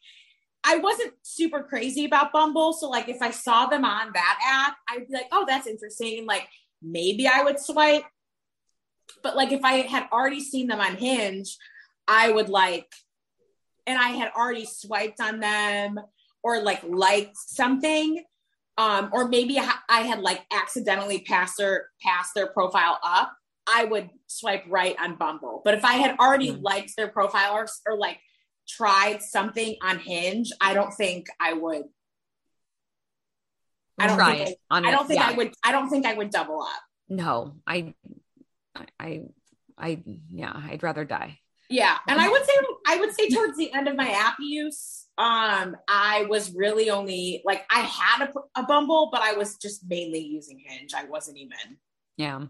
I 0.63 0.77
wasn't 0.77 1.15
super 1.23 1.63
crazy 1.63 2.05
about 2.05 2.33
Bumble. 2.33 2.75
So, 2.75 2.91
like, 2.91 3.09
if 3.09 3.23
I 3.23 3.31
saw 3.31 3.67
them 3.67 3.87
on 3.87 4.11
that 4.13 4.39
app, 4.47 4.77
I'd 4.87 5.09
be 5.09 5.15
like, 5.15 5.29
oh, 5.33 5.47
that's 5.49 5.67
interesting. 5.67 6.27
Like, 6.27 6.47
maybe 6.83 7.27
I 7.27 7.43
would 7.43 7.59
swipe. 7.59 8.05
But 9.23 9.37
like, 9.37 9.53
if 9.53 9.65
I 9.65 9.79
had 9.87 10.09
already 10.13 10.41
seen 10.41 10.67
them 10.67 10.81
on 10.81 10.97
Hinge, 10.97 11.57
I 12.07 12.31
would 12.31 12.51
like, 12.51 12.93
and 13.87 13.99
I 13.99 14.11
had 14.11 14.33
already 14.37 14.67
swiped 14.67 15.21
on 15.21 15.41
them 15.41 15.99
or 16.43 16.63
like 16.63 16.83
liked 16.85 17.37
something 17.37 18.23
um, 18.79 19.11
or 19.13 19.29
maybe 19.29 19.59
I, 19.59 19.73
I 19.89 20.01
had 20.03 20.21
like 20.21 20.41
accidentally 20.53 21.21
passed 21.21 21.57
their 21.59 21.89
passed 22.03 22.35
their 22.35 22.47
profile 22.49 22.99
up, 23.05 23.33
I 23.67 23.85
would 23.85 24.11
swipe 24.27 24.65
right 24.69 24.97
on 24.99 25.17
Bumble. 25.17 25.61
But 25.65 25.75
if 25.75 25.85
I 25.85 25.95
had 25.95 26.19
already 26.19 26.53
Mhm. 26.53 26.63
liked 26.63 26.97
their 26.97 27.09
profile 27.09 27.53
or, 27.55 27.67
or 27.87 27.97
like 27.99 28.19
tried 28.69 29.23
something 29.23 29.77
on 29.83 29.99
Hinge, 29.99 30.51
I 30.61 30.75
don't 30.75 30.93
think 30.95 31.27
I 31.39 31.53
would. 31.53 31.85
I 33.99 34.07
don't 34.07 34.17
try 34.17 34.37
think 34.37 34.51
it 34.51 34.59
on 34.71 34.87
I 34.87 34.91
don't 34.93 35.07
think 35.07 35.21
Yeah. 35.21 35.29
I 35.29 35.33
would. 35.33 35.55
I 35.63 35.73
don't 35.73 35.91
think 35.91 36.07
I 36.07 36.15
would 36.15 36.31
double 36.31 36.63
up. 36.63 36.83
no, 37.09 37.57
I, 37.67 37.95
I, 38.99 39.23
I, 39.77 40.03
yeah, 40.31 40.53
I'd 40.71 40.83
rather 40.83 41.05
die. 41.05 41.39
Yeah, 41.69 41.97
and 42.09 42.21
I 42.21 42.29
would 42.29 42.45
say 42.45 42.53
I 42.91 42.97
would 42.97 43.15
say 43.15 43.29
towards 43.29 43.57
the 43.57 43.73
end 43.73 43.87
of 43.87 43.97
my 43.97 44.11
app 44.11 44.37
use, 44.41 45.07
um, 45.17 45.77
I 45.89 46.27
was 46.29 46.53
really 46.55 46.91
only 46.91 47.41
like 47.45 47.65
I 47.71 47.81
had 47.81 48.29
a, 48.29 48.61
a 48.61 48.65
Bumble, 48.65 49.11
but 49.13 49.21
I 49.23 49.35
was 49.35 49.57
just 49.57 49.89
mainly 49.89 50.19
using 50.21 50.59
Hinge. 50.67 50.93
I 50.95 51.05
wasn't 51.05 51.39
even 51.39 51.79
Yeah. 52.17 52.47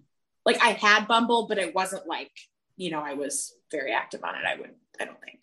like 0.46 0.62
I 0.62 0.70
had 0.70 1.06
Bumble, 1.06 1.46
but 1.46 1.58
it 1.58 1.74
wasn't 1.74 2.06
like 2.06 2.30
you 2.76 2.90
know 2.90 3.00
I 3.00 3.14
was 3.14 3.54
very 3.70 3.92
active 3.92 4.24
on 4.24 4.34
it. 4.34 4.44
I 4.46 4.58
would 4.58 4.70
I 5.00 5.04
don't 5.04 5.20
think. 5.20 5.40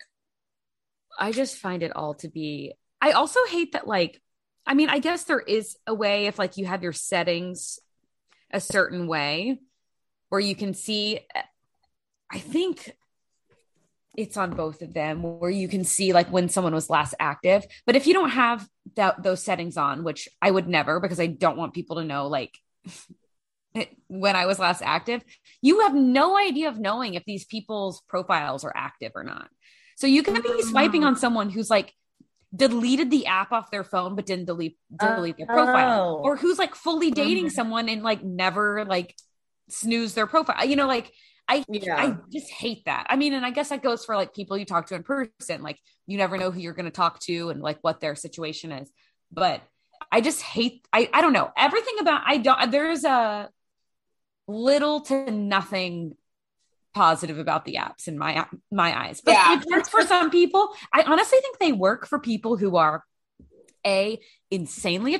I 1.18 1.32
just 1.32 1.56
find 1.56 1.82
it 1.82 1.94
all 1.94 2.14
to 2.14 2.28
be. 2.28 2.72
I 3.00 3.12
also 3.12 3.40
hate 3.48 3.72
that, 3.72 3.86
like, 3.86 4.20
I 4.66 4.74
mean, 4.74 4.88
I 4.88 4.98
guess 4.98 5.24
there 5.24 5.40
is 5.40 5.76
a 5.86 5.94
way 5.94 6.26
if, 6.26 6.38
like, 6.38 6.56
you 6.56 6.66
have 6.66 6.82
your 6.82 6.92
settings 6.92 7.78
a 8.52 8.60
certain 8.60 9.06
way 9.06 9.60
where 10.28 10.40
you 10.40 10.54
can 10.54 10.74
see, 10.74 11.20
I 12.30 12.38
think 12.38 12.96
it's 14.18 14.36
on 14.36 14.50
both 14.50 14.82
of 14.82 14.92
them 14.92 15.22
where 15.22 15.50
you 15.50 15.68
can 15.68 15.84
see, 15.84 16.12
like, 16.12 16.28
when 16.32 16.48
someone 16.48 16.74
was 16.74 16.90
last 16.90 17.14
active. 17.20 17.64
But 17.86 17.94
if 17.96 18.06
you 18.06 18.12
don't 18.14 18.30
have 18.30 18.66
that, 18.96 19.22
those 19.22 19.42
settings 19.42 19.76
on, 19.76 20.02
which 20.02 20.28
I 20.42 20.50
would 20.50 20.66
never 20.68 20.98
because 21.00 21.20
I 21.20 21.26
don't 21.28 21.56
want 21.56 21.72
people 21.72 21.96
to 21.96 22.04
know, 22.04 22.26
like, 22.26 22.52
when 24.08 24.34
I 24.34 24.46
was 24.46 24.58
last 24.58 24.82
active, 24.82 25.22
you 25.62 25.80
have 25.80 25.94
no 25.94 26.36
idea 26.36 26.68
of 26.68 26.78
knowing 26.78 27.14
if 27.14 27.24
these 27.24 27.44
people's 27.44 28.00
profiles 28.08 28.64
are 28.64 28.72
active 28.74 29.12
or 29.14 29.22
not. 29.24 29.48
So 29.96 30.06
you 30.06 30.22
can 30.22 30.40
be 30.42 30.62
swiping 30.62 31.04
on 31.04 31.16
someone 31.16 31.50
who's 31.50 31.70
like 31.70 31.92
deleted 32.54 33.10
the 33.10 33.26
app 33.26 33.52
off 33.52 33.70
their 33.70 33.84
phone 33.84 34.16
but 34.16 34.24
didn't 34.24 34.46
delete 34.46 34.78
delete 34.96 35.36
their 35.36 35.46
profile 35.46 36.18
Oh. 36.20 36.22
or 36.24 36.36
who's 36.36 36.58
like 36.58 36.74
fully 36.74 37.10
dating 37.10 37.46
Mhm. 37.46 37.52
someone 37.52 37.88
and 37.90 38.02
like 38.02 38.22
never 38.24 38.84
like 38.86 39.14
snooze 39.68 40.14
their 40.14 40.26
profile. 40.26 40.64
You 40.64 40.76
know 40.76 40.86
like 40.86 41.12
I 41.48 41.64
Yeah. 41.68 41.96
I 41.96 42.16
just 42.32 42.50
hate 42.50 42.84
that. 42.84 43.06
I 43.08 43.16
mean 43.16 43.32
and 43.32 43.44
I 43.44 43.50
guess 43.50 43.70
that 43.70 43.82
goes 43.82 44.04
for 44.04 44.14
like 44.16 44.34
people 44.34 44.56
you 44.58 44.64
talk 44.64 44.86
to 44.88 44.94
in 44.94 45.02
person 45.02 45.62
like 45.62 45.78
you 46.06 46.18
never 46.18 46.36
know 46.36 46.50
who 46.50 46.60
you're 46.60 46.74
going 46.74 46.84
to 46.84 46.90
talk 46.90 47.20
to 47.20 47.50
and 47.50 47.60
like 47.62 47.78
what 47.82 48.00
their 48.00 48.14
situation 48.14 48.70
is. 48.72 48.90
But 49.32 49.62
I 50.12 50.20
just 50.20 50.42
hate 50.42 50.86
I 50.92 51.08
I 51.12 51.20
don't 51.20 51.32
know. 51.32 51.50
Everything 51.56 51.94
about 52.00 52.22
I 52.26 52.38
don't 52.38 52.70
there's 52.70 53.04
a 53.04 53.48
little 54.46 55.00
to 55.02 55.30
nothing 55.30 56.14
positive 56.94 57.38
about 57.38 57.64
the 57.64 57.74
apps 57.74 58.08
in 58.08 58.18
my 58.18 58.46
my 58.70 59.06
eyes. 59.06 59.20
But 59.20 59.32
Yeah. 59.32 59.58
it 59.58 59.64
works 59.70 59.88
for 59.88 60.02
some 60.02 60.30
people. 60.30 60.70
I 60.92 61.02
honestly 61.02 61.38
think 61.40 61.58
they 61.58 61.72
work 61.72 62.06
for 62.06 62.18
people 62.18 62.56
who 62.56 62.76
are 62.76 63.04
a 63.86 64.18
insanely 64.50 65.18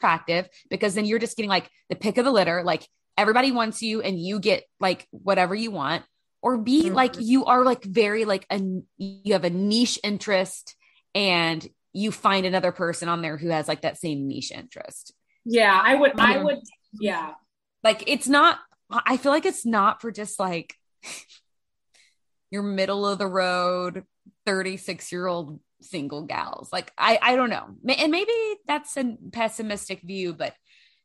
attractive 0.00 0.48
because 0.70 0.94
then 0.94 1.04
you're 1.04 1.18
just 1.18 1.36
getting 1.36 1.50
like 1.50 1.70
the 1.88 1.96
pick 1.96 2.18
of 2.18 2.24
the 2.24 2.32
litter, 2.32 2.62
like 2.64 2.86
everybody 3.18 3.52
wants 3.52 3.82
you 3.82 4.00
and 4.00 4.18
you 4.18 4.40
get 4.40 4.64
like 4.80 5.06
whatever 5.10 5.54
you 5.54 5.70
want. 5.70 6.04
Or 6.40 6.56
B, 6.56 6.88
Mhm. 6.88 6.94
like 6.94 7.16
you 7.18 7.44
are 7.46 7.64
like 7.64 7.84
very 7.84 8.24
like 8.24 8.46
a 8.48 8.60
you 8.96 9.32
have 9.32 9.44
a 9.44 9.50
niche 9.50 9.98
interest 10.04 10.76
and 11.14 11.66
you 11.92 12.12
find 12.12 12.46
another 12.46 12.70
person 12.70 13.08
on 13.08 13.20
there 13.22 13.36
who 13.36 13.48
has 13.48 13.66
like 13.66 13.82
that 13.82 13.98
same 13.98 14.28
niche 14.28 14.52
interest. 14.52 15.12
Yeah, 15.44 15.78
I 15.82 15.96
would. 15.96 16.12
I 16.18 16.38
would. 16.38 16.60
Yeah, 16.92 17.34
like 17.82 18.04
it's 18.06 18.28
not 18.28 18.58
i 18.90 19.18
feel 19.18 19.32
like 19.32 19.44
it's 19.44 19.66
not 19.66 20.00
for 20.00 20.10
just 20.10 20.40
like 20.40 20.74
your 22.50 22.62
middle 22.62 23.06
of 23.06 23.18
the 23.18 23.26
road 23.26 24.04
36 24.46 25.12
year 25.12 25.26
old 25.26 25.60
single 25.80 26.22
gals 26.22 26.72
like 26.72 26.90
i 26.98 27.18
i 27.22 27.36
don't 27.36 27.50
know 27.50 27.66
and 27.86 28.10
maybe 28.10 28.32
that's 28.66 28.96
a 28.96 29.16
pessimistic 29.32 30.00
view 30.02 30.32
but 30.32 30.54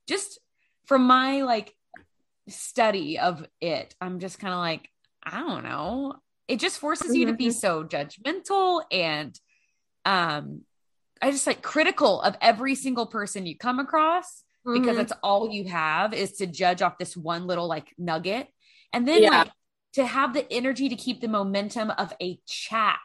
just 0.08 0.40
from 0.86 1.06
my 1.06 1.42
like 1.44 1.74
study 2.48 3.20
of 3.20 3.46
it 3.62 3.96
i'm 4.02 4.20
just 4.20 4.40
kind 4.40 4.54
of 4.54 4.60
like 4.60 4.90
i 5.24 5.40
don't 5.40 5.64
know 5.64 6.14
it 6.48 6.60
just 6.60 6.80
forces 6.80 7.16
you 7.16 7.28
to 7.28 7.34
be 7.34 7.52
so 7.52 7.84
judgmental 7.84 8.84
and 8.92 9.40
um 10.06 10.62
i 11.22 11.32
just 11.32 11.48
like 11.48 11.62
critical 11.62 12.22
of 12.22 12.36
every 12.42 12.76
single 12.76 13.06
person 13.06 13.46
you 13.46 13.58
come 13.58 13.80
across 13.80 14.44
because 14.66 14.96
Mhm. 14.96 14.98
that's 14.98 15.14
all 15.24 15.50
you 15.50 15.70
have 15.70 16.14
is 16.14 16.34
to 16.34 16.46
judge 16.48 16.82
off 16.82 16.98
this 16.98 17.16
one 17.16 17.48
little 17.48 17.68
like 17.68 17.94
nugget 17.98 18.48
and 18.92 19.08
then 19.08 19.22
Yeah. 19.24 19.30
like 19.40 19.52
to 19.94 20.06
have 20.06 20.34
the 20.34 20.52
energy 20.52 20.90
to 20.90 20.96
keep 20.96 21.22
the 21.22 21.28
momentum 21.28 21.92
of 21.92 22.14
a 22.22 22.40
chat 22.48 23.00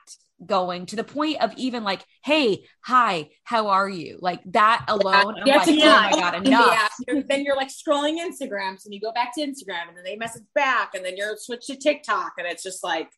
going 0.46 0.86
to 0.86 0.96
the 0.96 1.04
point 1.04 1.40
of 1.42 1.52
even 1.56 1.82
like 1.82 2.04
hey 2.24 2.64
hi 2.84 3.28
how 3.44 3.68
are 3.68 3.88
you 3.88 4.18
like 4.20 4.40
that 4.46 4.84
alone 4.88 5.34
i'm 5.40 5.46
You 5.46 5.52
like 5.54 5.66
oh 5.68 6.16
my 6.16 6.20
god 6.20 6.34
enough. 6.46 6.90
You're- 7.08 7.24
then 7.28 7.42
you're 7.44 7.56
like 7.56 7.68
scrolling 7.68 8.18
Instagram, 8.18 8.78
so 8.78 8.88
you 8.90 9.00
go 9.00 9.12
back 9.12 9.34
to 9.34 9.40
Instagram, 9.40 9.88
and 9.88 9.96
then 9.96 10.04
they 10.04 10.16
message 10.16 10.42
back, 10.54 10.94
and 10.94 11.04
then 11.04 11.16
you're 11.16 11.36
switched 11.36 11.66
to 11.66 11.76
TikTok, 11.76 12.32
and 12.38 12.46
it's 12.46 12.62
just 12.62 12.84
like 12.84 13.08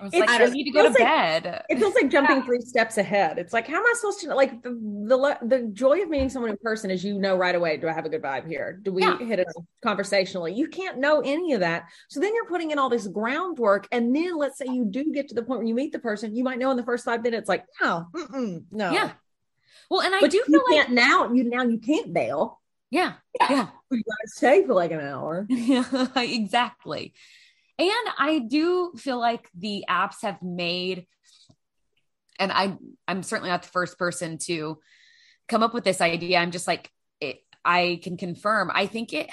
i 0.00 0.04
was 0.04 0.12
It's 0.14 0.20
like 0.20 0.40
i 0.40 0.44
need 0.46 0.64
to 0.64 0.70
go 0.70 0.82
to 0.84 0.88
like- 0.88 0.98
bed 0.98 1.62
It 1.68 1.78
feels 1.78 1.94
like 1.94 2.10
jumping 2.10 2.42
three 2.42 2.60
steps 2.62 2.96
ahead. 2.98 3.38
It's 3.38 3.52
like, 3.52 3.66
how 3.66 3.76
am 3.76 3.84
I 3.86 3.92
supposed 3.96 4.20
to 4.20 4.34
like 4.34 4.62
the, 4.62 4.70
the 4.70 5.38
the 5.46 5.58
joy 5.72 6.00
of 6.02 6.08
meeting 6.08 6.30
someone 6.30 6.50
in 6.50 6.56
person 6.62 6.90
is 6.90 7.04
you 7.04 7.18
know 7.18 7.36
right 7.36 7.54
away, 7.54 7.76
do 7.76 7.86
I 7.88 7.92
have 7.92 8.06
a 8.06 8.08
good 8.08 8.22
vibe 8.22 8.46
here? 8.48 8.80
Do 8.82 8.92
we 8.92 9.02
Yeah. 9.02 9.18
hit 9.18 9.38
it 9.40 9.48
conversationally? 9.82 10.54
You 10.54 10.68
can't 10.68 10.98
know 10.98 11.20
any 11.20 11.52
of 11.52 11.60
that. 11.60 11.84
So 12.08 12.18
then 12.20 12.34
you're 12.34 12.46
putting 12.46 12.70
in 12.70 12.78
all 12.78 12.88
this 12.88 13.06
groundwork. 13.06 13.86
And 13.92 14.14
then 14.16 14.36
let's 14.36 14.56
say 14.58 14.64
you 14.68 14.84
do 14.86 15.12
get 15.12 15.28
to 15.28 15.34
the 15.34 15.42
point 15.42 15.58
where 15.60 15.68
you 15.68 15.74
meet 15.74 15.92
the 15.92 15.98
person, 15.98 16.34
you 16.34 16.44
might 16.44 16.58
know 16.58 16.70
in 16.70 16.76
the 16.78 16.82
first 16.90 17.04
five 17.04 17.22
minutes, 17.22 17.48
like, 17.48 17.64
no, 17.82 18.06
mm-mm, 18.14 18.64
no. 18.70 18.90
yeah 18.92 19.10
well 19.90 20.00
and 20.00 20.14
i 20.14 20.20
But 20.20 20.30
do 20.30 20.36
you 20.38 20.44
feel 20.46 20.62
like 20.70 20.88
now, 20.90 21.32
you 21.32 21.44
now 21.44 21.62
you 21.64 21.78
can't 21.78 22.12
bail. 22.12 22.60
yeah 22.90 23.12
yeah 23.38 23.68
You 23.90 24.02
gotta 24.10 24.28
stay 24.28 24.64
for 24.64 24.72
like 24.74 24.92
an 24.92 25.00
hour. 25.00 25.46
Yeah, 25.50 25.84
exactly. 26.16 27.12
And 27.80 28.14
I 28.18 28.40
do 28.40 28.92
feel 28.98 29.18
like 29.18 29.48
the 29.56 29.86
apps 29.88 30.16
have 30.22 30.42
made, 30.42 31.06
and 32.38 32.52
I 32.52 32.76
I'm 33.08 33.22
certainly 33.22 33.48
not 33.48 33.62
the 33.62 33.68
first 33.68 33.98
person 33.98 34.36
to 34.46 34.78
come 35.48 35.62
up 35.62 35.72
with 35.72 35.84
this 35.84 36.02
idea. 36.02 36.38
I'm 36.38 36.50
just 36.50 36.66
like 36.66 36.90
it, 37.20 37.38
I 37.64 38.00
can 38.02 38.18
confirm. 38.18 38.70
I 38.72 38.84
think 38.84 39.14
it 39.14 39.30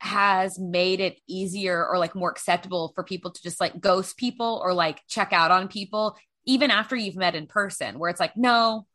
has 0.00 0.60
made 0.60 1.00
it 1.00 1.20
easier 1.26 1.84
or 1.84 1.98
like 1.98 2.14
more 2.14 2.30
acceptable 2.30 2.92
for 2.94 3.02
people 3.02 3.32
to 3.32 3.42
just 3.42 3.60
like 3.60 3.80
ghost 3.80 4.16
people 4.16 4.60
or 4.62 4.72
like 4.72 5.00
check 5.08 5.32
out 5.32 5.50
on 5.50 5.66
people 5.66 6.16
even 6.46 6.70
after 6.70 6.94
you've 6.94 7.16
met 7.16 7.34
in 7.34 7.46
person 7.46 7.98
where 7.98 8.08
it's 8.08 8.20
like 8.20 8.36
no 8.36 8.86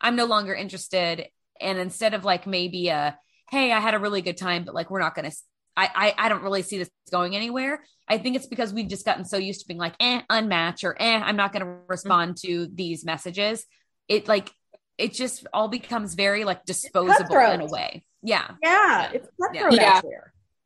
i'm 0.00 0.14
no 0.14 0.24
longer 0.24 0.54
interested 0.54 1.26
and 1.60 1.78
instead 1.78 2.14
of 2.14 2.24
like 2.24 2.46
maybe 2.46 2.88
a 2.88 3.18
hey 3.50 3.72
i 3.72 3.80
had 3.80 3.94
a 3.94 3.98
really 3.98 4.22
good 4.22 4.36
time 4.36 4.64
but 4.64 4.72
like 4.74 4.88
we're 4.88 5.00
not 5.00 5.16
gonna 5.16 5.32
I, 5.76 5.90
I 5.94 6.26
I 6.26 6.28
don't 6.28 6.42
really 6.42 6.62
see 6.62 6.78
this 6.78 6.90
going 7.10 7.36
anywhere. 7.36 7.84
I 8.08 8.18
think 8.18 8.36
it's 8.36 8.46
because 8.46 8.72
we've 8.72 8.88
just 8.88 9.04
gotten 9.04 9.24
so 9.24 9.36
used 9.36 9.60
to 9.62 9.66
being 9.68 9.78
like, 9.78 9.94
eh, 10.00 10.22
unmatch 10.30 10.84
or 10.84 10.96
eh, 11.00 11.20
I'm 11.22 11.36
not 11.36 11.52
going 11.52 11.64
to 11.64 11.78
respond 11.88 12.36
to 12.44 12.68
these 12.72 13.04
messages. 13.04 13.64
It 14.08 14.28
like 14.28 14.50
it 14.96 15.12
just 15.12 15.46
all 15.52 15.68
becomes 15.68 16.14
very 16.14 16.44
like 16.44 16.64
disposable 16.64 17.36
in 17.38 17.60
a 17.60 17.66
way. 17.66 18.04
Yeah, 18.22 18.52
Yeah, 18.62 19.10
it's 19.12 19.28
cutthroat 19.40 19.74
Yeah. 19.74 20.00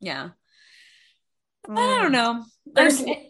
yeah. 0.00 0.28
Mm. 1.68 1.78
I 1.78 2.02
don't 2.02 2.12
know. 2.12 2.44
There's- 2.66 3.00
I'm- 3.00 3.26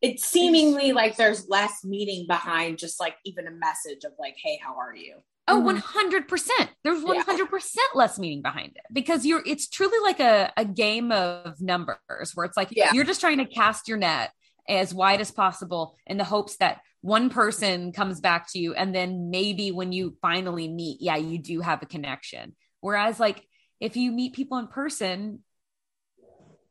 it's 0.00 0.26
seemingly 0.26 0.92
like 0.92 1.16
there's 1.16 1.48
less 1.48 1.82
meaning 1.82 2.26
behind 2.26 2.76
just 2.78 3.00
like 3.00 3.16
even 3.24 3.46
a 3.46 3.50
message 3.50 4.04
of 4.04 4.12
like, 4.18 4.36
hey, 4.42 4.58
how 4.62 4.76
are 4.78 4.94
you? 4.94 5.16
Oh, 5.46 5.60
Mhm. 5.60 5.64
one 5.64 5.76
hundred 5.76 6.26
percent. 6.26 6.70
There's 6.84 7.02
one 7.02 7.18
hundred 7.20 7.50
percent 7.50 7.94
less 7.94 8.18
meaning 8.18 8.40
behind 8.42 8.72
it 8.76 8.82
because 8.92 9.26
you're. 9.26 9.42
It's 9.44 9.68
truly 9.68 9.98
like 10.02 10.20
a 10.20 10.52
a 10.56 10.64
game 10.64 11.12
of 11.12 11.60
numbers 11.60 12.32
where 12.34 12.46
it's 12.46 12.56
like 12.56 12.68
Yeah. 12.70 12.92
you're 12.92 13.04
just 13.04 13.20
trying 13.20 13.38
to 13.38 13.44
cast 13.44 13.86
your 13.88 13.98
net 13.98 14.32
as 14.68 14.94
wide 14.94 15.20
as 15.20 15.30
possible 15.30 15.96
in 16.06 16.16
the 16.16 16.24
hopes 16.24 16.56
that 16.56 16.80
one 17.02 17.28
person 17.28 17.92
comes 17.92 18.20
back 18.20 18.50
to 18.52 18.58
you, 18.58 18.72
and 18.72 18.94
then 18.94 19.28
maybe 19.28 19.70
when 19.70 19.92
you 19.92 20.16
finally 20.22 20.68
meet, 20.68 21.02
yeah, 21.02 21.16
you 21.16 21.36
do 21.36 21.60
have 21.60 21.82
a 21.82 21.86
connection. 21.86 22.56
Whereas, 22.80 23.20
like 23.20 23.46
if 23.80 23.96
you 23.98 24.10
meet 24.12 24.32
people 24.32 24.56
in 24.56 24.66
person, 24.68 25.44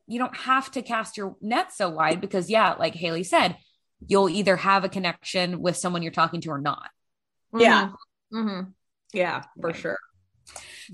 you 0.07 0.17
don't 0.17 0.35
have 0.35 0.71
to 0.71 0.81
cast 0.81 1.15
your 1.17 1.35
net 1.41 1.71
so 1.71 1.89
wide 1.89 2.19
because, 2.19 2.49
yeah, 2.49 2.73
like 2.73 2.95
Haley 2.95 3.23
said, 3.23 3.57
you'll 4.07 4.29
either 4.29 4.55
have 4.55 4.83
a 4.83 4.89
connection 4.89 5.61
with 5.61 5.77
someone 5.77 6.01
you're 6.01 6.11
talking 6.11 6.41
to 6.41 6.49
or 6.49 6.59
not. 6.59 6.89
Yeah. 7.55 7.91
Mhm. 8.33 8.73
Yeah, 9.13 9.43
for 9.61 9.69
Yeah. 9.69 9.75
sure. 9.75 9.97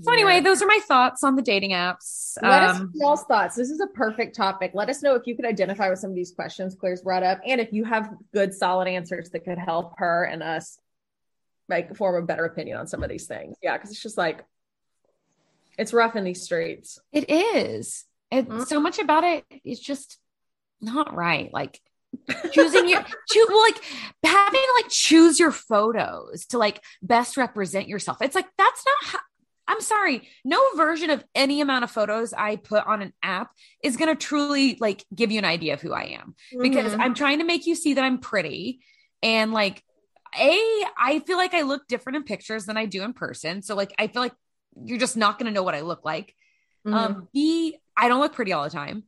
So 0.02 0.12
anyway, 0.12 0.40
those 0.40 0.62
are 0.62 0.66
my 0.66 0.78
thoughts 0.86 1.24
on 1.24 1.34
the 1.36 1.42
dating 1.42 1.70
apps. 1.72 2.36
Let 2.42 2.62
us 2.62 2.76
Um, 2.78 2.92
know 2.94 3.06
y'all's 3.06 3.24
thoughts. 3.24 3.56
This 3.56 3.70
is 3.70 3.80
a 3.80 3.86
perfect 3.88 4.36
topic. 4.36 4.70
Let 4.74 4.88
us 4.88 5.02
know 5.02 5.14
if 5.16 5.26
you 5.26 5.34
could 5.34 5.44
identify 5.44 5.90
with 5.90 5.98
some 5.98 6.10
of 6.10 6.16
these 6.16 6.32
questions 6.32 6.74
Claire's 6.74 7.02
brought 7.02 7.22
up, 7.24 7.40
and 7.44 7.60
if 7.60 7.72
you 7.72 7.84
have 7.84 8.14
good, 8.32 8.54
solid 8.54 8.86
answers 8.88 9.30
that 9.30 9.40
could 9.40 9.58
help 9.58 9.94
her 9.98 10.24
and 10.24 10.42
us 10.42 10.78
make 11.68 11.94
form 11.96 12.22
a 12.22 12.26
better 12.26 12.44
opinion 12.44 12.76
on 12.78 12.86
some 12.86 13.02
of 13.02 13.08
these 13.08 13.26
things. 13.26 13.56
Yeah, 13.62 13.76
because 13.76 13.90
it's 13.90 14.02
just 14.02 14.18
like 14.18 14.44
it's 15.78 15.92
rough 15.92 16.14
in 16.16 16.24
these 16.24 16.42
streets. 16.42 16.98
it 17.12 17.28
is. 17.30 18.04
And 18.30 18.46
Mhm. 18.48 18.66
so 18.66 18.78
much 18.80 18.98
about 19.00 19.24
it 19.24 19.44
is 19.64 19.80
just 19.80 20.18
not 20.80 21.14
right. 21.14 21.52
Like 21.52 21.80
choosing 22.52 22.88
your 22.88 23.02
choose 23.28 23.46
well, 23.48 23.62
like 23.62 23.80
having 24.24 24.60
to 24.60 24.72
like 24.82 24.90
choose 24.90 25.38
your 25.38 25.52
photos 25.52 26.46
to 26.46 26.58
like 26.58 26.82
best 27.02 27.36
represent 27.36 27.88
yourself. 27.88 28.18
It's 28.20 28.34
like 28.34 28.48
that's 28.58 28.84
not 28.86 29.12
how 29.12 29.18
I'm 29.68 29.80
sorry, 29.80 30.28
no 30.44 30.60
version 30.76 31.10
of 31.10 31.22
any 31.32 31.60
amount 31.60 31.84
of 31.84 31.92
photos 31.92 32.32
I 32.32 32.56
put 32.56 32.84
on 32.86 33.02
an 33.02 33.12
app 33.22 33.52
is 33.84 33.96
going 33.96 34.08
to 34.08 34.16
truly 34.16 34.76
like 34.80 35.04
give 35.14 35.30
you 35.30 35.38
an 35.38 35.44
idea 35.44 35.74
of 35.74 35.80
who 35.80 35.92
I 35.92 36.18
am 36.20 36.34
because 36.60 36.92
Mhm. 36.92 37.00
I'm 37.00 37.14
trying 37.14 37.38
to 37.38 37.44
make 37.44 37.66
you 37.66 37.76
see 37.76 37.94
that 37.94 38.02
I'm 38.04 38.18
pretty 38.18 38.80
and 39.22 39.52
like 39.52 39.84
a 40.36 40.58
I 40.98 41.22
feel 41.24 41.36
like 41.36 41.54
I 41.54 41.62
look 41.62 41.86
different 41.86 42.16
in 42.16 42.24
pictures 42.24 42.66
than 42.66 42.76
I 42.76 42.86
do 42.86 43.02
in 43.04 43.12
person. 43.12 43.62
So 43.62 43.76
like 43.76 43.94
I 43.98 44.08
feel 44.08 44.22
like 44.22 44.34
you're 44.84 44.98
just 44.98 45.16
not 45.16 45.38
going 45.38 45.46
to 45.46 45.52
know 45.54 45.62
what 45.62 45.74
I 45.76 45.82
look 45.82 46.04
like. 46.04 46.34
Mhm. 46.84 46.94
Um 46.94 47.28
B 47.32 47.78
I 47.96 48.08
don't 48.08 48.20
look 48.20 48.32
pretty 48.32 48.52
all 48.52 48.64
the 48.64 48.70
time. 48.70 49.04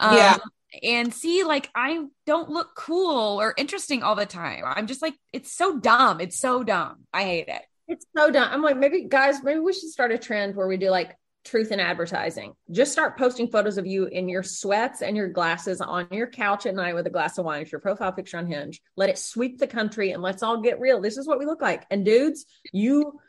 Um, 0.00 0.16
Yeah. 0.16 0.36
And 0.82 1.12
see 1.12 1.44
like 1.44 1.70
I 1.74 2.04
don't 2.26 2.50
look 2.50 2.74
cool 2.76 3.40
or 3.40 3.54
interesting 3.56 4.02
all 4.02 4.14
the 4.14 4.26
time. 4.26 4.62
I'm 4.64 4.86
just 4.86 5.02
like, 5.02 5.14
it's 5.32 5.52
so 5.52 5.78
dumb. 5.78 6.20
It's 6.20 6.38
so 6.38 6.62
dumb. 6.64 7.04
I 7.12 7.24
hate 7.24 7.48
it. 7.48 7.62
It's 7.86 8.06
so 8.16 8.30
dumb. 8.30 8.48
I'm 8.50 8.62
like, 8.62 8.78
maybe 8.78 9.04
guys, 9.04 9.42
maybe 9.42 9.60
we 9.60 9.72
should 9.72 9.90
start 9.90 10.12
a 10.12 10.18
trend 10.18 10.56
where 10.56 10.66
we 10.66 10.76
do 10.76 10.90
like 10.90 11.16
truth 11.44 11.70
in 11.70 11.80
advertising. 11.80 12.54
Just 12.70 12.92
start 12.92 13.18
posting 13.18 13.48
photos 13.48 13.76
of 13.76 13.86
you 13.86 14.06
in 14.06 14.28
your 14.28 14.42
sweats 14.42 15.02
and 15.02 15.16
your 15.16 15.28
glasses 15.28 15.80
on 15.80 16.08
your 16.10 16.26
couch 16.26 16.66
at 16.66 16.74
night 16.74 16.94
with 16.94 17.06
a 17.06 17.10
glass 17.10 17.36
of 17.38 17.44
wine. 17.44 17.62
It's 17.62 17.72
your 17.72 17.80
profile 17.80 18.12
picture 18.12 18.38
on 18.38 18.46
Hinge. 18.46 18.80
Let 18.96 19.10
it 19.10 19.18
sweep 19.18 19.58
the 19.58 19.66
country 19.66 20.12
and 20.12 20.22
let's 20.22 20.42
all 20.42 20.62
get 20.62 20.80
real. 20.80 21.00
This 21.00 21.18
is 21.18 21.26
what 21.26 21.38
we 21.38 21.46
look 21.46 21.60
like. 21.60 21.84
And 21.90 22.04
dudes, 22.04 22.46
you 22.72 23.20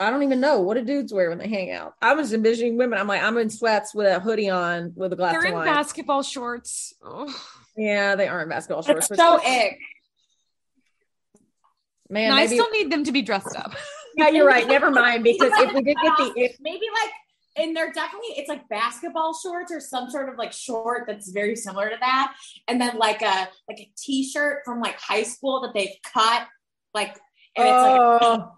I 0.00 0.10
don't 0.10 0.22
even 0.24 0.40
know 0.40 0.60
what 0.60 0.74
do 0.74 0.84
dudes 0.84 1.12
wear 1.12 1.28
when 1.28 1.38
they 1.38 1.48
hang 1.48 1.70
out. 1.70 1.94
I 2.02 2.14
was 2.14 2.32
envisioning 2.32 2.76
women. 2.76 2.98
I'm 2.98 3.06
like, 3.06 3.22
I'm 3.22 3.36
in 3.38 3.48
sweats 3.48 3.94
with 3.94 4.06
a 4.08 4.18
hoodie 4.20 4.50
on 4.50 4.92
with 4.96 5.12
a 5.12 5.16
glass 5.16 5.32
They're 5.32 5.42
of 5.42 5.48
in 5.48 5.54
wine. 5.54 5.66
basketball 5.66 6.22
shorts. 6.22 6.94
Ugh. 7.04 7.30
yeah, 7.76 8.16
they 8.16 8.26
aren't 8.26 8.50
basketball 8.50 8.82
shorts. 8.82 9.08
It's 9.10 9.16
but 9.16 9.18
so 9.18 9.36
ick. 9.36 9.78
Man, 12.10 12.30
and 12.30 12.34
I 12.34 12.46
still 12.46 12.70
need 12.70 12.90
them 12.90 13.04
to 13.04 13.12
be 13.12 13.22
dressed 13.22 13.56
up. 13.56 13.74
yeah, 14.16 14.28
you're 14.28 14.46
right. 14.46 14.66
Never 14.66 14.90
mind. 14.90 15.24
Because 15.24 15.52
if 15.54 15.72
we 15.72 15.82
did 15.82 15.96
get 16.02 16.16
the 16.18 16.32
if 16.36 16.56
maybe 16.60 16.86
like 17.02 17.12
and 17.56 17.76
they're 17.76 17.92
definitely 17.92 18.30
it's 18.36 18.48
like 18.48 18.68
basketball 18.68 19.32
shorts 19.34 19.72
or 19.72 19.80
some 19.80 20.10
sort 20.10 20.28
of 20.28 20.36
like 20.36 20.52
short 20.52 21.04
that's 21.06 21.30
very 21.30 21.54
similar 21.54 21.88
to 21.88 21.96
that 22.00 22.34
and 22.68 22.80
then 22.80 22.96
like 22.98 23.22
a 23.22 23.48
like 23.68 23.78
a 23.78 23.92
t-shirt 23.96 24.62
from 24.64 24.80
like 24.80 24.98
high 24.98 25.22
school 25.22 25.60
that 25.60 25.72
they've 25.72 25.94
cut 26.12 26.46
like 26.94 27.10
and 27.56 27.68
it's 27.68 27.82
like 27.82 28.00
Oh. 28.00 28.52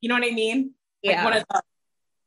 you 0.00 0.08
know 0.08 0.16
what 0.16 0.24
i 0.24 0.32
mean 0.34 0.58
like 0.58 0.72
yeah. 1.02 1.28
of 1.28 1.44
the, 1.48 1.62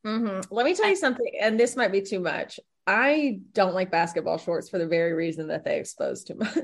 Mhm. 0.05 0.45
Let 0.51 0.65
me 0.65 0.75
tell 0.75 0.89
you 0.89 0.95
something, 0.95 1.31
and 1.39 1.59
this 1.59 1.75
might 1.75 1.91
be 1.91 2.01
too 2.01 2.19
much. 2.19 2.59
I 2.85 3.39
don't 3.53 3.73
like 3.73 3.89
basketball 3.91 4.37
shorts 4.37 4.69
for 4.69 4.77
the 4.77 4.87
very 4.87 5.13
reason 5.13 5.47
that 5.47 5.63
they 5.63 5.79
expose 5.79 6.23
too 6.23 6.35
much. 6.35 6.57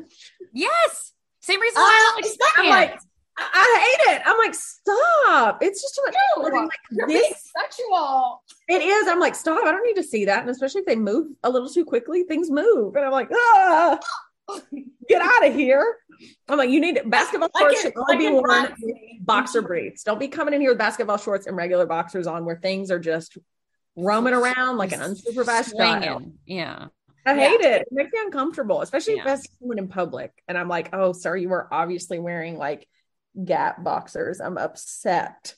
yes. 0.53 1.14
Same 1.39 1.62
reason 1.62 1.82
why 1.82 1.88
I 1.88 2.22
don't 2.22 2.39
like 2.41 2.49
I'm 2.57 2.70
like, 2.70 2.99
I, 3.38 4.05
hate 4.05 4.16
it. 4.16 4.22
I'm 4.26 4.38
like, 4.38 4.53
stop. 4.53 5.64
It's 5.64 5.82
just 5.82 5.95
too 5.95 6.01
much. 6.05 6.16
No, 6.36 6.60
like, 6.60 6.70
you're 6.91 7.07
this 7.07 7.49
sexual 7.57 8.43
it 8.68 8.82
is. 8.82 9.07
I'm 9.07 9.20
like, 9.22 9.36
stop. 9.36 9.66
I 9.66 9.72
don't 9.72 9.86
need 9.86 9.95
to 9.95 10.03
see 10.03 10.26
that. 10.26 10.41
And 10.41 10.49
especially 10.49 10.82
if 10.82 10.86
they 10.86 10.97
move 10.97 11.32
a 11.43 11.49
little 11.49 11.70
too 11.70 11.86
quickly, 11.86 12.24
things 12.24 12.51
move. 12.51 12.95
And 12.97 13.05
I'm 13.05 13.12
like, 13.14 13.30
ah, 13.34 13.97
get 15.07 15.22
out 15.22 15.47
of 15.47 15.55
here. 15.55 15.95
I'm 16.49 16.57
like, 16.57 16.70
you 16.70 16.82
need 16.82 16.99
basketball 17.05 17.49
shorts 17.57 17.80
it- 17.80 17.82
should 17.82 17.93
only 17.97 18.16
like 18.16 18.20
be 18.20 18.30
worn 18.30 18.49
runs 18.49 18.70
with 18.72 18.93
me. 18.93 18.99
Boxer 19.30 19.62
briefs. 19.72 20.04
Don't 20.04 20.20
be 20.20 20.28
coming 20.28 20.54
in 20.54 20.62
here 20.62 20.72
with 20.72 20.78
basketball 20.78 21.18
shorts 21.18 21.48
and 21.48 21.56
regular 21.56 21.86
boxers 21.86 22.28
on 22.28 22.46
where 22.46 22.58
things 22.58 22.92
are 22.92 23.00
just 23.00 23.38
roaming 23.96 24.34
around 24.34 24.78
like 24.78 24.92
an 24.92 25.00
unsupervised 25.00 25.76
child. 25.78 26.32
Yeah. 26.46 26.88
I 27.26 27.34
Yeah. 27.36 27.50
hate 27.50 27.62
it. 27.62 27.82
It 27.84 27.88
makes 27.92 28.12
me 28.12 28.20
uncomfortable, 28.24 28.82
especially 28.82 29.14
if 29.20 29.26
Yeah. 29.26 29.34
I 29.34 29.36
see 29.36 29.50
someone 29.60 29.78
in 29.78 29.88
public 29.88 30.32
and 30.48 30.58
I'm 30.58 30.68
like, 30.70 30.90
oh, 30.94 31.14
sir, 31.14 31.36
you 31.36 31.50
were 31.50 31.68
obviously 31.72 32.20
wearing 32.20 32.58
like 32.58 32.88
Gap 33.46 33.84
boxers. 33.84 34.42
I'm 34.42 34.58
upset. 34.58 35.54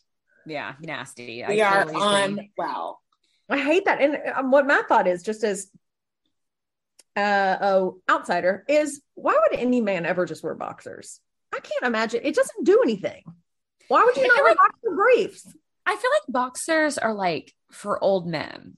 Yeah. 0.45 0.73
Nasty. 0.81 1.43
we 1.47 1.61
I 1.61 1.67
are 1.67 1.85
totally 1.85 2.27
agree. 2.27 2.49
unwell 2.57 3.01
I 3.49 3.57
hate 3.59 3.85
that. 3.85 4.01
And 4.01 4.17
um, 4.35 4.51
what 4.51 4.65
my 4.65 4.81
thought 4.87 5.07
is, 5.07 5.23
just 5.23 5.43
as 5.43 5.69
uh, 7.17 7.57
oh 7.61 7.99
outsider, 8.09 8.63
is 8.67 9.01
why 9.15 9.33
would 9.33 9.59
any 9.59 9.81
man 9.81 10.05
ever 10.05 10.25
just 10.25 10.43
wear 10.43 10.55
boxers? 10.55 11.19
I 11.53 11.59
can't 11.59 11.83
imagine. 11.83 12.21
It 12.23 12.33
doesn't 12.35 12.63
do 12.65 12.81
anything. 12.81 13.23
Why 13.91 14.03
would 14.05 14.15
you 14.15 14.23
I 14.23 14.27
not 14.27 14.35
feel 14.35 14.43
wear 14.43 14.51
like- 14.51 14.57
boxer 14.57 14.95
briefs? 14.95 15.55
I 15.85 15.95
feel 15.95 16.11
like 16.13 16.23
boxers 16.29 16.97
are 16.97 17.13
like 17.13 17.53
for 17.71 18.01
old 18.03 18.27
men. 18.27 18.77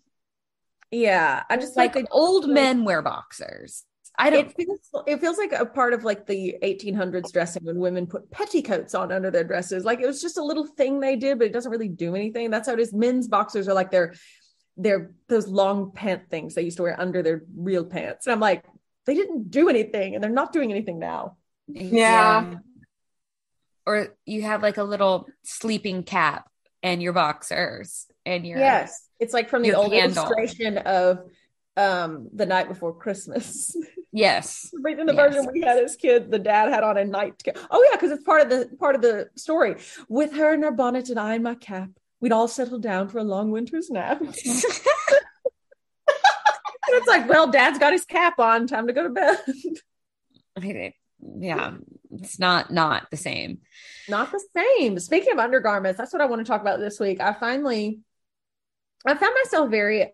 Yeah, 0.91 1.43
I 1.49 1.57
just 1.57 1.75
Like 1.75 1.95
like, 1.95 2.07
old 2.11 2.47
men 2.49 2.83
wear 2.85 3.01
boxers. 3.01 3.83
I 4.17 4.29
don't. 4.29 4.45
it 4.47 4.55
feels 4.55 4.79
it 5.07 5.19
feels 5.21 5.37
like 5.39 5.53
a 5.53 5.65
part 5.65 5.93
of 5.93 6.03
like 6.03 6.27
the 6.27 6.55
1800s 6.61 7.31
dressing 7.33 7.63
when 7.65 7.77
women 7.79 8.05
put 8.05 8.29
petticoats 8.29 8.93
on 8.93 9.11
under 9.11 9.31
their 9.31 9.43
dresses 9.43 9.85
like 9.85 10.01
it 10.01 10.05
was 10.05 10.21
just 10.21 10.37
a 10.37 10.43
little 10.43 10.67
thing 10.67 10.99
they 10.99 11.15
did 11.15 11.39
but 11.39 11.47
it 11.47 11.51
doesn't 11.53 11.71
really 11.71 11.87
do 11.89 12.13
anything 12.15 12.51
that's 12.51 12.67
how 12.67 12.73
it 12.75 12.79
is 12.79 12.93
men's 12.93 13.27
boxers 13.27 13.67
are 13.67 13.73
like 13.73 13.89
they're 13.89 14.13
they're 14.77 15.09
those 15.29 15.47
long 15.47 15.91
pant 15.93 16.29
things 16.29 16.53
they 16.53 16.61
used 16.61 16.77
to 16.77 16.83
wear 16.83 16.99
under 17.01 17.23
their 17.23 17.41
real 17.57 17.83
pants 17.83 18.27
and 18.27 18.33
i'm 18.33 18.39
like 18.39 18.63
they 19.07 19.15
didn't 19.15 19.49
do 19.49 19.67
anything 19.67 20.13
and 20.13 20.23
they're 20.23 20.29
not 20.29 20.53
doing 20.53 20.69
anything 20.69 20.99
now 20.99 21.35
Yeah. 21.67 22.53
Or 23.85 24.15
you 24.25 24.41
have 24.43 24.63
like 24.63 24.77
a 24.77 24.83
little 24.83 25.27
sleeping 25.43 26.03
cap 26.03 26.49
and 26.81 27.01
your 27.01 27.13
boxers 27.13 28.07
and 28.25 28.45
your 28.47 28.59
yes 28.59 29.07
it's 29.19 29.33
like 29.33 29.49
from 29.49 29.61
the 29.63 29.73
old 29.73 29.91
candle. 29.91 30.23
illustration 30.23 30.77
of 30.79 31.19
um 31.77 32.27
the 32.33 32.45
night 32.45 32.67
before 32.67 32.93
christmas 32.93 33.75
yes. 34.13 34.69
In 34.73 34.81
the 35.05 35.13
Yes. 35.13 35.33
version 35.33 35.49
we 35.51 35.61
had 35.61 35.77
as 35.77 35.95
kids, 35.95 36.29
the 36.29 36.39
dad 36.39 36.71
had 36.71 36.83
on 36.83 36.97
a 36.97 37.05
nightcap. 37.05 37.57
Oh 37.71 37.83
yeah, 37.89 37.95
because 37.97 38.11
it's 38.11 38.23
part 38.23 38.41
of 38.41 38.49
the 38.49 38.69
part 38.77 38.95
of 38.95 39.01
the 39.01 39.29
story. 39.35 39.75
With 40.07 40.33
her 40.35 40.53
in 40.53 40.61
her 40.61 40.71
bonnet 40.71 41.09
and 41.09 41.19
I 41.19 41.33
in 41.35 41.43
my 41.43 41.55
cap, 41.55 41.89
we'd 42.21 42.31
all 42.31 42.47
settle 42.47 42.77
down 42.79 43.07
for 43.09 43.17
a 43.17 43.23
long 43.23 43.49
winter's 43.49 43.89
nap. 43.89 44.21
it's 44.25 44.85
like, 47.07 47.27
well, 47.27 47.47
dad's 47.49 47.79
got 47.79 47.91
his 47.93 48.05
cap 48.05 48.37
on, 48.39 48.67
time 48.67 48.85
to 48.87 48.93
go 48.93 49.03
to 49.03 49.09
bed. 49.09 49.37
yeah, 51.39 51.71
it's 52.21 52.39
not 52.39 52.71
not 52.71 53.09
the 53.11 53.17
same. 53.17 53.59
Not 54.09 54.31
the 54.31 54.43
same. 54.55 54.99
Speaking 54.99 55.33
of 55.33 55.39
undergarments, 55.39 55.97
that's 55.97 56.13
what 56.13 56.21
I 56.21 56.25
want 56.25 56.45
to 56.45 56.49
talk 56.49 56.61
about 56.61 56.79
this 56.79 56.99
week. 56.99 57.21
I 57.21 57.33
finally 57.33 58.01
I 59.05 59.15
found 59.15 59.35
myself 59.43 59.69
very 59.69 60.13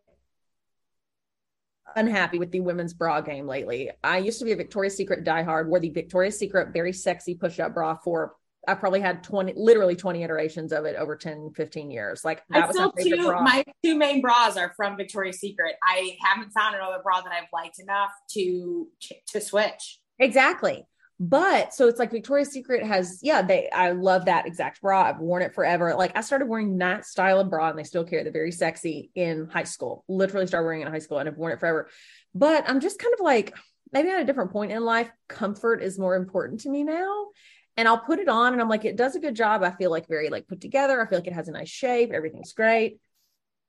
unhappy 1.96 2.40
with 2.40 2.52
the 2.52 2.60
women's 2.60 2.94
bra 2.94 3.22
game 3.22 3.48
lately. 3.48 3.92
I 4.04 4.20
used 4.20 4.40
to 4.40 4.46
be 4.46 4.52
a 4.52 4.56
Victoria's 4.56 4.96
Secret 4.96 5.24
diehard, 5.24 5.68
wore 5.68 5.80
the 5.80 5.90
Victoria's 5.90 6.38
Secret 6.38 6.70
very 6.74 6.94
sexy 6.94 7.36
push-up 7.36 7.74
bra 7.74 7.96
for 7.96 8.36
I 8.68 8.76
probably 8.76 9.00
had 9.00 9.24
20 9.24 9.54
literally 9.56 9.96
20 9.96 10.22
iterations 10.22 10.74
of 10.74 10.86
it 10.86 10.96
over 10.98 11.16
10, 11.16 11.52
15 11.56 11.90
years. 11.92 12.26
Like 12.26 12.44
that 12.50 12.64
I 12.64 12.68
was 12.68 12.76
still 12.76 12.92
favorite 12.92 13.18
two 13.18 13.26
bra. 13.26 13.42
my 13.42 13.64
two 13.84 13.98
main 13.98 14.22
bras 14.22 14.58
are 14.58 14.74
from 14.76 14.98
Victoria's 14.98 15.40
Secret. 15.40 15.76
I 15.82 16.18
haven't 16.22 16.52
found 16.52 16.76
another 16.76 17.00
bra 17.02 17.22
that 17.22 17.32
I've 17.32 17.48
liked 17.54 17.80
enough 17.80 18.12
to 18.32 18.88
to 19.28 19.42
switch. 19.42 20.00
Exactly. 20.20 20.86
But 21.20 21.74
so 21.74 21.90
it's 21.90 22.00
like 22.00 22.12
Victoria's 22.12 22.52
Secret 22.52 22.82
has, 22.86 23.20
yeah, 23.22 23.42
they, 23.42 23.70
I 23.70 23.92
love 23.92 24.26
that 24.26 24.46
exact 24.46 24.82
bra. 24.82 25.04
I've 25.04 25.20
worn 25.20 25.42
it 25.42 25.54
forever. 25.54 25.94
Like 25.94 26.16
I 26.16 26.22
started 26.22 26.48
wearing 26.48 26.78
that 26.78 27.06
style 27.06 27.42
of 27.42 27.50
bra 27.50 27.70
and 27.70 27.78
they 27.78 27.84
still 27.84 28.06
carry 28.06 28.24
the 28.24 28.32
very 28.32 28.54
sexy 28.54 29.12
in 29.16 29.50
high 29.50 29.64
school. 29.66 30.06
Literally 30.08 30.48
started 30.48 30.66
wearing 30.66 30.82
it 30.82 30.86
in 30.86 30.94
high 30.94 31.00
school 31.00 31.18
and 31.18 31.28
I've 31.28 31.38
worn 31.38 31.52
it 31.52 31.60
forever. 31.60 31.90
But 32.34 32.70
I'm 32.70 32.80
just 32.80 33.00
kind 33.00 33.14
of 33.14 33.20
like, 33.20 33.54
maybe 33.92 34.10
at 34.10 34.22
a 34.22 34.26
different 34.26 34.52
point 34.52 34.72
in 34.72 34.86
life, 34.86 35.12
comfort 35.28 35.84
is 35.84 36.00
more 36.00 36.16
important 36.16 36.62
to 36.62 36.70
me 36.70 36.84
now. 36.84 37.28
And 37.76 37.86
I'll 37.88 38.00
put 38.00 38.20
it 38.20 38.30
on 38.30 38.54
and 38.54 38.62
I'm 38.62 38.70
like, 38.70 38.86
it 38.86 38.96
does 38.96 39.16
a 39.16 39.20
good 39.20 39.36
job. 39.36 39.62
I 39.62 39.72
feel 39.72 39.92
like 39.92 40.08
very 40.08 40.30
like 40.30 40.48
put 40.48 40.62
together. 40.62 41.02
I 41.02 41.10
feel 41.10 41.18
like 41.18 41.28
it 41.28 41.34
has 41.34 41.50
a 41.50 41.52
nice 41.54 41.70
shape. 41.70 42.12
Everything's 42.14 42.54
great. 42.54 43.00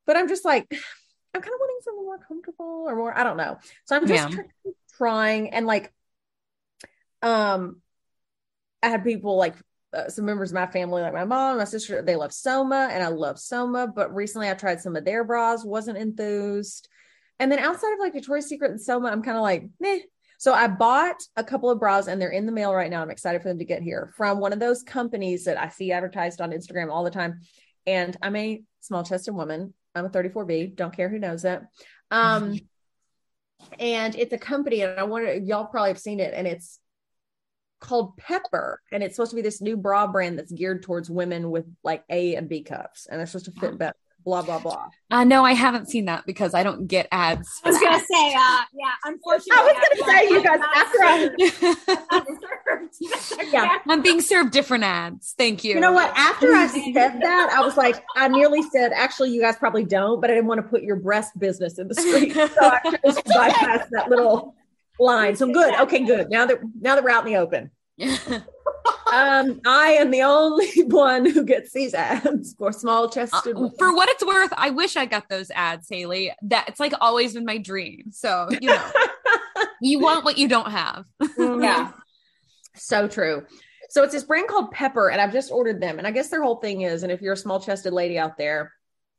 But 0.07 0.17
I'm 0.17 0.29
just 0.29 0.45
like, 0.45 0.67
I'm 1.35 1.41
kind 1.43 1.53
of 1.55 1.61
wanting 1.61 1.79
something 1.83 2.05
more 2.05 2.19
comfortable 2.19 2.85
or 2.87 2.95
more, 2.95 3.17
I 3.17 3.25
don't 3.25 3.37
know. 3.37 3.59
So 3.87 3.97
I'm 3.97 4.07
just 4.07 4.29
Yeah. 4.29 4.43
trying 4.97 5.51
and 5.51 5.67
like, 5.67 5.93
um, 7.23 7.81
I 8.83 8.89
had 8.89 9.05
people 9.05 9.37
like 9.37 9.55
uh, 9.93 10.09
some 10.09 10.25
members 10.25 10.51
of 10.51 10.55
my 10.55 10.67
family, 10.67 11.03
like 11.03 11.13
my 11.13 11.25
mom, 11.25 11.59
my 11.59 11.65
sister, 11.65 12.03
they 12.03 12.17
love 12.17 12.33
Soma, 12.33 12.89
and 12.91 13.03
I 13.03 13.09
love 13.09 13.39
Soma. 13.39 13.89
But 13.89 14.15
recently, 14.15 14.49
I 14.49 14.55
tried 14.55 14.81
some 14.81 14.97
of 14.97 15.05
their 15.05 15.25
bras, 15.25 15.65
wasn't 15.65 15.99
enthused. 15.99 16.89
And 17.39 17.51
then 17.51 17.59
outside 17.59 17.93
of 17.93 17.99
like 17.99 18.13
Victoria's 18.13 18.47
Secret 18.47 18.71
and 18.71 18.81
Soma, 18.81 19.09
I'm 19.09 19.23
kind 19.23 19.37
of 19.37 19.43
like, 19.43 19.67
meh. 19.81 20.01
So 20.39 20.55
I 20.55 20.69
bought 20.69 21.23
a 21.37 21.45
couple 21.45 21.71
of 21.71 21.81
bras, 21.81 22.07
and 22.07 22.21
they're 22.21 22.31
in 22.31 22.47
the 22.47 22.53
mail 22.53 22.73
right 22.73 22.91
now. 22.91 23.03
I'm 23.03 23.11
excited 23.11 23.43
for 23.43 23.49
them 23.49 23.59
to 23.59 23.65
get 23.65 23.83
here 23.83 24.13
from 24.17 24.39
one 24.39 24.53
of 24.53 24.61
those 24.61 24.83
companies 24.83 25.45
that 25.45 25.61
I 25.61 25.69
see 25.69 25.93
advertised 25.93 26.41
on 26.41 26.53
Instagram 26.53 26.91
all 26.91 27.05
the 27.05 27.11
time. 27.11 27.41
And 27.87 28.17
I'm 28.23 28.37
a 28.37 28.63
small 28.81 29.03
chested 29.05 29.35
woman. 29.35 29.75
I'm 29.95 30.07
a 30.07 30.11
34B. 30.11 30.77
Don't 30.77 30.95
care 30.95 31.09
who 31.09 31.19
knows 31.19 31.45
it. 31.45 31.61
Um, 32.11 32.59
and 33.79 34.15
it's 34.15 34.33
a 34.33 34.39
company, 34.39 34.83
and 34.83 34.99
I 34.99 35.03
wonder 35.03 35.35
y'all 35.35 35.67
probably 35.67 35.91
have 35.91 35.99
seen 35.99 36.21
it, 36.21 36.33
and 36.35 36.47
it's 36.47 36.79
called 37.81 38.17
Pepper, 38.17 38.81
and 38.93 39.03
it's 39.03 39.17
supposed 39.17 39.31
to 39.31 39.37
be 39.37 39.43
this 39.43 39.61
new 39.61 39.77
bra 39.77 40.07
brand 40.07 40.39
that's 40.39 40.53
geared 40.53 40.83
towards 40.83 41.11
women 41.11 41.51
with 41.51 41.67
like 41.83 42.05
A 42.11 42.37
and 42.37 42.49
B 42.49 42.63
cups, 42.63 43.07
and 43.11 43.19
they're 43.19 43.27
supposed 43.27 43.47
to 43.47 43.53
fit 43.53 43.77
better. 43.79 43.97
blah 44.25 44.43
blah 44.43 44.59
blah. 44.59 44.89
Uh, 45.11 45.25
no, 45.25 45.43
I 45.45 45.55
haven't 45.55 45.89
seen 45.89 46.05
that 46.05 46.27
because 46.27 46.53
I 46.55 46.63
don't 46.63 46.87
get 46.87 47.09
ads. 47.11 47.49
I 47.65 47.71
was 47.71 47.81
gonna 47.81 47.99
say, 47.99 48.35
uh, 48.35 48.61
yeah, 48.75 48.93
unfortunately, 49.05 49.57
I 49.57 49.63
was 49.65 49.73
gonna 49.83 49.97
say, 50.13 50.29
you 50.29 50.43
guys, 50.45 50.61
after 50.77 50.99
I, 51.03 51.31
yeah, 53.53 53.79
I'm 53.89 54.03
being 54.03 54.21
served 54.21 54.53
different 54.53 54.85
ads. 54.85 55.35
Thank 55.39 55.65
you. 55.65 55.75
You 55.75 55.81
know 55.81 55.93
what? 55.93 56.13
After 56.17 56.53
I 56.53 56.67
said 56.67 57.21
that, 57.23 57.51
I 57.57 57.61
was 57.65 57.77
like, 57.77 58.03
I 58.17 58.27
nearly 58.29 58.63
said, 58.63 58.93
actually, 58.93 59.31
you 59.31 59.41
guys 59.41 59.57
probably 59.57 59.85
don't, 59.85 60.21
but 60.21 60.31
I 60.31 60.35
didn't 60.35 60.49
want 60.49 60.61
to 60.63 60.69
put 60.69 60.83
your 60.83 60.97
breast 60.97 61.39
business 61.39 61.79
in 61.79 61.89
the 61.89 61.95
street. 61.95 62.37
So 62.51 62.61
I 62.63 62.81
chose 62.83 63.15
to 63.17 63.23
bypass 63.27 63.87
that 63.93 64.11
little 64.11 64.55
line. 64.99 65.37
So 65.37 65.53
good. 65.53 65.75
Okay, 65.81 66.05
good. 66.05 66.31
Now 66.31 66.47
that 66.47 66.61
now 66.81 66.95
that 66.95 67.05
we're 67.05 67.11
out 67.11 67.27
in 67.27 67.33
the 67.33 67.39
open. 67.39 67.71
Um, 69.13 69.61
I 69.67 69.97
am 70.01 70.11
the 70.11 70.23
only 70.23 70.71
one 70.87 71.27
who 71.29 71.45
gets 71.45 71.73
these 71.73 71.95
ads 71.95 72.55
for 72.55 72.73
small 72.73 73.09
chested. 73.09 73.57
Uh, 73.57 73.69
for 73.77 73.95
what 73.95 74.09
it's 74.09 74.25
worth, 74.25 74.53
I 74.57 74.71
wish 74.71 74.97
I 74.97 75.05
got 75.05 75.29
those 75.29 75.51
ads, 75.51 75.89
Haley. 75.91 76.33
That 76.43 76.69
it's 76.69 76.79
like 76.79 76.93
always 77.01 77.35
been 77.35 77.45
my 77.45 77.59
dream. 77.59 78.13
So 78.13 78.49
you 78.61 78.69
know, 78.69 78.91
you 79.83 79.99
want 79.99 80.25
what 80.25 80.39
you 80.39 80.49
don't 80.49 80.71
have. 80.71 81.07
yeah. 81.39 81.91
So 82.77 83.09
true. 83.09 83.45
So 83.91 84.05
it's 84.05 84.13
this 84.13 84.23
brand 84.23 84.47
called 84.47 84.71
Pepper, 84.71 85.11
and 85.11 85.21
I've 85.21 85.33
just 85.33 85.51
ordered 85.51 85.81
them. 85.81 85.99
And 85.99 86.07
I 86.07 86.13
guess 86.13 86.29
their 86.29 86.43
whole 86.43 86.57
thing 86.57 86.83
is, 86.83 87.03
and 87.03 87.11
if 87.11 87.21
you're 87.21 87.33
a 87.33 87.37
small 87.37 87.59
chested 87.59 87.93
lady 87.93 88.17
out 88.17 88.39
there, 88.39 88.73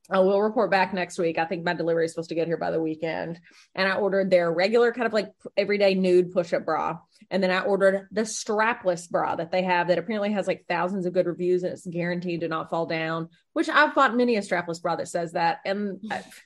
Oh, 0.09 0.15
I 0.15 0.19
will 0.19 0.41
report 0.41 0.71
back 0.71 0.93
next 0.93 1.17
week. 1.19 1.37
I 1.37 1.45
think 1.45 1.63
my 1.63 1.73
delivery 1.73 2.05
is 2.05 2.11
supposed 2.11 2.29
to 2.29 2.35
get 2.35 2.47
here 2.47 2.57
by 2.57 2.71
the 2.71 2.81
weekend. 2.81 3.39
And 3.75 3.87
I 3.87 3.95
ordered 3.95 4.29
their 4.29 4.51
regular 4.51 4.91
kind 4.91 5.05
of 5.07 5.13
like 5.13 5.31
everyday 5.55 5.93
nude 5.93 6.31
push 6.33 6.53
up 6.53 6.65
bra. 6.65 6.97
And 7.29 7.41
then 7.41 7.51
I 7.51 7.61
ordered 7.61 8.07
the 8.11 8.21
strapless 8.21 9.09
bra 9.09 9.35
that 9.35 9.51
they 9.51 9.61
have 9.61 9.87
that 9.87 9.97
apparently 9.99 10.31
has 10.33 10.47
like 10.47 10.65
thousands 10.67 11.05
of 11.05 11.13
good 11.13 11.27
reviews 11.27 11.63
and 11.63 11.71
it's 11.71 11.85
guaranteed 11.85 12.41
to 12.41 12.47
not 12.47 12.69
fall 12.69 12.87
down, 12.87 13.29
which 13.53 13.69
I've 13.69 13.95
bought 13.95 14.15
many 14.17 14.35
a 14.35 14.41
strapless 14.41 14.81
bra 14.81 14.95
that 14.97 15.07
says 15.07 15.33
that. 15.33 15.59
And 15.65 16.01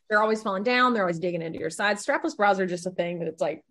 they're 0.10 0.22
always 0.22 0.44
falling 0.44 0.64
down. 0.64 0.94
They're 0.94 1.04
always 1.04 1.20
digging 1.20 1.42
into 1.42 1.58
your 1.58 1.70
side. 1.72 1.98
Strapless 1.98 2.36
bras 2.38 2.60
are 2.60 2.68
just 2.68 2.86
a 2.86 2.92
thing 2.92 3.20
that 3.20 3.28
it's 3.30 3.42
like, 3.42 3.64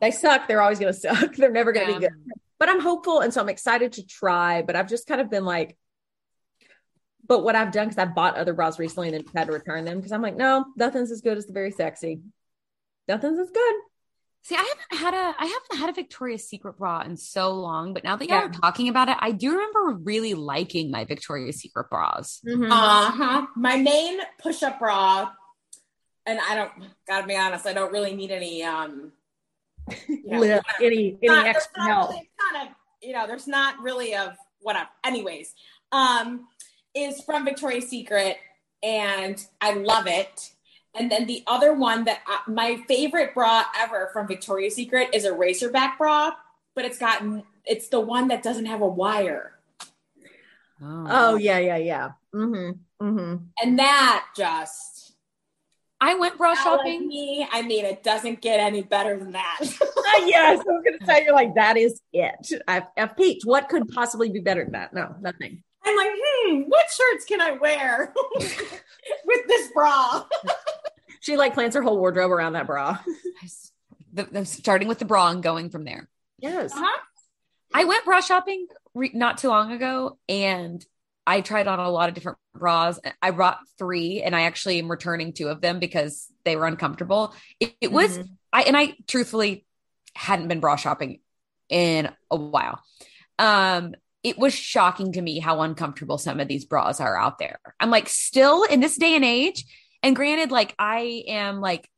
they 0.00 0.10
suck. 0.10 0.46
They're 0.46 0.62
always 0.62 0.78
going 0.78 0.92
to 0.92 0.98
suck. 0.98 1.34
They're 1.34 1.50
never 1.50 1.72
going 1.72 1.86
to 1.86 1.92
Yeah. 1.94 1.98
be 1.98 2.04
good. 2.06 2.14
But 2.58 2.68
I'm 2.68 2.80
hopeful. 2.80 3.20
And 3.20 3.32
so 3.32 3.40
I'm 3.40 3.48
excited 3.48 3.92
to 3.94 4.06
try. 4.06 4.62
But 4.62 4.76
I've 4.76 4.88
just 4.88 5.06
kind 5.06 5.20
of 5.20 5.30
been 5.30 5.44
like, 5.46 5.76
but 7.30 7.44
what 7.44 7.54
I've 7.54 7.70
done, 7.70 7.86
because 7.88 7.96
I've 7.98 8.14
bought 8.14 8.36
other 8.36 8.52
bras 8.52 8.80
recently 8.80 9.06
and 9.08 9.16
then 9.18 9.24
had 9.34 9.46
to 9.46 9.52
return 9.52 9.84
them 9.84 9.98
because 9.98 10.10
I'm 10.10 10.20
like, 10.20 10.36
no, 10.36 10.64
nothing's 10.76 11.12
as 11.12 11.20
good 11.20 11.38
as 11.38 11.46
the 11.46 11.52
very 11.52 11.70
sexy. 11.70 12.22
Nothing's 13.06 13.38
as 13.38 13.50
good. 13.52 13.74
See, 14.42 14.56
I 14.56 14.74
haven't 14.90 15.04
had 15.04 15.14
a 15.14 15.34
I 15.38 15.44
haven't 15.46 15.78
had 15.78 15.90
a 15.90 15.92
Victoria's 15.92 16.48
Secret 16.48 16.76
bra 16.76 17.02
in 17.02 17.16
so 17.16 17.52
long, 17.52 17.94
but 17.94 18.02
now 18.02 18.16
that 18.16 18.26
y'all 18.28 18.38
Yeah. 18.40 18.46
are 18.46 18.50
talking 18.50 18.88
about 18.88 19.08
it, 19.08 19.16
I 19.20 19.30
do 19.30 19.52
remember 19.52 20.00
really 20.02 20.34
liking 20.34 20.90
my 20.90 21.04
Victoria's 21.04 21.60
Secret 21.60 21.88
bras. 21.88 22.40
Mm-hmm. 22.44 22.72
Uh 22.72 23.10
huh. 23.12 23.46
My 23.54 23.76
main 23.76 24.18
push 24.42 24.62
up 24.64 24.80
bra, 24.80 25.30
and 26.26 26.40
I 26.48 26.56
don't, 26.56 26.72
gotta 27.06 27.26
be 27.28 27.36
honest, 27.36 27.64
I 27.66 27.74
don't 27.74 27.92
really 27.92 28.14
need 28.16 28.32
any, 28.32 28.64
um, 28.64 29.12
you 30.08 30.22
know, 30.26 30.40
Lift, 30.40 30.66
any 30.82 31.16
any 31.22 31.28
not- 31.28 31.46
extra 31.46 31.82
help. 31.84 32.10
really 32.10 32.28
kind 32.52 32.66
of, 32.68 32.74
you 33.02 33.12
know, 33.12 33.26
there's 33.28 33.46
not 33.46 33.78
really 33.80 34.16
of 34.16 34.36
whatever. 34.62 34.88
Anyways, 35.04 35.54
um, 35.92 36.48
is 36.94 37.22
from 37.22 37.44
Victoria's 37.44 37.88
Secret, 37.88 38.36
and 38.82 39.44
I 39.60 39.74
love 39.74 40.06
it. 40.06 40.50
And 40.94 41.10
then 41.10 41.26
the 41.26 41.44
other 41.46 41.72
one 41.72 42.04
that 42.04 42.20
I, 42.26 42.40
my 42.50 42.82
favorite 42.88 43.34
bra 43.34 43.64
ever 43.78 44.10
from 44.12 44.26
Victoria's 44.26 44.74
Secret 44.74 45.10
is 45.14 45.24
a 45.24 45.30
racerback 45.30 45.98
bra, 45.98 46.32
but 46.74 46.84
it's 46.84 46.98
got 46.98 47.22
it's 47.64 47.88
the 47.88 48.00
one 48.00 48.28
that 48.28 48.42
doesn't 48.42 48.66
have 48.66 48.80
a 48.80 48.88
wire, 48.88 49.52
Oh 50.82 51.36
yeah, 51.36 51.58
yeah, 51.58 51.76
yeah. 51.76 52.10
Mm-hmm. 52.34 53.04
Mm-hmm. 53.04 53.44
and 53.62 53.78
that 53.78 54.26
just 54.36 55.12
I 56.00 56.14
went 56.14 56.38
bra 56.38 56.52
Now, 56.54 56.76
like 56.76 56.78
shopping. 56.80 57.08
me, 57.08 57.46
I 57.50 57.62
mean, 57.62 57.84
it 57.84 58.02
doesn't 58.02 58.40
get 58.40 58.60
any 58.60 58.82
better 58.82 59.18
than 59.18 59.32
that. 59.32 59.58
yes, 59.60 60.60
I 60.60 60.70
was 60.72 60.82
gonna 60.84 61.04
say 61.06 61.24
you're 61.24 61.34
like, 61.34 61.54
that 61.56 61.76
is 61.76 62.00
it. 62.12 62.52
I've, 62.66 62.84
I've 62.96 63.16
peaked. 63.16 63.44
What 63.44 63.68
could 63.68 63.88
possibly 63.88 64.30
be 64.30 64.40
better 64.40 64.64
than 64.64 64.72
that? 64.72 64.94
No, 64.94 65.14
nothing. 65.20 65.62
I'm 65.90 65.96
like, 65.96 66.10
hmm, 66.14 66.60
what 66.68 66.86
shirts 66.90 67.24
can 67.24 67.40
I 67.40 67.52
wear 67.52 68.12
with 68.36 69.46
this 69.46 69.70
bra? 69.72 70.24
She 71.22 71.36
like 71.36 71.52
plans 71.52 71.74
her 71.74 71.82
whole 71.82 71.98
wardrobe 71.98 72.30
around 72.30 72.54
that 72.54 72.66
bra. 72.66 72.98
The, 74.12 74.24
the- 74.24 74.44
starting 74.46 74.88
with 74.88 74.98
the 74.98 75.04
bra 75.04 75.28
and 75.28 75.42
going 75.42 75.68
from 75.70 75.84
there. 75.84 76.08
Yes. 76.38 76.72
Uh-huh. 76.72 76.98
I 77.74 77.84
went 77.84 78.04
bra 78.04 78.20
shopping 78.20 78.66
re- 78.94 79.12
not 79.14 79.38
too 79.38 79.48
long 79.48 79.70
ago 79.70 80.18
and 80.28 80.84
I 81.26 81.42
tried 81.42 81.68
on 81.68 81.78
a 81.78 81.88
lot 81.90 82.08
of 82.08 82.14
different 82.16 82.38
bras. 82.54 82.98
I 83.22 83.30
brought 83.32 83.58
three 83.78 84.22
and 84.22 84.34
I 84.34 84.42
actually 84.42 84.78
am 84.80 84.90
returning 84.90 85.32
two 85.32 85.46
of 85.48 85.60
them 85.60 85.78
because 85.78 86.26
they 86.44 86.56
were 86.56 86.66
uncomfortable. 86.66 87.34
It, 87.60 87.74
it 87.82 87.92
was, 87.92 88.18
Mhm. 88.18 88.28
I, 88.52 88.62
and 88.62 88.76
I 88.76 88.96
truthfully 89.06 89.64
hadn't 90.16 90.48
been 90.48 90.58
bra 90.60 90.74
shopping 90.76 91.20
in 91.68 92.10
a 92.32 92.36
while. 92.36 92.82
Um, 93.38 93.94
it 94.22 94.38
was 94.38 94.54
shocking 94.54 95.12
to 95.12 95.22
me 95.22 95.38
how 95.38 95.62
uncomfortable 95.62 96.18
some 96.18 96.40
of 96.40 96.48
these 96.48 96.64
bras 96.64 97.00
are 97.00 97.16
out 97.16 97.38
there. 97.38 97.58
I'm 97.78 97.90
like, 97.90 98.08
still 98.08 98.64
in 98.64 98.80
this 98.80 98.96
day 98.96 99.14
and 99.14 99.24
age. 99.24 99.64
And 100.02 100.16
granted, 100.16 100.50
like 100.50 100.74
I 100.78 101.24
am 101.28 101.60
like, 101.60 101.88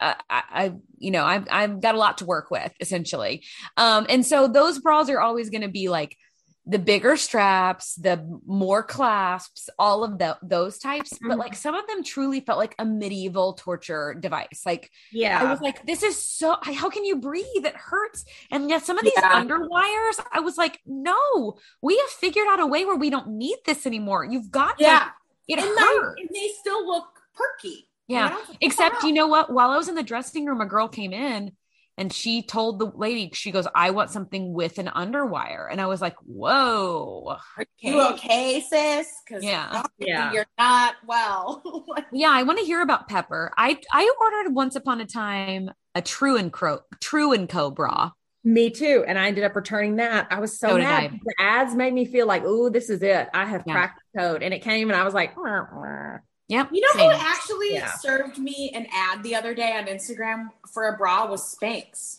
uh, 0.00 0.14
I, 0.28 0.42
I, 0.50 0.72
you 0.98 1.10
know, 1.10 1.24
I've, 1.24 1.46
I've 1.50 1.80
got 1.80 1.94
a 1.94 1.98
lot 1.98 2.18
to 2.18 2.24
work 2.24 2.50
with 2.50 2.72
essentially. 2.80 3.44
Um, 3.76 4.06
and 4.08 4.26
so 4.26 4.48
those 4.48 4.80
bras 4.80 5.08
are 5.10 5.20
always 5.20 5.50
going 5.50 5.62
to 5.62 5.68
be 5.68 5.88
like 5.88 6.16
the 6.64 6.78
bigger 6.78 7.16
straps, 7.16 7.96
the 7.96 8.24
more 8.46 8.84
clasps, 8.84 9.68
all 9.78 10.04
of 10.04 10.18
the, 10.18 10.38
those 10.42 10.78
types. 10.78 11.10
But 11.20 11.36
Mhm. 11.36 11.38
like 11.38 11.56
some 11.56 11.74
of 11.74 11.86
them 11.88 12.04
truly 12.04 12.38
felt 12.40 12.58
like 12.58 12.76
a 12.78 12.84
medieval 12.84 13.54
torture 13.54 14.14
device. 14.14 14.62
Like 14.64 14.90
Yeah. 15.10 15.40
I 15.42 15.50
was 15.50 15.60
like, 15.60 15.84
this 15.84 16.04
is 16.04 16.16
so, 16.22 16.56
how 16.62 16.88
can 16.88 17.04
you 17.04 17.16
breathe? 17.16 17.44
It 17.64 17.74
hurts. 17.74 18.24
And 18.52 18.70
yet 18.70 18.86
some 18.86 18.96
of 18.96 19.02
these 19.04 19.12
Yeah. 19.16 19.42
underwires, 19.42 20.24
I 20.30 20.38
was 20.40 20.56
like, 20.56 20.80
no, 20.86 21.58
we 21.80 21.98
have 21.98 22.10
figured 22.10 22.46
out 22.48 22.60
a 22.60 22.66
way 22.66 22.84
where 22.84 22.96
we 22.96 23.10
don't 23.10 23.30
need 23.30 23.58
this 23.66 23.84
anymore. 23.84 24.24
You've 24.24 24.52
got 24.52 24.76
Yeah. 24.78 25.08
it 25.48 25.58
and, 25.58 25.68
hurts. 25.78 26.20
and 26.20 26.30
they 26.32 26.48
still 26.60 26.86
look 26.86 27.22
perky. 27.34 27.88
Yeah. 28.06 28.36
Except, 28.60 29.02
you 29.02 29.12
know 29.12 29.26
what? 29.26 29.52
While 29.52 29.70
I 29.70 29.76
was 29.76 29.88
in 29.88 29.94
the 29.96 30.02
dressing 30.02 30.44
room, 30.44 30.60
a 30.60 30.66
girl 30.66 30.86
came 30.86 31.12
in 31.12 31.56
and 31.98 32.12
she 32.12 32.42
told 32.42 32.78
the 32.78 32.86
lady, 32.86 33.30
she 33.34 33.50
goes, 33.50 33.66
I 33.74 33.90
want 33.90 34.10
something 34.10 34.52
with 34.52 34.78
an 34.78 34.86
underwire. 34.86 35.68
And 35.70 35.80
I 35.80 35.86
was 35.86 36.00
like, 36.00 36.16
whoa. 36.24 37.36
You 37.80 38.00
okay, 38.12 38.60
sis? 38.60 39.08
Because 39.26 39.44
Yeah. 39.44 39.82
Yeah. 39.98 40.32
you're 40.32 40.46
not 40.58 40.94
well. 41.06 41.62
Yeah, 42.12 42.30
I 42.30 42.42
want 42.42 42.58
to 42.58 42.64
hear 42.64 42.82
about 42.82 43.08
Pepper. 43.08 43.52
I 43.56 43.78
I 43.90 44.12
ordered 44.20 44.54
once 44.54 44.76
upon 44.76 45.00
a 45.00 45.06
time 45.06 45.70
a 45.94 46.02
True 46.02 46.36
and 46.36 46.52
Crow 46.52 46.80
True 47.00 47.32
and 47.32 47.48
Co 47.48 47.70
bra. 47.70 48.10
Me 48.44 48.70
too. 48.70 49.04
And 49.06 49.18
I 49.18 49.28
ended 49.28 49.44
up 49.44 49.54
returning 49.54 49.96
that. 49.96 50.26
I 50.30 50.40
was 50.40 50.58
so, 50.58 50.70
So 50.70 50.78
mad. 50.78 51.18
The 51.24 51.34
ads 51.38 51.74
made 51.74 51.94
me 51.94 52.04
feel 52.04 52.26
like, 52.26 52.44
ooh, 52.44 52.70
this 52.70 52.90
is 52.90 53.02
it. 53.02 53.28
I 53.32 53.44
have 53.46 53.62
Yeah. 53.66 53.72
cracked 53.74 54.00
the 54.12 54.20
code. 54.20 54.42
And 54.42 54.52
it 54.52 54.62
came 54.62 54.90
and 54.90 54.98
I 55.00 55.04
was 55.04 55.14
like, 55.14 55.36
"Wah, 55.36 55.66
wah." 55.72 56.16
Yep. 56.48 56.68
you 56.72 56.80
know 56.80 56.88
same. 56.94 57.10
who 57.10 57.16
actually 57.16 57.74
Yeah. 57.74 57.92
served 57.94 58.38
me 58.38 58.70
an 58.74 58.86
ad 58.92 59.22
the 59.22 59.34
other 59.34 59.54
day 59.54 59.72
on 59.76 59.86
Instagram 59.86 60.48
for 60.72 60.88
a 60.88 60.96
bra 60.96 61.26
was 61.26 61.56
Spanx. 61.56 62.18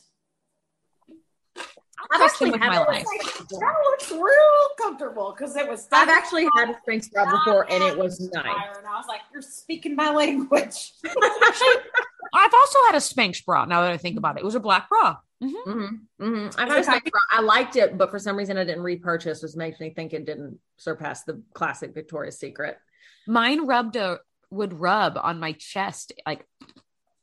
I'll 2.11 2.17
trust 2.17 2.41
him 2.41 2.51
with 2.51 2.61
actually 2.61 2.67
my 2.69 2.73
had 2.75 2.87
life. 2.87 3.05
Like, 3.05 3.47
that 3.49 3.75
looks 3.85 4.11
real 4.11 4.69
comfortable 4.81 5.33
because 5.37 5.55
it 5.55 5.69
was. 5.69 5.87
I've 5.91 6.09
actually 6.09 6.47
had 6.57 6.69
a 6.69 6.73
Spanx 6.85 7.11
bra 7.11 7.29
before 7.31 7.71
and 7.71 7.83
it 7.83 7.97
was 7.97 8.19
nice. 8.33 8.45
And 8.77 8.87
I 8.87 8.97
was 8.97 9.05
like, 9.07 9.21
"You're 9.31 9.41
speaking 9.41 9.95
my 9.95 10.11
language." 10.11 10.93
I've 11.05 12.53
also 12.53 12.79
had 12.87 12.95
a 12.95 12.99
Spanx 12.99 13.45
bra. 13.45 13.65
Now 13.65 13.81
that 13.81 13.91
I 13.91 13.97
think 13.97 14.17
about 14.17 14.35
it, 14.37 14.41
it 14.41 14.45
was 14.45 14.55
a 14.55 14.59
black 14.59 14.89
bra. 14.89 15.17
Mhm. 15.41 15.53
Mm-hmm. 15.65 16.25
Mm-hmm. 16.25 16.59
I've 16.59 16.69
had 16.69 16.79
a 16.79 16.81
Spanx 16.81 17.09
bra. 17.11 17.21
I 17.31 17.41
liked 17.41 17.75
it, 17.77 17.97
but 17.97 18.09
for 18.11 18.19
some 18.19 18.35
reason 18.35 18.57
I 18.57 18.63
didn't 18.65 18.83
repurchase, 18.83 19.41
which 19.43 19.55
makes 19.55 19.79
me 19.79 19.91
think 19.91 20.13
it 20.13 20.25
didn't 20.25 20.59
surpass 20.77 21.23
the 21.23 21.41
classic 21.53 21.93
Victoria's 21.93 22.37
Secret. 22.39 22.79
Mine 23.27 23.65
rubbed 23.65 23.95
a 23.95 24.19
would 24.49 24.73
rub 24.79 25.17
on 25.21 25.39
my 25.39 25.53
chest, 25.53 26.11
like 26.25 26.45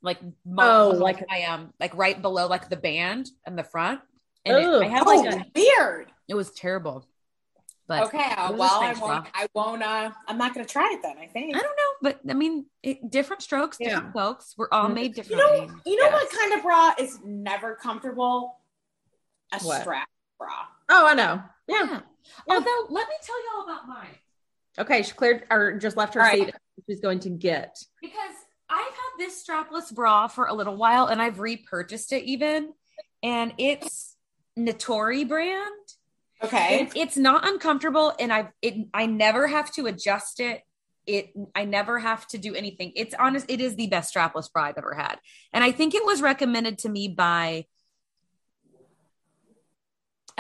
like 0.03 0.19
Oh, 0.59 0.91
like 0.97 1.21
like- 1.21 1.27
I 1.31 1.43
um 1.45 1.73
like 1.79 1.95
right 1.95 2.21
below 2.21 2.47
like 2.49 2.69
the 2.69 2.77
band 2.77 3.29
and 3.47 3.59
the 3.59 3.65
front. 3.65 4.01
And 4.47 4.57
it, 4.57 4.67
I 4.83 4.87
had 4.89 5.03
oh, 5.07 5.15
like 5.15 5.35
a, 5.35 5.45
weird. 5.55 6.11
it 6.27 6.35
was 6.35 6.51
terrible. 6.53 7.07
But 7.87 8.05
Okay, 8.05 8.19
uh, 8.19 8.49
it 8.49 8.51
was 8.53 8.59
well, 8.61 8.81
I 8.81 8.87
won't. 8.93 8.99
bra. 9.01 9.25
I 9.35 9.47
won't. 9.53 9.83
Uh, 9.83 10.11
I'm 10.29 10.39
not 10.39 10.55
going 10.55 10.65
to 10.65 10.73
try 10.73 10.89
it 10.95 11.01
then. 11.03 11.19
I 11.19 11.27
think. 11.27 11.55
I 11.57 11.59
don't 11.61 11.77
know, 11.77 11.93
but 12.03 12.21
I 12.31 12.35
mean, 12.35 12.65
it, 12.85 13.11
different 13.11 13.43
strokes, 13.43 13.79
Yeah. 13.81 13.89
different 13.97 14.13
folks. 14.15 14.55
We're 14.57 14.69
all 14.71 14.89
Mhm. 14.89 14.95
made 14.95 15.17
You 15.29 15.37
know, 15.37 15.55
you 15.85 15.97
know 15.97 16.05
Yes. 16.05 16.13
what 16.13 16.31
kind 16.31 16.55
of 16.55 16.63
bra 16.63 16.95
is 16.99 17.19
never 17.25 17.75
comfortable? 17.75 18.61
A 19.53 19.59
What? 19.59 19.81
strap 19.83 20.09
bra. 20.39 20.67
Oh, 20.89 21.07
I 21.07 21.15
know. 21.15 21.43
Yeah. 21.67 21.85
Yeah. 21.85 22.01
Although, 22.49 22.87
let 22.91 23.09
me 23.09 23.15
tell 23.23 23.37
y'all 23.57 23.65
about 23.65 23.89
mine 23.89 24.17
Okay. 24.79 25.03
She 25.03 25.13
cleared 25.13 25.45
or 25.51 25.79
just 25.79 25.97
left 25.97 26.15
her 26.15 26.21
All 26.21 26.27
right. 26.27 26.47
seat. 26.47 26.55
She's 26.89 27.01
going 27.01 27.21
to 27.21 27.31
get. 27.31 27.77
because 28.01 28.35
I've 28.69 28.85
had 28.87 29.19
this 29.19 29.45
strapless 29.45 29.93
bra 29.93 30.29
for 30.29 30.47
a 30.47 30.55
little 30.55 30.77
while, 30.77 31.07
and 31.07 31.21
I've 31.21 31.41
repurchased 31.41 32.13
it 32.13 32.23
even, 32.25 32.73
and 33.23 33.53
it's 33.59 34.17
Natori 34.59 35.29
brand. 35.29 35.67
Okay. 36.43 36.81
And 36.81 36.93
it's 36.97 37.17
not 37.17 37.47
uncomfortable, 37.47 38.15
and 38.19 38.33
I've 38.33 38.49
it 38.63 38.77
I 38.95 39.07
never 39.07 39.47
have 39.47 39.73
to 39.75 39.87
adjust 39.87 40.41
it. 40.41 40.63
it 41.07 41.33
I 41.55 41.65
never 41.65 41.99
have 41.99 42.27
to 42.29 42.39
do 42.39 42.55
anything. 42.55 42.93
It's 42.97 43.15
honest, 43.19 43.47
it 43.51 43.61
is 43.61 43.77
the 43.77 43.89
best 43.89 44.15
strapless 44.15 44.51
bra 44.51 44.65
I've 44.65 44.79
ever 44.79 44.95
had. 44.95 45.19
And 45.53 45.63
I 45.65 45.73
think 45.73 45.95
it 45.95 46.05
was 46.05 46.23
recommended 46.23 46.79
to 46.79 46.89
me 46.89 47.09
by 47.09 47.67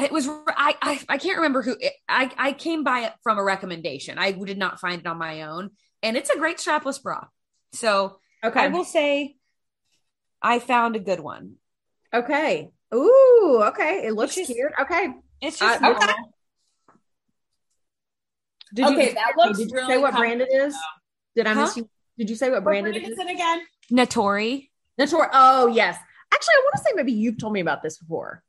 it 0.03 0.13
was 0.13 0.29
I 0.29 0.75
I, 0.83 1.01
I 1.09 1.19
can't 1.19 1.37
remember 1.39 1.63
who 1.63 1.77
I 2.09 2.31
I 2.37 2.53
came 2.53 2.85
by 2.85 3.01
it 3.07 3.13
from 3.23 3.39
a 3.39 3.43
recommendation. 3.45 4.19
I 4.19 4.33
did 4.33 4.59
not 4.59 4.81
find 4.81 5.01
it 5.01 5.07
on 5.07 5.19
my 5.19 5.43
own, 5.43 5.71
and 6.03 6.17
it's 6.17 6.31
a 6.31 6.39
great 6.39 6.59
strapless 6.59 7.03
bra. 7.03 7.25
So 7.73 8.19
Okay. 8.43 8.61
I 8.61 8.69
will 8.69 8.85
say 8.85 9.37
I 10.43 10.59
found 10.61 10.97
a 10.97 11.01
good 11.01 11.21
one. 11.21 11.57
Okay. 12.15 12.71
Ooh, 12.95 13.63
okay. 13.69 14.03
It 14.07 14.15
looks 14.15 14.35
just- 14.35 14.51
cute. 14.51 14.73
Okay. 14.81 15.09
It's 15.43 15.61
Uh, 15.61 15.67
just 15.67 15.83
okay. 15.83 15.93
normal. 15.93 16.35
Did 18.73 18.87
Okay, 18.87 19.09
you, 19.09 19.15
that 19.15 19.33
looks 19.37 19.59
did 19.59 19.71
you 19.71 19.75
really 19.77 19.95
say 19.95 19.99
what 19.99 20.15
brand 20.15 20.41
it 20.41 20.49
is? 20.53 20.77
Did 21.35 21.47
I 21.47 21.55
miss 21.55 21.75
Huh? 21.75 21.81
you? 21.81 21.91
Did 22.19 22.31
you 22.31 22.37
say 22.37 22.49
what 22.51 22.57
What 22.57 22.65
brand 22.65 22.85
brand 22.85 22.97
it 22.97 23.03
is 23.05 23.11
is? 23.11 23.19
it 23.19 23.31
again? 23.31 23.61
Natori. 23.93 24.71
Natori. 24.99 25.29
Oh, 25.33 25.67
yes. 25.69 25.97
Actually, 26.33 26.55
I 26.55 26.61
want 26.65 26.75
to 26.77 26.83
say 26.83 26.91
maybe 26.95 27.13
you've 27.13 27.39
told 27.39 27.53
me 27.53 27.61
about 27.61 27.83
this 27.83 27.99
before. 27.99 28.43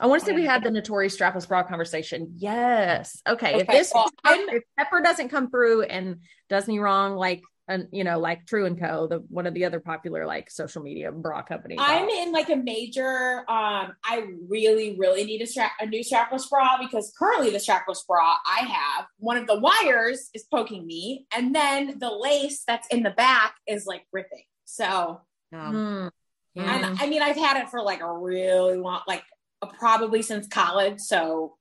I 0.00 0.06
want 0.06 0.20
to 0.20 0.26
say 0.26 0.32
we 0.32 0.44
had 0.44 0.64
the 0.64 0.70
notorious 0.70 1.16
strapless 1.16 1.46
bra 1.46 1.62
conversation. 1.62 2.32
Yes. 2.36 3.20
Okay. 3.28 3.60
If 3.60 3.66
this 3.68 3.92
well, 3.94 4.10
if 4.24 4.62
Pepper 4.76 5.00
doesn't 5.00 5.28
come 5.28 5.50
through 5.50 5.82
and 5.82 6.20
does 6.48 6.66
me 6.66 6.78
wrong, 6.78 7.16
like 7.16 7.42
and 7.66 7.88
you 7.92 8.04
know, 8.04 8.18
like 8.18 8.44
True 8.46 8.66
and 8.66 8.78
Co, 8.78 9.06
the 9.06 9.18
one 9.28 9.46
of 9.46 9.54
the 9.54 9.64
other 9.64 9.80
popular 9.80 10.26
like 10.26 10.50
social 10.50 10.82
media 10.82 11.10
bra 11.10 11.42
companies. 11.42 11.78
I'm 11.80 12.08
in 12.08 12.30
like 12.32 12.50
a 12.50 12.56
major. 12.56 13.38
Um, 13.48 13.94
I 14.04 14.26
really, 14.48 14.96
really 14.98 15.24
need 15.24 15.40
a 15.40 15.46
strap, 15.46 15.72
a 15.80 15.86
new 15.86 16.02
strapless 16.02 16.48
bra 16.50 16.76
because 16.78 17.12
currently 17.18 17.50
the 17.50 17.58
strapless 17.58 18.06
bra 18.06 18.34
I 18.46 18.60
have, 18.66 19.06
one 19.18 19.38
of 19.38 19.46
the 19.46 19.58
wires 19.58 20.28
is 20.34 20.42
poking 20.42 20.86
me, 20.86 21.26
and 21.34 21.54
then 21.54 21.98
the 21.98 22.10
lace 22.10 22.64
that's 22.66 22.86
in 22.88 23.02
the 23.02 23.10
back 23.12 23.54
is 23.66 23.86
like 23.86 24.04
ripping. 24.12 24.44
So, 24.66 25.20
Um, 25.52 25.74
Hmm. 25.74 26.08
yeah. 26.54 26.74
and 26.74 27.00
I 27.00 27.06
mean, 27.06 27.22
I've 27.22 27.36
had 27.36 27.56
it 27.62 27.70
for 27.70 27.80
like 27.80 28.00
a 28.00 28.12
really 28.12 28.76
long, 28.76 29.00
like 29.06 29.22
Uh, 29.64 29.76
probably 29.78 30.22
since 30.22 30.46
college. 30.48 30.98
So 31.00 31.56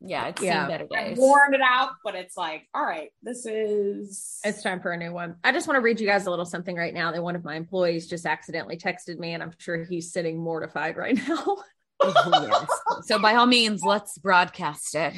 yeah, 0.00 0.26
it's 0.28 0.42
Yeah. 0.42 0.62
seen 0.66 0.70
better 0.70 0.86
I've 0.96 1.08
days. 1.10 1.18
worn 1.18 1.54
it 1.54 1.60
out, 1.62 1.90
but 2.04 2.14
it's 2.14 2.36
like, 2.36 2.68
all 2.74 2.84
right, 2.84 3.10
this 3.22 3.46
is. 3.46 4.38
It's 4.44 4.62
time 4.62 4.80
for 4.80 4.92
a 4.92 4.96
new 4.98 5.12
one. 5.12 5.36
I 5.42 5.52
just 5.52 5.66
want 5.66 5.76
to 5.78 5.80
read 5.82 5.98
you 6.00 6.06
guys 6.06 6.26
a 6.26 6.30
little 6.30 6.44
something 6.44 6.76
right 6.76 6.92
now 6.92 7.10
that 7.12 7.22
one 7.22 7.36
of 7.36 7.44
my 7.44 7.54
employees 7.54 8.06
just 8.06 8.26
accidentally 8.26 8.76
texted 8.76 9.18
me, 9.18 9.32
and 9.32 9.42
I'm 9.42 9.52
sure 9.58 9.82
he's 9.84 10.12
sitting 10.12 10.38
mortified 10.38 10.96
right 10.96 11.16
now. 11.28 11.56
Oh, 12.06 12.66
yes. 13.00 13.06
So 13.06 13.18
by 13.18 13.34
all 13.36 13.46
means, 13.46 13.82
let's 13.82 14.18
broadcast 14.18 14.94
it. 14.94 15.14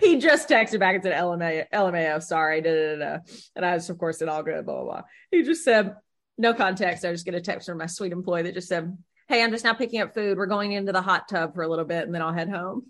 he 0.00 0.18
just 0.18 0.48
texted 0.48 0.78
back 0.78 0.94
and 0.94 1.02
said 1.02 1.12
LMA, 1.14 1.64
LMAO, 1.72 2.22
sorry, 2.22 2.60
da, 2.60 2.70
da, 2.70 2.96
da, 2.96 3.16
da. 3.16 3.18
and 3.56 3.64
I 3.66 3.74
was, 3.74 3.90
of 3.90 3.98
course, 3.98 4.18
said 4.18 4.28
all 4.28 4.42
good, 4.44 4.64
blah, 4.64 4.74
blah, 4.76 4.84
blah. 4.84 5.02
He 5.32 5.42
just 5.42 5.64
said, 5.64 5.96
no 6.38 6.54
context. 6.54 7.04
I 7.04 7.10
just 7.10 7.24
get 7.24 7.34
a 7.34 7.40
text 7.40 7.66
from 7.68 7.78
my 7.78 7.86
sweet 7.86 8.12
employee 8.12 8.42
that 8.42 8.54
just 8.54 8.68
said, 8.68 8.96
Hey, 9.28 9.42
I'm 9.42 9.50
just 9.50 9.64
now 9.64 9.72
picking 9.74 10.00
up 10.00 10.14
food. 10.14 10.36
We're 10.36 10.46
going 10.46 10.72
into 10.72 10.92
the 10.92 11.02
hot 11.02 11.28
tub 11.28 11.54
for 11.54 11.62
a 11.62 11.68
little 11.68 11.84
bit 11.84 12.04
and 12.04 12.14
then 12.14 12.22
I'll 12.22 12.32
head 12.32 12.48
home. 12.50 12.86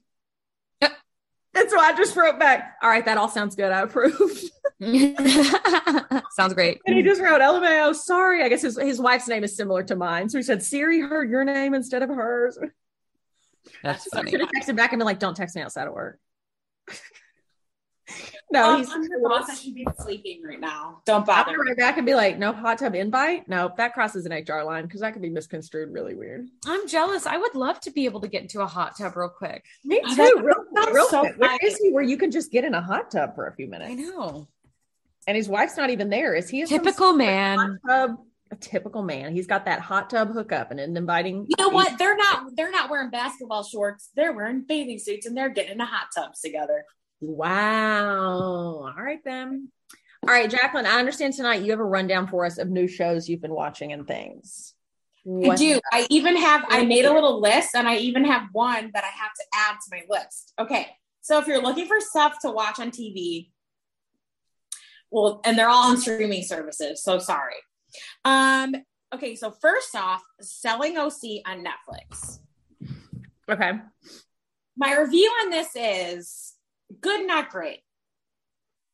And 1.57 1.71
so 1.71 1.79
I 1.79 1.93
just 1.97 2.17
wrote 2.17 2.39
back, 2.41 2.79
All 2.83 2.91
right, 2.91 3.05
that 3.05 3.17
all 3.17 3.29
sounds 3.29 3.55
good. 3.55 3.71
I 3.71 3.83
approve. 3.83 4.19
Sounds 6.33 6.53
great. 6.53 6.81
And 6.85 6.97
he 6.97 7.03
just 7.03 7.21
wrote 7.21 7.41
LMAO, 7.41 7.95
sorry. 7.95 8.43
I 8.43 8.49
guess 8.49 8.63
his, 8.63 8.77
his 8.77 9.01
wife's 9.01 9.29
name 9.29 9.45
is 9.45 9.57
similar 9.57 9.85
to 9.85 9.95
mine. 9.95 10.29
So 10.29 10.37
he 10.37 10.43
said, 10.43 10.63
Siri 10.65 11.01
heard 11.01 11.31
your 11.31 11.45
name 11.45 11.75
instead 11.75 12.03
of 12.03 12.09
hers. 12.09 12.59
That's 13.85 14.09
I 14.13 14.17
funny. 14.17 14.33
should 14.33 14.41
have 14.41 14.51
texted 14.51 14.75
back 14.77 14.93
and 14.93 14.99
been 14.99 15.07
like, 15.07 15.21
Don't 15.21 15.37
text 15.37 15.55
me 15.55 15.63
outside 15.63 15.87
of 15.87 15.95
work. 15.95 16.19
No, 18.51 18.71
Um, 18.73 18.79
he's 18.79 18.91
I'm 18.91 19.03
your 19.03 19.21
boss. 19.29 19.49
I 19.51 19.55
should 19.55 19.75
be 19.75 19.87
sleeping 20.01 20.43
right 20.47 20.61
now. 20.61 21.01
Don't 21.05 21.27
bother. 21.27 21.51
I'll 21.51 21.57
bother. 21.57 21.59
write 21.59 21.77
back 21.77 21.97
and 21.97 22.07
be 22.07 22.15
like, 22.15 22.39
no 22.39 22.53
hot 22.53 22.79
tub 22.79 22.95
invite. 22.95 23.49
Nope, 23.49 23.77
that 23.77 23.95
crosses 23.95 24.27
an 24.27 24.33
HR 24.33 24.63
line 24.63 24.85
because 24.85 25.01
that 25.01 25.13
could 25.13 25.23
be 25.23 25.31
misconstrued 25.31 25.93
really 25.93 26.15
weird. 26.15 26.47
I'm 26.67 26.87
jealous. 26.87 27.27
I 27.27 27.37
would 27.39 27.55
love 27.55 27.81
to 27.81 27.91
be 27.91 28.05
able 28.05 28.21
to 28.21 28.29
get 28.29 28.43
into 28.43 28.61
a 28.61 28.67
hot 28.67 28.97
tub 28.97 29.17
real 29.17 29.29
quick. 29.29 29.65
Me 29.85 30.01
Oh, 30.05 30.09
too. 30.11 30.17
that 30.17 30.43
real, 30.45 30.55
sounds 30.75 30.95
real 30.95 31.09
so 31.09 31.21
quick. 31.21 31.39
Where 31.39 31.49
fun. 31.51 31.59
is 31.63 31.77
he 31.79 31.91
where 31.93 32.05
you 32.05 32.17
can 32.17 32.31
just 32.31 32.53
get 32.53 32.65
in 32.65 32.75
a 32.75 32.81
hot 32.83 33.11
tub 33.11 33.35
for 33.35 33.47
a 33.49 33.55
few 33.55 33.67
minutes? 33.67 33.91
I 33.91 33.95
know. 33.95 34.49
And 35.27 35.37
his 35.37 35.49
wife's 35.49 35.77
not 35.77 35.91
even 35.91 36.11
there. 36.11 36.35
Is 36.35 36.51
he 36.51 36.63
a 36.63 36.67
Typical 36.67 37.13
man. 37.15 37.59
hot 37.59 37.71
tub? 37.89 38.19
A 38.51 38.57
typical 38.57 39.03
man. 39.03 39.33
He's 39.35 39.47
got 39.47 39.65
that 39.65 39.81
hot 39.81 40.11
tub 40.11 40.31
hookup 40.31 40.71
and 40.71 40.79
an 40.79 40.95
inviting. 40.99 41.47
You 41.49 41.55
know 41.59 41.71
what? 41.71 41.99
They're 41.99 42.15
not. 42.17 42.55
They're 42.55 42.71
not 42.71 42.91
wearing 42.91 43.09
basketball 43.11 43.65
shorts. 43.65 44.11
They're 44.15 44.35
wearing 44.35 44.65
bathing 44.69 44.99
suits, 44.99 45.25
and 45.25 45.35
they're 45.35 45.49
getting 45.49 45.73
in 45.73 45.79
the 45.79 45.87
hot 45.87 46.09
tubs 46.15 46.41
together. 46.43 46.85
Wow. 47.21 48.93
All 48.97 49.03
right 49.03 49.21
then. 49.25 49.69
All 50.27 50.33
right, 50.33 50.49
Jacqueline. 50.51 50.87
I 50.87 50.99
understand 50.99 51.35
tonight 51.35 51.63
you 51.63 51.71
have 51.73 51.81
a 51.81 51.85
rundown 51.85 52.27
for 52.29 52.45
us 52.47 52.59
of 52.59 52.71
new 52.71 52.89
shows 52.89 53.29
you've 53.29 53.43
been 53.43 53.55
watching 53.55 53.93
and 53.93 54.07
things. 54.07 54.75
I 55.27 55.31
What- 55.31 55.59
do. 55.59 55.81
I 55.93 56.07
even 56.11 56.37
have. 56.37 56.65
I 56.69 56.85
made 56.85 57.05
a 57.05 57.13
little 57.13 57.41
list, 57.41 57.75
and 57.75 57.89
I 57.89 57.97
even 57.97 58.25
have 58.25 58.49
one 58.53 58.91
that 58.95 59.05
I 59.05 59.09
have 59.09 59.33
to 59.35 59.45
add 59.55 59.73
to 59.75 59.91
my 59.91 60.03
list. 60.09 60.53
Okay, 60.59 60.89
so 61.23 61.39
if 61.39 61.47
you're 61.47 61.63
looking 61.63 61.87
for 61.87 62.01
stuff 62.01 62.39
to 62.41 62.51
watch 62.51 62.79
on 62.79 62.91
TV, 62.91 63.51
well, 65.11 65.41
and 65.45 65.59
they're 65.59 65.69
all 65.69 65.91
on 65.91 65.97
streaming 65.99 66.43
services. 66.43 67.03
So 67.03 67.19
sorry. 67.19 67.55
Um. 68.25 68.75
Okay. 69.15 69.37
So 69.37 69.51
first 69.51 69.95
off, 69.95 70.23
Selling 70.41 70.97
OC 70.99 71.43
on 71.47 71.65
Netflix. 71.65 72.41
Okay. 73.49 73.73
my 74.77 74.97
review 74.99 75.31
on 75.43 75.51
this 75.51 75.69
is 75.77 76.54
good, 77.01 77.27
not 77.27 77.51
great. 77.51 77.81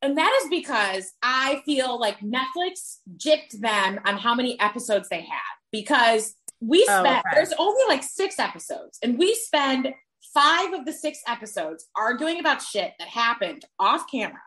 And 0.02 0.16
that 0.16 0.40
is 0.42 0.48
because 0.48 1.12
I 1.22 1.62
feel 1.66 2.00
like 2.00 2.20
Netflix 2.20 2.98
gypped 3.16 3.60
them 3.60 4.00
on 4.06 4.16
how 4.16 4.34
many 4.34 4.58
episodes 4.58 5.08
they 5.08 5.20
had 5.20 5.40
because 5.72 6.34
we 6.60 6.86
Oh, 6.88 7.00
spent, 7.02 7.18
okay. 7.26 7.34
there's 7.34 7.52
only 7.58 7.82
like 7.88 8.02
six 8.02 8.38
episodes, 8.38 8.98
and 9.02 9.18
we 9.18 9.34
spend 9.34 9.92
five 10.34 10.72
of 10.72 10.84
the 10.84 10.92
six 10.92 11.20
episodes 11.26 11.86
arguing 11.96 12.38
about 12.40 12.62
shit 12.62 12.92
that 12.98 13.08
happened 13.08 13.64
off 13.78 14.10
camera. 14.10 14.40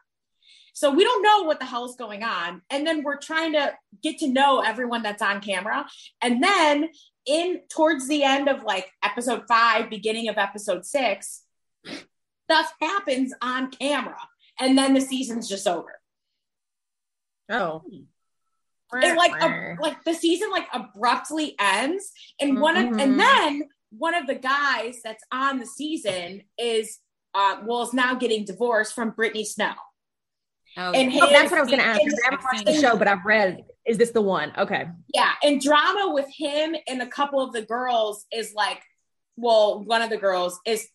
So 0.74 0.90
we 0.90 1.04
don't 1.04 1.22
know 1.22 1.44
what 1.44 1.60
the 1.60 1.66
hell's 1.66 1.96
going 1.96 2.24
on. 2.24 2.62
And 2.72 2.86
then 2.86 3.04
we're 3.04 3.20
trying 3.20 3.54
to 3.54 3.74
get 4.02 4.18
to 4.20 4.28
know 4.28 4.62
everyone 4.62 5.04
that's 5.04 5.22
on 5.22 5.40
camera. 5.40 5.86
And 6.22 6.42
then 6.44 6.90
in 7.28 7.62
towards 7.70 8.08
the 8.08 8.24
end 8.24 8.50
of 8.50 8.64
like 8.64 8.90
episode 9.04 9.44
five, 9.48 9.90
beginning 9.92 10.30
of 10.30 10.38
episode 10.38 10.84
six, 10.84 11.44
stuff 12.46 12.74
happens 12.82 13.34
on 13.42 13.72
camera. 13.72 14.18
And 14.60 14.78
then 14.78 14.94
the 14.94 15.02
season's 15.02 15.50
just 15.50 15.68
over. 15.68 16.00
Oh. 17.50 17.82
It 18.96 19.18
like 19.18 19.80
like 19.80 20.04
the 20.04 20.14
season 20.14 20.52
like 20.52 20.68
abruptly 20.72 21.56
ends. 21.60 22.12
And 22.40 22.62
one 22.62 22.78
of 22.78 23.00
and 23.00 23.20
then 23.20 23.64
one 23.90 24.14
of 24.14 24.28
the 24.28 24.36
guys 24.36 25.00
that's 25.04 25.24
on 25.32 25.60
the 25.60 25.66
season 25.66 26.44
is 26.60 27.00
uh 27.34 27.58
well 27.66 27.82
is 27.82 27.94
now 27.94 28.14
getting 28.14 28.46
divorced 28.46 28.94
from 28.94 29.10
Brittany 29.10 29.46
Snow. 29.46 29.74
Oh, 30.78 30.92
And 30.92 31.12
yeah. 31.12 31.22
Oh, 31.24 31.30
that's 31.30 31.52
what 31.52 31.60
I 31.60 31.62
was 31.62 31.70
going 31.70 31.82
to 31.82 31.88
ask. 31.88 32.02
I 32.02 32.26
haven't 32.26 32.44
watched 32.44 32.66
the 32.66 32.74
show, 32.80 32.98
but 32.98 33.08
I've 33.08 33.26
read. 33.26 33.64
Is 33.86 33.98
this 33.98 34.12
the 34.12 34.22
one? 34.22 34.54
Okay. 34.58 34.88
Yeah, 35.14 35.32
and 35.44 35.62
drama 35.62 36.12
with 36.14 36.28
him 36.36 36.76
and 36.88 37.02
a 37.02 37.08
couple 37.08 37.42
of 37.42 37.54
the 37.54 37.62
girls 37.62 38.26
is 38.34 38.54
like, 38.54 38.82
well, 39.36 39.84
one 39.84 40.02
of 40.02 40.10
the 40.10 40.18
girls 40.18 40.60
is, 40.66 40.88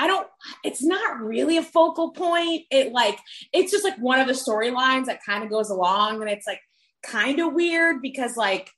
I 0.00 0.06
don't, 0.06 0.26
it's 0.64 0.82
not 0.82 1.20
really 1.20 1.58
a 1.58 1.62
focal 1.62 2.12
point. 2.12 2.62
It 2.70 2.90
like, 2.90 3.18
it's 3.52 3.70
just 3.70 3.84
like 3.84 3.98
one 3.98 4.18
of 4.18 4.26
the 4.26 4.32
storylines 4.32 5.04
that 5.06 5.22
kind 5.22 5.44
of 5.44 5.50
goes 5.50 5.68
along, 5.68 6.22
and 6.22 6.30
it's 6.30 6.46
like 6.46 6.60
kind 7.02 7.38
of 7.38 7.52
weird 7.52 8.00
because 8.00 8.34
like 8.34 8.70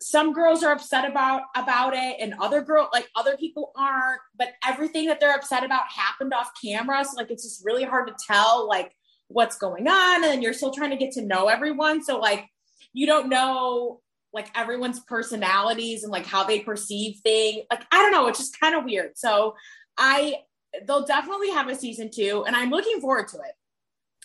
some 0.00 0.32
girls 0.32 0.62
are 0.62 0.72
upset 0.72 1.08
about 1.10 1.42
about 1.56 1.94
it, 1.94 2.16
and 2.20 2.34
other 2.40 2.62
girl 2.62 2.88
like 2.92 3.08
other 3.16 3.36
people 3.36 3.72
aren't. 3.76 4.20
But 4.38 4.50
everything 4.64 5.06
that 5.06 5.18
they're 5.18 5.34
upset 5.34 5.64
about 5.64 5.90
happened 5.90 6.32
off 6.32 6.52
camera, 6.64 7.04
so 7.04 7.16
like 7.16 7.32
it's 7.32 7.42
just 7.42 7.64
really 7.64 7.82
hard 7.82 8.06
to 8.06 8.14
tell 8.24 8.68
like 8.68 8.92
what's 9.26 9.58
going 9.58 9.88
on, 9.88 10.24
and 10.24 10.44
you're 10.44 10.52
still 10.52 10.72
trying 10.72 10.90
to 10.90 10.96
get 10.96 11.10
to 11.14 11.22
know 11.22 11.48
everyone. 11.48 12.04
So 12.04 12.20
like 12.20 12.46
you 12.92 13.06
don't 13.06 13.28
know 13.28 14.00
like 14.32 14.48
everyone's 14.54 15.00
personalities 15.00 16.04
and 16.04 16.12
like 16.12 16.26
how 16.26 16.44
they 16.44 16.60
perceive 16.60 17.16
things. 17.24 17.64
Like 17.68 17.84
I 17.90 18.00
don't 18.00 18.12
know, 18.12 18.28
it's 18.28 18.38
just 18.38 18.60
kind 18.60 18.76
of 18.76 18.84
weird. 18.84 19.18
So 19.18 19.56
I 19.98 20.36
they'll 20.86 21.04
definitely 21.04 21.50
have 21.50 21.68
a 21.68 21.74
season 21.74 22.10
two, 22.10 22.44
and 22.46 22.56
I'm 22.56 22.70
looking 22.70 23.00
forward 23.00 23.28
to 23.28 23.38
it. 23.38 23.54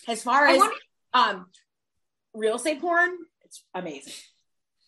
As 0.06 0.22
far 0.22 0.46
as 0.46 0.58
wonder- 0.58 0.74
um 1.14 1.46
real 2.34 2.56
estate 2.56 2.80
porn, 2.80 3.10
it's 3.44 3.62
amazing. 3.74 4.12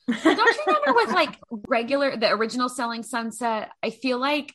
Don't 0.08 0.38
you 0.38 0.62
remember 0.66 0.92
with 0.94 1.10
like 1.12 1.38
regular 1.68 2.16
the 2.16 2.30
original 2.30 2.68
selling 2.68 3.02
sunset? 3.02 3.70
I 3.82 3.90
feel 3.90 4.18
like, 4.18 4.52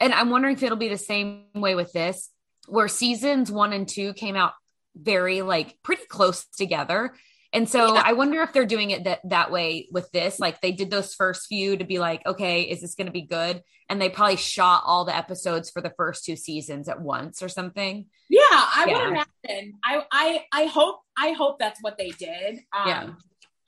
and 0.00 0.12
I'm 0.12 0.30
wondering 0.30 0.56
if 0.56 0.62
it'll 0.62 0.76
be 0.76 0.88
the 0.88 0.98
same 0.98 1.44
way 1.54 1.74
with 1.74 1.92
this, 1.92 2.30
where 2.66 2.88
seasons 2.88 3.50
one 3.50 3.72
and 3.72 3.88
two 3.88 4.14
came 4.14 4.36
out 4.36 4.52
very 4.96 5.42
like 5.42 5.76
pretty 5.82 6.06
close 6.06 6.46
together. 6.56 7.14
And 7.56 7.66
so 7.68 7.94
Yeah. 7.94 8.02
I 8.04 8.12
wonder 8.12 8.42
if 8.42 8.52
they're 8.52 8.66
doing 8.66 8.90
it 8.90 9.04
that 9.04 9.20
that 9.30 9.50
way 9.50 9.88
with 9.90 10.10
this. 10.12 10.38
Like 10.38 10.60
they 10.60 10.72
did 10.72 10.90
those 10.90 11.14
first 11.14 11.46
few 11.46 11.78
to 11.78 11.84
be 11.84 11.98
like, 11.98 12.20
okay, 12.26 12.62
is 12.62 12.82
this 12.82 12.94
going 12.94 13.06
to 13.06 13.12
be 13.12 13.22
good? 13.22 13.62
And 13.88 14.00
they 14.00 14.10
probably 14.10 14.36
shot 14.36 14.82
all 14.84 15.06
the 15.06 15.16
episodes 15.16 15.70
for 15.70 15.80
the 15.80 15.92
first 15.96 16.24
two 16.26 16.36
seasons 16.36 16.86
at 16.88 17.00
once 17.00 17.42
or 17.42 17.48
something. 17.48 18.06
Yeah, 18.28 18.42
I 18.50 18.84
Yeah. 18.86 18.92
would 18.92 19.08
imagine. 19.48 19.72
I 19.82 20.04
I 20.12 20.44
I 20.52 20.64
hope 20.66 21.00
I 21.16 21.32
hope 21.32 21.58
that's 21.58 21.80
what 21.82 21.96
they 21.96 22.10
did. 22.10 22.58
Um, 22.72 22.88
Yeah. 22.88 23.10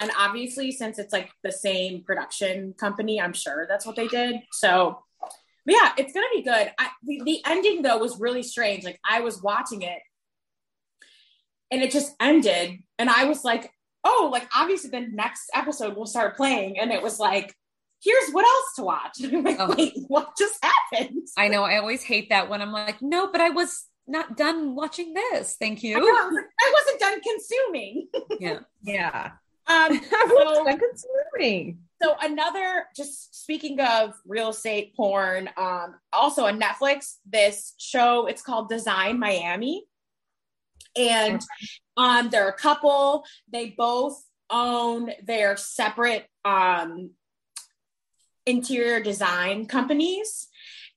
And 0.01 0.13
obviously, 0.19 0.71
since 0.71 0.99
it's 0.99 1.13
like 1.13 1.31
the 1.43 1.51
same 1.51 2.05
production 2.05 2.75
company, 2.75 3.21
I'm 3.21 3.33
sure 3.33 3.67
that's 3.69 3.87
what 3.87 3.97
they 3.97 4.07
did. 4.07 4.37
So, 4.53 5.03
yeah, 5.67 5.93
it's 5.97 6.13
gonna 6.13 6.27
be 6.33 6.43
good. 6.43 6.71
I, 6.79 6.91
the, 7.03 7.23
the 7.25 7.43
ending 7.47 7.83
though 7.83 7.99
was 7.99 8.21
really 8.21 8.43
strange. 8.45 8.85
Like 8.85 9.01
I 9.09 9.21
was 9.23 9.43
watching 9.43 9.83
it, 9.83 10.01
and 11.71 11.83
it 11.83 11.91
just 11.91 12.15
ended, 12.21 12.79
and 12.99 13.09
I 13.11 13.25
was 13.25 13.45
like, 13.45 13.73
oh, 14.05 14.29
like 14.33 14.49
obviously 14.57 14.91
the 14.91 15.07
next 15.13 15.51
episode 15.55 15.97
will 15.97 16.07
start 16.07 16.37
playing, 16.37 16.79
and 16.79 16.91
it 16.93 17.03
was 17.03 17.19
like, 17.19 17.55
here's 18.03 18.31
what 18.31 18.45
else 18.45 18.75
to 18.77 18.83
watch. 18.83 19.13
I'm 19.25 19.43
like, 19.45 19.57
Oh. 19.59 19.75
wait, 19.77 19.95
what 20.09 20.31
just 20.39 20.63
happened? 20.65 21.27
I 21.37 21.49
know. 21.49 21.65
I 21.65 21.79
always 21.79 22.03
hate 22.03 22.29
that 22.31 22.49
when 22.49 22.63
I'm 22.63 22.73
like, 22.73 23.03
no, 23.03 23.31
but 23.31 23.41
I 23.41 23.51
was 23.51 23.85
not 24.07 24.37
done 24.37 24.75
watching 24.75 25.13
this. 25.15 25.57
Thank 25.61 25.81
I, 25.85 25.89
know, 25.91 25.99
you. 25.99 26.17
I 26.17 26.25
was 26.27 26.35
like, 26.35 26.45
I 26.61 26.75
wasn't 26.81 27.01
done 27.01 27.21
consuming. 27.21 28.09
Yeah. 28.41 28.61
Yeah. 28.83 29.31
Um, 29.67 30.01
I 30.13 30.27
so, 30.29 30.63
was 30.65 30.79
consuming. 30.79 31.79
so 32.01 32.15
another, 32.23 32.85
just 32.97 33.43
speaking 33.43 33.81
of 33.81 34.15
real 34.25 34.51
estate 34.51 34.95
porn, 34.95 35.51
um, 35.57 35.97
also 36.13 36.47
on 36.47 36.59
Netflix, 36.61 37.17
this 37.27 37.75
show 37.79 38.27
it's 38.27 38.43
called 38.43 38.69
Design 38.69 39.19
Miami, 39.19 39.85
and 40.97 41.41
um, 41.97 42.31
they're 42.31 42.49
a 42.49 42.53
couple. 42.53 43.25
They 43.53 43.75
both 43.77 44.23
own 44.51 45.11
their 45.25 45.57
separate 45.57 46.27
um, 46.45 47.11
interior 48.47 49.03
design 49.03 49.67
companies, 49.67 50.49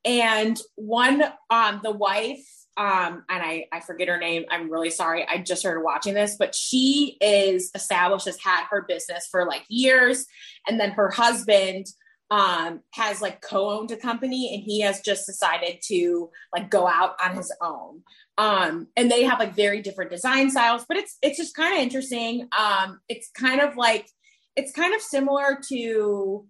and 0.05 0.59
one, 0.75 1.23
um, 1.49 1.81
the 1.83 1.91
wife. 1.91 2.45
Um, 2.77 3.25
and 3.29 3.43
I, 3.43 3.65
I 3.71 3.81
forget 3.81 4.07
her 4.07 4.17
name. 4.17 4.45
I'm 4.49 4.71
really 4.71 4.89
sorry. 4.89 5.27
I 5.27 5.39
just 5.39 5.59
started 5.59 5.81
watching 5.81 6.13
this, 6.13 6.37
but 6.39 6.55
she 6.55 7.17
is 7.19 7.69
established, 7.75 8.25
has 8.25 8.39
had 8.39 8.63
her 8.69 8.85
business 8.87 9.27
for 9.29 9.45
like 9.45 9.63
years. 9.67 10.25
And 10.67 10.79
then 10.79 10.91
her 10.91 11.09
husband 11.09 11.87
um 12.31 12.79
has 12.93 13.21
like 13.21 13.41
co-owned 13.41 13.91
a 13.91 13.97
company 13.97 14.53
and 14.55 14.63
he 14.63 14.79
has 14.79 15.01
just 15.01 15.27
decided 15.27 15.79
to 15.83 16.29
like 16.55 16.71
go 16.71 16.87
out 16.87 17.13
on 17.21 17.35
his 17.35 17.53
own 17.61 18.01
um 18.41 18.87
and 18.97 19.11
they 19.11 19.23
have 19.23 19.39
like 19.39 19.55
very 19.55 19.81
different 19.81 20.09
design 20.09 20.49
styles 20.49 20.83
but 20.87 20.97
it's 20.97 21.17
it's 21.21 21.37
just 21.37 21.55
kind 21.55 21.73
of 21.75 21.79
interesting. 21.79 22.47
Um 22.57 22.99
it's 23.07 23.29
kind 23.29 23.61
of 23.61 23.77
like 23.77 24.07
it's 24.55 24.71
kind 24.71 24.95
of 24.95 25.01
similar 25.01 25.59
to 25.69 26.47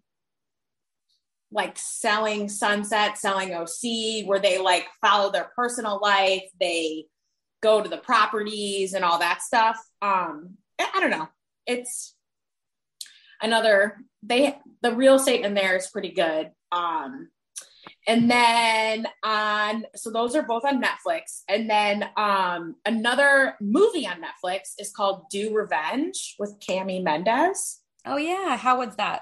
like 1.51 1.77
selling 1.77 2.47
sunset 2.47 3.17
selling 3.17 3.53
oc 3.53 3.69
where 4.25 4.39
they 4.39 4.57
like 4.57 4.87
follow 5.01 5.31
their 5.31 5.51
personal 5.53 5.99
life 6.01 6.43
they 6.61 7.05
go 7.61 7.81
to 7.81 7.89
the 7.89 7.97
properties 7.97 8.93
and 8.93 9.03
all 9.03 9.19
that 9.19 9.41
stuff. 9.41 9.77
Um 10.01 10.57
i 10.79 10.99
don't 11.01 11.11
know. 11.11 11.27
It's 11.67 12.15
another 13.41 13.97
they 14.23 14.55
the 14.81 14.95
real 14.95 15.15
estate 15.15 15.43
in 15.43 15.53
there 15.55 15.75
is 15.75 15.87
pretty 15.87 16.11
good. 16.11 16.51
Um 16.71 17.29
and 18.07 18.29
then 18.31 19.05
on 19.23 19.85
so 19.95 20.11
those 20.11 20.35
are 20.35 20.41
both 20.43 20.63
on 20.65 20.81
netflix 20.81 21.41
and 21.47 21.69
then 21.69 22.03
um 22.17 22.75
another 22.85 23.55
movie 23.61 24.07
on 24.07 24.17
netflix 24.21 24.73
is 24.79 24.91
called 24.91 25.23
do 25.29 25.53
revenge 25.53 26.35
with 26.39 26.57
cami 26.59 27.01
Mendes 27.03 27.79
Oh 28.03 28.17
yeah. 28.17 28.57
How 28.57 28.79
was 28.79 28.95
that? 28.95 29.21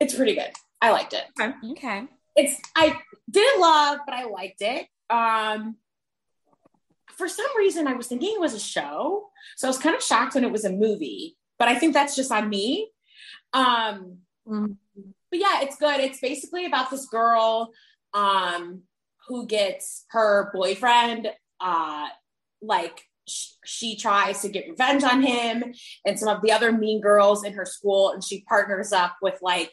it's 0.00 0.14
pretty 0.14 0.34
good 0.34 0.50
i 0.82 0.90
liked 0.90 1.12
it 1.14 1.24
Okay. 1.72 2.04
it's 2.36 2.60
i 2.76 2.96
didn't 3.30 3.60
love 3.60 3.98
but 4.06 4.14
i 4.14 4.24
liked 4.24 4.60
it 4.60 4.86
um 5.10 5.76
for 7.12 7.28
some 7.28 7.46
reason 7.56 7.86
i 7.86 7.94
was 7.94 8.06
thinking 8.08 8.34
it 8.34 8.40
was 8.40 8.54
a 8.54 8.60
show 8.60 9.28
so 9.56 9.66
i 9.66 9.70
was 9.70 9.78
kind 9.78 9.94
of 9.96 10.02
shocked 10.02 10.34
when 10.34 10.44
it 10.44 10.50
was 10.52 10.64
a 10.64 10.70
movie 10.72 11.36
but 11.58 11.68
i 11.68 11.74
think 11.78 11.94
that's 11.94 12.14
just 12.16 12.30
on 12.32 12.48
me 12.48 12.90
um 13.52 14.18
Mhm. 14.46 14.76
But 15.34 15.40
yeah 15.40 15.62
it's 15.62 15.76
good 15.76 15.98
it's 15.98 16.20
basically 16.20 16.64
about 16.64 16.90
this 16.90 17.06
girl 17.06 17.72
um 18.12 18.82
who 19.26 19.46
gets 19.46 20.04
her 20.10 20.50
boyfriend 20.54 21.28
uh 21.60 22.06
like 22.62 23.02
sh- 23.28 23.54
she 23.64 23.96
tries 23.96 24.42
to 24.42 24.48
get 24.48 24.68
revenge 24.68 25.02
on 25.02 25.22
him 25.22 25.74
and 26.06 26.18
some 26.18 26.28
of 26.28 26.40
the 26.42 26.52
other 26.52 26.70
mean 26.70 27.00
girls 27.00 27.42
in 27.42 27.52
her 27.52 27.64
school 27.64 28.12
and 28.12 28.22
she 28.22 28.44
partners 28.48 28.92
up 28.92 29.16
with 29.20 29.36
like 29.42 29.72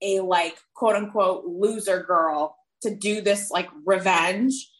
a 0.00 0.20
like 0.20 0.56
quote 0.74 0.94
unquote 0.94 1.44
loser 1.44 2.04
girl 2.04 2.56
to 2.82 2.94
do 2.94 3.20
this 3.20 3.50
like 3.50 3.68
revenge 3.84 4.70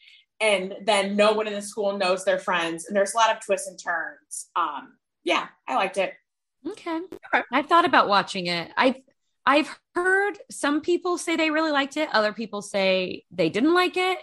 and 0.41 0.75
then 0.85 1.17
no 1.17 1.33
one 1.33 1.49
in 1.49 1.55
the 1.55 1.61
school 1.61 1.99
knows 1.99 2.25
their 2.25 2.39
friends 2.39 2.87
and 2.87 2.97
there's 2.97 3.15
a 3.15 3.17
lot 3.17 3.35
of 3.35 3.45
twists 3.45 3.67
and 3.67 3.81
turns 3.83 4.49
um 4.55 4.93
yeah 5.25 5.49
i 5.67 5.75
liked 5.75 5.99
it 5.99 6.13
Okay. 6.67 7.01
Okay. 7.35 7.45
I 7.53 7.63
thought 7.63 7.85
about 7.85 8.09
watching 8.09 8.47
it. 8.47 8.71
I've 8.77 8.97
I've 9.51 9.81
heard 9.97 10.39
some 10.49 10.81
people 10.81 11.19
say 11.19 11.35
they 11.35 11.51
really 11.51 11.73
liked 11.73 11.97
it. 11.97 12.09
Other 12.13 12.33
people 12.33 12.63
say 12.63 13.25
they 13.33 13.49
didn't 13.49 13.75
like 13.75 13.97
it. 13.97 14.19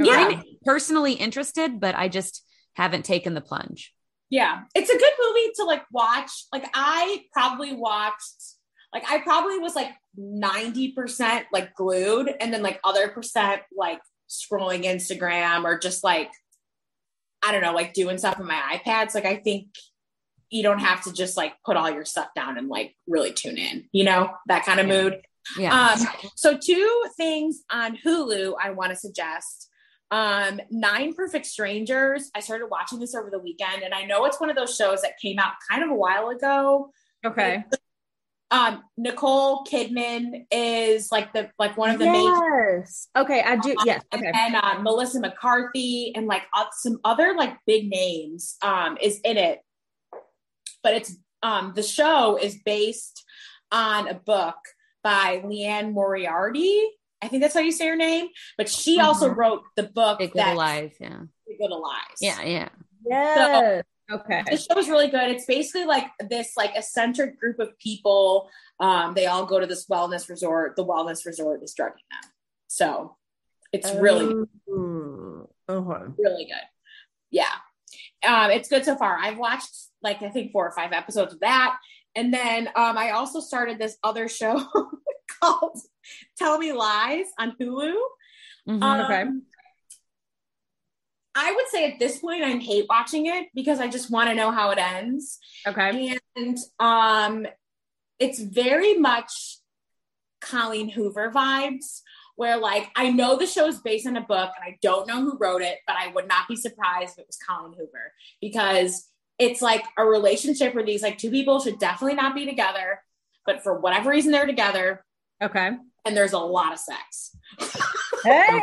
Yeah. 0.00 0.12
I'm 0.14 0.42
personally 0.64 1.12
interested, 1.12 1.78
but 1.78 1.94
I 1.94 2.08
just 2.08 2.46
haven't 2.72 3.04
taken 3.04 3.34
the 3.34 3.42
plunge. 3.42 3.94
Yeah, 4.30 4.62
it's 4.74 4.88
a 4.88 4.96
good 4.96 5.12
movie 5.20 5.52
to 5.56 5.64
like 5.64 5.82
watch. 5.92 6.30
Like 6.50 6.64
I 6.72 7.24
probably 7.30 7.74
watched 7.74 8.54
like 8.94 9.04
I 9.06 9.18
probably 9.18 9.58
was 9.58 9.76
like 9.76 9.90
90% 10.18 11.44
like 11.52 11.74
glued 11.74 12.34
and 12.40 12.50
then 12.50 12.62
like 12.62 12.80
other 12.84 13.08
percent 13.08 13.60
like 13.76 14.00
scrolling 14.30 14.84
Instagram 14.84 15.64
or 15.64 15.78
just 15.78 16.02
like 16.02 16.30
I 17.46 17.52
don't 17.52 17.60
know, 17.60 17.74
like 17.74 17.92
doing 17.92 18.16
stuff 18.16 18.40
on 18.40 18.46
my 18.46 18.80
iPads. 18.82 19.14
Like 19.14 19.26
I 19.26 19.36
think 19.36 19.66
you 20.50 20.62
don't 20.62 20.78
have 20.78 21.02
to 21.04 21.12
just 21.12 21.36
like 21.36 21.54
put 21.64 21.76
all 21.76 21.90
your 21.90 22.04
stuff 22.04 22.28
down 22.34 22.58
and 22.58 22.68
like 22.68 22.94
really 23.06 23.32
tune 23.32 23.58
in, 23.58 23.88
you 23.92 24.04
know, 24.04 24.30
that 24.46 24.64
kind 24.64 24.80
of 24.80 24.86
Yeah. 24.86 25.02
mood. 25.02 25.20
Yeah. 25.58 25.90
Um, 25.92 26.06
so 26.36 26.56
two 26.58 27.04
things 27.16 27.62
on 27.70 27.96
Hulu 27.96 28.54
I 28.62 28.70
want 28.70 28.90
to 28.90 28.96
suggest. 28.96 29.68
Um, 30.10 30.60
Nine 30.70 31.12
Perfect 31.14 31.46
Strangers. 31.46 32.30
I 32.34 32.40
started 32.40 32.66
watching 32.70 32.98
this 32.98 33.14
over 33.14 33.28
the 33.30 33.38
weekend, 33.38 33.82
and 33.82 33.92
I 33.92 34.04
know 34.04 34.24
it's 34.24 34.40
one 34.40 34.48
of 34.50 34.56
those 34.56 34.74
shows 34.74 35.02
that 35.02 35.18
came 35.20 35.38
out 35.38 35.52
kind 35.70 35.82
of 35.82 35.90
a 35.90 35.94
while 35.94 36.28
ago. 36.28 36.92
Okay. 37.24 37.64
Um, 38.50 38.82
Nicole 38.96 39.64
Kidman 39.64 40.46
is 40.50 41.12
like 41.12 41.34
the 41.34 41.50
like 41.58 41.76
one 41.76 41.90
of 41.90 41.98
the 41.98 42.06
main 42.06 42.24
yes. 42.24 43.08
Okay. 43.14 43.42
I 43.42 43.56
do. 43.56 43.76
Yes. 43.84 44.02
Okay. 44.14 44.32
and 44.34 44.56
uh, 44.56 44.78
Melissa 44.80 45.20
McCarthy 45.20 46.12
and 46.14 46.26
like 46.26 46.42
uh, 46.54 46.64
some 46.72 46.98
other 47.04 47.34
like 47.36 47.58
big 47.66 47.90
names 47.90 48.56
um, 48.62 48.96
is 49.02 49.20
in 49.24 49.36
it. 49.36 49.60
But 50.82 50.94
it's 50.94 51.16
um, 51.42 51.72
the 51.74 51.82
show 51.82 52.36
is 52.36 52.56
based 52.64 53.24
on 53.70 54.08
a 54.08 54.14
book 54.14 54.56
by 55.02 55.42
Liane 55.44 55.92
Moriarty. 55.92 56.80
I 57.22 57.28
think 57.28 57.42
that's 57.42 57.54
how 57.54 57.60
you 57.60 57.72
say 57.72 57.88
her 57.88 57.96
name. 57.96 58.28
But 58.56 58.68
she 58.68 59.00
also 59.00 59.28
Mhm. 59.30 59.36
wrote 59.36 59.62
the 59.76 59.84
book 59.84 60.18
Big 60.18 60.34
Little 60.34 60.50
that 60.50 60.56
Lies. 60.56 60.96
Yeah. 61.00 61.20
Big 61.46 61.56
Little 61.60 61.82
Lies. 61.82 62.18
Yeah. 62.20 62.42
Yeah. 62.42 62.68
Yes. 63.04 63.84
okay. 64.10 64.42
the 64.50 64.56
show 64.56 64.78
is 64.78 64.88
really 64.88 65.08
good. 65.08 65.30
It's 65.30 65.44
basically 65.44 65.84
like 65.84 66.06
this 66.28 66.56
like 66.56 66.72
eccentric 66.74 67.38
group 67.38 67.58
of 67.58 67.78
people. 67.78 68.48
Um, 68.80 69.14
they 69.14 69.26
all 69.26 69.46
go 69.46 69.60
to 69.60 69.66
this 69.66 69.86
wellness 69.86 70.28
resort. 70.28 70.76
The 70.76 70.84
wellness 70.84 71.26
resort 71.26 71.62
is 71.62 71.74
drugging 71.74 72.04
them. 72.10 72.30
So 72.68 73.16
it's 73.72 73.92
really 73.92 74.46
Ooh. 74.70 75.48
Okay. 75.68 76.12
really 76.18 76.44
good. 76.46 76.66
Yeah. 77.30 77.52
Um, 78.26 78.50
it's 78.50 78.68
good 78.68 78.84
so 78.84 78.96
far. 78.96 79.16
I've 79.16 79.38
watched 79.38 79.70
like 80.02 80.22
I 80.22 80.28
think 80.30 80.52
four 80.52 80.66
or 80.66 80.72
five 80.72 80.92
episodes 80.92 81.34
of 81.34 81.40
that. 81.40 81.78
And 82.14 82.32
then 82.32 82.68
um, 82.68 82.96
I 82.98 83.10
also 83.10 83.40
started 83.40 83.78
this 83.78 83.96
other 84.02 84.28
show 84.28 84.64
called 85.40 85.78
Tell 86.36 86.58
Me 86.58 86.72
Lies 86.72 87.26
on 87.38 87.54
Hulu. 87.60 87.94
Mhm. 88.68 88.82
Um, 88.82 89.00
Okay. 89.02 89.24
I 91.34 91.52
would 91.52 91.68
say 91.68 91.92
at 91.92 92.00
this 92.00 92.18
point 92.18 92.42
I'm 92.42 92.58
hate 92.58 92.86
watching 92.88 93.26
it 93.26 93.46
because 93.54 93.78
I 93.78 93.86
just 93.86 94.10
want 94.10 94.28
to 94.28 94.34
know 94.34 94.50
how 94.50 94.70
it 94.70 94.78
ends. 94.78 95.38
Okay. 95.66 96.16
And 96.36 96.58
um 96.80 97.46
it's 98.18 98.40
very 98.40 98.98
much 98.98 99.58
Colleen 100.40 100.88
Hoover 100.88 101.30
vibes 101.30 102.00
where 102.38 102.56
like 102.56 102.88
I 102.94 103.10
know 103.10 103.36
the 103.36 103.46
show 103.48 103.66
is 103.66 103.80
based 103.80 104.06
on 104.06 104.16
a 104.16 104.20
book 104.20 104.52
and 104.56 104.64
I 104.64 104.78
don't 104.80 105.08
know 105.08 105.20
who 105.24 105.36
wrote 105.38 105.60
it, 105.60 105.78
but 105.88 105.96
I 105.98 106.12
would 106.12 106.28
not 106.28 106.46
be 106.48 106.54
surprised 106.54 107.14
if 107.14 107.22
it 107.22 107.26
was 107.26 107.36
Colleen 107.44 107.72
Hoover 107.76 108.12
because 108.40 109.08
it's 109.40 109.60
like 109.60 109.82
a 109.96 110.04
relationship 110.04 110.72
where 110.72 110.84
these 110.86 111.02
like 111.02 111.18
two 111.18 111.32
people 111.32 111.58
should 111.58 111.80
definitely 111.80 112.14
not 112.14 112.36
be 112.36 112.46
together, 112.46 113.02
but 113.44 113.64
for 113.64 113.80
whatever 113.80 114.10
reason 114.10 114.30
they're 114.30 114.46
together 114.46 115.04
Okay. 115.42 115.70
and 116.04 116.16
there's 116.16 116.32
a 116.32 116.38
lot 116.38 116.72
of 116.72 116.78
sex. 116.78 117.36
Hey. 118.24 118.60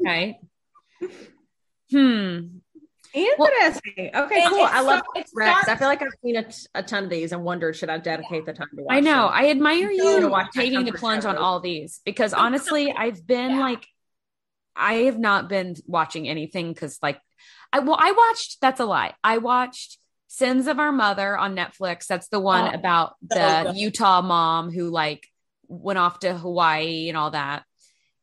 Okay. 0.00 0.38
Hmm. 1.90 2.58
Interesting. 3.14 4.10
Okay, 4.14 4.44
cool. 4.48 4.60
I 4.62 4.80
love 4.80 5.02
it 5.14 5.26
Rex. 5.34 5.68
I 5.68 5.76
feel 5.76 5.88
like 5.88 6.02
I've 6.02 6.08
seen 6.22 6.36
a, 6.36 6.44
t- 6.44 6.66
a 6.74 6.82
ton 6.82 7.04
of 7.04 7.10
these 7.10 7.32
and 7.32 7.42
wondered 7.42 7.74
should 7.76 7.90
I 7.90 7.98
dedicate 7.98 8.44
the 8.46 8.52
time 8.52 8.68
to 8.76 8.82
watch 8.82 8.94
I 8.96 9.00
know. 9.00 9.22
them? 9.26 9.30
I 9.32 9.50
admire 9.50 9.90
you 9.90 10.34
taking 10.54 10.84
the 10.84 10.92
plunge 10.92 11.24
on 11.24 11.36
all 11.36 11.60
these 11.60 12.00
because 12.04 12.32
honestly, 12.32 12.92
I've 12.92 13.26
been 13.26 13.52
Yeah. 13.52 13.60
like, 13.60 13.86
I 14.76 14.94
have 15.04 15.18
not 15.18 15.48
been 15.48 15.74
watching 15.86 16.28
anything 16.28 16.72
because 16.72 16.98
like 17.02 17.20
I 17.72 17.80
well, 17.80 17.96
I 17.98 18.12
watched. 18.12 18.60
That's 18.60 18.80
a 18.80 18.86
lie. 18.86 19.14
I 19.24 19.38
watched 19.38 19.98
Sins 20.28 20.66
of 20.66 20.78
Our 20.78 20.92
Mother 20.92 21.36
on 21.36 21.56
Netflix. 21.56 22.06
That's 22.06 22.28
the 22.28 22.40
one 22.40 22.70
Oh, 22.72 22.74
about 22.78 23.14
the. 23.22 23.72
Utah 23.74 24.22
mom 24.22 24.70
who 24.70 24.88
like 24.90 25.26
went 25.66 25.98
off 25.98 26.20
to 26.20 26.32
Hawaii 26.36 27.08
and 27.08 27.16
all 27.18 27.30
that. 27.32 27.64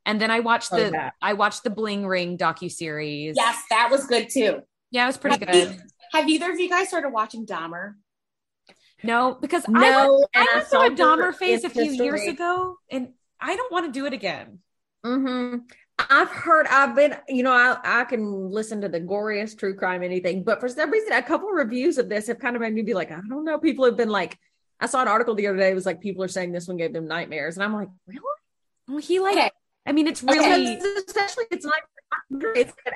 And 0.05 0.21
then 0.21 0.31
I 0.31 0.39
watched 0.39 0.71
the. 0.71 1.11
I 1.21 1.33
watched 1.33 1.63
the 1.63 1.69
Bling 1.69 2.07
Ring 2.07 2.37
docu 2.37 2.71
series. 2.71 3.35
Yes, 3.35 3.61
that 3.69 3.89
was 3.91 4.05
good 4.07 4.29
too. 4.29 4.61
Yeah, 4.95 5.03
it 5.03 5.07
was 5.07 5.17
pretty 5.17 5.45
Have 5.45 5.53
you- 5.55 5.65
good. 5.65 5.81
Have 6.13 6.29
either 6.29 6.51
of 6.51 6.59
you 6.59 6.69
guys 6.69 6.87
started 6.87 7.09
watching 7.09 7.45
Dahmer? 7.45 7.95
No, 9.03 9.37
because 9.41 9.65
I 9.67 9.71
No, 9.71 9.79
went, 9.81 10.29
I 10.33 10.39
I 10.39 10.55
went 10.55 10.67
through 10.69 10.79
a 10.79 10.97
saw 10.97 11.15
Dahmer 11.17 11.35
phase 11.35 11.65
a 11.65 11.69
few 11.69 11.91
years 11.91 12.25
ago, 12.25 12.77
and 12.89 13.09
I 13.41 13.57
don't 13.57 13.71
want 13.71 13.85
to 13.87 13.91
do 13.91 14.05
it 14.05 14.13
again. 14.13 14.59
hmm 15.03 15.57
I've 15.97 16.29
heard, 16.29 16.67
I've 16.67 16.95
been, 16.95 17.15
you 17.27 17.43
know, 17.43 17.51
I, 17.51 18.01
I 18.01 18.03
can 18.05 18.49
listen 18.49 18.81
to 18.81 18.89
the 18.89 18.99
goriest 19.01 19.57
true 19.59 19.75
crime, 19.75 20.01
anything, 20.03 20.43
but 20.43 20.59
for 20.61 20.67
some 20.69 20.91
reason, 20.91 21.11
a 21.13 21.21
couple 21.21 21.49
of 21.49 21.55
reviews 21.55 21.97
of 21.97 22.07
this 22.09 22.27
have 22.27 22.39
kind 22.39 22.55
of 22.55 22.61
made 22.61 22.73
me 22.73 22.81
be 22.81 22.93
like, 22.93 23.11
I 23.11 23.19
don't 23.29 23.43
know. 23.45 23.59
People 23.59 23.85
have 23.85 23.95
been 23.97 24.09
like, 24.09 24.37
I 24.79 24.87
saw 24.87 25.01
an 25.01 25.07
article 25.07 25.35
the 25.35 25.47
other 25.47 25.57
day. 25.57 25.69
It 25.71 25.75
was 25.75 25.85
like, 25.85 26.01
people 26.01 26.21
are 26.23 26.27
saying 26.29 26.51
this 26.51 26.67
one 26.67 26.75
gave 26.77 26.91
them 26.93 27.07
nightmares. 27.07 27.55
And 27.57 27.63
I'm 27.63 27.73
like, 27.73 27.87
really? 28.07 28.21
Well, 28.89 28.97
he 28.97 29.19
like, 29.19 29.37
Okay. 29.37 29.51
I 29.85 29.91
mean, 29.93 30.07
it's 30.07 30.21
really 30.23 30.75
Because 30.75 31.03
especially 31.07 31.45
it's 31.51 31.65
not, 31.65 31.75
it's 32.55 32.73
an 32.85 32.93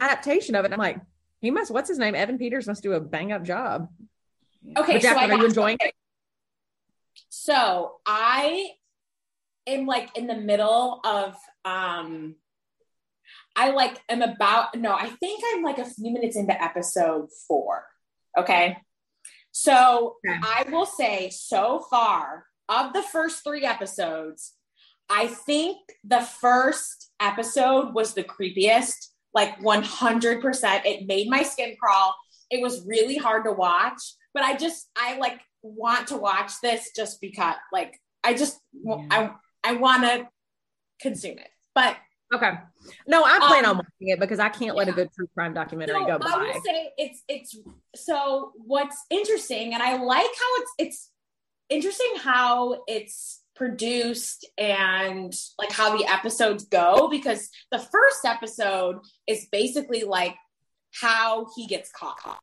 adaptation 0.00 0.54
of 0.56 0.64
it. 0.64 0.72
I'm 0.72 0.78
like, 0.78 0.98
he 1.44 1.50
must, 1.50 1.70
what's 1.70 1.88
his 1.88 1.98
name? 1.98 2.14
Evan 2.14 2.38
Peters 2.38 2.66
must 2.66 2.82
do 2.82 2.92
a 2.92 3.00
bang 3.00 3.32
up 3.32 3.42
job. 3.44 3.88
Okay, 4.76 4.94
But 4.94 5.02
so 5.02 5.08
Jacqueline, 5.08 5.30
are 5.32 5.38
you 5.38 5.46
enjoying 5.46 5.76
it? 5.80 5.94
So 7.28 7.96
I 8.06 8.70
am 9.66 9.86
like 9.86 10.16
in 10.16 10.26
the 10.26 10.36
middle 10.36 11.00
of 11.04 11.34
um 11.64 12.36
I 13.56 13.70
like 13.70 14.00
am 14.08 14.22
about 14.22 14.76
no, 14.76 14.92
I 14.92 15.08
think 15.08 15.42
I'm 15.52 15.62
like 15.62 15.78
a 15.78 15.84
few 15.84 16.12
minutes 16.12 16.36
into 16.36 16.60
episode 16.62 17.28
four. 17.46 17.86
Okay. 18.38 18.76
So 19.52 20.16
Okay. 20.26 20.38
I 20.42 20.64
will 20.70 20.86
say 20.86 21.30
so 21.30 21.84
far 21.90 22.46
of 22.68 22.92
the 22.92 23.02
first 23.02 23.44
three 23.44 23.64
episodes, 23.64 24.54
I 25.08 25.26
think 25.28 25.78
the 26.02 26.20
first 26.20 27.12
episode 27.20 27.94
was 27.94 28.14
the 28.14 28.24
creepiest, 28.24 29.10
like 29.34 29.58
100%. 29.60 30.84
It 30.84 31.06
made 31.06 31.28
my 31.28 31.42
skin 31.42 31.76
crawl. 31.80 32.14
It 32.50 32.62
was 32.62 32.84
really 32.86 33.16
hard 33.16 33.44
to 33.44 33.52
watch, 33.52 34.00
but 34.32 34.42
I 34.42 34.56
just, 34.56 34.88
I 34.96 35.18
like 35.18 35.40
want 35.62 36.08
to 36.08 36.16
watch 36.16 36.52
this 36.62 36.90
just 36.94 37.20
because, 37.20 37.56
like, 37.72 37.98
I 38.22 38.34
just, 38.34 38.58
I, 39.10 39.30
I 39.64 39.74
want 39.74 40.04
to 40.04 40.28
consume 41.00 41.38
it. 41.38 41.48
But 41.74 41.96
Okay. 42.34 42.50
No, 43.06 43.22
I 43.24 43.38
plan 43.38 43.64
Um, 43.64 43.70
on 43.72 43.76
watching 43.76 44.08
it 44.08 44.18
because 44.18 44.40
I 44.40 44.48
can't 44.48 44.74
let 44.76 44.88
a 44.88 44.92
good 44.92 45.08
true 45.14 45.28
crime 45.34 45.54
documentary 45.54 46.00
So 46.00 46.06
go 46.06 46.14
I 46.14 46.18
by. 46.18 46.52
will 46.52 46.62
say 46.64 46.90
it's 46.98 47.22
it's 47.28 47.56
so 47.94 48.52
what's 48.56 48.96
interesting, 49.10 49.72
and 49.74 49.82
I 49.82 49.96
like 50.02 50.24
how 50.24 50.62
it's 50.62 50.72
it's 50.78 51.10
interesting 51.68 52.12
how 52.18 52.82
it's 52.88 53.42
produced 53.54 54.46
and 54.58 55.32
like 55.58 55.72
how 55.72 55.96
the 55.96 56.06
episodes 56.06 56.64
go 56.64 57.08
because 57.08 57.50
the 57.70 57.78
first 57.78 58.24
episode 58.24 58.98
is 59.26 59.46
basically 59.50 60.04
like 60.04 60.34
how 60.92 61.46
he 61.56 61.66
gets 61.66 61.90
caught. 61.90 62.40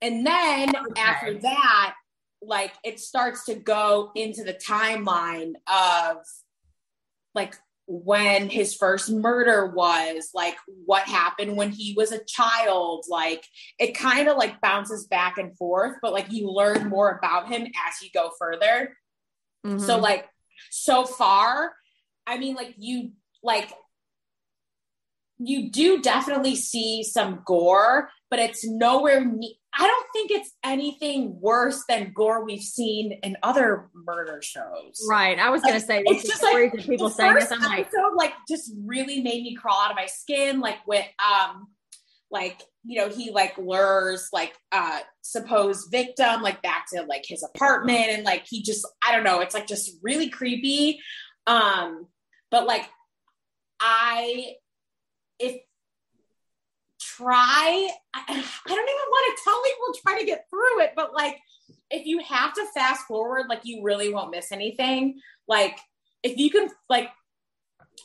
And 0.00 0.26
then 0.26 0.74
Okay. 0.76 1.00
after 1.00 1.34
that, 1.40 1.94
like 2.40 2.72
it 2.84 3.00
starts 3.00 3.46
to 3.46 3.54
go 3.54 4.12
into 4.14 4.44
the 4.44 4.54
timeline 4.54 5.54
of 5.66 6.18
like 7.34 7.56
when 7.86 8.50
his 8.50 8.74
first 8.74 9.10
murder 9.10 9.66
was, 9.66 10.30
like 10.34 10.56
what 10.84 11.04
happened 11.04 11.56
when 11.56 11.70
he 11.70 11.94
was 11.96 12.12
a 12.12 12.22
child. 12.24 13.06
Like 13.08 13.44
it 13.78 13.96
kind 13.96 14.28
of 14.28 14.36
like 14.36 14.60
bounces 14.60 15.06
back 15.06 15.38
and 15.38 15.56
forth, 15.56 15.96
but 16.02 16.12
like 16.12 16.30
you 16.30 16.50
learn 16.50 16.88
more 16.88 17.10
about 17.10 17.48
him 17.48 17.62
as 17.62 18.02
you 18.02 18.10
go 18.12 18.30
further. 18.38 18.94
Mhm. 19.66 19.80
So 19.84 19.98
like 19.98 20.28
so 20.70 21.04
far, 21.04 21.74
I 22.26 22.38
mean 22.38 22.54
like 22.54 22.74
you 22.78 23.12
like 23.42 23.72
you 25.38 25.70
do 25.70 26.00
definitely 26.02 26.56
see 26.56 27.04
some 27.04 27.42
gore, 27.46 28.10
but 28.30 28.38
it's 28.40 28.66
nowhere 28.66 29.24
ne- 29.24 29.56
I 29.72 29.86
don't 29.86 30.06
think 30.12 30.30
it's 30.32 30.50
anything 30.64 31.38
worse 31.40 31.84
than 31.88 32.12
gore 32.12 32.44
we've 32.44 32.62
seen 32.62 33.12
in 33.22 33.36
other 33.44 33.88
murder 33.94 34.40
shows. 34.42 35.00
right. 35.08 35.38
I 35.38 35.50
was 35.50 35.62
going 35.62 35.74
to 35.74 35.80
say, 35.80 36.02
It's 36.04 36.26
just 36.26 36.42
like 36.42 36.72
people 36.84 37.10
saying 37.10 37.34
this. 37.34 37.52
I'm 37.52 37.60
like, 37.60 37.86
episode 37.86 38.14
like 38.16 38.32
just 38.48 38.72
really 38.84 39.20
made 39.22 39.42
me 39.44 39.54
crawl 39.54 39.80
out 39.80 39.90
of 39.90 39.96
my 39.96 40.06
skin 40.06 40.58
like 40.60 40.84
with 40.86 41.04
um 41.20 41.68
like 42.30 42.62
you 42.84 42.98
know 42.98 43.08
he 43.08 43.30
like 43.30 43.56
lures 43.58 44.28
like 44.32 44.54
uh 44.72 44.98
supposed 45.22 45.90
victim 45.90 46.42
like 46.42 46.62
back 46.62 46.86
to 46.92 47.02
like 47.04 47.24
his 47.26 47.42
apartment 47.42 48.08
and 48.10 48.24
like 48.24 48.46
he 48.46 48.62
just 48.62 48.86
i 49.04 49.12
don't 49.12 49.24
know 49.24 49.40
it's 49.40 49.54
like 49.54 49.66
just 49.66 49.92
really 50.02 50.28
creepy. 50.28 51.00
Um 51.46 52.06
but 52.50 52.66
like 52.66 52.88
i 53.80 54.52
if 55.38 55.56
try 57.00 57.88
I, 58.14 58.22
I 58.28 58.68
don't 58.68 58.88
even 58.88 59.08
want 59.08 59.38
to 59.38 59.44
tell 59.44 59.62
people 59.62 60.00
try 60.02 60.18
to 60.18 60.26
get 60.26 60.46
through 60.50 60.82
it 60.82 60.92
but 60.96 61.14
like 61.14 61.38
if 61.90 62.06
you 62.06 62.20
have 62.20 62.52
to 62.54 62.66
fast 62.74 63.06
forward 63.06 63.46
like 63.48 63.60
you 63.64 63.82
really 63.82 64.12
won't 64.12 64.30
miss 64.30 64.52
anything 64.52 65.20
like 65.46 65.78
if 66.22 66.36
you 66.36 66.50
can 66.50 66.68
like 66.88 67.08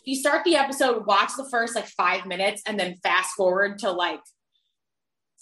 if 0.01 0.07
you 0.07 0.15
start 0.15 0.43
the 0.43 0.55
episode 0.55 1.05
watch 1.05 1.31
the 1.37 1.47
first 1.49 1.75
like 1.75 1.87
five 1.87 2.25
minutes 2.25 2.61
and 2.67 2.79
then 2.79 2.95
fast 3.03 3.35
forward 3.35 3.79
to 3.79 3.91
like 3.91 4.19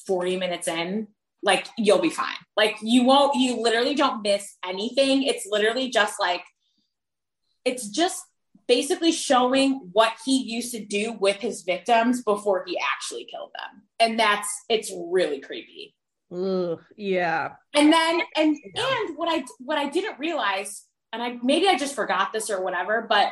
40 0.07 0.37
minutes 0.37 0.67
in 0.67 1.07
like 1.43 1.67
you'll 1.77 2.01
be 2.01 2.09
fine 2.09 2.35
like 2.55 2.77
you 2.81 3.03
won't 3.03 3.35
you 3.35 3.61
literally 3.61 3.95
don't 3.95 4.21
miss 4.21 4.57
anything 4.65 5.23
it's 5.23 5.45
literally 5.49 5.89
just 5.89 6.19
like 6.19 6.43
it's 7.65 7.89
just 7.89 8.23
basically 8.67 9.11
showing 9.11 9.89
what 9.91 10.13
he 10.25 10.43
used 10.43 10.71
to 10.71 10.83
do 10.83 11.13
with 11.13 11.37
his 11.37 11.63
victims 11.63 12.23
before 12.23 12.63
he 12.65 12.79
actually 12.93 13.25
killed 13.25 13.51
them 13.57 13.81
and 13.99 14.19
that's 14.19 14.47
it's 14.69 14.91
really 15.09 15.39
creepy 15.39 15.95
yeah. 16.95 17.51
and 17.75 17.91
then 17.91 18.21
and 18.37 18.55
Yeah. 18.73 18.95
and 19.07 19.17
what 19.17 19.27
i 19.29 19.43
what 19.59 19.77
i 19.77 19.89
didn't 19.89 20.19
realize 20.19 20.85
and 21.11 21.21
i 21.21 21.37
maybe 21.43 21.67
i 21.67 21.77
just 21.77 21.95
forgot 21.95 22.31
this 22.31 22.49
or 22.49 22.63
whatever 22.63 23.05
but 23.09 23.31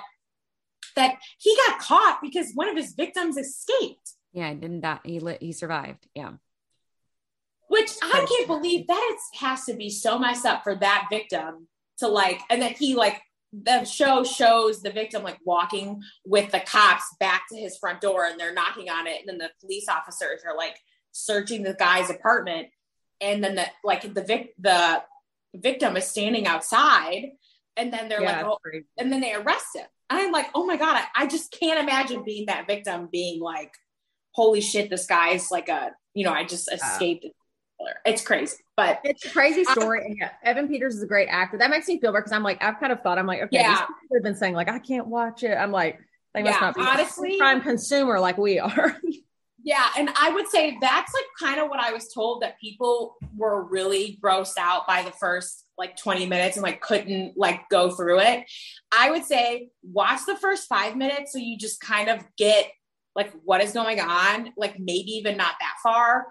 that 0.96 1.16
he 1.38 1.56
got 1.68 1.80
caught 1.80 2.20
because 2.22 2.52
one 2.54 2.70
of 2.70 2.76
his 2.76 2.94
victims 2.94 3.38
escaped. 3.38 4.14
Yeah, 4.34 4.54
didn't 4.54 4.82
that 4.82 5.02
he 5.04 5.20
lit 5.20 5.42
he 5.42 5.52
survived. 5.52 6.08
Yeah. 6.16 6.34
which 7.68 7.92
i 8.02 8.26
can't 8.28 8.48
believe 8.48 8.88
that 8.88 9.12
it 9.12 9.38
has 9.40 9.66
to 9.66 9.74
be 9.74 9.90
so 9.90 10.18
messed 10.18 10.46
up 10.46 10.64
for 10.64 10.76
that 10.76 11.08
victim 11.12 11.68
to 11.98 12.08
like 12.08 12.42
and 12.50 12.62
then 12.62 12.74
he 12.74 12.96
like 12.96 13.22
the 13.52 13.84
show 13.84 14.24
shows 14.24 14.82
the 14.82 14.92
victim 14.92 15.24
like 15.24 15.40
walking 15.44 16.02
with 16.26 16.52
the 16.52 16.60
cops 16.60 17.04
back 17.20 17.44
to 17.50 17.58
his 17.58 17.78
front 17.78 18.02
door 18.02 18.26
and 18.26 18.40
they're 18.40 18.54
knocking 18.54 18.90
on 18.90 19.08
it. 19.08 19.20
And 19.20 19.28
then 19.28 19.38
the 19.40 19.50
police 19.60 19.88
officers 19.90 20.42
are 20.46 20.56
like 20.56 20.78
searching 21.12 21.64
the 21.64 21.74
guy's 21.74 22.10
apartment. 22.10 22.68
And 23.22 23.44
then 23.44 23.56
the 23.56 23.66
like 23.84 24.14
the 24.14 24.24
vic 24.24 24.54
the 24.60 25.04
victim 25.56 25.98
is 25.98 26.06
standing 26.06 26.46
outside. 26.46 27.32
And 27.76 27.92
then 27.92 28.08
they're 28.08 28.22
yeah, 28.22 28.44
like 28.44 28.46
oh, 28.46 28.80
and 28.98 29.12
then 29.12 29.22
they 29.22 29.34
arrest 29.34 29.76
him 29.76 29.88
i'm 30.10 30.32
like 30.32 30.48
oh 30.56 30.66
my 30.66 30.78
god 30.78 30.96
I, 31.16 31.24
I 31.24 31.28
just 31.28 31.52
can't 31.52 31.80
imagine 31.80 32.24
being 32.24 32.46
that 32.48 32.68
victim 32.68 33.10
being 33.12 33.40
like 33.42 33.72
holy 34.32 34.62
shit 34.62 34.90
this 34.90 35.06
guy's 35.06 35.52
like 35.52 35.70
a 35.70 35.92
you 36.14 36.26
know 36.26 36.32
i 36.34 36.44
just 36.44 36.72
escaped 36.72 37.24
killer. 37.78 37.94
it's 38.06 38.22
crazy 38.24 38.58
but 38.78 39.02
It's 39.04 39.26
a 39.26 39.30
crazy 39.32 39.66
story. 39.66 40.06
And 40.06 40.16
yeah, 40.18 40.30
Evan 40.42 40.70
Peters 40.70 40.96
is 40.96 41.04
a 41.04 41.06
great 41.06 41.28
actor. 41.28 41.58
That 41.58 41.70
makes 41.70 41.86
me 41.90 42.00
feel 42.00 42.14
better 42.14 42.22
because 42.22 42.32
I'm 42.32 42.44
like, 42.44 42.64
I've 42.64 42.80
kind 42.80 42.94
of 42.94 43.02
thought, 43.02 43.18
I'm 43.18 43.28
like, 43.28 43.42
okay, 43.42 43.58
Yeah. 43.58 43.72
these 43.72 43.80
people 43.80 44.16
have 44.16 44.24
been 44.24 44.36
saying, 44.36 44.54
like, 44.54 44.70
I 44.70 44.80
can't 44.80 45.08
watch 45.08 45.44
it. 45.44 45.54
I'm 45.54 45.74
like, 45.74 46.00
they 46.34 46.42
must 46.42 46.56
Yeah, 46.56 46.66
not 46.68 46.76
be 46.76 46.82
honestly- 46.82 47.36
a 47.36 47.38
prime 47.40 47.60
consumer 47.60 48.22
like 48.22 48.38
we 48.38 48.58
are. 48.58 48.96
Yeah, 49.70 49.86
and 50.00 50.10
I 50.20 50.32
would 50.32 50.48
say 50.48 50.80
that's 50.82 51.14
like 51.14 51.26
kind 51.40 51.60
of 51.60 51.70
what 51.70 51.80
I 51.80 51.94
was 51.94 52.12
told 52.12 52.42
that 52.42 52.60
people 52.60 53.18
were 53.38 53.64
really 53.64 54.18
grossed 54.20 54.58
out 54.58 54.88
by 54.88 55.04
the 55.04 55.12
first 55.12 55.64
like 55.78 55.96
20 55.96 56.26
minutes 56.26 56.58
and 56.58 56.64
like 56.64 56.82
couldn't 56.82 57.38
like 57.38 57.70
go 57.70 57.92
through 57.92 58.22
it. 58.22 58.46
I 58.92 59.12
would 59.12 59.26
say 59.26 59.70
watch 59.84 60.22
the 60.26 60.38
first 60.38 60.68
5 60.70 60.98
minutes 60.98 61.34
so 61.34 61.38
you 61.38 61.56
just 61.56 61.82
kind 61.82 62.10
of 62.10 62.24
get 62.36 62.66
like 63.16 63.32
what 63.44 63.62
is 63.62 63.72
going 63.72 64.00
on, 64.00 64.54
like 64.58 64.80
maybe 64.80 65.12
even 65.12 65.38
not 65.38 65.54
that 65.60 65.76
far 65.84 66.26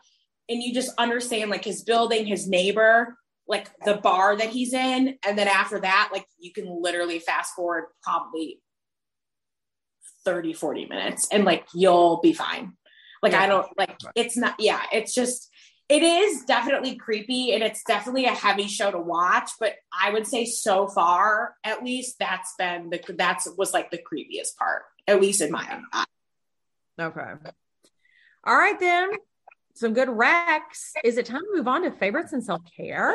and 0.48 0.60
you 0.60 0.74
just 0.74 0.90
understand 0.98 1.48
like 1.48 1.65
his 1.65 1.85
building, 1.85 2.27
his 2.27 2.48
neighbor, 2.48 3.16
like 3.47 3.70
the 3.85 3.94
bar 3.94 4.36
that 4.36 4.48
he's 4.48 4.73
in 4.73 5.16
and 5.24 5.39
then 5.39 5.47
after 5.47 5.78
that 5.78 6.09
like 6.12 6.27
you 6.40 6.52
can 6.52 6.66
literally 6.82 7.20
fast 7.20 7.55
forward 7.55 7.85
probably 8.02 8.60
30 10.24 10.55
40 10.55 10.86
minutes 10.86 11.28
and 11.31 11.44
like 11.44 11.65
you'll 11.73 12.19
be 12.20 12.32
fine. 12.32 12.73
Like 13.23 13.35
I 13.35 13.47
don't 13.47 13.66
like 13.77 13.97
it's 14.15 14.36
not 14.36 14.55
yeah, 14.59 14.82
it's 14.93 15.15
just 15.15 15.51
it 15.89 16.03
is 16.03 16.45
definitely 16.45 16.97
creepy 16.97 17.53
and 17.53 17.62
it's 17.62 17.82
definitely 17.85 18.27
a 18.27 18.35
heavy 18.35 18.66
show 18.66 18.90
to 18.90 18.99
watch, 18.99 19.51
but 19.59 19.74
I 19.93 20.11
would 20.11 20.27
say 20.27 20.45
so 20.45 20.86
far 20.86 21.55
at 21.65 21.82
least 21.82 22.16
that's 22.19 22.55
been 22.59 22.90
the 22.90 23.01
that's 23.16 23.49
was 23.57 23.73
like 23.73 23.90
the 23.90 23.99
creepiest 23.99 24.57
part, 24.57 24.82
at 25.07 25.20
least 25.20 25.40
in 25.40 25.51
my 25.51 25.81
eye. 25.93 26.05
okay. 27.01 27.32
All 28.45 28.57
right, 28.57 28.78
then. 28.78 29.11
Some 29.74 29.93
good 29.93 30.09
recs. 30.09 30.90
Is 31.05 31.19
it 31.19 31.27
time 31.27 31.40
to 31.40 31.57
move 31.57 31.69
on 31.69 31.82
to 31.82 31.93
favorites 31.93 32.32
and 32.32 32.43
self 32.43 32.62
care? 32.77 33.15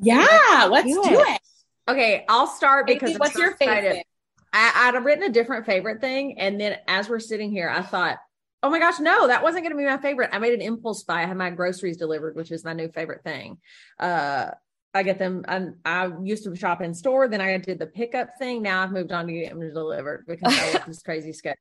Yeah, 0.00 0.68
let's 0.70 0.92
do 0.92 1.02
it. 1.04 1.40
Okay, 1.88 2.24
I'll 2.28 2.48
start 2.48 2.86
because 2.86 3.16
what's 3.18 3.34
so 3.34 3.40
your 3.40 3.56
favorite? 3.56 4.04
I, 4.52 4.72
I'd 4.74 4.94
have 4.94 5.04
written 5.04 5.24
a 5.24 5.28
different 5.28 5.64
favorite 5.64 6.00
thing, 6.00 6.38
and 6.38 6.60
then 6.60 6.76
as 6.88 7.08
we're 7.08 7.20
sitting 7.20 7.50
here, 7.50 7.68
I 7.68 7.82
thought, 7.82 8.18
"Oh 8.62 8.70
my 8.70 8.78
gosh, 8.78 9.00
no, 9.00 9.26
that 9.26 9.42
wasn't 9.42 9.64
going 9.64 9.72
to 9.72 9.78
be 9.78 9.84
my 9.84 9.98
favorite." 9.98 10.30
I 10.32 10.38
made 10.38 10.54
an 10.54 10.60
impulse 10.60 11.02
buy. 11.04 11.22
I 11.22 11.26
had 11.26 11.36
my 11.36 11.50
groceries 11.50 11.96
delivered, 11.96 12.36
which 12.36 12.50
is 12.50 12.64
my 12.64 12.72
new 12.72 12.88
favorite 12.88 13.22
thing. 13.24 13.58
Uh, 13.98 14.50
I 14.94 15.02
get 15.02 15.18
them. 15.18 15.44
I, 15.48 15.68
I 15.84 16.10
used 16.22 16.44
to 16.44 16.54
shop 16.54 16.82
in 16.82 16.94
store, 16.94 17.28
then 17.28 17.40
I 17.40 17.56
did 17.58 17.78
the 17.78 17.86
pickup 17.86 18.36
thing. 18.38 18.62
Now 18.62 18.82
I've 18.82 18.92
moved 18.92 19.12
on 19.12 19.26
to 19.26 19.32
get 19.32 19.50
them 19.50 19.60
delivered 19.72 20.24
because 20.26 20.58
I 20.58 20.72
work 20.74 20.86
this 20.86 21.02
crazy 21.04 21.32
schedule. 21.32 21.56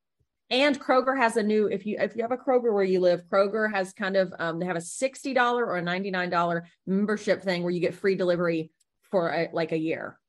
And 0.50 0.78
Kroger 0.78 1.18
has 1.18 1.38
a 1.38 1.44
new 1.44 1.68
if 1.68 1.86
you 1.86 1.96
if 1.98 2.16
you 2.16 2.24
have 2.24 2.34
a 2.34 2.38
Kroger 2.38 2.74
where 2.74 2.84
you 2.84 3.00
live, 3.00 3.24
Kroger 3.32 3.72
has 3.74 3.94
kind 3.94 4.18
of 4.18 4.34
um, 4.38 4.60
they 4.60 4.66
have 4.66 4.76
a 4.76 4.82
sixty 4.82 5.34
dollar 5.34 5.66
or 5.66 5.78
a 5.78 5.82
ninety 5.82 6.12
nine 6.12 6.30
dollar 6.30 6.68
membership 6.86 7.42
thing 7.42 7.64
where 7.64 7.72
you 7.72 7.80
get 7.80 7.96
free 7.96 8.16
delivery 8.16 8.72
for 9.04 9.30
a, 9.30 9.50
like 9.54 9.72
a 9.72 9.78
year. 9.78 10.20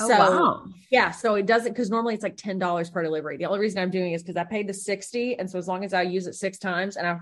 Oh, 0.00 0.08
so 0.08 0.18
wow. 0.18 0.64
yeah, 0.90 1.10
so 1.12 1.34
it 1.36 1.46
doesn't 1.46 1.72
because 1.72 1.90
normally 1.90 2.14
it's 2.14 2.22
like 2.22 2.36
ten 2.36 2.58
dollars 2.58 2.90
per 2.90 3.02
delivery. 3.02 3.36
The 3.36 3.44
only 3.44 3.60
reason 3.60 3.80
I'm 3.80 3.90
doing 3.90 4.12
it 4.12 4.16
is 4.16 4.22
because 4.22 4.36
I 4.36 4.44
paid 4.44 4.68
the 4.68 4.74
sixty, 4.74 5.38
and 5.38 5.48
so 5.48 5.58
as 5.58 5.68
long 5.68 5.84
as 5.84 5.94
I 5.94 6.02
use 6.02 6.26
it 6.26 6.34
six 6.34 6.58
times 6.58 6.96
and 6.96 7.06
I 7.06 7.18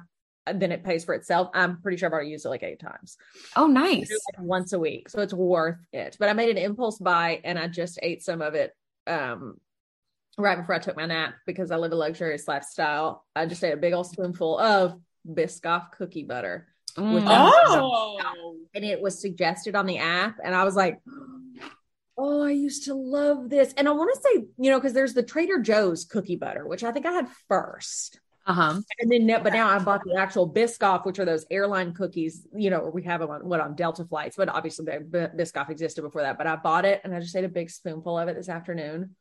then 0.55 0.73
it 0.73 0.83
pays 0.83 1.05
for 1.05 1.15
itself, 1.15 1.51
I'm 1.55 1.81
pretty 1.81 1.97
sure 1.97 2.09
I've 2.09 2.13
already 2.13 2.31
used 2.31 2.45
it 2.47 2.49
like 2.49 2.65
eight 2.65 2.81
times 2.81 3.17
Oh, 3.55 3.69
nice. 3.69 4.11
like 4.11 4.41
once 4.45 4.73
a 4.73 4.79
week, 4.79 5.09
so 5.09 5.21
it's 5.21 5.33
worth 5.33 5.79
it. 5.93 6.17
But 6.19 6.31
I 6.31 6.33
made 6.33 6.49
an 6.51 6.59
impulse 6.59 6.99
buy 6.99 7.41
and 7.45 7.57
I 7.59 7.69
just 7.69 7.99
ate 8.03 8.25
some 8.25 8.43
of 8.43 8.55
it 8.55 8.75
um 9.07 9.61
right 10.39 10.57
before 10.59 10.75
I 10.75 10.79
took 10.79 10.97
my 10.97 11.07
nap 11.07 11.35
because 11.47 11.71
I 11.71 11.77
live 11.77 11.93
a 11.93 11.97
luxurious 11.97 12.49
lifestyle. 12.49 13.25
I 13.37 13.47
just 13.47 13.63
ate 13.63 13.75
a 13.75 13.77
big 13.77 13.93
old 13.93 14.07
spoonful 14.07 14.59
of 14.59 14.99
Biscoff 15.29 15.93
cookie 15.93 16.25
butter, 16.25 16.69
Mm. 16.97 17.23
Oh, 17.27 18.57
and 18.75 18.85
it 18.85 19.01
was 19.01 19.21
suggested 19.21 19.75
on 19.77 19.87
the 19.87 19.99
app, 19.99 20.39
and 20.43 20.55
I 20.55 20.65
was 20.65 20.75
like. 20.75 20.99
Oh, 22.19 22.43
I 22.43 22.51
used 22.51 22.85
to 22.85 22.95
love 22.95 23.49
this. 23.49 23.73
And 23.77 23.89
I 23.89 23.93
want 23.93 24.15
to 24.15 24.21
say, 24.21 24.45
you 24.59 24.71
know, 24.71 24.79
because 24.79 24.93
there's 24.93 25.15
the 25.15 25.23
Trader 25.23 25.61
Joe's 25.61 26.05
cookie 26.05 26.37
butter, 26.37 26.67
which 26.67 26.85
I 26.85 26.93
think 26.93 27.07
I 27.07 27.13
had 27.13 27.29
first. 27.49 28.21
Uh-huh. 28.45 28.81
And 28.99 29.11
then, 29.11 29.43
but 29.43 29.53
now 29.53 29.69
I 29.69 29.79
bought 29.79 30.03
the 30.05 30.17
actual 30.19 30.53
Biscoff, 30.53 31.07
which 31.07 31.19
are 31.21 31.25
those 31.25 31.47
airline 31.51 31.95
cookies. 31.95 32.47
You 32.55 32.71
know, 32.71 32.91
we 32.93 33.05
have 33.05 33.21
them 33.21 33.31
on 33.31 33.49
what 33.49 33.61
on 33.61 33.77
Delta 33.77 34.05
flights, 34.05 34.37
but 34.37 34.49
obviously 34.49 34.85
the 34.85 35.31
Biscoff 35.37 35.71
existed 35.71 36.03
before 36.03 36.23
that. 36.23 36.39
But 36.39 36.49
I 36.49 36.57
bought 36.57 36.85
it, 36.85 37.01
and 37.05 37.15
I 37.15 37.21
just 37.21 37.37
ate 37.37 37.45
a 37.45 37.49
big 37.49 37.71
spoonful 37.71 38.19
of 38.19 38.29
it 38.29 38.37
this 38.37 38.49
afternoon. 38.49 39.15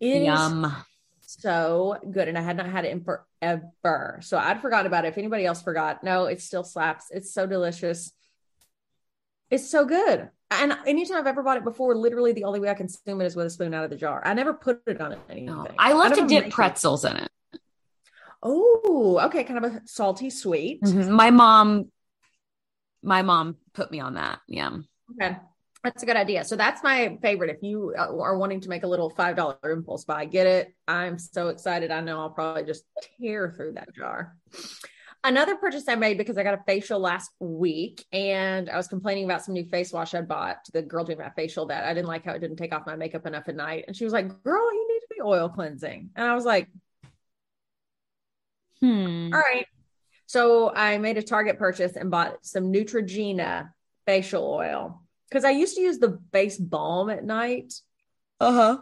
It 0.00 0.22
is 0.22 0.26
Yum. 0.26 0.74
so 1.20 1.96
good, 2.10 2.26
and 2.26 2.36
I 2.36 2.42
had 2.42 2.56
not 2.56 2.66
had 2.66 2.84
it 2.84 2.90
in 2.90 3.04
forever, 3.04 4.18
so 4.20 4.36
I'd 4.36 4.60
forgotten 4.60 4.86
about 4.86 5.04
it. 5.04 5.08
If 5.08 5.18
anybody 5.18 5.46
else 5.46 5.62
forgot, 5.62 6.02
no, 6.02 6.24
it 6.24 6.42
still 6.42 6.64
slaps. 6.64 7.06
It's 7.10 7.32
so 7.32 7.46
delicious. 7.46 8.12
It's 9.48 9.70
so 9.70 9.84
good. 9.84 10.30
And 10.62 10.76
anytime 10.86 11.18
I've 11.18 11.26
ever 11.26 11.42
bought 11.42 11.56
it 11.56 11.64
before, 11.64 11.94
literally 11.96 12.32
the 12.32 12.44
only 12.44 12.60
way 12.60 12.68
I 12.68 12.74
consume 12.74 13.20
it 13.20 13.26
is 13.26 13.36
with 13.36 13.46
a 13.46 13.50
spoon 13.50 13.74
out 13.74 13.84
of 13.84 13.90
the 13.90 13.96
jar. 13.96 14.22
I 14.24 14.34
never 14.34 14.54
put 14.54 14.82
it 14.86 15.00
on 15.00 15.12
anything. 15.28 15.46
No, 15.46 15.66
I 15.78 15.92
love 15.92 16.12
don't 16.14 16.28
to 16.28 16.34
dip 16.34 16.44
make 16.44 16.52
it. 16.52 16.54
pretzels 16.54 17.04
in 17.04 17.16
it. 17.16 17.28
Oh, 18.42 19.20
okay, 19.26 19.44
kind 19.44 19.64
of 19.64 19.74
a 19.74 19.82
salty 19.86 20.30
sweet. 20.30 20.82
Mhm. 20.82 21.08
My 21.10 21.30
mom, 21.30 21.90
my 23.02 23.22
mom 23.22 23.56
put 23.72 23.90
me 23.90 24.00
on 24.00 24.14
that. 24.14 24.40
Yeah. 24.48 24.70
Okay. 25.12 25.36
That's 25.82 26.02
a 26.02 26.06
good 26.06 26.16
idea. 26.16 26.44
So 26.44 26.56
that's 26.56 26.82
my 26.82 27.18
favorite. 27.20 27.50
If 27.50 27.62
you 27.62 27.94
uh, 27.98 28.18
are 28.18 28.38
wanting 28.38 28.60
to 28.62 28.70
make 28.70 28.84
a 28.84 28.86
little 28.86 29.10
$5 29.10 29.56
impulse 29.70 30.04
buy, 30.06 30.24
get 30.24 30.46
it. 30.46 30.74
I'm 30.88 31.18
so 31.18 31.48
excited. 31.48 31.90
I 31.90 32.00
know 32.00 32.20
I'll 32.20 32.30
probably 32.30 32.64
just 32.64 32.84
tear 33.20 33.52
through 33.54 33.72
that 33.72 33.94
jar. 33.94 34.34
Another 35.24 35.56
purchase 35.56 35.88
I 35.88 35.94
made 35.94 36.18
because 36.18 36.36
I 36.36 36.42
got 36.42 36.54
a 36.54 36.62
facial 36.66 37.00
last 37.00 37.30
week 37.40 38.04
and 38.12 38.68
I 38.68 38.76
was 38.76 38.88
complaining 38.88 39.24
about 39.24 39.42
some 39.42 39.54
new 39.54 39.64
face 39.64 39.90
wash 39.90 40.14
I'd 40.14 40.28
bought. 40.28 40.58
The 40.72 40.82
girl 40.82 41.02
doing 41.02 41.18
my 41.18 41.30
facial 41.30 41.64
that 41.66 41.84
I 41.84 41.94
didn't 41.94 42.08
like 42.08 42.26
how 42.26 42.32
it 42.32 42.40
didn't 42.40 42.56
take 42.58 42.74
off 42.74 42.86
my 42.86 42.94
makeup 42.94 43.26
enough 43.26 43.48
at 43.48 43.56
night. 43.56 43.84
And 43.86 43.96
she 43.96 44.04
was 44.04 44.12
like, 44.12 44.42
Girl, 44.42 44.72
you 44.72 44.86
need 44.92 45.00
to 45.00 45.06
be 45.10 45.22
oil 45.22 45.48
cleansing. 45.48 46.10
And 46.14 46.28
I 46.28 46.34
was 46.34 46.44
like, 46.44 46.68
Hmm. 48.80 49.30
All 49.32 49.40
right. 49.40 49.66
So 50.26 50.74
I 50.74 50.98
made 50.98 51.16
a 51.16 51.22
Target 51.22 51.58
purchase 51.58 51.96
and 51.96 52.10
bought 52.10 52.44
some 52.44 52.70
Neutrogena 52.70 53.70
facial 54.04 54.44
oil 54.44 55.02
because 55.28 55.44
I 55.44 55.52
used 55.52 55.76
to 55.76 55.80
use 55.80 55.98
the 55.98 56.08
base 56.08 56.58
balm 56.58 57.08
at 57.08 57.24
night. 57.24 57.72
Uh-huh. 58.40 58.78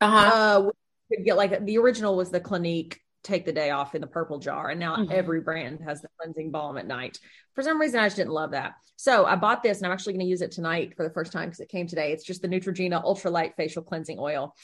uh-huh. 0.00 0.16
Uh, 0.34 0.70
we 1.10 1.16
could 1.16 1.26
get 1.26 1.36
like 1.36 1.64
the 1.64 1.76
original 1.76 2.16
was 2.16 2.30
the 2.30 2.40
Clinique 2.40 3.00
take 3.22 3.44
the 3.44 3.52
day 3.52 3.70
off 3.70 3.94
in 3.94 4.00
the 4.00 4.06
purple 4.06 4.38
jar, 4.38 4.70
and 4.70 4.80
now 4.80 4.96
Mhm. 4.96 5.10
every 5.10 5.40
brand 5.40 5.80
has 5.80 6.00
the 6.00 6.08
cleansing 6.18 6.50
balm 6.50 6.78
at 6.78 6.86
night. 6.86 7.18
For 7.54 7.62
some 7.62 7.80
reason, 7.80 8.00
I 8.00 8.06
just 8.06 8.16
didn't 8.16 8.32
love 8.32 8.52
that. 8.52 8.74
So 8.96 9.26
I 9.26 9.36
bought 9.36 9.62
this, 9.62 9.78
and 9.78 9.86
I'm 9.86 9.92
actually 9.92 10.14
going 10.14 10.24
to 10.26 10.30
use 10.30 10.42
it 10.42 10.52
tonight 10.52 10.94
for 10.96 11.02
the 11.02 11.10
first 11.10 11.32
time 11.32 11.48
because 11.48 11.60
it 11.60 11.68
came 11.68 11.86
today. 11.86 12.12
It's 12.12 12.24
just 12.24 12.42
the 12.42 12.48
Neutrogena 12.48 13.04
Ultralight 13.04 13.54
Facial 13.56 13.82
Cleansing 13.82 14.18
Oil. 14.18 14.54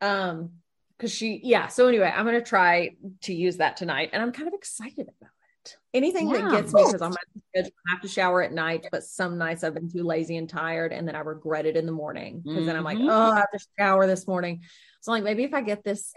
Um, 0.00 0.52
because 0.96 1.12
she, 1.12 1.40
yeah. 1.42 1.66
So 1.68 1.88
anyway, 1.88 2.12
I'm 2.14 2.24
going 2.24 2.38
to 2.38 2.46
try 2.48 2.96
to 3.22 3.34
use 3.34 3.56
that 3.56 3.76
tonight, 3.76 4.10
and 4.12 4.22
I'm 4.22 4.30
kind 4.30 4.46
of 4.46 4.54
excited 4.54 5.08
about 5.08 5.30
it. 5.64 5.76
Anything 5.94 6.28
Yeah. 6.28 6.42
that 6.42 6.50
gets 6.52 6.72
me 6.72 6.82
because 6.84 7.00
schedule, 7.48 7.72
I 7.88 7.90
have 7.92 8.02
to 8.02 8.08
shower 8.08 8.42
at 8.42 8.52
night, 8.52 8.86
but 8.92 9.02
some 9.02 9.36
nights 9.36 9.64
I've 9.64 9.74
been 9.74 9.90
too 9.90 10.04
lazy 10.04 10.36
and 10.36 10.48
tired, 10.48 10.92
and 10.92 11.08
then 11.08 11.16
I 11.16 11.20
regret 11.20 11.66
it 11.66 11.76
in 11.76 11.86
the 11.86 11.92
morning 11.92 12.40
because 12.44 12.66
then 12.66 12.76
I'm 12.76 12.84
like, 12.84 12.98
Mhm. 12.98 13.08
oh, 13.10 13.32
I 13.32 13.38
have 13.40 13.50
to 13.50 13.66
shower 13.78 14.06
this 14.06 14.28
morning. 14.28 14.62
So 15.00 15.10
like 15.10 15.24
maybe 15.24 15.42
if 15.44 15.54
I 15.54 15.62
get 15.62 15.82
this, 15.82 16.14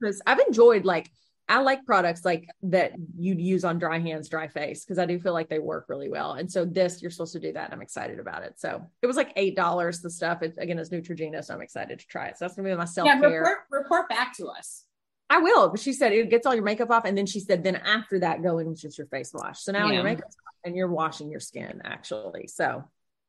because 0.00 0.20
I've 0.26 0.40
enjoyed 0.40 0.84
like 0.84 1.10
I 1.48 1.60
like 1.60 1.84
products 1.84 2.24
like 2.24 2.48
that 2.64 2.92
you'd 3.16 3.40
use 3.40 3.64
on 3.64 3.78
dry 3.78 4.00
hands, 4.00 4.28
dry 4.28 4.48
face, 4.48 4.84
because 4.84 4.98
I 4.98 5.06
do 5.06 5.18
feel 5.20 5.32
like 5.32 5.48
they 5.48 5.60
work 5.60 5.86
really 5.88 6.10
well. 6.10 6.32
And 6.32 6.50
so 6.50 6.64
this, 6.64 7.00
you're 7.00 7.10
supposed 7.10 7.34
to 7.34 7.40
do 7.40 7.52
that. 7.52 7.66
And 7.66 7.74
I'm 7.74 7.82
excited 7.82 8.18
about 8.18 8.42
it. 8.42 8.58
So 8.58 8.84
it 9.00 9.06
was 9.06 9.16
like 9.16 9.32
eight 9.36 9.54
dollars. 9.54 10.00
The 10.00 10.10
stuff, 10.10 10.42
it, 10.42 10.54
again, 10.58 10.78
is 10.78 10.90
Neutrogena, 10.90 11.44
so 11.44 11.54
I'm 11.54 11.62
excited 11.62 12.00
to 12.00 12.06
try 12.08 12.26
it. 12.26 12.36
So 12.36 12.44
that's 12.44 12.56
gonna 12.56 12.68
be 12.68 12.74
my 12.74 12.84
self 12.84 13.06
yeah, 13.06 13.20
care. 13.20 13.40
report, 13.40 13.58
report 13.70 14.08
back 14.08 14.36
to 14.38 14.46
us. 14.46 14.84
I 15.30 15.38
will. 15.38 15.68
But 15.68 15.80
she 15.80 15.92
said 15.92 16.12
it 16.12 16.30
gets 16.30 16.46
all 16.46 16.54
your 16.54 16.64
makeup 16.64 16.90
off, 16.90 17.04
and 17.04 17.16
then 17.16 17.26
she 17.26 17.40
said 17.40 17.62
then 17.62 17.76
after 17.76 18.20
that, 18.20 18.42
go 18.42 18.58
in 18.58 18.68
with 18.68 18.80
just 18.80 18.98
your 18.98 19.06
face 19.08 19.32
wash. 19.32 19.60
So 19.60 19.72
now 19.72 19.86
Yeah. 19.86 19.94
your 19.94 20.04
makeup's 20.04 20.36
off 20.36 20.54
and 20.64 20.76
you're 20.76 20.88
washing 20.88 21.30
your 21.30 21.40
skin 21.40 21.80
actually. 21.84 22.48
So 22.48 22.84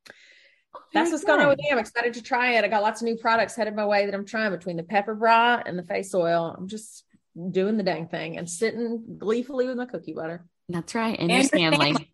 Very 0.06 1.06
that's 1.06 1.12
what's 1.12 1.24
going 1.24 1.42
on 1.42 1.50
with 1.50 1.60
me. 1.60 1.70
I'm 1.72 1.80
excited 1.80 2.14
to 2.16 2.22
try 2.22 2.54
it. 2.54 2.64
I 2.64 2.68
got 2.68 2.82
lots 2.82 3.02
of 3.02 3.06
new 3.06 3.18
products 3.18 3.56
headed 3.56 3.76
my 3.76 3.86
way 3.86 4.06
that 4.06 4.14
I'm 4.14 4.26
trying 4.26 4.52
between 4.52 4.78
the 4.78 4.84
pepper 4.84 5.16
bra 5.16 5.62
and 5.66 5.78
the 5.78 5.84
face 5.84 6.14
oil. 6.14 6.56
I'm 6.58 6.68
just 6.68 7.04
doing 7.52 7.78
the 7.78 7.84
dang 7.84 8.08
thing 8.08 8.38
and 8.38 8.50
sitting 8.50 9.18
gleefully 9.18 9.68
with 9.68 9.78
my 9.78 9.86
cookie 9.86 10.14
butter 10.14 10.46
That's 10.70 10.96
right. 10.96 11.18
And, 11.20 11.32
And 11.32 11.44
your 11.52 11.60
your 11.62 11.72
Stanley. 11.74 12.12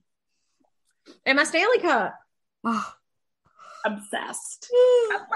and 1.26 1.36
my 1.38 1.44
Stanley 1.44 1.80
cup. 1.80 2.16
Oh, 2.64 2.94
Obsessed. 3.86 4.70
I 4.74 5.18
love 5.18 5.28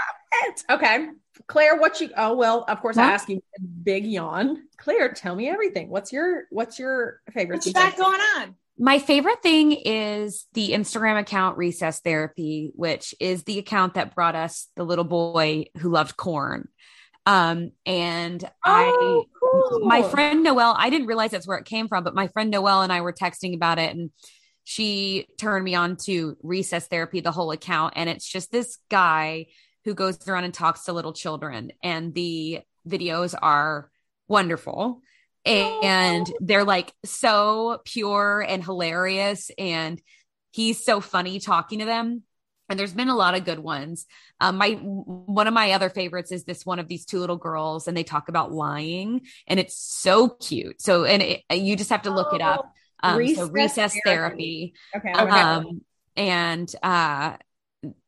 it. 0.48 0.64
Okay. 0.72 1.08
Claire, 1.48 1.78
what 1.78 2.00
you 2.02 2.10
oh 2.18 2.36
well, 2.36 2.64
of 2.68 2.80
course 2.82 2.98
I 2.98 3.06
What? 3.06 3.14
ask 3.14 3.30
you 3.30 3.42
big 3.84 4.06
yawn. 4.06 4.64
Claire, 4.78 5.12
tell 5.14 5.36
me 5.36 5.50
everything. 5.50 5.90
What's 5.90 6.12
your 6.14 6.44
what's 6.50 6.80
your 6.80 7.22
favorite? 7.34 7.58
What 7.58 7.66
you 7.66 7.74
got 7.74 7.98
going 7.98 8.20
on? 8.38 8.56
My 8.80 9.00
favorite 9.00 9.42
thing 9.42 9.72
is 9.72 10.46
the 10.54 10.70
Instagram 10.72 11.20
account 11.20 11.58
Recess 11.58 12.00
Therapy, 12.00 12.72
which 12.76 13.14
is 13.20 13.44
the 13.44 13.58
account 13.60 13.96
that 13.96 14.14
brought 14.16 14.36
us 14.36 14.68
the 14.76 14.84
little 14.84 15.04
boy 15.04 15.66
who 15.80 15.90
loved 15.90 16.16
corn. 16.16 16.68
Um, 17.26 17.72
and 17.86 18.50
Oh, 18.66 19.26
My 19.82 20.04
friend 20.04 20.44
Noelle, 20.44 20.76
I 20.78 20.90
didn't 20.90 21.08
realize 21.08 21.32
that's 21.32 21.48
where 21.48 21.58
it 21.58 21.66
came 21.66 21.88
from, 21.88 22.04
but 22.04 22.16
my 22.16 22.28
friend 22.28 22.52
Noelle 22.52 22.82
and 22.82 22.92
I 22.92 23.02
were 23.02 23.14
texting 23.14 23.56
about 23.56 23.80
it 23.80 23.96
and 23.96 24.12
she 24.64 25.28
turned 25.38 25.64
me 25.64 25.76
on 25.76 25.96
to 26.06 26.38
Recess 26.44 26.88
Therapy, 26.88 27.22
the 27.22 27.32
whole 27.32 27.52
account. 27.52 27.94
And 27.96 28.10
it's 28.10 28.28
just 28.28 28.52
this 28.52 28.80
guy 28.90 29.46
who 29.86 29.94
goes 29.94 30.28
around 30.28 30.44
and 30.44 30.54
talks 30.54 30.84
to 30.84 30.94
little 30.94 31.14
children. 31.14 31.72
And 31.82 32.14
the 32.14 32.62
videos 32.86 33.34
are 33.42 33.90
wonderful 34.28 35.02
and 35.48 36.32
they're 36.42 36.66
like 36.66 36.94
so 37.06 37.80
pure 37.86 38.46
and 38.48 38.64
hilarious 38.64 39.50
and 39.58 40.02
he's 40.52 40.84
so 40.84 41.00
funny 41.00 41.40
talking 41.40 41.80
to 41.80 41.86
them 41.86 42.24
and 42.70 42.80
there's 42.80 42.94
been 42.94 43.10
a 43.10 43.16
lot 43.16 43.36
of 43.36 43.46
good 43.46 43.60
ones. 43.60 44.06
Um, 44.40 44.58
my 44.58 44.72
one 44.72 45.48
of 45.48 45.54
my 45.54 45.72
other 45.72 45.90
favorites 45.90 46.32
is 46.32 46.44
this 46.44 46.66
one 46.66 46.80
of 46.80 46.88
these 46.88 47.06
two 47.06 47.20
little 47.20 47.38
girls 47.38 47.88
and 47.88 47.96
they 47.96 48.04
talk 48.04 48.30
about 48.30 48.52
lying 48.52 49.22
and 49.48 49.60
it's 49.60 49.78
so 49.78 50.30
cute. 50.30 50.82
So 50.82 51.06
and 51.06 51.22
it, 51.22 51.42
you 51.52 51.76
just 51.76 51.90
have 51.90 52.04
to 52.04 52.12
look 52.12 52.34
it 52.34 52.42
up. 52.42 52.72
Um, 53.04 53.14
so 53.14 53.18
Recess 53.18 53.50
recess 53.52 53.98
therapy. 54.06 54.74
therapy, 54.94 55.10
Okay. 55.20 55.30
Um, 55.30 55.82
and 56.16 56.74
uh 56.82 57.38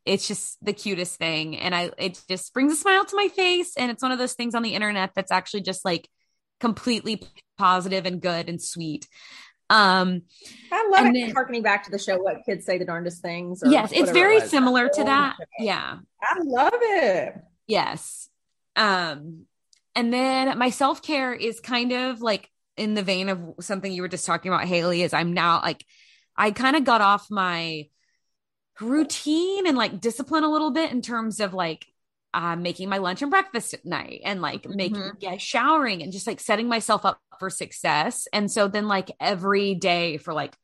it's 0.05 0.27
just 0.27 0.57
the 0.65 0.73
cutest 0.73 1.17
thing. 1.17 1.57
And 1.57 1.75
i 1.75 1.91
it 1.97 2.19
just 2.27 2.53
brings 2.53 2.73
a 2.73 2.75
smile 2.75 3.05
to 3.05 3.15
my 3.15 3.27
face 3.27 3.77
and 3.77 3.91
it's 3.91 4.01
one 4.01 4.11
of 4.11 4.17
those 4.17 4.33
things 4.33 4.55
on 4.55 4.63
the 4.63 4.73
internet 4.73 5.11
that's 5.15 5.31
actually 5.31 5.61
just 5.61 5.85
like 5.85 6.09
completely 6.59 7.21
positive 7.57 8.05
and 8.05 8.21
good 8.21 8.49
and 8.49 8.61
sweet 8.61 9.07
um 9.69 10.23
I 10.71 10.89
love 10.91 11.07
it. 11.07 11.13
then- 11.13 11.31
Harkening 11.31 11.61
back 11.61 11.83
to 11.85 11.91
the 11.91 11.99
show, 11.99 12.17
what 12.17 12.37
kids 12.45 12.65
say 12.65 12.77
the 12.77 12.85
darndest 12.85 13.21
things. 13.21 13.61
or 13.63 13.69
yes 13.69 13.91
it's 13.91 14.01
whatever 14.01 14.17
it 14.17 14.21
very 14.21 14.41
similar 14.41 14.89
to 14.89 15.03
that 15.03 15.37
yeah 15.59 15.97
I 16.21 16.39
love 16.43 16.73
it. 16.75 17.35
yes 17.67 18.29
um 18.75 19.45
and 19.95 20.13
then 20.13 20.57
my 20.57 20.69
self-care 20.69 21.33
is 21.33 21.59
kind 21.59 21.91
of 21.91 22.21
like 22.21 22.49
in 22.77 22.93
the 22.93 23.03
vein 23.03 23.27
of 23.27 23.41
something 23.59 23.91
you 23.91 24.01
were 24.01 24.07
just 24.07 24.25
talking 24.25 24.53
about, 24.53 24.65
Haley, 24.65 25.01
is 25.01 25.13
I'm 25.13 25.33
now 25.33 25.59
like, 25.61 25.83
I 26.37 26.51
kind 26.51 26.77
of 26.77 26.85
got 26.85 27.01
off 27.01 27.29
my 27.29 27.87
routine 28.79 29.67
and 29.67 29.77
like 29.77 29.99
discipline 29.99 30.45
a 30.45 30.49
little 30.49 30.71
bit 30.71 30.91
in 30.91 31.01
terms 31.01 31.41
of 31.41 31.53
like 31.53 31.85
uh, 32.33 32.55
making 32.55 32.89
my 32.89 32.97
lunch 32.97 33.21
and 33.21 33.31
breakfast 33.31 33.73
at 33.73 33.85
night 33.85 34.21
and 34.23 34.41
like 34.41 34.63
mm-hmm. 34.63 34.77
making 34.77 35.11
yeah, 35.19 35.37
showering 35.37 36.03
and 36.03 36.11
just 36.11 36.27
like 36.27 36.39
setting 36.39 36.67
myself 36.67 37.05
up 37.05 37.19
for 37.39 37.49
success. 37.49 38.27
And 38.33 38.51
so 38.51 38.67
then 38.67 38.87
like 38.87 39.11
every 39.19 39.75
day 39.75 40.17
for 40.17 40.33
like 40.33 40.55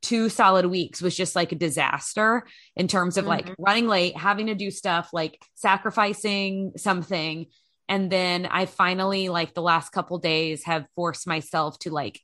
two 0.00 0.28
solid 0.28 0.66
weeks 0.66 1.00
was 1.00 1.16
just 1.16 1.36
like 1.36 1.52
a 1.52 1.56
disaster 1.56 2.44
in 2.76 2.88
terms 2.88 3.16
of 3.16 3.22
mm-hmm. 3.22 3.48
like 3.48 3.54
running 3.58 3.86
late, 3.86 4.16
having 4.16 4.46
to 4.46 4.54
do 4.54 4.70
stuff, 4.70 5.10
like 5.12 5.40
sacrificing 5.54 6.72
something. 6.76 7.46
And 7.88 8.10
then 8.10 8.46
I 8.46 8.66
finally, 8.66 9.28
like 9.28 9.54
the 9.54 9.62
last 9.62 9.90
couple 9.90 10.18
days, 10.18 10.64
have 10.64 10.86
forced 10.96 11.26
myself 11.26 11.78
to 11.80 11.90
like 11.90 12.20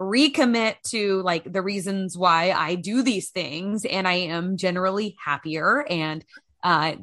recommit 0.00 0.76
to 0.88 1.22
like 1.22 1.50
the 1.50 1.62
reasons 1.62 2.16
why 2.16 2.50
I 2.50 2.74
do 2.74 3.02
these 3.02 3.30
things. 3.30 3.84
And 3.84 4.08
I 4.08 4.14
am 4.14 4.56
generally 4.56 5.16
happier 5.24 5.84
and, 5.88 6.24
uh, 6.62 6.96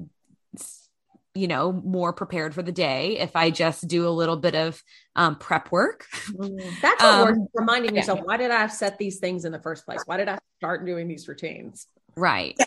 you 1.38 1.48
know, 1.48 1.72
more 1.72 2.12
prepared 2.14 2.54
for 2.54 2.64
the 2.64 2.72
day 2.72 3.20
if 3.20 3.36
I 3.36 3.52
just 3.52 3.88
do 3.88 4.08
a 4.08 4.10
little 4.10 4.38
bit 4.38 4.56
of 4.56 4.82
um, 5.16 5.36
prep 5.36 5.72
work. 5.72 6.06
Mm, 6.32 6.82
that's 6.82 7.04
um, 7.04 7.48
reminding 7.54 7.96
yourself. 7.96 8.20
Why 8.24 8.38
did 8.38 8.52
I 8.52 8.68
set 8.68 8.98
these 8.98 9.20
things 9.20 9.46
in 9.46 9.52
the 9.52 9.60
first 9.60 9.86
place? 9.86 10.02
Why 10.06 10.18
did 10.18 10.28
I 10.28 10.40
start 10.58 10.86
doing 10.86 11.08
these 11.08 11.28
routines? 11.28 11.88
Right. 12.16 12.58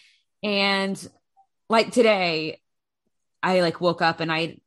And 0.43 1.09
like 1.69 1.91
today, 1.91 2.61
I 3.43 3.61
like 3.61 3.81
woke 3.81 4.03
up 4.03 4.21
and 4.21 4.31
I, 4.31 4.59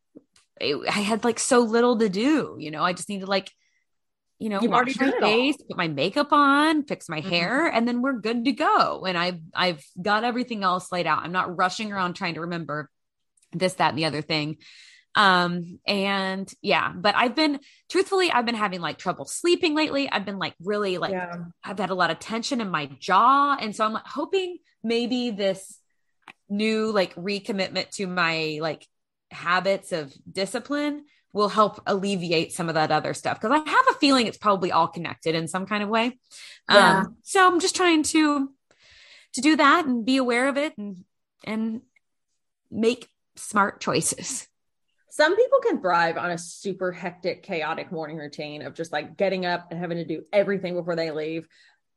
I 0.61 0.99
had 0.99 1.23
like 1.23 1.39
so 1.39 1.59
little 1.59 1.97
to 1.99 2.09
do. 2.09 2.57
You 2.59 2.71
know, 2.71 2.83
I 2.83 2.93
just 2.93 3.09
needed 3.09 3.27
like 3.27 3.51
you 4.39 4.49
know, 4.49 4.59
You've 4.61 4.71
wash 4.71 4.99
my 4.99 5.11
face, 5.21 5.55
put 5.55 5.77
my 5.77 5.87
makeup 5.87 6.33
on, 6.33 6.83
fix 6.83 7.07
my 7.07 7.21
mm-hmm. 7.21 7.29
hair, 7.29 7.67
and 7.67 7.87
then 7.87 8.01
we're 8.01 8.19
good 8.19 8.43
to 8.43 8.51
go. 8.51 9.05
And 9.05 9.17
I've 9.17 9.39
I've 9.55 9.85
got 10.01 10.25
everything 10.25 10.63
else 10.63 10.91
laid 10.91 11.07
out. 11.07 11.19
I'm 11.23 11.31
not 11.31 11.55
rushing 11.55 11.93
around 11.93 12.15
trying 12.15 12.33
to 12.33 12.41
remember 12.41 12.89
this, 13.53 13.73
that, 13.75 13.89
and 13.89 13.97
the 13.97 14.05
other 14.05 14.21
thing. 14.21 14.57
Um, 15.15 15.79
and 15.85 16.51
yeah, 16.61 16.91
but 16.91 17.15
I've 17.15 17.35
been 17.35 17.59
truthfully, 17.89 18.31
I've 18.31 18.45
been 18.45 18.55
having 18.55 18.81
like 18.81 18.97
trouble 18.97 19.25
sleeping 19.25 19.75
lately. 19.75 20.09
I've 20.09 20.25
been 20.25 20.39
like 20.39 20.55
really 20.59 20.97
like 20.97 21.11
yeah. 21.11 21.35
I've 21.63 21.77
had 21.77 21.91
a 21.91 21.95
lot 21.95 22.09
of 22.09 22.19
tension 22.19 22.61
in 22.61 22.69
my 22.69 22.87
jaw. 22.99 23.55
And 23.59 23.75
so 23.75 23.85
I'm 23.85 23.93
like 23.93 24.07
hoping 24.07 24.57
maybe 24.83 25.29
this 25.29 25.79
new 26.49 26.91
like 26.91 27.13
recommitment 27.15 27.91
to 27.91 28.07
my 28.07 28.57
like 28.61 28.87
habits 29.31 29.91
of 29.91 30.13
discipline 30.31 31.05
will 31.31 31.49
help 31.49 31.81
alleviate 31.87 32.53
some 32.53 32.69
of 32.69 32.75
that 32.75 32.91
other 32.91 33.13
stuff 33.13 33.41
because 33.41 33.59
I 33.59 33.69
have 33.69 33.85
a 33.89 33.93
feeling 33.95 34.27
it's 34.27 34.37
probably 34.37 34.71
all 34.71 34.87
connected 34.87 35.33
in 35.33 35.47
some 35.47 35.65
kind 35.65 35.81
of 35.81 35.89
way. 35.89 36.19
Yeah. 36.69 36.99
Um, 36.99 37.17
so 37.23 37.45
I'm 37.45 37.59
just 37.59 37.75
trying 37.75 38.03
to 38.03 38.51
to 39.33 39.41
do 39.41 39.55
that 39.55 39.85
and 39.85 40.05
be 40.05 40.17
aware 40.17 40.47
of 40.47 40.57
it 40.57 40.77
and 40.77 41.03
and 41.43 41.81
make 42.71 43.07
smart 43.35 43.81
choices. 43.81 44.47
Some 45.09 45.35
people 45.35 45.59
can 45.59 45.79
thrive 45.79 46.17
on 46.17 46.31
a 46.31 46.37
super 46.37 46.91
hectic, 46.91 47.43
chaotic 47.43 47.91
morning 47.91 48.17
routine 48.17 48.63
of 48.63 48.73
just 48.73 48.91
like 48.91 49.15
getting 49.15 49.45
up 49.45 49.67
and 49.69 49.79
having 49.79 49.97
to 49.97 50.05
do 50.05 50.23
everything 50.33 50.73
before 50.73 50.95
they 50.95 51.11
leave. 51.11 51.47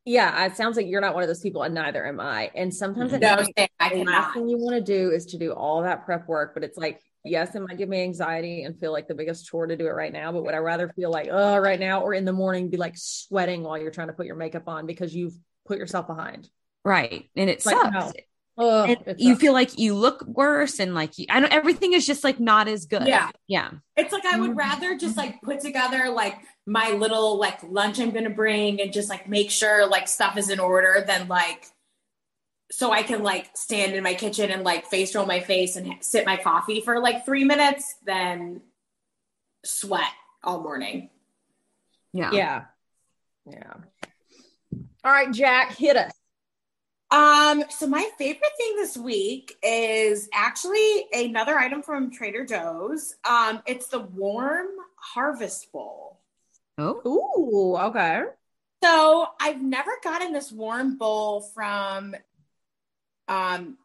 Yeah, 0.05 0.45
it 0.45 0.57
sounds 0.57 0.77
like 0.77 0.87
you're 0.87 1.01
not 1.01 1.15
one 1.15 1.23
of 1.23 1.29
those 1.29 1.41
people, 1.41 1.63
and 1.63 1.75
neither 1.75 2.07
am 2.07 2.21
I. 2.21 2.51
And 2.55 2.73
sometimes 2.73 3.13
no, 3.13 3.45
I 3.81 3.95
the 3.95 4.05
last 4.05 4.35
thing 4.35 4.49
you 4.49 4.59
want 4.59 4.77
to 4.77 4.83
do 4.83 5.11
is 5.11 5.27
to 5.27 5.39
do 5.39 5.53
all 5.53 5.83
that 5.83 6.05
prep 6.05 6.29
work, 6.29 6.55
but 6.55 6.63
it's 6.63 6.79
like 6.79 7.01
yes, 7.27 7.55
it 7.55 7.61
might 7.61 7.79
give 7.79 7.89
me 7.89 8.03
anxiety 8.03 8.63
and 8.63 8.79
feel 8.79 8.93
like 8.93 9.09
the 9.09 9.15
biggest 9.15 9.47
chore 9.47 9.67
to 9.67 9.77
do 9.77 9.87
it 9.87 9.91
right 9.91 10.13
now. 10.13 10.33
But 10.33 10.45
would 10.45 10.55
I 10.55 10.59
rather 10.59 10.89
feel 10.91 11.11
like, 11.11 11.29
oh, 11.31 11.59
right 11.59 11.79
now 11.79 12.01
or 12.01 12.15
in 12.15 12.25
the 12.25 12.33
morning 12.33 12.71
be 12.71 12.77
like 12.77 12.95
sweating 12.97 13.63
while 13.63 13.79
you're 13.79 13.91
trying 13.91 14.09
to 14.09 14.13
put 14.13 14.27
your 14.27 14.37
makeup 14.37 14.69
on 14.69 14.87
because 14.87 15.15
you've 15.15 15.35
put 15.67 15.79
yourself 15.79 16.07
behind? 16.07 16.49
Right. 16.85 17.29
And 17.37 17.51
it 17.51 17.65
like, 17.67 17.77
sucks. 17.77 17.93
No. 17.93 18.13
Oh, 18.59 18.97
you 19.19 19.37
feel 19.37 19.53
like 19.53 19.79
you 19.79 19.95
look 19.95 20.25
worse 20.27 20.79
and 20.79 20.95
like 20.95 21.19
you, 21.19 21.27
I 21.29 21.41
know 21.41 21.49
everything 21.51 21.93
is 21.93 22.07
just 22.07 22.25
like 22.25 22.41
not 22.41 22.69
as 22.69 22.87
good. 22.87 23.07
Yeah. 23.07 23.31
Yeah. 23.47 23.71
It's 23.97 24.13
like 24.13 24.25
I 24.25 24.41
would 24.41 24.51
mm-hmm. 24.51 24.59
rather 24.59 24.97
just 24.97 25.17
like 25.17 25.43
put 25.43 25.61
together 25.61 26.09
like 26.09 26.39
my 26.67 26.93
little 26.93 27.39
like 27.39 27.63
lunch 27.63 27.99
I'm 27.99 28.13
going 28.13 28.25
to 28.25 28.31
bring 28.31 28.81
and 28.81 28.93
just 28.93 29.11
like 29.11 29.29
make 29.29 29.51
sure 29.51 29.87
like 29.87 30.09
stuff 30.09 30.39
is 30.39 30.49
in 30.49 30.59
order 30.59 31.05
than 31.07 31.29
like 31.29 31.67
so 32.71 32.91
I 32.93 33.03
can 33.03 33.23
like 33.23 33.51
stand 33.55 33.95
in 33.95 34.03
my 34.03 34.15
kitchen 34.15 34.51
and 34.51 34.65
like 34.65 34.87
face 34.87 35.15
roll 35.15 35.27
my 35.27 35.41
face 35.41 35.77
and 35.77 35.95
sip 36.01 36.25
my 36.25 36.37
coffee 36.37 36.81
for 36.81 36.99
like 36.99 37.27
three 37.27 37.45
minutes, 37.45 37.95
then 38.05 38.63
sweat 39.65 40.13
all 40.43 40.63
morning. 40.63 41.11
Yeah. 42.15 42.31
Yeah. 42.33 42.65
Yeah. 43.45 43.75
All 45.05 45.13
right, 45.13 45.31
Jack, 45.31 45.77
hit 45.77 45.97
us. 45.97 46.13
Um, 47.11 47.63
so 47.71 47.87
my 47.87 48.09
favorite 48.19 48.53
thing 48.59 48.77
this 48.77 48.97
week 48.97 49.57
is 49.63 50.29
actually 50.33 51.07
another 51.13 51.57
item 51.57 51.83
from 51.83 52.11
Trader 52.11 52.45
Joe's. 52.45 53.15
Um, 53.25 53.63
it's 53.67 53.87
the 53.87 54.01
warm 54.01 54.69
harvest 54.97 55.71
bowl. 55.73 56.21
Oh, 56.79 57.01
Ooh, 57.07 57.77
okay. 57.89 58.23
So 58.83 59.27
I've 59.41 59.63
never 59.63 59.93
gotten 60.03 60.33
this 60.33 60.53
warm 60.53 60.99
bowl 60.99 61.41
from 61.41 62.15
um, 63.29 63.79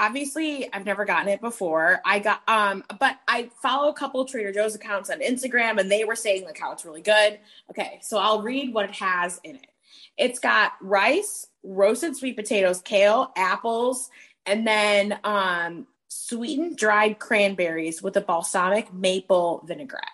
obviously 0.00 0.72
I've 0.72 0.86
never 0.86 1.04
gotten 1.04 1.28
it 1.28 1.40
before. 1.40 2.00
I 2.04 2.18
got 2.18 2.42
um 2.48 2.82
but 2.98 3.18
I 3.28 3.50
follow 3.62 3.90
a 3.90 3.94
couple 3.94 4.24
Trader 4.24 4.52
Joe's 4.52 4.74
accounts 4.74 5.10
on 5.10 5.20
Instagram 5.20 5.78
and 5.78 5.90
they 5.90 6.04
were 6.04 6.16
saying 6.16 6.44
like 6.44 6.58
how 6.58 6.72
it's 6.72 6.84
really 6.84 7.02
good. 7.02 7.38
Okay, 7.70 7.98
so 8.02 8.18
I'll 8.18 8.42
read 8.42 8.72
what 8.72 8.86
it 8.86 8.94
has 8.96 9.40
in 9.44 9.56
it. 9.56 9.66
It's 10.16 10.38
got 10.38 10.72
rice, 10.80 11.46
roasted 11.62 12.16
sweet 12.16 12.36
potatoes, 12.36 12.82
kale, 12.82 13.32
apples, 13.36 14.10
and 14.46 14.66
then 14.66 15.18
um 15.24 15.86
sweetened 16.08 16.76
dried 16.76 17.18
cranberries 17.18 18.02
with 18.02 18.16
a 18.16 18.20
balsamic 18.20 18.92
maple 18.92 19.62
vinaigrette. 19.66 20.04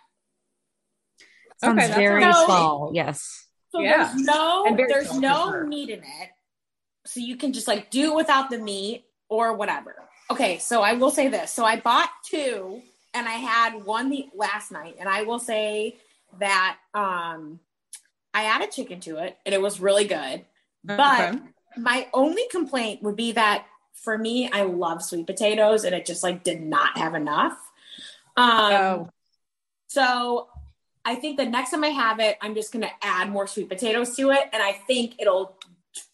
Sounds 1.59 1.83
okay, 1.83 1.95
very 1.95 2.23
fall. 2.23 2.91
Yes. 2.93 3.47
So 3.71 3.81
yeah. 3.81 4.13
there's 4.13 4.25
no 4.25 4.77
there's 4.89 5.19
no 5.19 5.51
sure. 5.51 5.67
meat 5.67 5.91
in 5.91 6.01
it 6.01 6.31
so 7.07 7.21
you 7.21 7.37
can 7.37 7.53
just 7.53 7.69
like 7.69 7.91
do 7.91 8.13
it 8.13 8.17
without 8.17 8.51
the 8.51 8.59
meat 8.59 9.05
or 9.29 9.55
whatever. 9.55 9.97
Okay, 10.31 10.59
so 10.59 10.83
I 10.83 10.95
will 10.95 11.11
say 11.11 11.29
this. 11.29 11.53
So 11.53 11.65
I 11.65 11.81
bought 11.81 12.11
two 12.25 12.83
and 13.15 13.29
I 13.29 13.33
had 13.33 13.85
one 13.85 14.11
the 14.11 14.29
last 14.35 14.73
night 14.73 14.97
and 14.99 15.09
I 15.09 15.23
will 15.23 15.39
say 15.39 15.97
that 16.39 16.77
um 16.95 17.61
I 18.37 18.45
added 18.45 18.71
chicken 18.71 19.01
to 19.01 19.17
it 19.17 19.39
and 19.47 19.55
it 19.55 19.63
was 19.63 19.81
really 19.81 20.05
good. 20.05 20.45
But 20.85 21.35
okay. 21.35 21.39
my 21.79 22.07
only 22.13 22.43
complaint 22.51 23.03
would 23.03 23.17
be 23.17 23.33
that 23.33 23.67
for 23.95 24.19
me 24.19 24.51
I 24.53 24.63
love 24.65 25.03
sweet 25.03 25.27
potatoes 25.27 25.85
and 25.85 25.95
it 25.95 26.05
just 26.05 26.23
like 26.23 26.45
did 26.45 26.61
not 26.61 26.99
have 26.99 27.15
enough. 27.15 27.59
Um 28.37 28.73
oh. 28.73 29.11
so 29.87 30.49
I 31.07 31.15
think 31.15 31.39
the 31.39 31.47
next 31.47 31.71
time 31.71 31.83
I 31.85 31.89
have 31.89 32.19
it, 32.19 32.37
I'm 32.43 32.55
just 32.55 32.73
gonna 32.73 32.91
add 33.01 33.31
more 33.31 33.47
sweet 33.47 33.69
potatoes 33.69 34.17
to 34.17 34.33
it, 34.33 34.41
and 34.53 34.61
I 34.61 34.73
think 34.73 35.15
it'll 35.21 35.57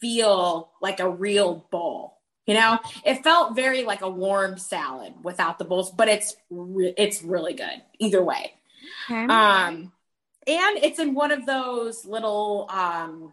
feel 0.00 0.70
like 0.82 1.00
a 1.00 1.08
real 1.08 1.66
bowl. 1.70 2.18
You 2.46 2.54
know, 2.54 2.78
it 3.04 3.24
felt 3.24 3.56
very 3.56 3.84
like 3.84 4.02
a 4.02 4.10
warm 4.10 4.58
salad 4.58 5.14
without 5.22 5.58
the 5.58 5.64
bowls, 5.64 5.90
but 5.90 6.08
it's 6.08 6.36
re- 6.50 6.92
it's 6.98 7.22
really 7.22 7.54
good 7.54 7.82
either 8.00 8.22
way. 8.22 8.52
Okay. 9.10 9.24
Um, 9.24 9.92
and 10.46 10.78
it's 10.78 10.98
in 10.98 11.14
one 11.14 11.30
of 11.30 11.46
those 11.46 12.04
little 12.04 12.66
um 12.70 13.32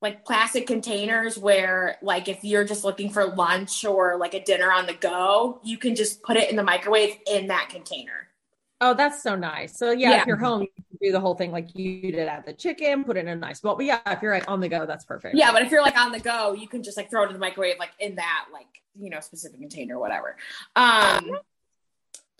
like 0.00 0.24
plastic 0.24 0.66
containers 0.66 1.38
where 1.38 1.96
like 2.02 2.28
if 2.28 2.42
you're 2.42 2.64
just 2.64 2.84
looking 2.84 3.08
for 3.08 3.24
lunch 3.24 3.84
or 3.84 4.16
like 4.18 4.34
a 4.34 4.42
dinner 4.42 4.70
on 4.72 4.86
the 4.86 4.94
go, 4.94 5.60
you 5.62 5.78
can 5.78 5.94
just 5.94 6.22
put 6.22 6.36
it 6.36 6.50
in 6.50 6.56
the 6.56 6.62
microwave 6.62 7.16
in 7.30 7.46
that 7.46 7.68
container. 7.70 8.28
Oh, 8.80 8.94
that's 8.94 9.22
so 9.22 9.36
nice. 9.36 9.78
So 9.78 9.92
yeah, 9.92 10.10
yeah. 10.10 10.20
if 10.22 10.26
you're 10.26 10.36
home, 10.36 10.62
you 10.62 10.68
do 11.00 11.12
the 11.12 11.20
whole 11.20 11.36
thing 11.36 11.52
like 11.52 11.76
you 11.76 12.10
did 12.10 12.26
at 12.26 12.44
the 12.44 12.52
chicken, 12.52 13.04
put 13.04 13.16
it 13.16 13.20
in 13.20 13.28
a 13.28 13.36
nice 13.36 13.60
bowl. 13.60 13.76
But 13.76 13.84
yeah, 13.84 14.00
if 14.06 14.20
you're 14.22 14.34
like 14.34 14.50
on 14.50 14.58
the 14.58 14.68
go, 14.68 14.86
that's 14.86 15.04
perfect. 15.04 15.36
Yeah, 15.36 15.52
but 15.52 15.62
if 15.62 15.70
you're 15.70 15.82
like 15.82 15.96
on 15.96 16.10
the 16.10 16.18
go, 16.18 16.52
you 16.52 16.66
can 16.66 16.82
just 16.82 16.96
like 16.96 17.08
throw 17.08 17.22
it 17.22 17.28
in 17.28 17.34
the 17.34 17.38
microwave, 17.38 17.78
like 17.78 17.92
in 18.00 18.16
that 18.16 18.46
like 18.52 18.66
you 18.98 19.08
know 19.08 19.20
specific 19.20 19.60
container 19.60 19.98
or 19.98 20.00
whatever. 20.00 20.36
Um, 20.74 21.38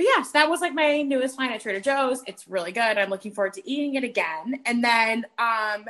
but 0.03 0.09
yes, 0.17 0.33
that 0.33 0.51
was 0.51 0.61
like 0.61 0.75
my 0.75 1.03
newest 1.03 1.37
find 1.37 1.53
at 1.53 1.61
Trader 1.61 1.79
Joe's. 1.79 2.25
It's 2.27 2.49
really 2.49 2.73
good. 2.73 2.99
I'm 2.99 3.09
looking 3.09 3.33
forward 3.33 3.53
to 3.55 3.69
eating 3.69 3.95
it 3.95 4.03
again. 4.03 4.61
And 4.67 4.83
then 4.83 5.27
um, 5.39 5.85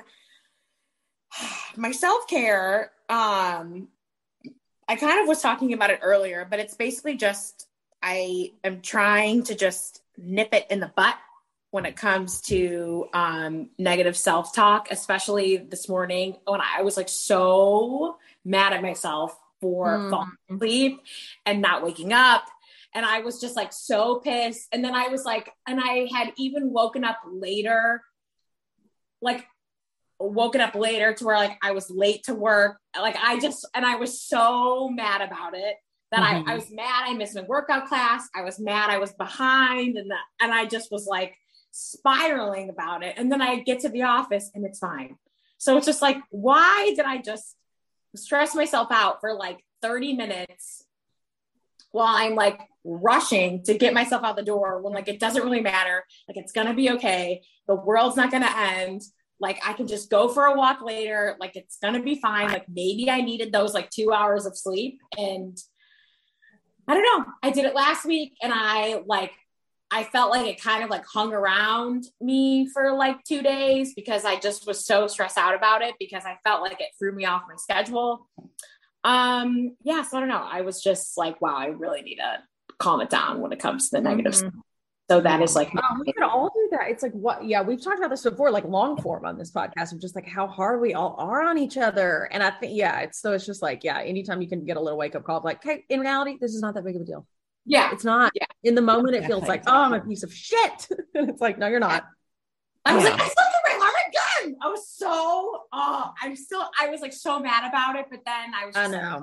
my 1.76 1.92
self 1.92 2.26
care. 2.28 2.92
Um, 3.08 3.88
I 4.88 4.96
kind 4.96 5.20
of 5.22 5.28
was 5.28 5.40
talking 5.40 5.72
about 5.72 5.90
it 5.90 6.00
earlier, 6.02 6.46
but 6.48 6.58
it's 6.58 6.74
basically 6.74 7.16
just 7.16 7.66
I 8.02 8.52
am 8.62 8.82
trying 8.82 9.44
to 9.44 9.54
just 9.54 10.02
nip 10.18 10.52
it 10.52 10.66
in 10.68 10.80
the 10.80 10.92
butt 10.94 11.16
when 11.70 11.86
it 11.86 11.96
comes 11.96 12.42
to 12.42 13.08
um, 13.14 13.70
negative 13.78 14.16
self 14.16 14.54
talk, 14.54 14.88
especially 14.90 15.56
this 15.56 15.88
morning 15.88 16.36
when 16.46 16.60
I 16.60 16.82
was 16.82 16.98
like 16.98 17.08
so 17.08 18.18
mad 18.44 18.74
at 18.74 18.82
myself 18.82 19.38
for 19.62 19.96
mm. 19.96 20.10
falling 20.10 20.32
asleep 20.50 21.02
and 21.46 21.62
not 21.62 21.82
waking 21.82 22.12
up 22.12 22.46
And 22.94 23.06
I 23.06 23.20
was 23.20 23.40
just 23.40 23.56
like 23.56 23.72
so 23.72 24.16
pissed. 24.16 24.68
And 24.72 24.84
then 24.84 24.94
I 24.94 25.08
was 25.08 25.24
like, 25.24 25.50
and 25.66 25.80
I 25.82 26.08
had 26.12 26.32
even 26.36 26.72
woken 26.72 27.04
up 27.04 27.18
later, 27.26 28.02
like 29.20 29.46
woken 30.18 30.60
up 30.60 30.74
later 30.74 31.14
to 31.14 31.24
where 31.24 31.36
like 31.36 31.58
I 31.62 31.72
was 31.72 31.90
late 31.90 32.24
to 32.24 32.34
work. 32.34 32.78
Like 32.94 33.16
I 33.16 33.38
just, 33.40 33.66
and 33.74 33.86
I 33.86 33.96
was 33.96 34.20
so 34.20 34.88
mad 34.88 35.22
about 35.22 35.54
it 35.54 35.76
that 36.10 36.20
mm-hmm. 36.20 36.48
I, 36.48 36.52
I 36.52 36.56
was 36.56 36.70
mad 36.70 37.04
I 37.06 37.14
missed 37.14 37.34
my 37.34 37.42
workout 37.42 37.86
class. 37.88 38.28
I 38.36 38.42
was 38.42 38.60
mad 38.60 38.90
I 38.90 38.98
was 38.98 39.12
behind 39.12 39.96
and 39.96 40.10
that, 40.10 40.24
and 40.40 40.52
I 40.52 40.66
just 40.66 40.92
was 40.92 41.06
like 41.06 41.34
spiraling 41.72 42.68
about 42.68 43.02
it. 43.02 43.14
And 43.16 43.32
then 43.32 43.42
I 43.42 43.60
get 43.60 43.80
to 43.80 43.88
the 43.88 44.02
office 44.02 44.50
and 44.54 44.64
it's 44.64 44.78
fine. 44.78 45.16
So 45.58 45.76
it's 45.76 45.86
just 45.86 46.02
like, 46.02 46.18
why 46.30 46.92
did 46.94 47.06
I 47.06 47.18
just 47.18 47.56
stress 48.14 48.54
myself 48.54 48.88
out 48.90 49.20
for 49.20 49.34
like 49.34 49.64
30 49.80 50.14
minutes 50.14 50.84
while 51.92 52.14
I'm 52.14 52.34
like 52.34 52.60
rushing 52.84 53.62
to 53.64 53.78
get 53.78 53.94
myself 53.94 54.24
out 54.24 54.36
the 54.36 54.42
door 54.42 54.82
when 54.82 54.92
like 54.92 55.08
it 55.08 55.20
doesn't 55.20 55.42
really 55.42 55.60
matter. 55.60 56.04
Like 56.28 56.36
it's 56.36 56.52
gonna 56.52 56.74
be 56.74 56.90
okay. 56.92 57.42
The 57.68 57.76
world's 57.76 58.16
not 58.16 58.30
gonna 58.30 58.52
end. 58.54 59.02
Like 59.38 59.58
I 59.64 59.72
can 59.72 59.86
just 59.86 60.10
go 60.10 60.28
for 60.28 60.46
a 60.46 60.56
walk 60.56 60.82
later. 60.82 61.36
Like 61.38 61.56
it's 61.56 61.78
gonna 61.80 62.02
be 62.02 62.16
fine. 62.16 62.48
Like 62.48 62.68
maybe 62.68 63.10
I 63.10 63.20
needed 63.20 63.52
those 63.52 63.74
like 63.74 63.90
two 63.90 64.12
hours 64.12 64.46
of 64.46 64.56
sleep. 64.56 65.00
And 65.16 65.56
I 66.88 66.94
don't 66.94 67.02
know. 67.02 67.32
I 67.42 67.50
did 67.50 67.64
it 67.64 67.74
last 67.74 68.04
week 68.04 68.34
and 68.42 68.52
I 68.54 69.02
like 69.06 69.32
I 69.94 70.04
felt 70.04 70.30
like 70.30 70.46
it 70.46 70.60
kind 70.60 70.82
of 70.82 70.88
like 70.88 71.04
hung 71.04 71.34
around 71.34 72.04
me 72.18 72.66
for 72.66 72.94
like 72.94 73.22
two 73.24 73.42
days 73.42 73.92
because 73.94 74.24
I 74.24 74.40
just 74.40 74.66
was 74.66 74.86
so 74.86 75.06
stressed 75.06 75.36
out 75.36 75.54
about 75.54 75.82
it 75.82 75.96
because 76.00 76.24
I 76.24 76.38
felt 76.44 76.62
like 76.62 76.80
it 76.80 76.88
threw 76.98 77.12
me 77.12 77.26
off 77.26 77.42
my 77.46 77.56
schedule. 77.56 78.26
Um, 79.04 79.76
yeah, 79.82 80.02
so 80.02 80.16
I 80.16 80.20
don't 80.20 80.28
know. 80.28 80.46
I 80.48 80.60
was 80.60 80.82
just 80.82 81.16
like, 81.18 81.40
wow, 81.40 81.56
I 81.56 81.66
really 81.66 82.02
need 82.02 82.16
to 82.16 82.42
calm 82.78 83.00
it 83.00 83.10
down 83.10 83.40
when 83.40 83.52
it 83.52 83.58
comes 83.58 83.90
to 83.90 83.96
the 83.96 84.02
negative 84.02 84.34
mm-hmm. 84.34 84.58
So 85.10 85.20
that 85.20 85.42
is 85.42 85.54
like 85.54 85.70
oh, 85.76 86.02
we 86.06 86.10
could 86.10 86.22
all 86.22 86.48
do 86.48 86.68
that. 86.70 86.88
It's 86.88 87.02
like 87.02 87.12
what 87.12 87.44
yeah, 87.44 87.60
we've 87.60 87.82
talked 87.82 87.98
about 87.98 88.08
this 88.08 88.22
before, 88.22 88.50
like 88.50 88.64
long 88.64 88.96
form 88.96 89.26
on 89.26 89.36
this 89.36 89.50
podcast 89.50 89.92
of 89.92 90.00
just 90.00 90.14
like 90.14 90.26
how 90.26 90.46
hard 90.46 90.80
we 90.80 90.94
all 90.94 91.16
are 91.18 91.42
on 91.42 91.58
each 91.58 91.76
other. 91.76 92.30
And 92.32 92.42
I 92.42 92.50
think 92.50 92.74
yeah, 92.74 93.00
it's 93.00 93.20
so 93.20 93.32
it's 93.32 93.44
just 93.44 93.60
like, 93.60 93.84
yeah, 93.84 94.00
anytime 94.00 94.40
you 94.40 94.48
can 94.48 94.64
get 94.64 94.78
a 94.78 94.80
little 94.80 94.98
wake 94.98 95.14
up 95.14 95.24
call 95.24 95.42
like, 95.44 95.62
hey, 95.62 95.84
in 95.90 96.00
reality, 96.00 96.38
this 96.40 96.54
is 96.54 96.62
not 96.62 96.74
that 96.76 96.84
big 96.84 96.96
of 96.96 97.02
a 97.02 97.04
deal. 97.04 97.26
Yeah. 97.66 97.90
It's 97.92 98.04
not. 98.04 98.32
Yeah. 98.34 98.46
In 98.64 98.74
the 98.74 98.80
moment, 98.80 99.16
it 99.16 99.26
feels 99.26 99.46
like, 99.46 99.64
oh, 99.66 99.82
I'm 99.82 99.92
a 99.92 100.00
piece 100.00 100.22
of 100.22 100.32
shit. 100.32 100.88
and 101.14 101.28
it's 101.28 101.40
like, 101.40 101.58
no, 101.58 101.66
you're 101.66 101.80
not. 101.80 102.04
I 102.84 102.94
was 102.94 103.04
yeah. 103.04 103.10
like, 103.10 103.20
I 103.20 103.28
still 103.28 103.44
get 103.52 103.62
my 103.68 103.76
alarm 103.76 103.94
again. 104.08 104.51
I 104.62 104.68
was 104.68 104.88
so, 104.88 105.62
oh, 105.72 106.12
I'm 106.22 106.36
still, 106.36 106.64
I 106.80 106.88
was 106.88 107.00
like 107.00 107.12
so 107.12 107.40
mad 107.40 107.68
about 107.68 107.96
it. 107.96 108.06
But 108.10 108.20
then 108.24 108.52
I 108.54 108.66
was 108.66 108.76
I 108.76 108.86
know. 108.86 109.18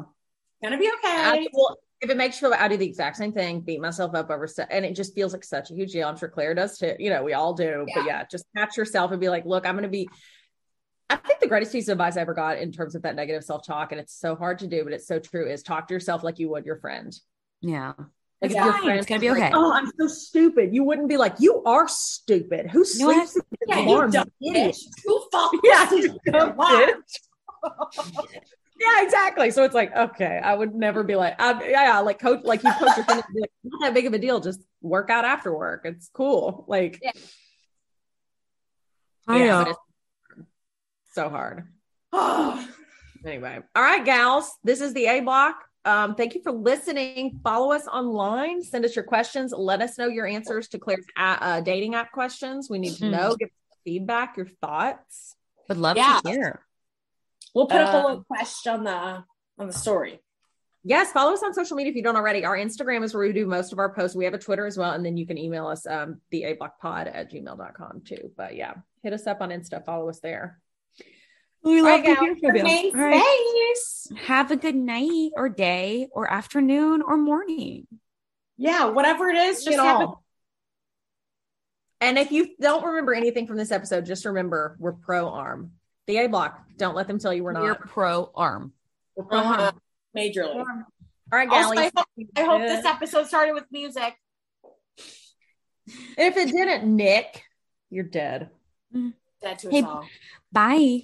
Like, 0.61 0.71
gonna 0.71 0.77
be 0.77 0.87
okay. 0.87 1.15
I, 1.15 1.47
well, 1.53 1.77
if 2.01 2.09
it 2.09 2.17
makes 2.17 2.41
you 2.41 2.49
feel, 2.49 2.57
I 2.59 2.67
do 2.67 2.77
the 2.77 2.85
exact 2.85 3.17
same 3.17 3.31
thing, 3.31 3.61
beat 3.61 3.81
myself 3.81 4.15
up 4.15 4.29
over 4.29 4.47
stuff. 4.47 4.67
And 4.69 4.85
it 4.85 4.95
just 4.95 5.13
feels 5.15 5.33
like 5.33 5.43
such 5.43 5.71
a 5.71 5.73
huge 5.73 5.91
deal. 5.91 6.07
I'm 6.07 6.17
sure 6.17 6.29
Claire 6.29 6.53
does 6.53 6.77
too. 6.77 6.95
You 6.97 7.09
know, 7.09 7.23
we 7.23 7.33
all 7.33 7.53
do. 7.53 7.85
Yeah. 7.87 7.93
But 7.95 8.05
yeah, 8.05 8.23
just 8.29 8.45
catch 8.55 8.77
yourself 8.77 9.11
and 9.11 9.19
be 9.19 9.29
like, 9.29 9.45
look, 9.45 9.65
I'm 9.65 9.75
going 9.75 9.83
to 9.83 9.89
be, 9.89 10.07
I 11.09 11.17
think 11.17 11.39
the 11.39 11.47
greatest 11.47 11.71
piece 11.71 11.87
of 11.87 11.93
advice 11.93 12.15
I 12.17 12.21
ever 12.21 12.33
got 12.33 12.57
in 12.57 12.71
terms 12.71 12.95
of 12.95 13.01
that 13.01 13.15
negative 13.15 13.43
self 13.43 13.65
talk, 13.65 13.91
and 13.91 13.99
it's 13.99 14.13
so 14.13 14.35
hard 14.35 14.59
to 14.59 14.67
do, 14.67 14.83
but 14.83 14.93
it's 14.93 15.07
so 15.07 15.19
true, 15.19 15.49
is 15.49 15.63
talk 15.63 15.87
to 15.87 15.93
yourself 15.93 16.23
like 16.23 16.39
you 16.39 16.49
would 16.51 16.65
your 16.65 16.77
friend. 16.77 17.17
Yeah. 17.61 17.93
Yeah. 18.41 18.81
your 18.83 18.95
it's 18.95 19.05
gonna 19.05 19.19
be 19.19 19.29
okay. 19.31 19.41
Like, 19.41 19.53
oh, 19.53 19.73
I'm 19.73 19.91
so 19.99 20.07
stupid. 20.07 20.73
You 20.73 20.83
wouldn't 20.83 21.09
be 21.09 21.17
like, 21.17 21.35
you 21.39 21.61
are 21.65 21.87
stupid. 21.87 22.67
Who 22.67 22.85
sleeps 22.85 23.35
in 23.35 23.43
yeah, 23.67 23.79
alarms? 23.79 24.15
You 24.39 24.51
idiot. 24.51 24.77
Who 25.05 25.23
falls? 25.31 25.59
Yeah, 25.63 25.89
yeah, 28.79 29.03
exactly. 29.03 29.51
So 29.51 29.63
it's 29.63 29.75
like, 29.75 29.93
okay, 29.93 30.39
I 30.41 30.55
would 30.55 30.73
never 30.73 31.03
be 31.03 31.17
like, 31.17 31.35
I, 31.39 31.69
yeah, 31.69 31.99
like 31.99 32.19
coach, 32.19 32.39
like 32.45 32.63
you 32.63 32.71
coach 32.71 32.95
your 32.95 33.05
friend, 33.05 33.21
like, 33.35 33.51
not 33.63 33.81
that 33.81 33.93
big 33.93 34.05
of 34.05 34.13
a 34.13 34.19
deal. 34.19 34.39
Just 34.39 34.61
work 34.81 35.09
out 35.09 35.25
after 35.25 35.53
work. 35.53 35.81
It's 35.83 36.09
cool. 36.13 36.63
Like, 36.69 36.99
yeah. 37.01 37.11
I 39.27 39.37
yeah, 39.39 39.63
know. 39.63 39.75
so 41.11 41.29
hard. 41.29 41.67
anyway, 43.25 43.59
all 43.75 43.83
right, 43.83 44.05
gals, 44.05 44.49
this 44.63 44.79
is 44.79 44.93
the 44.93 45.07
A 45.07 45.19
block. 45.19 45.57
Um, 45.85 46.15
thank 46.15 46.35
you 46.35 46.41
for 46.43 46.51
listening. 46.51 47.39
Follow 47.43 47.71
us 47.71 47.87
online. 47.87 48.61
Send 48.61 48.85
us 48.85 48.95
your 48.95 49.05
questions. 49.05 49.53
Let 49.55 49.81
us 49.81 49.97
know 49.97 50.07
your 50.07 50.27
answers 50.27 50.67
to 50.69 50.79
Claire's 50.79 51.05
uh, 51.17 51.61
dating 51.61 51.95
app 51.95 52.11
questions. 52.11 52.69
We 52.69 52.79
need 52.79 52.95
to 52.97 53.09
know. 53.09 53.35
Give 53.35 53.49
feedback, 53.85 54.37
your 54.37 54.45
thoughts. 54.45 55.35
Would 55.67 55.77
love 55.77 55.97
yeah. 55.97 56.19
to 56.23 56.29
hear. 56.29 56.65
We'll 57.53 57.67
put 57.67 57.81
up 57.81 57.93
a 57.93 57.97
little 57.97 58.19
uh, 58.19 58.35
question 58.35 58.73
on 58.73 58.83
the 58.83 59.23
on 59.57 59.67
the 59.67 59.73
story. 59.73 60.19
Yes, 60.83 61.11
follow 61.11 61.33
us 61.33 61.43
on 61.43 61.53
social 61.53 61.75
media 61.75 61.91
if 61.91 61.95
you 61.95 62.03
don't 62.03 62.15
already. 62.15 62.45
Our 62.45 62.57
Instagram 62.57 63.03
is 63.03 63.13
where 63.13 63.27
we 63.27 63.33
do 63.33 63.45
most 63.45 63.73
of 63.73 63.79
our 63.79 63.93
posts. 63.93 64.15
We 64.15 64.25
have 64.25 64.33
a 64.33 64.39
Twitter 64.39 64.65
as 64.65 64.77
well. 64.77 64.91
And 64.91 65.05
then 65.05 65.17
you 65.17 65.27
can 65.27 65.37
email 65.37 65.67
us 65.67 65.85
um 65.85 66.21
the 66.31 66.43
a 66.43 66.53
block 66.53 66.79
pod 66.79 67.07
at 67.07 67.31
gmail.com 67.31 68.01
too. 68.05 68.31
But 68.37 68.55
yeah, 68.55 68.75
hit 69.03 69.13
us 69.13 69.27
up 69.27 69.41
on 69.41 69.49
Insta, 69.49 69.83
follow 69.83 70.09
us 70.09 70.19
there. 70.19 70.59
We 71.63 71.81
love 71.81 72.03
to 72.03 72.15
hear 72.15 72.35
from 72.35 72.55
you. 72.55 72.91
Right. 72.93 73.75
Have 74.25 74.51
a 74.51 74.55
good 74.55 74.75
night 74.75 75.31
or 75.35 75.49
day 75.49 76.07
or 76.11 76.31
afternoon 76.31 77.01
or 77.01 77.17
morning. 77.17 77.87
Yeah, 78.57 78.85
whatever 78.85 79.29
it 79.29 79.37
is, 79.37 79.63
just 79.63 79.77
have 79.77 80.01
a- 80.01 80.13
and 82.01 82.17
if 82.17 82.31
you 82.31 82.55
don't 82.59 82.83
remember 82.83 83.13
anything 83.13 83.45
from 83.45 83.57
this 83.57 83.71
episode, 83.71 84.05
just 84.05 84.25
remember 84.25 84.77
we're 84.79 84.93
pro 84.93 85.29
arm. 85.29 85.71
The 86.07 86.17
A 86.17 86.29
block. 86.29 86.59
Don't 86.77 86.95
let 86.95 87.07
them 87.07 87.19
tell 87.19 87.33
you 87.33 87.43
we're 87.43 87.51
not. 87.51 87.63
We're 87.63 87.75
pro 87.75 88.31
arm. 88.33 88.73
We're 89.15 89.25
pro 89.25 89.39
uh-huh. 89.39 89.61
arm. 89.63 89.81
Majorly. 90.17 90.65
All 91.31 91.37
right, 91.37 91.49
Gally. 91.49 91.77
I, 91.77 91.91
hope, 91.95 92.07
I 92.35 92.43
hope 92.43 92.61
this 92.61 92.85
episode 92.85 93.27
started 93.27 93.53
with 93.53 93.65
music. 93.71 94.15
If 96.17 96.37
it 96.37 96.51
didn't, 96.51 96.95
Nick, 96.95 97.43
you're 97.89 98.03
dead. 98.03 98.49
Dead 99.41 99.59
to 99.59 99.69
hey, 99.69 99.79
us 99.79 99.85
all. 99.85 100.05
Bye. 100.51 101.03